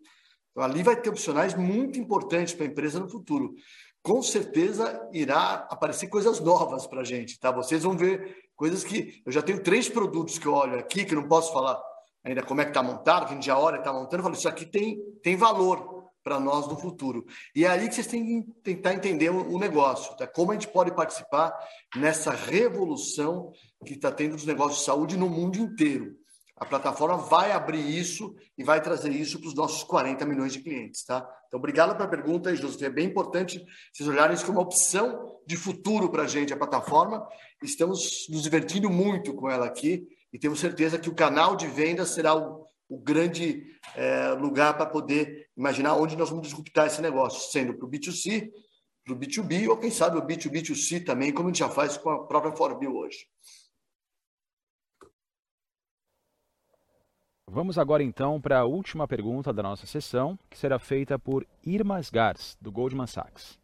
Então, 0.51 0.62
ali 0.62 0.82
vai 0.82 1.01
ter 1.01 1.10
opcionais 1.10 1.55
muito 1.55 1.98
importantes 1.98 2.55
para 2.55 2.65
a 2.65 2.69
empresa 2.69 3.01
no 3.01 3.09
futuro. 3.09 3.55
Com 4.02 4.23
certeza 4.23 5.09
irá 5.12 5.66
aparecer 5.70 6.09
coisas 6.09 6.40
novas 6.40 6.86
para 6.86 7.01
a 7.01 7.05
gente, 7.05 7.39
tá? 7.39 7.51
Vocês 7.51 7.82
vão 7.82 7.97
ver 7.97 8.36
coisas 8.56 8.85
que 8.85 9.23
eu 9.24 9.32
já 9.32 9.43
tenho 9.43 9.62
três 9.62 9.89
produtos 9.89 10.39
que 10.39 10.47
eu 10.47 10.55
olho 10.55 10.78
aqui 10.78 11.05
que 11.05 11.15
não 11.15 11.28
posso 11.28 11.52
falar 11.52 11.81
ainda 12.24 12.43
como 12.43 12.60
é 12.60 12.65
que 12.65 12.70
está 12.70 12.82
montado, 12.82 13.27
que 13.27 13.32
a 13.32 13.35
gente 13.35 13.47
já 13.47 13.59
olha, 13.59 13.78
está 13.78 13.93
montando, 13.93 14.16
eu 14.16 14.23
falo, 14.23 14.35
isso 14.35 14.48
aqui 14.48 14.66
tem, 14.66 14.98
tem 15.23 15.36
valor 15.36 15.98
para 16.23 16.39
nós 16.39 16.66
no 16.69 16.77
futuro. 16.77 17.24
E 17.55 17.65
é 17.65 17.69
aí 17.69 17.89
que 17.89 17.94
vocês 17.94 18.06
têm 18.06 18.43
que 18.43 18.52
tentar 18.62 18.93
entender 18.93 19.31
o 19.31 19.59
negócio, 19.59 20.15
tá? 20.16 20.27
como 20.27 20.51
a 20.51 20.55
gente 20.55 20.69
pode 20.69 20.94
participar 20.94 21.52
nessa 21.97 22.31
revolução 22.31 23.51
que 23.86 23.94
está 23.94 24.12
tendo 24.12 24.35
dos 24.35 24.44
negócios 24.44 24.81
de 24.81 24.85
saúde 24.85 25.16
no 25.16 25.28
mundo 25.28 25.56
inteiro. 25.59 26.16
A 26.60 26.64
plataforma 26.64 27.16
vai 27.16 27.52
abrir 27.52 27.80
isso 27.80 28.35
e 28.56 28.64
vai 28.64 28.82
trazer 28.82 29.10
isso 29.10 29.39
para 29.39 29.48
os 29.48 29.55
nossos 29.55 29.85
40 29.85 30.26
milhões 30.26 30.52
de 30.52 30.60
clientes, 30.60 31.05
tá? 31.05 31.18
Então, 31.47 31.59
obrigado 31.59 31.97
pela 31.97 32.09
pergunta, 32.09 32.55
José. 32.55 32.86
É 32.86 32.90
bem 32.90 33.06
importante 33.06 33.64
vocês 33.93 34.09
olharem 34.09 34.35
isso 34.35 34.44
como 34.44 34.59
uma 34.59 34.64
opção 34.64 35.39
de 35.47 35.56
futuro 35.56 36.10
para 36.10 36.24
a 36.24 36.26
gente, 36.26 36.52
a 36.52 36.56
plataforma. 36.56 37.24
Estamos 37.62 38.26
nos 38.28 38.43
divertindo 38.43 38.90
muito 38.90 39.32
com 39.35 39.48
ela 39.48 39.66
aqui 39.66 40.06
e 40.32 40.39
temos 40.39 40.59
certeza 40.59 40.98
que 40.98 41.09
o 41.09 41.14
canal 41.14 41.55
de 41.55 41.68
venda 41.68 42.05
será 42.05 42.35
o, 42.35 42.66
o 42.89 42.98
grande 42.98 43.64
é, 43.94 44.30
lugar 44.30 44.76
para 44.76 44.86
poder 44.86 45.48
imaginar 45.56 45.94
onde 45.94 46.16
nós 46.16 46.28
vamos 46.28 46.48
disruptar 46.48 46.89
esse 46.89 47.01
negócio, 47.01 47.52
sendo 47.52 47.74
para 47.74 47.86
o 47.86 47.90
B2C, 47.90 48.51
para 49.05 49.14
o 49.14 49.18
B2B 49.18 49.68
ou, 49.68 49.76
quem 49.76 49.93
sabe, 49.93 50.18
o 50.18 50.22
B2B2C 50.22 51.05
também, 51.05 51.32
como 51.32 51.48
a 51.48 51.52
gente 51.52 51.60
já 51.60 51.68
faz 51.68 51.97
com 51.97 52.10
a 52.10 52.26
própria 52.26 52.55
Forbil 52.55 52.94
hoje. 52.94 53.18
Vamos 57.51 57.79
agora 57.79 58.03
então 58.03 58.39
para 58.39 58.59
a 58.59 58.65
última 58.66 59.09
pergunta 59.09 59.55
da 59.55 59.62
nossa 59.62 59.87
sessão, 59.87 60.39
que 60.51 60.59
será 60.59 60.79
feita 60.79 61.19
por 61.19 61.47
Irma 61.65 61.99
Gars, 62.12 62.59
do 62.61 62.70
Goldman 62.70 63.07
Sachs. 63.07 63.59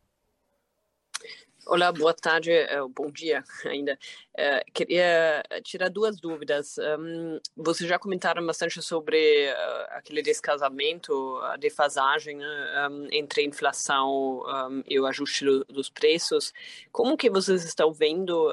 Olá, 1.66 1.92
boa 1.92 2.14
tarde, 2.14 2.50
eh, 2.50 2.80
bom 2.94 3.10
dia 3.10 3.44
ainda. 3.66 3.98
Uh, 4.32 4.72
queria 4.72 5.42
tirar 5.62 5.90
duas 5.90 6.18
dúvidas. 6.18 6.76
Um, 6.78 7.38
vocês 7.54 7.88
já 7.88 7.98
comentaram 7.98 8.44
bastante 8.46 8.80
sobre 8.80 9.50
aquele 9.90 10.22
descasamento, 10.22 11.36
a 11.42 11.58
defasagem 11.58 12.38
né, 12.38 12.88
um, 12.90 13.08
entre 13.12 13.42
a 13.42 13.44
inflação 13.44 14.44
um, 14.46 14.82
e 14.86 14.98
o 14.98 15.06
ajuste 15.06 15.44
do, 15.44 15.62
dos 15.66 15.90
preços. 15.90 16.54
Como 16.90 17.18
que 17.18 17.28
vocês 17.28 17.62
estão 17.64 17.92
vendo, 17.92 18.50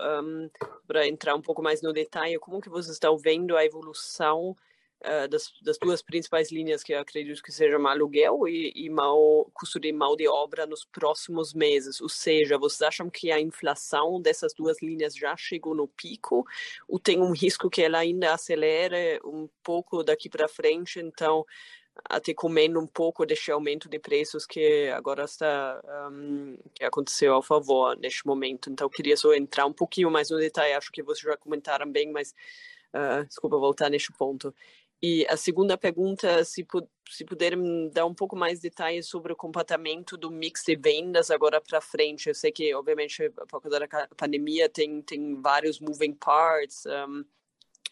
para 0.86 1.08
entrar 1.08 1.36
um 1.36 1.42
pouco 1.42 1.62
mais 1.62 1.82
no 1.82 1.94
detalhe, 1.94 2.38
como 2.38 2.60
que 2.60 2.70
vocês 2.70 2.94
estão 2.94 3.18
vendo 3.18 3.56
a 3.56 3.64
evolução 3.64 4.58
uh, 5.02 5.28
das, 5.28 5.52
das, 5.62 5.78
duas 5.78 6.02
principais 6.02 6.52
linhas 6.52 6.84
que 6.84 6.94
eu 6.94 7.00
acredito 7.00 7.42
que 7.42 7.52
sejam 7.52 7.86
aluguel 7.88 8.48
e, 8.48 8.72
e 8.76 8.90
mal, 8.90 9.50
custo 9.54 9.80
de 9.80 9.92
mão 9.92 10.16
de 10.16 10.28
obra 10.28 10.66
nos 10.66 10.86
próximos 10.86 11.54
meses. 11.54 12.02
Ou 12.02 12.10
seja, 12.10 12.58
vocês 12.58 12.82
acham 12.82 13.10
que 13.10 13.32
a 13.32 13.40
inflação 13.40 14.22
dessas 14.22 14.54
duas 14.54 14.82
linhas 14.82 15.16
já 15.16 15.36
chegou 15.36 15.76
no 15.76 15.88
pico 15.88 16.46
ou 16.88 17.00
tem 17.00 17.20
um 17.20 17.32
risco 17.32 17.70
que 17.70 17.82
ela 17.82 18.00
ainda 18.00 18.34
acelere 18.34 19.20
um 19.26 19.48
pouco 19.64 20.04
daqui 20.04 20.30
para 20.30 20.48
frente? 20.48 21.00
Então, 21.00 21.46
até 22.06 22.34
comendo 22.34 22.80
um 22.80 22.88
pouco 22.88 23.26
deste 23.26 23.52
aumento 23.52 23.90
de 23.90 24.00
preços 24.00 24.46
que 24.46 24.88
agora 24.90 25.26
está 25.26 25.82
um, 26.12 26.58
que 26.74 26.84
aconteceu 26.84 27.34
ao 27.34 27.42
favor 27.42 27.98
neste 27.98 28.26
momento. 28.26 28.70
Então, 28.70 28.90
queria 28.90 29.18
só 29.18 29.34
entrar 29.34 29.66
um 29.66 29.74
pouquinho 29.74 30.10
mais 30.10 30.30
no 30.30 30.38
detalhe. 30.38 30.74
Acho 30.74 30.92
que 30.92 31.04
vocês 31.04 31.24
já 31.24 31.38
comentaram 31.38 31.92
bem, 31.92 32.12
mas 32.12 32.34
uh, 32.94 33.26
desculpa 33.26 33.58
voltar 33.58 33.90
neste 33.90 34.12
ponto. 34.14 34.54
E 35.04 35.26
a 35.28 35.36
segunda 35.36 35.76
pergunta, 35.78 36.44
se, 36.46 36.64
pu 36.64 36.88
se 37.10 37.26
puderem 37.26 37.90
dar 37.90 38.06
um 38.06 38.14
pouco 38.14 38.36
mais 38.36 38.60
de 38.60 38.70
detalhes 38.70 39.08
sobre 39.08 39.34
o 39.34 39.36
comportamento 39.36 40.16
do 40.16 40.30
mix 40.30 40.64
de 40.64 40.76
vendas 40.76 41.32
agora 41.32 41.60
para 41.60 41.82
frente. 41.82 42.30
Eu 42.30 42.36
sei 42.36 42.52
que, 42.52 42.74
obviamente, 42.76 43.30
por 43.50 43.62
causa 43.62 43.80
da 43.80 44.08
pandemia, 44.16 44.70
tem, 44.70 45.02
tem 45.02 45.42
vários 45.42 45.80
moving 45.80 46.14
parts. 46.14 46.86
Um, 46.86 47.26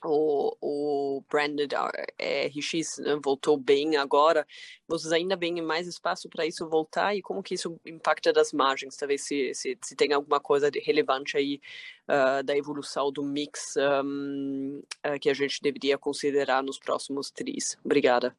o, 0.04 0.56
o 0.62 1.24
branded 1.30 1.74
RX 1.74 2.98
né, 3.00 3.20
voltou 3.24 3.58
bem 3.58 3.98
agora. 3.98 4.46
Vocês 4.88 5.12
ainda 5.12 5.36
veem 5.36 5.62
mais 5.62 5.88
espaço 5.88 6.30
para 6.30 6.46
isso 6.46 6.68
voltar 6.68 7.16
e 7.16 7.22
como 7.22 7.44
que 7.44 7.56
isso 7.56 7.80
impacta 7.86 8.32
das 8.32 8.54
margens? 8.54 8.96
Talvez 8.96 9.26
se, 9.26 9.54
se, 9.54 9.78
se 9.84 9.96
tem 9.96 10.14
alguma 10.14 10.40
coisa 10.40 10.70
relevante 10.84 11.38
aí 11.38 11.60
uh, 12.08 12.44
da 12.44 12.56
evolução 12.56 13.12
do 13.12 13.24
mix 13.24 13.76
um, 13.78 14.82
uh, 15.06 15.20
que 15.20 15.30
a 15.30 15.34
gente 15.34 15.62
deveria 15.62 15.98
considerar 15.98 16.64
nos 16.64 16.80
próximos 16.80 17.30
tris. 17.30 17.78
Obrigada. 17.84 18.36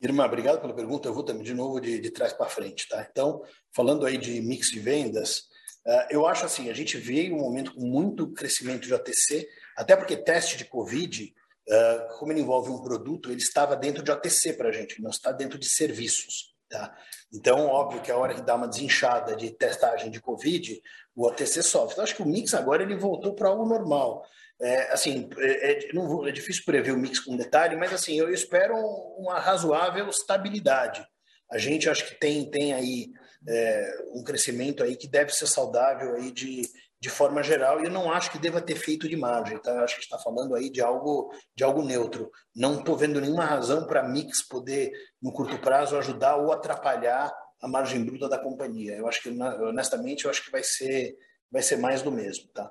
Irmã, 0.00 0.24
obrigado 0.24 0.60
pela 0.60 0.74
pergunta. 0.74 1.08
Eu 1.08 1.14
vou 1.14 1.22
também 1.22 1.44
de 1.44 1.54
novo 1.54 1.80
de, 1.80 2.00
de 2.00 2.10
trás 2.10 2.32
para 2.32 2.48
frente, 2.48 2.88
tá? 2.88 3.06
Então, 3.08 3.42
falando 3.70 4.04
aí 4.04 4.18
de 4.18 4.40
mix 4.40 4.68
de 4.68 4.80
vendas, 4.80 5.48
uh, 5.86 6.06
eu 6.10 6.26
acho 6.26 6.44
assim, 6.44 6.68
a 6.68 6.74
gente 6.74 6.96
veio 6.96 7.36
um 7.36 7.38
momento 7.38 7.74
com 7.74 7.82
muito 7.82 8.28
crescimento 8.32 8.86
de 8.86 8.92
OTC, 8.92 9.48
até 9.76 9.96
porque 9.96 10.16
teste 10.16 10.56
de 10.56 10.64
Covid, 10.64 11.34
uh, 11.68 12.18
como 12.18 12.32
ele 12.32 12.40
envolve 12.40 12.70
um 12.70 12.82
produto, 12.82 13.30
ele 13.30 13.40
estava 13.40 13.76
dentro 13.76 14.02
de 14.02 14.10
OTC 14.10 14.54
para 14.54 14.68
a 14.68 14.72
gente, 14.72 15.00
não 15.02 15.10
está 15.10 15.32
dentro 15.32 15.58
de 15.58 15.68
serviços. 15.68 16.52
Tá? 16.68 16.96
Então, 17.32 17.66
óbvio 17.66 18.00
que 18.00 18.10
a 18.10 18.16
hora 18.16 18.34
que 18.34 18.40
dá 18.40 18.54
uma 18.54 18.66
desinchada 18.66 19.36
de 19.36 19.50
testagem 19.50 20.10
de 20.10 20.20
Covid, 20.20 20.80
o 21.14 21.26
OTC 21.26 21.62
sofre. 21.62 21.92
Então, 21.92 22.04
acho 22.04 22.16
que 22.16 22.22
o 22.22 22.26
mix 22.26 22.54
agora 22.54 22.82
ele 22.82 22.96
voltou 22.96 23.34
para 23.34 23.48
algo 23.48 23.66
normal. 23.66 24.24
É, 24.60 24.92
assim, 24.92 25.28
é, 25.38 25.72
é, 25.72 25.92
não, 25.92 26.26
é 26.26 26.30
difícil 26.30 26.62
prever 26.64 26.92
o 26.92 26.96
mix 26.96 27.18
com 27.18 27.36
detalhe, 27.36 27.76
mas 27.76 27.92
assim, 27.92 28.18
eu 28.18 28.32
espero 28.32 28.74
uma 29.18 29.38
razoável 29.38 30.08
estabilidade. 30.08 31.04
A 31.50 31.58
gente 31.58 31.90
acho 31.90 32.06
que 32.06 32.14
tem, 32.14 32.50
tem 32.50 32.72
aí 32.72 33.10
é, 33.46 34.04
um 34.14 34.22
crescimento 34.22 34.82
aí 34.82 34.96
que 34.96 35.08
deve 35.08 35.32
ser 35.32 35.46
saudável 35.46 36.14
aí 36.14 36.30
de, 36.30 36.62
de 37.02 37.10
forma 37.10 37.42
geral, 37.42 37.80
e 37.80 37.86
eu 37.86 37.90
não 37.90 38.12
acho 38.12 38.30
que 38.30 38.38
deva 38.38 38.60
ter 38.60 38.76
feito 38.76 39.08
de 39.08 39.16
margem, 39.16 39.58
tá? 39.58 39.82
Acho 39.82 39.96
que 39.96 40.02
está 40.02 40.20
falando 40.20 40.54
aí 40.54 40.70
de 40.70 40.80
algo, 40.80 41.32
de 41.52 41.64
algo 41.64 41.82
neutro. 41.82 42.30
Não 42.54 42.78
estou 42.78 42.96
vendo 42.96 43.20
nenhuma 43.20 43.44
razão 43.44 43.88
para 43.88 44.02
a 44.02 44.08
Mix 44.08 44.40
poder, 44.46 44.92
no 45.20 45.32
curto 45.32 45.58
prazo, 45.58 45.98
ajudar 45.98 46.36
ou 46.36 46.52
atrapalhar 46.52 47.34
a 47.60 47.66
margem 47.66 48.04
bruta 48.04 48.28
da 48.28 48.38
companhia. 48.38 48.94
Eu 48.94 49.08
acho 49.08 49.20
que, 49.20 49.30
honestamente, 49.30 50.26
eu 50.26 50.30
acho 50.30 50.44
que 50.44 50.52
vai 50.52 50.62
ser, 50.62 51.16
vai 51.50 51.60
ser 51.60 51.76
mais 51.76 52.02
do 52.02 52.12
mesmo, 52.12 52.46
tá? 52.54 52.70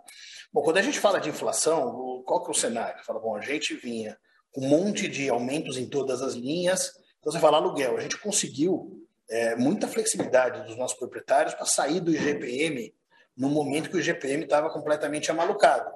Bom, 0.53 0.62
quando 0.62 0.78
a 0.78 0.82
gente 0.82 0.98
fala 0.98 1.20
de 1.20 1.28
inflação, 1.28 2.24
qual 2.26 2.41
que 2.41 2.48
é 2.48 2.52
o 2.52 2.58
cenário? 2.58 3.03
Fala, 3.03 3.20
bom, 3.20 3.36
a 3.36 3.41
gente 3.41 3.76
vinha 3.76 4.18
com 4.53 4.62
um 4.62 4.70
monte 4.70 5.10
de 5.10 5.28
aumentos 5.28 5.76
em 5.76 5.90
todas 5.90 6.22
as 6.22 6.36
linhas, 6.36 6.94
então 7.20 7.34
você 7.34 7.40
fala 7.40 7.58
aluguel, 7.58 7.98
a 7.98 8.02
gente 8.02 8.18
conseguiu 8.18 9.06
é, 9.30 9.58
muita 9.58 9.90
flexibilidade 9.90 10.66
dos 10.66 10.78
nossos 10.78 10.98
proprietários 10.98 11.53
para 11.53 11.66
sair 11.66 11.99
do 11.99 12.16
IGPM 12.16 12.94
no 13.38 13.49
momento 13.49 13.90
que 13.90 13.98
o 13.98 14.02
GPM 14.02 14.44
estava 14.44 14.70
completamente 14.70 15.32
amalucado. 15.32 15.91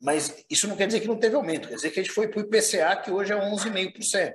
Mas 0.00 0.44
isso 0.50 0.66
não 0.66 0.76
quer 0.76 0.86
dizer 0.86 1.00
que 1.00 1.08
não 1.08 1.18
teve 1.18 1.36
aumento, 1.36 1.68
quer 1.68 1.76
dizer 1.76 1.90
que 1.90 2.00
a 2.00 2.02
gente 2.02 2.14
foi 2.14 2.28
para 2.28 2.40
o 2.40 2.42
IPCA, 2.42 2.96
que 2.96 3.10
hoje 3.10 3.32
é 3.32 3.36
11,5%. 3.36 4.34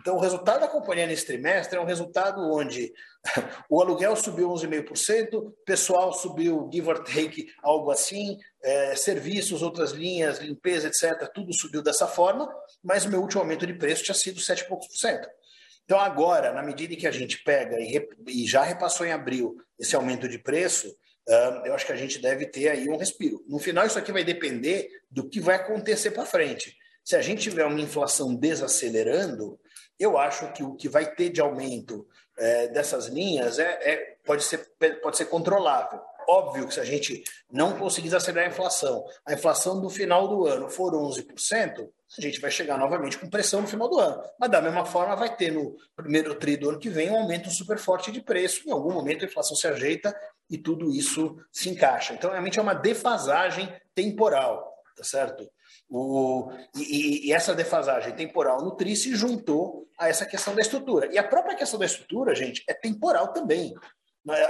Então, 0.00 0.16
o 0.16 0.20
resultado 0.20 0.60
da 0.60 0.68
companhia 0.68 1.06
nesse 1.06 1.26
trimestre 1.26 1.78
é 1.78 1.80
um 1.80 1.84
resultado 1.84 2.40
onde 2.40 2.90
o 3.68 3.82
aluguel 3.82 4.16
subiu 4.16 4.48
11,5%, 4.48 5.52
pessoal 5.64 6.12
subiu, 6.12 6.68
give 6.72 6.88
or 6.88 7.04
take, 7.04 7.52
algo 7.62 7.90
assim, 7.90 8.38
é, 8.62 8.96
serviços, 8.96 9.60
outras 9.60 9.92
linhas, 9.92 10.38
limpeza, 10.38 10.88
etc., 10.88 11.30
tudo 11.34 11.52
subiu 11.52 11.82
dessa 11.82 12.06
forma, 12.06 12.50
mas 12.82 13.04
o 13.04 13.10
meu 13.10 13.20
último 13.20 13.42
aumento 13.42 13.66
de 13.66 13.74
preço 13.74 14.02
tinha 14.02 14.14
sido 14.14 14.40
7,5%. 14.40 15.26
Então, 15.84 16.00
agora, 16.00 16.52
na 16.52 16.62
medida 16.62 16.96
que 16.96 17.06
a 17.06 17.10
gente 17.10 17.42
pega 17.42 17.76
e, 17.78 18.08
e 18.28 18.46
já 18.46 18.62
repassou 18.62 19.04
em 19.04 19.12
abril 19.12 19.56
esse 19.78 19.94
aumento 19.94 20.28
de 20.28 20.38
preço, 20.38 20.94
eu 21.64 21.74
acho 21.74 21.86
que 21.86 21.92
a 21.92 21.96
gente 21.96 22.18
deve 22.20 22.46
ter 22.46 22.68
aí 22.68 22.88
um 22.88 22.96
respiro. 22.96 23.44
No 23.46 23.58
final, 23.58 23.86
isso 23.86 23.98
aqui 23.98 24.10
vai 24.10 24.24
depender 24.24 24.88
do 25.10 25.28
que 25.28 25.40
vai 25.40 25.56
acontecer 25.56 26.10
para 26.10 26.26
frente. 26.26 26.76
Se 27.04 27.16
a 27.16 27.22
gente 27.22 27.42
tiver 27.42 27.64
uma 27.64 27.80
inflação 27.80 28.34
desacelerando, 28.34 29.58
eu 29.98 30.16
acho 30.18 30.52
que 30.52 30.62
o 30.62 30.74
que 30.74 30.88
vai 30.88 31.14
ter 31.14 31.30
de 31.30 31.40
aumento 31.40 32.06
é, 32.38 32.68
dessas 32.68 33.06
linhas 33.06 33.58
é, 33.58 33.78
é, 33.82 34.16
pode, 34.24 34.42
ser, 34.42 34.58
pode 35.02 35.16
ser 35.16 35.26
controlável. 35.26 36.00
Óbvio 36.28 36.66
que 36.68 36.74
se 36.74 36.80
a 36.80 36.84
gente 36.84 37.22
não 37.50 37.76
conseguir 37.76 38.14
acelerar 38.14 38.48
a 38.48 38.52
inflação, 38.52 39.04
a 39.26 39.34
inflação 39.34 39.80
do 39.80 39.90
final 39.90 40.28
do 40.28 40.46
ano 40.46 40.70
for 40.70 40.92
11%, 40.92 41.88
a 42.18 42.20
gente 42.20 42.40
vai 42.40 42.50
chegar 42.50 42.78
novamente 42.78 43.18
com 43.18 43.28
pressão 43.28 43.60
no 43.60 43.66
final 43.66 43.88
do 43.88 43.98
ano. 43.98 44.22
Mas 44.38 44.50
da 44.50 44.62
mesma 44.62 44.84
forma 44.84 45.16
vai 45.16 45.34
ter 45.34 45.52
no 45.52 45.76
primeiro 45.96 46.34
tri 46.34 46.56
do 46.56 46.70
ano 46.70 46.78
que 46.78 46.88
vem 46.88 47.10
um 47.10 47.20
aumento 47.20 47.50
super 47.50 47.78
forte 47.78 48.12
de 48.12 48.20
preço. 48.20 48.68
Em 48.68 48.72
algum 48.72 48.92
momento 48.92 49.24
a 49.24 49.28
inflação 49.28 49.56
se 49.56 49.66
ajeita 49.66 50.14
e 50.50 50.58
tudo 50.58 50.90
isso 50.90 51.36
se 51.52 51.70
encaixa. 51.70 52.12
Então 52.12 52.30
realmente 52.30 52.58
é 52.58 52.62
uma 52.62 52.74
defasagem 52.74 53.72
temporal, 53.94 54.74
tá 54.96 55.04
certo? 55.04 55.48
O, 55.88 56.50
e, 56.76 57.28
e, 57.28 57.32
essa 57.32 57.54
defasagem 57.54 58.14
temporal 58.14 58.62
no 58.62 58.76
TRI 58.76 58.96
se 58.96 59.14
juntou 59.14 59.88
a 59.98 60.08
essa 60.08 60.26
questão 60.26 60.54
da 60.54 60.60
estrutura. 60.60 61.12
E 61.12 61.18
a 61.18 61.24
própria 61.24 61.56
questão 61.56 61.78
da 61.78 61.86
estrutura, 61.86 62.34
gente, 62.34 62.64
é 62.68 62.74
temporal 62.74 63.32
também. 63.32 63.74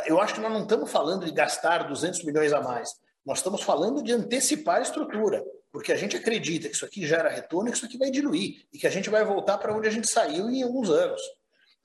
Eu 0.07 0.21
acho 0.21 0.35
que 0.35 0.41
nós 0.41 0.53
não 0.53 0.63
estamos 0.63 0.91
falando 0.91 1.25
de 1.25 1.33
gastar 1.33 1.89
200 1.89 2.25
milhões 2.25 2.53
a 2.53 2.61
mais. 2.61 2.91
Nós 3.25 3.39
estamos 3.39 3.63
falando 3.63 4.03
de 4.03 4.13
antecipar 4.13 4.79
a 4.79 4.83
estrutura, 4.83 5.43
porque 5.73 5.93
a 5.93 5.97
gente 5.97 6.17
acredita 6.17 6.69
que 6.69 6.75
isso 6.75 6.85
aqui 6.85 7.07
gera 7.07 7.29
retorno 7.29 7.69
e 7.69 7.73
que 7.73 7.77
isso 7.77 7.87
aqui 7.87 7.99
vai 7.99 8.11
diluir 8.11 8.67
e 8.73 8.79
que 8.79 8.87
a 8.87 8.91
gente 8.91 9.09
vai 9.09 9.25
voltar 9.25 9.59
para 9.59 9.75
onde 9.75 9.87
a 9.87 9.91
gente 9.91 10.11
saiu 10.11 10.51
em 10.51 10.63
alguns 10.63 10.91
anos. 10.91 11.21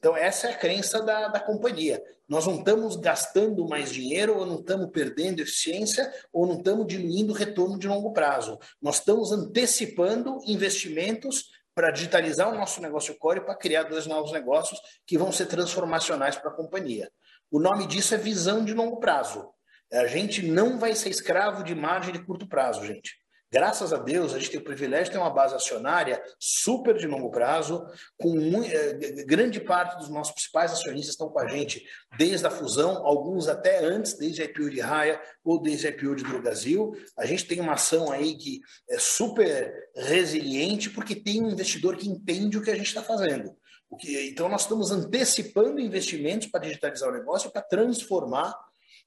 Então, 0.06 0.15
essa 0.15 0.45
é 0.45 0.52
a 0.52 0.56
crença 0.56 1.02
da, 1.02 1.30
da 1.30 1.40
companhia. 1.40 1.99
Nós 2.30 2.45
não 2.45 2.60
estamos 2.60 2.95
gastando 2.95 3.68
mais 3.68 3.91
dinheiro, 3.91 4.38
ou 4.38 4.45
não 4.45 4.60
estamos 4.60 4.91
perdendo 4.91 5.40
eficiência, 5.40 6.14
ou 6.32 6.45
não 6.45 6.60
estamos 6.60 6.86
diluindo 6.86 7.34
retorno 7.34 7.80
de 7.80 7.88
longo 7.88 8.14
prazo. 8.14 8.60
Nós 8.80 8.99
estamos 8.99 9.32
antecipando 9.32 10.38
investimentos 10.45 11.45
para 11.73 11.90
digitalizar 11.90 12.53
o 12.53 12.56
nosso 12.56 12.80
negócio 12.82 13.18
core 13.18 13.41
para 13.41 13.56
criar 13.56 13.86
dois 13.86 14.06
novos 14.06 14.32
negócios 14.32 14.80
que 15.07 15.18
vão 15.18 15.32
ser 15.32 15.48
transformacionais 15.48 16.36
para 16.36 16.52
a 16.52 16.56
companhia. 16.56 17.11
O 17.49 17.60
nome 17.60 17.88
disso 17.88 18.14
é 18.14 18.18
visão 18.19 18.64
de 18.64 18.76
longo 18.76 18.99
prazo. 18.99 19.49
A 19.91 20.06
gente 20.06 20.45
não 20.45 20.77
vai 20.77 20.94
ser 20.94 21.10
escravo 21.10 21.64
de 21.64 21.73
margem 21.73 22.14
de 22.14 22.23
curto 22.23 22.48
prazo, 22.48 22.86
gente. 22.86 23.24
Graças 23.56 23.94
a 23.94 23.98
Deus, 23.98 24.34
a 24.34 24.38
gente 24.38 24.52
tem 24.52 24.60
o 24.60 24.64
privilégio 24.65 25.06
de 25.06 25.11
ter 25.11 25.18
uma 25.18 25.30
base 25.30 25.56
acionária 25.56 26.22
super 26.38 26.94
de 26.98 27.07
longo 27.07 27.32
prazo, 27.32 27.88
com 28.19 28.36
muito, 28.38 28.69
eh, 28.69 29.23
grande 29.23 29.61
parte 29.61 29.98
dos 29.98 30.10
nossos 30.10 30.34
principais 30.34 30.73
acionistas 30.73 31.11
estão 31.11 31.30
com 31.30 31.40
a 31.40 31.48
gente 31.48 31.82
desde 32.18 32.45
a 32.45 32.52
fusão, 32.52 33.07
alguns 33.07 33.48
até 33.48 33.80
antes, 33.80 34.18
desde 34.18 34.41
a 34.41 34.45
IPO 34.45 34.69
de 34.69 34.82
Raia 34.82 35.22
ou 35.41 35.61
desde 35.61 35.88
a 35.88 35.90
IPO 35.90 36.18
de 36.18 36.26
Brasil. 36.26 36.91
A 37.18 37.26
gente 37.26 37.48
tem 37.48 37.61
uma 37.61 37.76
ação 37.76 38.11
aí 38.11 38.36
que 38.36 38.60
é 38.90 38.99
super 38.99 39.73
resiliente, 39.95 40.90
porque 40.90 41.15
tem 41.15 41.41
um 41.41 41.49
investidor 41.49 41.95
que 41.95 42.10
entende 42.10 42.57
o 42.57 42.61
que 42.61 42.72
a 42.72 42.76
gente 42.76 42.88
está 42.88 43.02
fazendo. 43.02 43.56
Que, 43.98 44.32
então, 44.32 44.49
nós 44.49 44.64
estamos 44.64 44.91
antecipando 44.91 45.80
investimentos 45.80 46.48
para 46.48 46.60
digitalizar 46.60 47.07
o 47.07 47.14
negócio, 47.14 47.49
para 47.49 47.61
transformar 47.61 48.53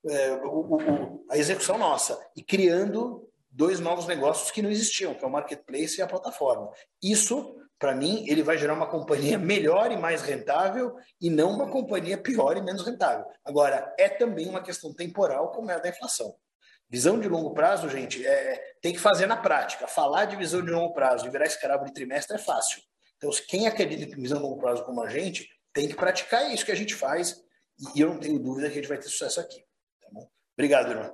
é, 0.06 0.32
o, 0.36 0.74
o, 0.74 1.26
a 1.28 1.36
execução 1.36 1.76
nossa 1.76 2.18
e 2.34 2.42
criando 2.42 3.27
dois 3.58 3.80
novos 3.80 4.06
negócios 4.06 4.52
que 4.52 4.62
não 4.62 4.70
existiam, 4.70 5.14
que 5.14 5.24
é 5.24 5.26
o 5.26 5.30
marketplace 5.30 5.98
e 5.98 6.02
a 6.02 6.06
plataforma. 6.06 6.70
Isso, 7.02 7.56
para 7.76 7.92
mim, 7.92 8.24
ele 8.28 8.40
vai 8.40 8.56
gerar 8.56 8.74
uma 8.74 8.86
companhia 8.86 9.36
melhor 9.36 9.90
e 9.90 9.96
mais 9.96 10.22
rentável 10.22 10.94
e 11.20 11.28
não 11.28 11.50
uma 11.50 11.68
companhia 11.68 12.16
pior 12.16 12.56
e 12.56 12.62
menos 12.62 12.86
rentável. 12.86 13.26
Agora, 13.44 13.92
é 13.98 14.08
também 14.08 14.48
uma 14.48 14.62
questão 14.62 14.94
temporal, 14.94 15.50
como 15.50 15.72
é 15.72 15.74
a 15.74 15.78
da 15.78 15.88
inflação. 15.88 16.36
Visão 16.88 17.18
de 17.18 17.28
longo 17.28 17.52
prazo, 17.52 17.88
gente, 17.88 18.24
é, 18.24 18.76
tem 18.80 18.92
que 18.92 19.00
fazer 19.00 19.26
na 19.26 19.36
prática. 19.36 19.88
Falar 19.88 20.26
de 20.26 20.36
visão 20.36 20.62
de 20.62 20.70
longo 20.70 20.94
prazo 20.94 21.26
e 21.26 21.30
virar 21.30 21.44
escravo 21.44 21.84
de 21.84 21.92
trimestre 21.92 22.36
é 22.36 22.38
fácil. 22.38 22.80
Então, 23.16 23.28
quem 23.48 23.66
acredita 23.66 24.16
em 24.16 24.22
visão 24.22 24.38
de 24.38 24.44
longo 24.44 24.60
prazo 24.60 24.84
como 24.84 25.02
a 25.02 25.08
gente, 25.08 25.50
tem 25.72 25.88
que 25.88 25.96
praticar 25.96 26.48
isso 26.54 26.64
que 26.64 26.72
a 26.72 26.76
gente 26.76 26.94
faz 26.94 27.42
e 27.96 28.00
eu 28.00 28.10
não 28.10 28.20
tenho 28.20 28.38
dúvida 28.38 28.68
que 28.68 28.74
a 28.74 28.80
gente 28.80 28.88
vai 28.88 28.98
ter 28.98 29.08
sucesso 29.08 29.40
aqui. 29.40 29.60
Tá 30.00 30.08
Obrigado, 30.56 30.90
irmão. 30.90 31.12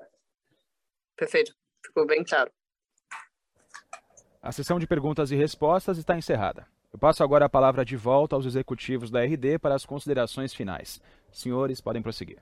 Perfeito. 1.16 1.63
Ficou 1.86 2.06
bem 2.06 2.24
claro. 2.24 2.50
A 4.42 4.52
sessão 4.52 4.78
de 4.78 4.86
perguntas 4.86 5.30
e 5.30 5.36
respostas 5.36 5.98
está 5.98 6.16
encerrada. 6.16 6.66
Eu 6.92 6.98
passo 6.98 7.24
agora 7.24 7.46
a 7.46 7.48
palavra 7.48 7.84
de 7.84 7.96
volta 7.96 8.36
aos 8.36 8.46
executivos 8.46 9.10
da 9.10 9.24
RD 9.24 9.58
para 9.58 9.74
as 9.74 9.84
considerações 9.84 10.54
finais. 10.54 11.00
Senhores, 11.32 11.80
podem 11.80 12.02
prosseguir. 12.02 12.38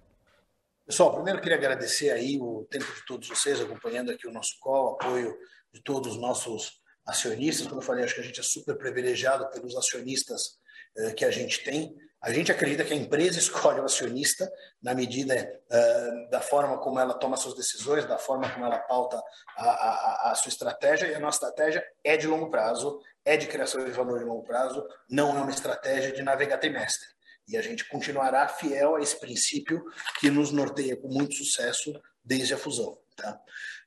Pessoal, 0.84 1.14
primeiro 1.14 1.40
queria 1.40 1.56
agradecer 1.56 2.10
aí 2.10 2.38
o 2.40 2.66
tempo 2.68 2.84
de 2.84 3.06
todos 3.06 3.28
vocês 3.28 3.60
acompanhando 3.60 4.10
aqui 4.10 4.26
o 4.26 4.32
nosso 4.32 4.58
call, 4.60 4.90
o 4.90 4.94
apoio 4.94 5.34
de 5.72 5.80
todos 5.82 6.12
os 6.12 6.20
nossos 6.20 6.82
acionistas. 7.06 7.66
Como 7.66 7.80
eu 7.80 7.84
falei, 7.84 8.04
acho 8.04 8.16
que 8.16 8.20
a 8.20 8.24
gente 8.24 8.40
é 8.40 8.42
super 8.42 8.76
privilegiado 8.76 9.48
pelos 9.50 9.76
acionistas 9.76 10.58
eh, 10.98 11.12
que 11.12 11.24
a 11.24 11.30
gente 11.30 11.62
tem. 11.64 11.94
A 12.22 12.32
gente 12.32 12.52
acredita 12.52 12.84
que 12.84 12.92
a 12.92 12.96
empresa 12.96 13.36
escolhe 13.40 13.80
o 13.80 13.84
acionista 13.84 14.50
na 14.80 14.94
medida 14.94 15.34
uh, 15.68 16.30
da 16.30 16.40
forma 16.40 16.78
como 16.78 17.00
ela 17.00 17.14
toma 17.14 17.36
suas 17.36 17.54
decisões, 17.54 18.06
da 18.06 18.16
forma 18.16 18.48
como 18.48 18.64
ela 18.64 18.78
pauta 18.78 19.20
a, 19.56 19.64
a, 19.64 20.30
a, 20.30 20.34
sua 20.36 20.50
estratégia, 20.50 21.08
e 21.08 21.14
a 21.14 21.20
nossa 21.20 21.38
estratégia 21.38 21.84
é 22.04 22.16
de 22.16 22.28
longo 22.28 22.48
prazo, 22.48 23.00
é 23.24 23.36
de 23.36 23.48
criação 23.48 23.84
de 23.84 23.90
valor 23.90 24.20
de 24.20 24.24
longo 24.24 24.44
prazo, 24.44 24.86
não 25.10 25.36
é 25.36 25.42
uma 25.42 25.50
estratégia 25.50 26.12
de 26.12 26.22
navegar 26.22 26.58
trimestre. 26.58 27.08
E 27.48 27.56
a 27.56 27.62
gente 27.62 27.88
continuará 27.88 28.46
fiel 28.46 28.94
a 28.94 29.00
esse 29.00 29.18
princípio 29.18 29.84
que 30.20 30.30
nos 30.30 30.52
norteia 30.52 30.96
com 30.96 31.08
muito 31.08 31.34
sucesso 31.34 31.92
desde 32.24 32.54
a 32.54 32.58
fusão. 32.58 32.96
Tá? 33.16 33.38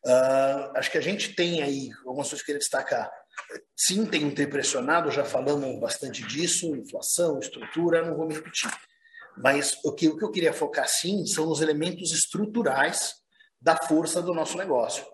Uh, 0.06 0.78
acho 0.78 0.92
que 0.92 0.98
a 0.98 1.02
gente 1.02 1.34
tem 1.34 1.64
aí 1.64 1.90
algumas 2.06 2.28
coisas 2.30 2.46
que 2.46 2.52
eu 2.52 2.56
queria 2.56 2.60
destacar. 2.60 3.12
Sim, 3.76 4.06
tem 4.06 4.26
um 4.26 4.34
ter 4.34 4.50
pressionado, 4.50 5.12
já 5.12 5.24
falamos 5.24 5.80
bastante 5.80 6.24
disso, 6.24 6.76
inflação, 6.76 7.40
estrutura, 7.40 8.06
não 8.06 8.16
vou 8.16 8.28
me 8.28 8.34
repetir. 8.34 8.72
Mas 9.38 9.78
o 9.84 9.92
que, 9.92 10.08
o 10.08 10.18
que 10.18 10.24
eu 10.24 10.32
queria 10.32 10.54
focar 10.54 10.88
sim 10.88 11.26
são 11.26 11.50
os 11.50 11.62
elementos 11.62 12.12
estruturais 12.12 13.16
da 13.60 13.76
força 13.76 14.22
do 14.22 14.34
nosso 14.34 14.58
negócio. 14.58 15.06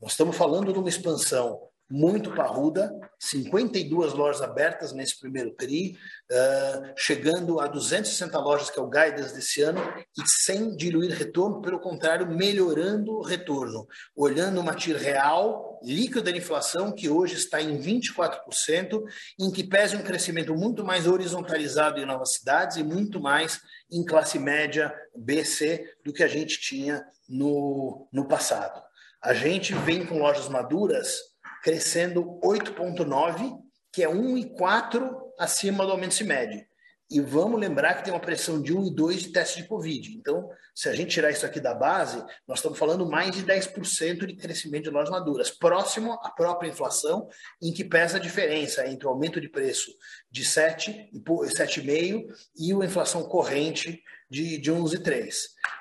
Nós 0.00 0.12
estamos 0.12 0.36
falando 0.36 0.72
de 0.72 0.78
uma 0.78 0.88
expansão 0.88 1.60
muito 1.88 2.34
parruda, 2.34 2.92
52 3.18 4.12
lojas 4.12 4.42
abertas 4.42 4.92
nesse 4.92 5.18
primeiro 5.20 5.52
TRI, 5.52 5.96
uh, 6.30 6.92
chegando 6.96 7.60
a 7.60 7.68
260 7.68 8.38
lojas, 8.38 8.70
que 8.70 8.78
é 8.78 8.82
o 8.82 8.90
guidance 8.90 9.34
desse 9.34 9.62
ano, 9.62 9.80
e 10.18 10.22
sem 10.26 10.74
diluir 10.76 11.12
retorno, 11.12 11.62
pelo 11.62 11.78
contrário, 11.78 12.28
melhorando 12.28 13.12
o 13.12 13.22
retorno, 13.22 13.86
olhando 14.16 14.60
uma 14.60 14.74
TIR 14.74 14.96
real, 14.96 15.80
líquida 15.82 16.22
da 16.22 16.36
inflação, 16.36 16.92
que 16.92 17.08
hoje 17.08 17.36
está 17.36 17.62
em 17.62 17.78
24%, 17.78 19.02
em 19.38 19.50
que 19.52 19.62
pese 19.62 19.96
um 19.96 20.02
crescimento 20.02 20.54
muito 20.54 20.84
mais 20.84 21.06
horizontalizado 21.06 22.00
em 22.00 22.06
novas 22.06 22.34
cidades 22.34 22.76
e 22.76 22.82
muito 22.82 23.20
mais 23.20 23.60
em 23.90 24.04
classe 24.04 24.38
média 24.38 24.92
BC 25.14 25.84
do 26.04 26.12
que 26.12 26.24
a 26.24 26.28
gente 26.28 26.60
tinha 26.60 27.06
no, 27.28 28.08
no 28.12 28.26
passado. 28.26 28.82
A 29.22 29.34
gente 29.34 29.74
vem 29.74 30.04
com 30.04 30.18
lojas 30.18 30.48
maduras 30.48 31.35
crescendo 31.62 32.38
8,9, 32.42 33.58
que 33.92 34.02
é 34.02 34.08
1,4 34.08 35.10
acima 35.38 35.84
do 35.84 35.92
aumento 35.92 36.14
CIMED. 36.14 36.66
E 37.08 37.20
vamos 37.20 37.60
lembrar 37.60 37.94
que 37.94 38.04
tem 38.04 38.12
uma 38.12 38.18
pressão 38.18 38.60
de 38.60 38.74
1 38.74 38.88
e 38.88 38.94
2 38.94 39.22
de 39.22 39.32
teste 39.32 39.62
de 39.62 39.68
Covid. 39.68 40.16
Então, 40.16 40.48
se 40.74 40.88
a 40.88 40.92
gente 40.92 41.12
tirar 41.12 41.30
isso 41.30 41.46
aqui 41.46 41.60
da 41.60 41.72
base, 41.72 42.18
nós 42.48 42.58
estamos 42.58 42.76
falando 42.76 43.08
mais 43.08 43.30
de 43.30 43.44
10% 43.44 44.26
de 44.26 44.34
crescimento 44.34 44.84
de 44.84 44.90
lojas 44.90 45.10
maduras, 45.10 45.50
próximo 45.50 46.14
à 46.14 46.30
própria 46.30 46.68
inflação, 46.68 47.28
em 47.62 47.72
que 47.72 47.84
pesa 47.84 48.16
a 48.16 48.20
diferença 48.20 48.88
entre 48.88 49.06
o 49.06 49.10
aumento 49.10 49.40
de 49.40 49.48
preço 49.48 49.92
de 50.32 50.44
7, 50.44 51.10
7,5% 51.14 52.26
e 52.56 52.72
a 52.72 52.84
inflação 52.84 53.22
corrente 53.22 54.02
de, 54.28 54.58
de 54.58 54.72
11,3%. 54.72 55.30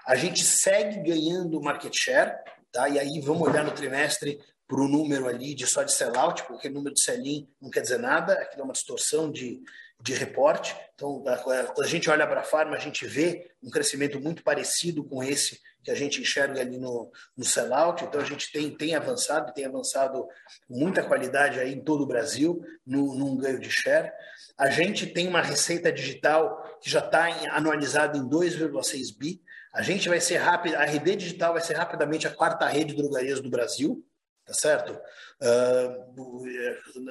A 0.08 0.16
gente 0.16 0.44
segue 0.44 1.02
ganhando 1.02 1.60
market 1.60 1.94
share, 1.96 2.36
tá? 2.72 2.88
e 2.88 3.00
aí 3.00 3.20
vamos 3.20 3.48
olhar 3.48 3.64
no 3.64 3.72
trimestre 3.72 4.40
para 4.68 4.82
o 4.82 4.88
número 4.88 5.28
ali 5.28 5.54
de 5.54 5.68
só 5.68 5.84
de 5.84 5.92
sellout, 5.92 6.44
porque 6.44 6.68
o 6.68 6.72
número 6.72 6.96
de 6.96 7.02
sell-in 7.02 7.48
não 7.62 7.70
quer 7.70 7.82
dizer 7.82 8.00
nada, 8.00 8.34
aquilo 8.34 8.62
é 8.62 8.66
uma 8.66 8.74
distorção 8.74 9.32
de, 9.32 9.62
de 10.02 10.14
reporte. 10.14 10.76
Então, 10.96 11.24
quando 11.74 11.86
a 11.86 11.88
gente 11.88 12.10
olha 12.10 12.26
para 12.26 12.42
a 12.42 12.44
farma, 12.44 12.76
a 12.76 12.80
gente 12.80 13.06
vê 13.06 13.52
um 13.62 13.70
crescimento 13.70 14.20
muito 14.20 14.44
parecido 14.44 15.04
com 15.04 15.24
esse 15.24 15.60
que 15.84 15.92
a 15.92 15.96
gente 15.96 16.20
enxerga 16.20 16.62
ali 16.62 16.80
no, 16.80 17.12
no 17.38 17.44
sellout. 17.44 18.04
Então, 18.04 18.20
a 18.20 18.24
gente 18.24 18.52
tem, 18.52 18.76
tem 18.76 18.96
avançado, 18.96 19.54
tem 19.54 19.66
avançado 19.66 20.28
muita 20.68 21.04
qualidade 21.04 21.60
aí 21.60 21.74
em 21.74 21.84
todo 21.84 22.02
o 22.02 22.08
Brasil, 22.08 22.60
no, 22.86 23.14
num 23.16 23.38
ganho 23.38 23.60
de 23.60 23.70
share. 23.70 24.12
A 24.58 24.68
gente 24.70 25.06
tem 25.06 25.28
uma 25.28 25.42
receita 25.42 25.92
digital 25.92 26.80
que 26.82 26.90
já 26.90 27.00
está 27.00 27.28
anualizada 27.52 28.18
em 28.18 28.28
2,6 28.28 29.16
bi. 29.16 29.44
A 29.72 29.84
gente 29.84 30.10
vai 30.10 30.20
ser 30.20 30.38
rápido, 30.38 30.76
a 30.76 30.86
RD 30.86 31.18
Digital 31.18 31.54
vai 31.54 31.62
ser 31.62 31.74
rapidamente 31.74 32.26
a 32.26 32.34
quarta 32.34 32.66
rede 32.66 32.96
de 32.96 33.02
drogarias 33.02 33.42
do 33.42 33.50
Brasil 33.50 34.04
tá 34.46 34.54
certo? 34.54 34.92
Uh, 35.42 36.46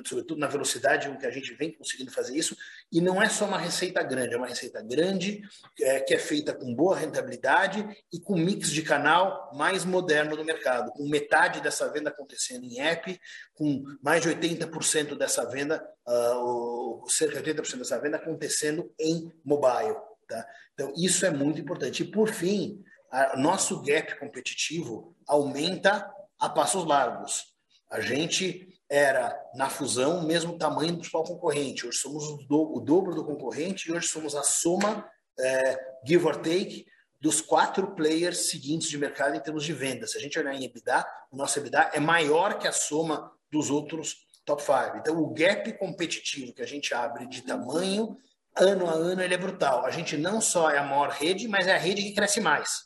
sobretudo 0.06 0.39
na 0.39 0.47
velocidade 0.47 1.09
com 1.09 1.19
que 1.19 1.27
a 1.27 1.31
gente 1.31 1.52
vem 1.55 1.73
conseguindo 1.73 2.11
fazer 2.11 2.36
isso, 2.36 2.56
e 2.93 3.01
não 3.01 3.20
é 3.20 3.28
só 3.28 3.44
uma 3.44 3.59
receita 3.59 4.02
grande, 4.02 4.35
é 4.35 4.36
uma 4.36 4.47
receita 4.47 4.81
grande 4.81 5.43
é, 5.81 6.01
que 6.01 6.15
é 6.15 6.19
feita 6.19 6.55
com 6.55 6.73
boa 6.74 6.97
rentabilidade 6.97 7.85
e 8.12 8.20
com 8.20 8.36
mix 8.36 8.70
de 8.70 8.82
canal 8.82 9.51
mais 9.55 9.85
moderno 9.85 10.36
do 10.36 10.44
mercado, 10.44 10.93
com 10.93 11.09
metade 11.09 11.61
dessa 11.61 11.90
venda 11.93 12.11
acontecendo 12.11 12.65
em 12.65 12.81
app, 12.81 13.20
com 13.55 13.82
mais 14.01 14.23
de 14.23 14.28
80% 14.28 15.16
dessa 15.16 15.44
venda, 15.51 15.85
uh, 16.06 17.05
cerca 17.09 17.43
de 17.43 17.52
80% 17.52 17.78
dessa 17.78 18.01
venda 18.01 18.16
acontecendo 18.16 18.93
em 18.98 19.32
mobile. 19.44 19.97
Tá? 20.28 20.47
Então, 20.73 20.93
isso 20.97 21.27
é 21.27 21.31
muito 21.31 21.61
importante. 21.61 22.02
E, 22.02 22.06
por 22.06 22.31
fim, 22.31 22.82
a, 23.11 23.36
nosso 23.36 23.82
gap 23.82 24.19
competitivo 24.19 25.15
aumenta 25.27 26.12
a 26.45 26.49
passos 26.51 26.85
largos. 26.85 27.45
A 27.91 28.01
gente 28.01 28.69
era, 28.91 29.35
na 29.55 29.71
fusão, 29.71 30.19
o 30.19 30.27
mesmo 30.27 30.59
tamanho 30.59 30.93
do 30.93 30.99
principal 30.99 31.25
concorrente. 31.25 31.87
Hoje 31.87 31.99
somos 31.99 32.25
o, 32.25 32.37
do, 32.47 32.77
o 32.77 32.81
dobro 32.81 33.15
do 33.15 33.25
concorrente 33.25 33.89
e 33.89 33.93
hoje 33.93 34.07
somos 34.09 34.35
a 34.35 34.43
soma, 34.43 35.09
é, 35.39 35.79
give 36.07 36.27
or 36.27 36.37
take, 36.37 36.87
dos 37.21 37.41
quatro 37.41 37.95
players 37.95 38.51
seguintes 38.51 38.89
de 38.89 38.99
mercado 38.99 39.35
em 39.35 39.41
termos 39.41 39.65
de 39.65 39.73
vendas. 39.73 40.12
Se 40.12 40.19
a 40.19 40.21
gente 40.21 40.39
olhar 40.39 40.55
em 40.55 40.65
EBITDA, 40.65 41.07
o 41.33 41.37
nosso 41.37 41.59
EBITDA 41.59 41.93
é 41.95 42.01
maior 42.01 42.59
que 42.59 42.69
a 42.69 42.73
soma 42.73 43.33
dos 43.51 43.71
outros 43.71 44.27
top 44.45 44.62
five. 44.62 44.99
Então, 44.99 45.16
o 45.16 45.33
gap 45.33 45.73
competitivo 45.79 46.53
que 46.53 46.61
a 46.61 46.66
gente 46.66 46.93
abre 46.93 47.27
de 47.27 47.41
tamanho, 47.41 48.19
ano 48.55 48.87
a 48.87 48.93
ano, 48.93 49.23
ele 49.23 49.33
é 49.33 49.39
brutal. 49.39 49.87
A 49.87 49.91
gente 49.91 50.19
não 50.19 50.43
só 50.43 50.71
é 50.71 50.77
a 50.77 50.85
maior 50.85 51.09
rede, 51.09 51.49
mas 51.49 51.66
é 51.66 51.75
a 51.75 51.79
rede 51.79 52.03
que 52.03 52.15
cresce 52.15 52.41
mais 52.41 52.85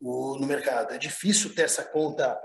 no 0.00 0.46
mercado. 0.46 0.94
É 0.94 0.98
difícil 0.98 1.54
ter 1.54 1.62
essa 1.62 1.82
conta 1.82 2.38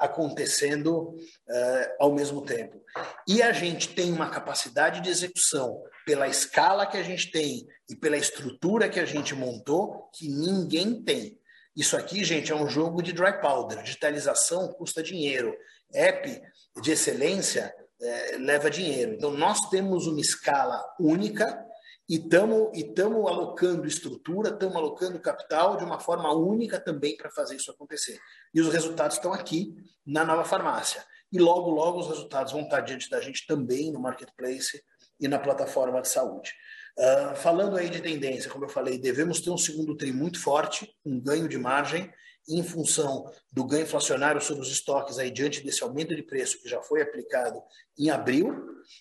acontecendo 0.00 1.14
é, 1.48 1.96
ao 2.00 2.12
mesmo 2.12 2.42
tempo. 2.42 2.82
E 3.26 3.42
a 3.42 3.52
gente 3.52 3.88
tem 3.94 4.12
uma 4.12 4.30
capacidade 4.30 5.00
de 5.00 5.08
execução 5.08 5.82
pela 6.04 6.26
escala 6.26 6.86
que 6.86 6.96
a 6.96 7.02
gente 7.02 7.30
tem 7.30 7.66
e 7.88 7.94
pela 7.94 8.16
estrutura 8.16 8.88
que 8.88 8.98
a 8.98 9.04
gente 9.04 9.34
montou 9.34 10.10
que 10.14 10.28
ninguém 10.28 11.02
tem. 11.02 11.38
Isso 11.76 11.96
aqui, 11.96 12.24
gente, 12.24 12.50
é 12.50 12.56
um 12.56 12.68
jogo 12.68 13.02
de 13.02 13.12
dry 13.12 13.40
powder. 13.40 13.82
Digitalização 13.82 14.68
custa 14.72 15.02
dinheiro. 15.02 15.54
App 15.94 16.40
de 16.82 16.90
excelência 16.90 17.72
é, 18.00 18.36
leva 18.38 18.70
dinheiro. 18.70 19.14
Então, 19.14 19.30
nós 19.30 19.60
temos 19.70 20.06
uma 20.06 20.20
escala 20.20 20.82
única 20.98 21.67
e 22.08 22.16
estamos 22.16 22.70
e 22.76 22.84
tamo 22.94 23.28
alocando 23.28 23.86
estrutura, 23.86 24.48
estamos 24.48 24.76
alocando 24.76 25.20
capital 25.20 25.76
de 25.76 25.84
uma 25.84 26.00
forma 26.00 26.32
única 26.34 26.80
também 26.80 27.16
para 27.16 27.30
fazer 27.30 27.56
isso 27.56 27.70
acontecer. 27.70 28.18
E 28.54 28.60
os 28.60 28.72
resultados 28.72 29.16
estão 29.16 29.32
aqui 29.32 29.74
na 30.06 30.24
nova 30.24 30.44
farmácia. 30.44 31.04
E 31.30 31.38
logo, 31.38 31.70
logo 31.70 32.00
os 32.00 32.08
resultados 32.08 32.52
vão 32.52 32.62
estar 32.62 32.80
diante 32.80 33.10
da 33.10 33.20
gente 33.20 33.46
também 33.46 33.92
no 33.92 34.00
marketplace 34.00 34.82
e 35.20 35.28
na 35.28 35.38
plataforma 35.38 36.00
de 36.00 36.08
saúde. 36.08 36.54
Uh, 36.98 37.36
falando 37.36 37.76
aí 37.76 37.90
de 37.90 38.00
tendência, 38.00 38.50
como 38.50 38.64
eu 38.64 38.68
falei, 38.68 38.98
devemos 38.98 39.40
ter 39.40 39.50
um 39.50 39.58
segundo 39.58 39.94
tri 39.94 40.10
muito 40.10 40.40
forte, 40.40 40.90
um 41.04 41.20
ganho 41.20 41.46
de 41.46 41.58
margem, 41.58 42.10
em 42.48 42.62
função 42.62 43.30
do 43.52 43.64
ganho 43.64 43.82
inflacionário 43.82 44.40
sobre 44.40 44.62
os 44.62 44.70
estoques 44.70 45.18
aí 45.18 45.30
diante 45.30 45.62
desse 45.62 45.82
aumento 45.82 46.16
de 46.16 46.22
preço 46.22 46.60
que 46.60 46.68
já 46.68 46.80
foi 46.82 47.02
aplicado 47.02 47.62
em 47.98 48.10
abril, 48.10 48.54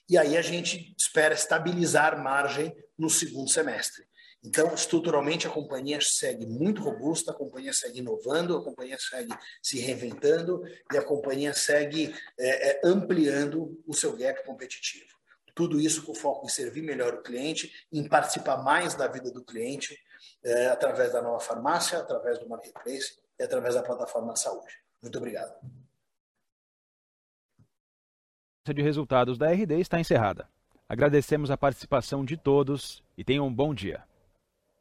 e 0.10 0.18
aí 0.18 0.36
a 0.36 0.42
gente 0.42 0.94
espera 0.98 1.34
estabilizar 1.34 2.22
margem 2.22 2.76
no 2.98 3.10
segundo 3.10 3.50
semestre. 3.50 4.06
Então, 4.44 4.74
estruturalmente, 4.74 5.48
a 5.48 5.50
companhia 5.50 6.00
segue 6.02 6.46
muito 6.46 6.82
robusta, 6.82 7.32
a 7.32 7.36
companhia 7.36 7.74
segue 7.74 8.00
inovando, 8.00 8.56
a 8.56 8.64
companhia 8.64 8.98
segue 9.00 9.34
se 9.62 9.80
reinventando 9.80 10.62
e 10.92 10.98
a 10.98 11.04
companhia 11.04 11.54
segue 11.54 12.14
é, 12.40 12.70
é, 12.70 12.82
ampliando 12.84 13.82
o 13.86 13.94
seu 13.94 14.16
gap 14.16 14.46
competitivo. 14.46 15.18
Tudo 15.56 15.80
isso 15.80 16.04
com 16.04 16.14
foco 16.14 16.46
em 16.46 16.50
servir 16.50 16.84
melhor 16.84 17.16
o 17.16 17.24
cliente, 17.24 17.72
em 17.92 18.08
participar 18.08 18.58
mais 18.64 18.94
da 18.94 19.08
vida 19.08 19.32
do 19.32 19.44
cliente, 19.44 19.98
é, 20.44 20.68
através 20.68 21.14
da 21.14 21.22
nova 21.22 21.40
farmácia, 21.40 21.98
através 21.98 22.38
do 22.38 22.48
marketplace 22.48 23.18
e 23.40 23.44
através 23.44 23.76
da 23.76 23.84
plataforma 23.84 24.34
de 24.34 24.40
saúde. 24.42 24.82
Muito 25.02 25.18
obrigado. 25.18 25.54
A 28.68 28.74
de 28.74 28.82
resultados 28.82 29.38
da 29.38 29.52
RD 29.52 29.80
está 29.80 30.00
encerrada. 30.00 30.50
Agradecemos 30.90 31.52
a 31.52 31.58
participação 31.58 32.26
de 32.26 32.36
todos 32.36 33.04
e 33.18 33.24
tenham 33.24 33.48
um 33.48 33.54
bom 33.54 33.74
dia. 33.74 34.04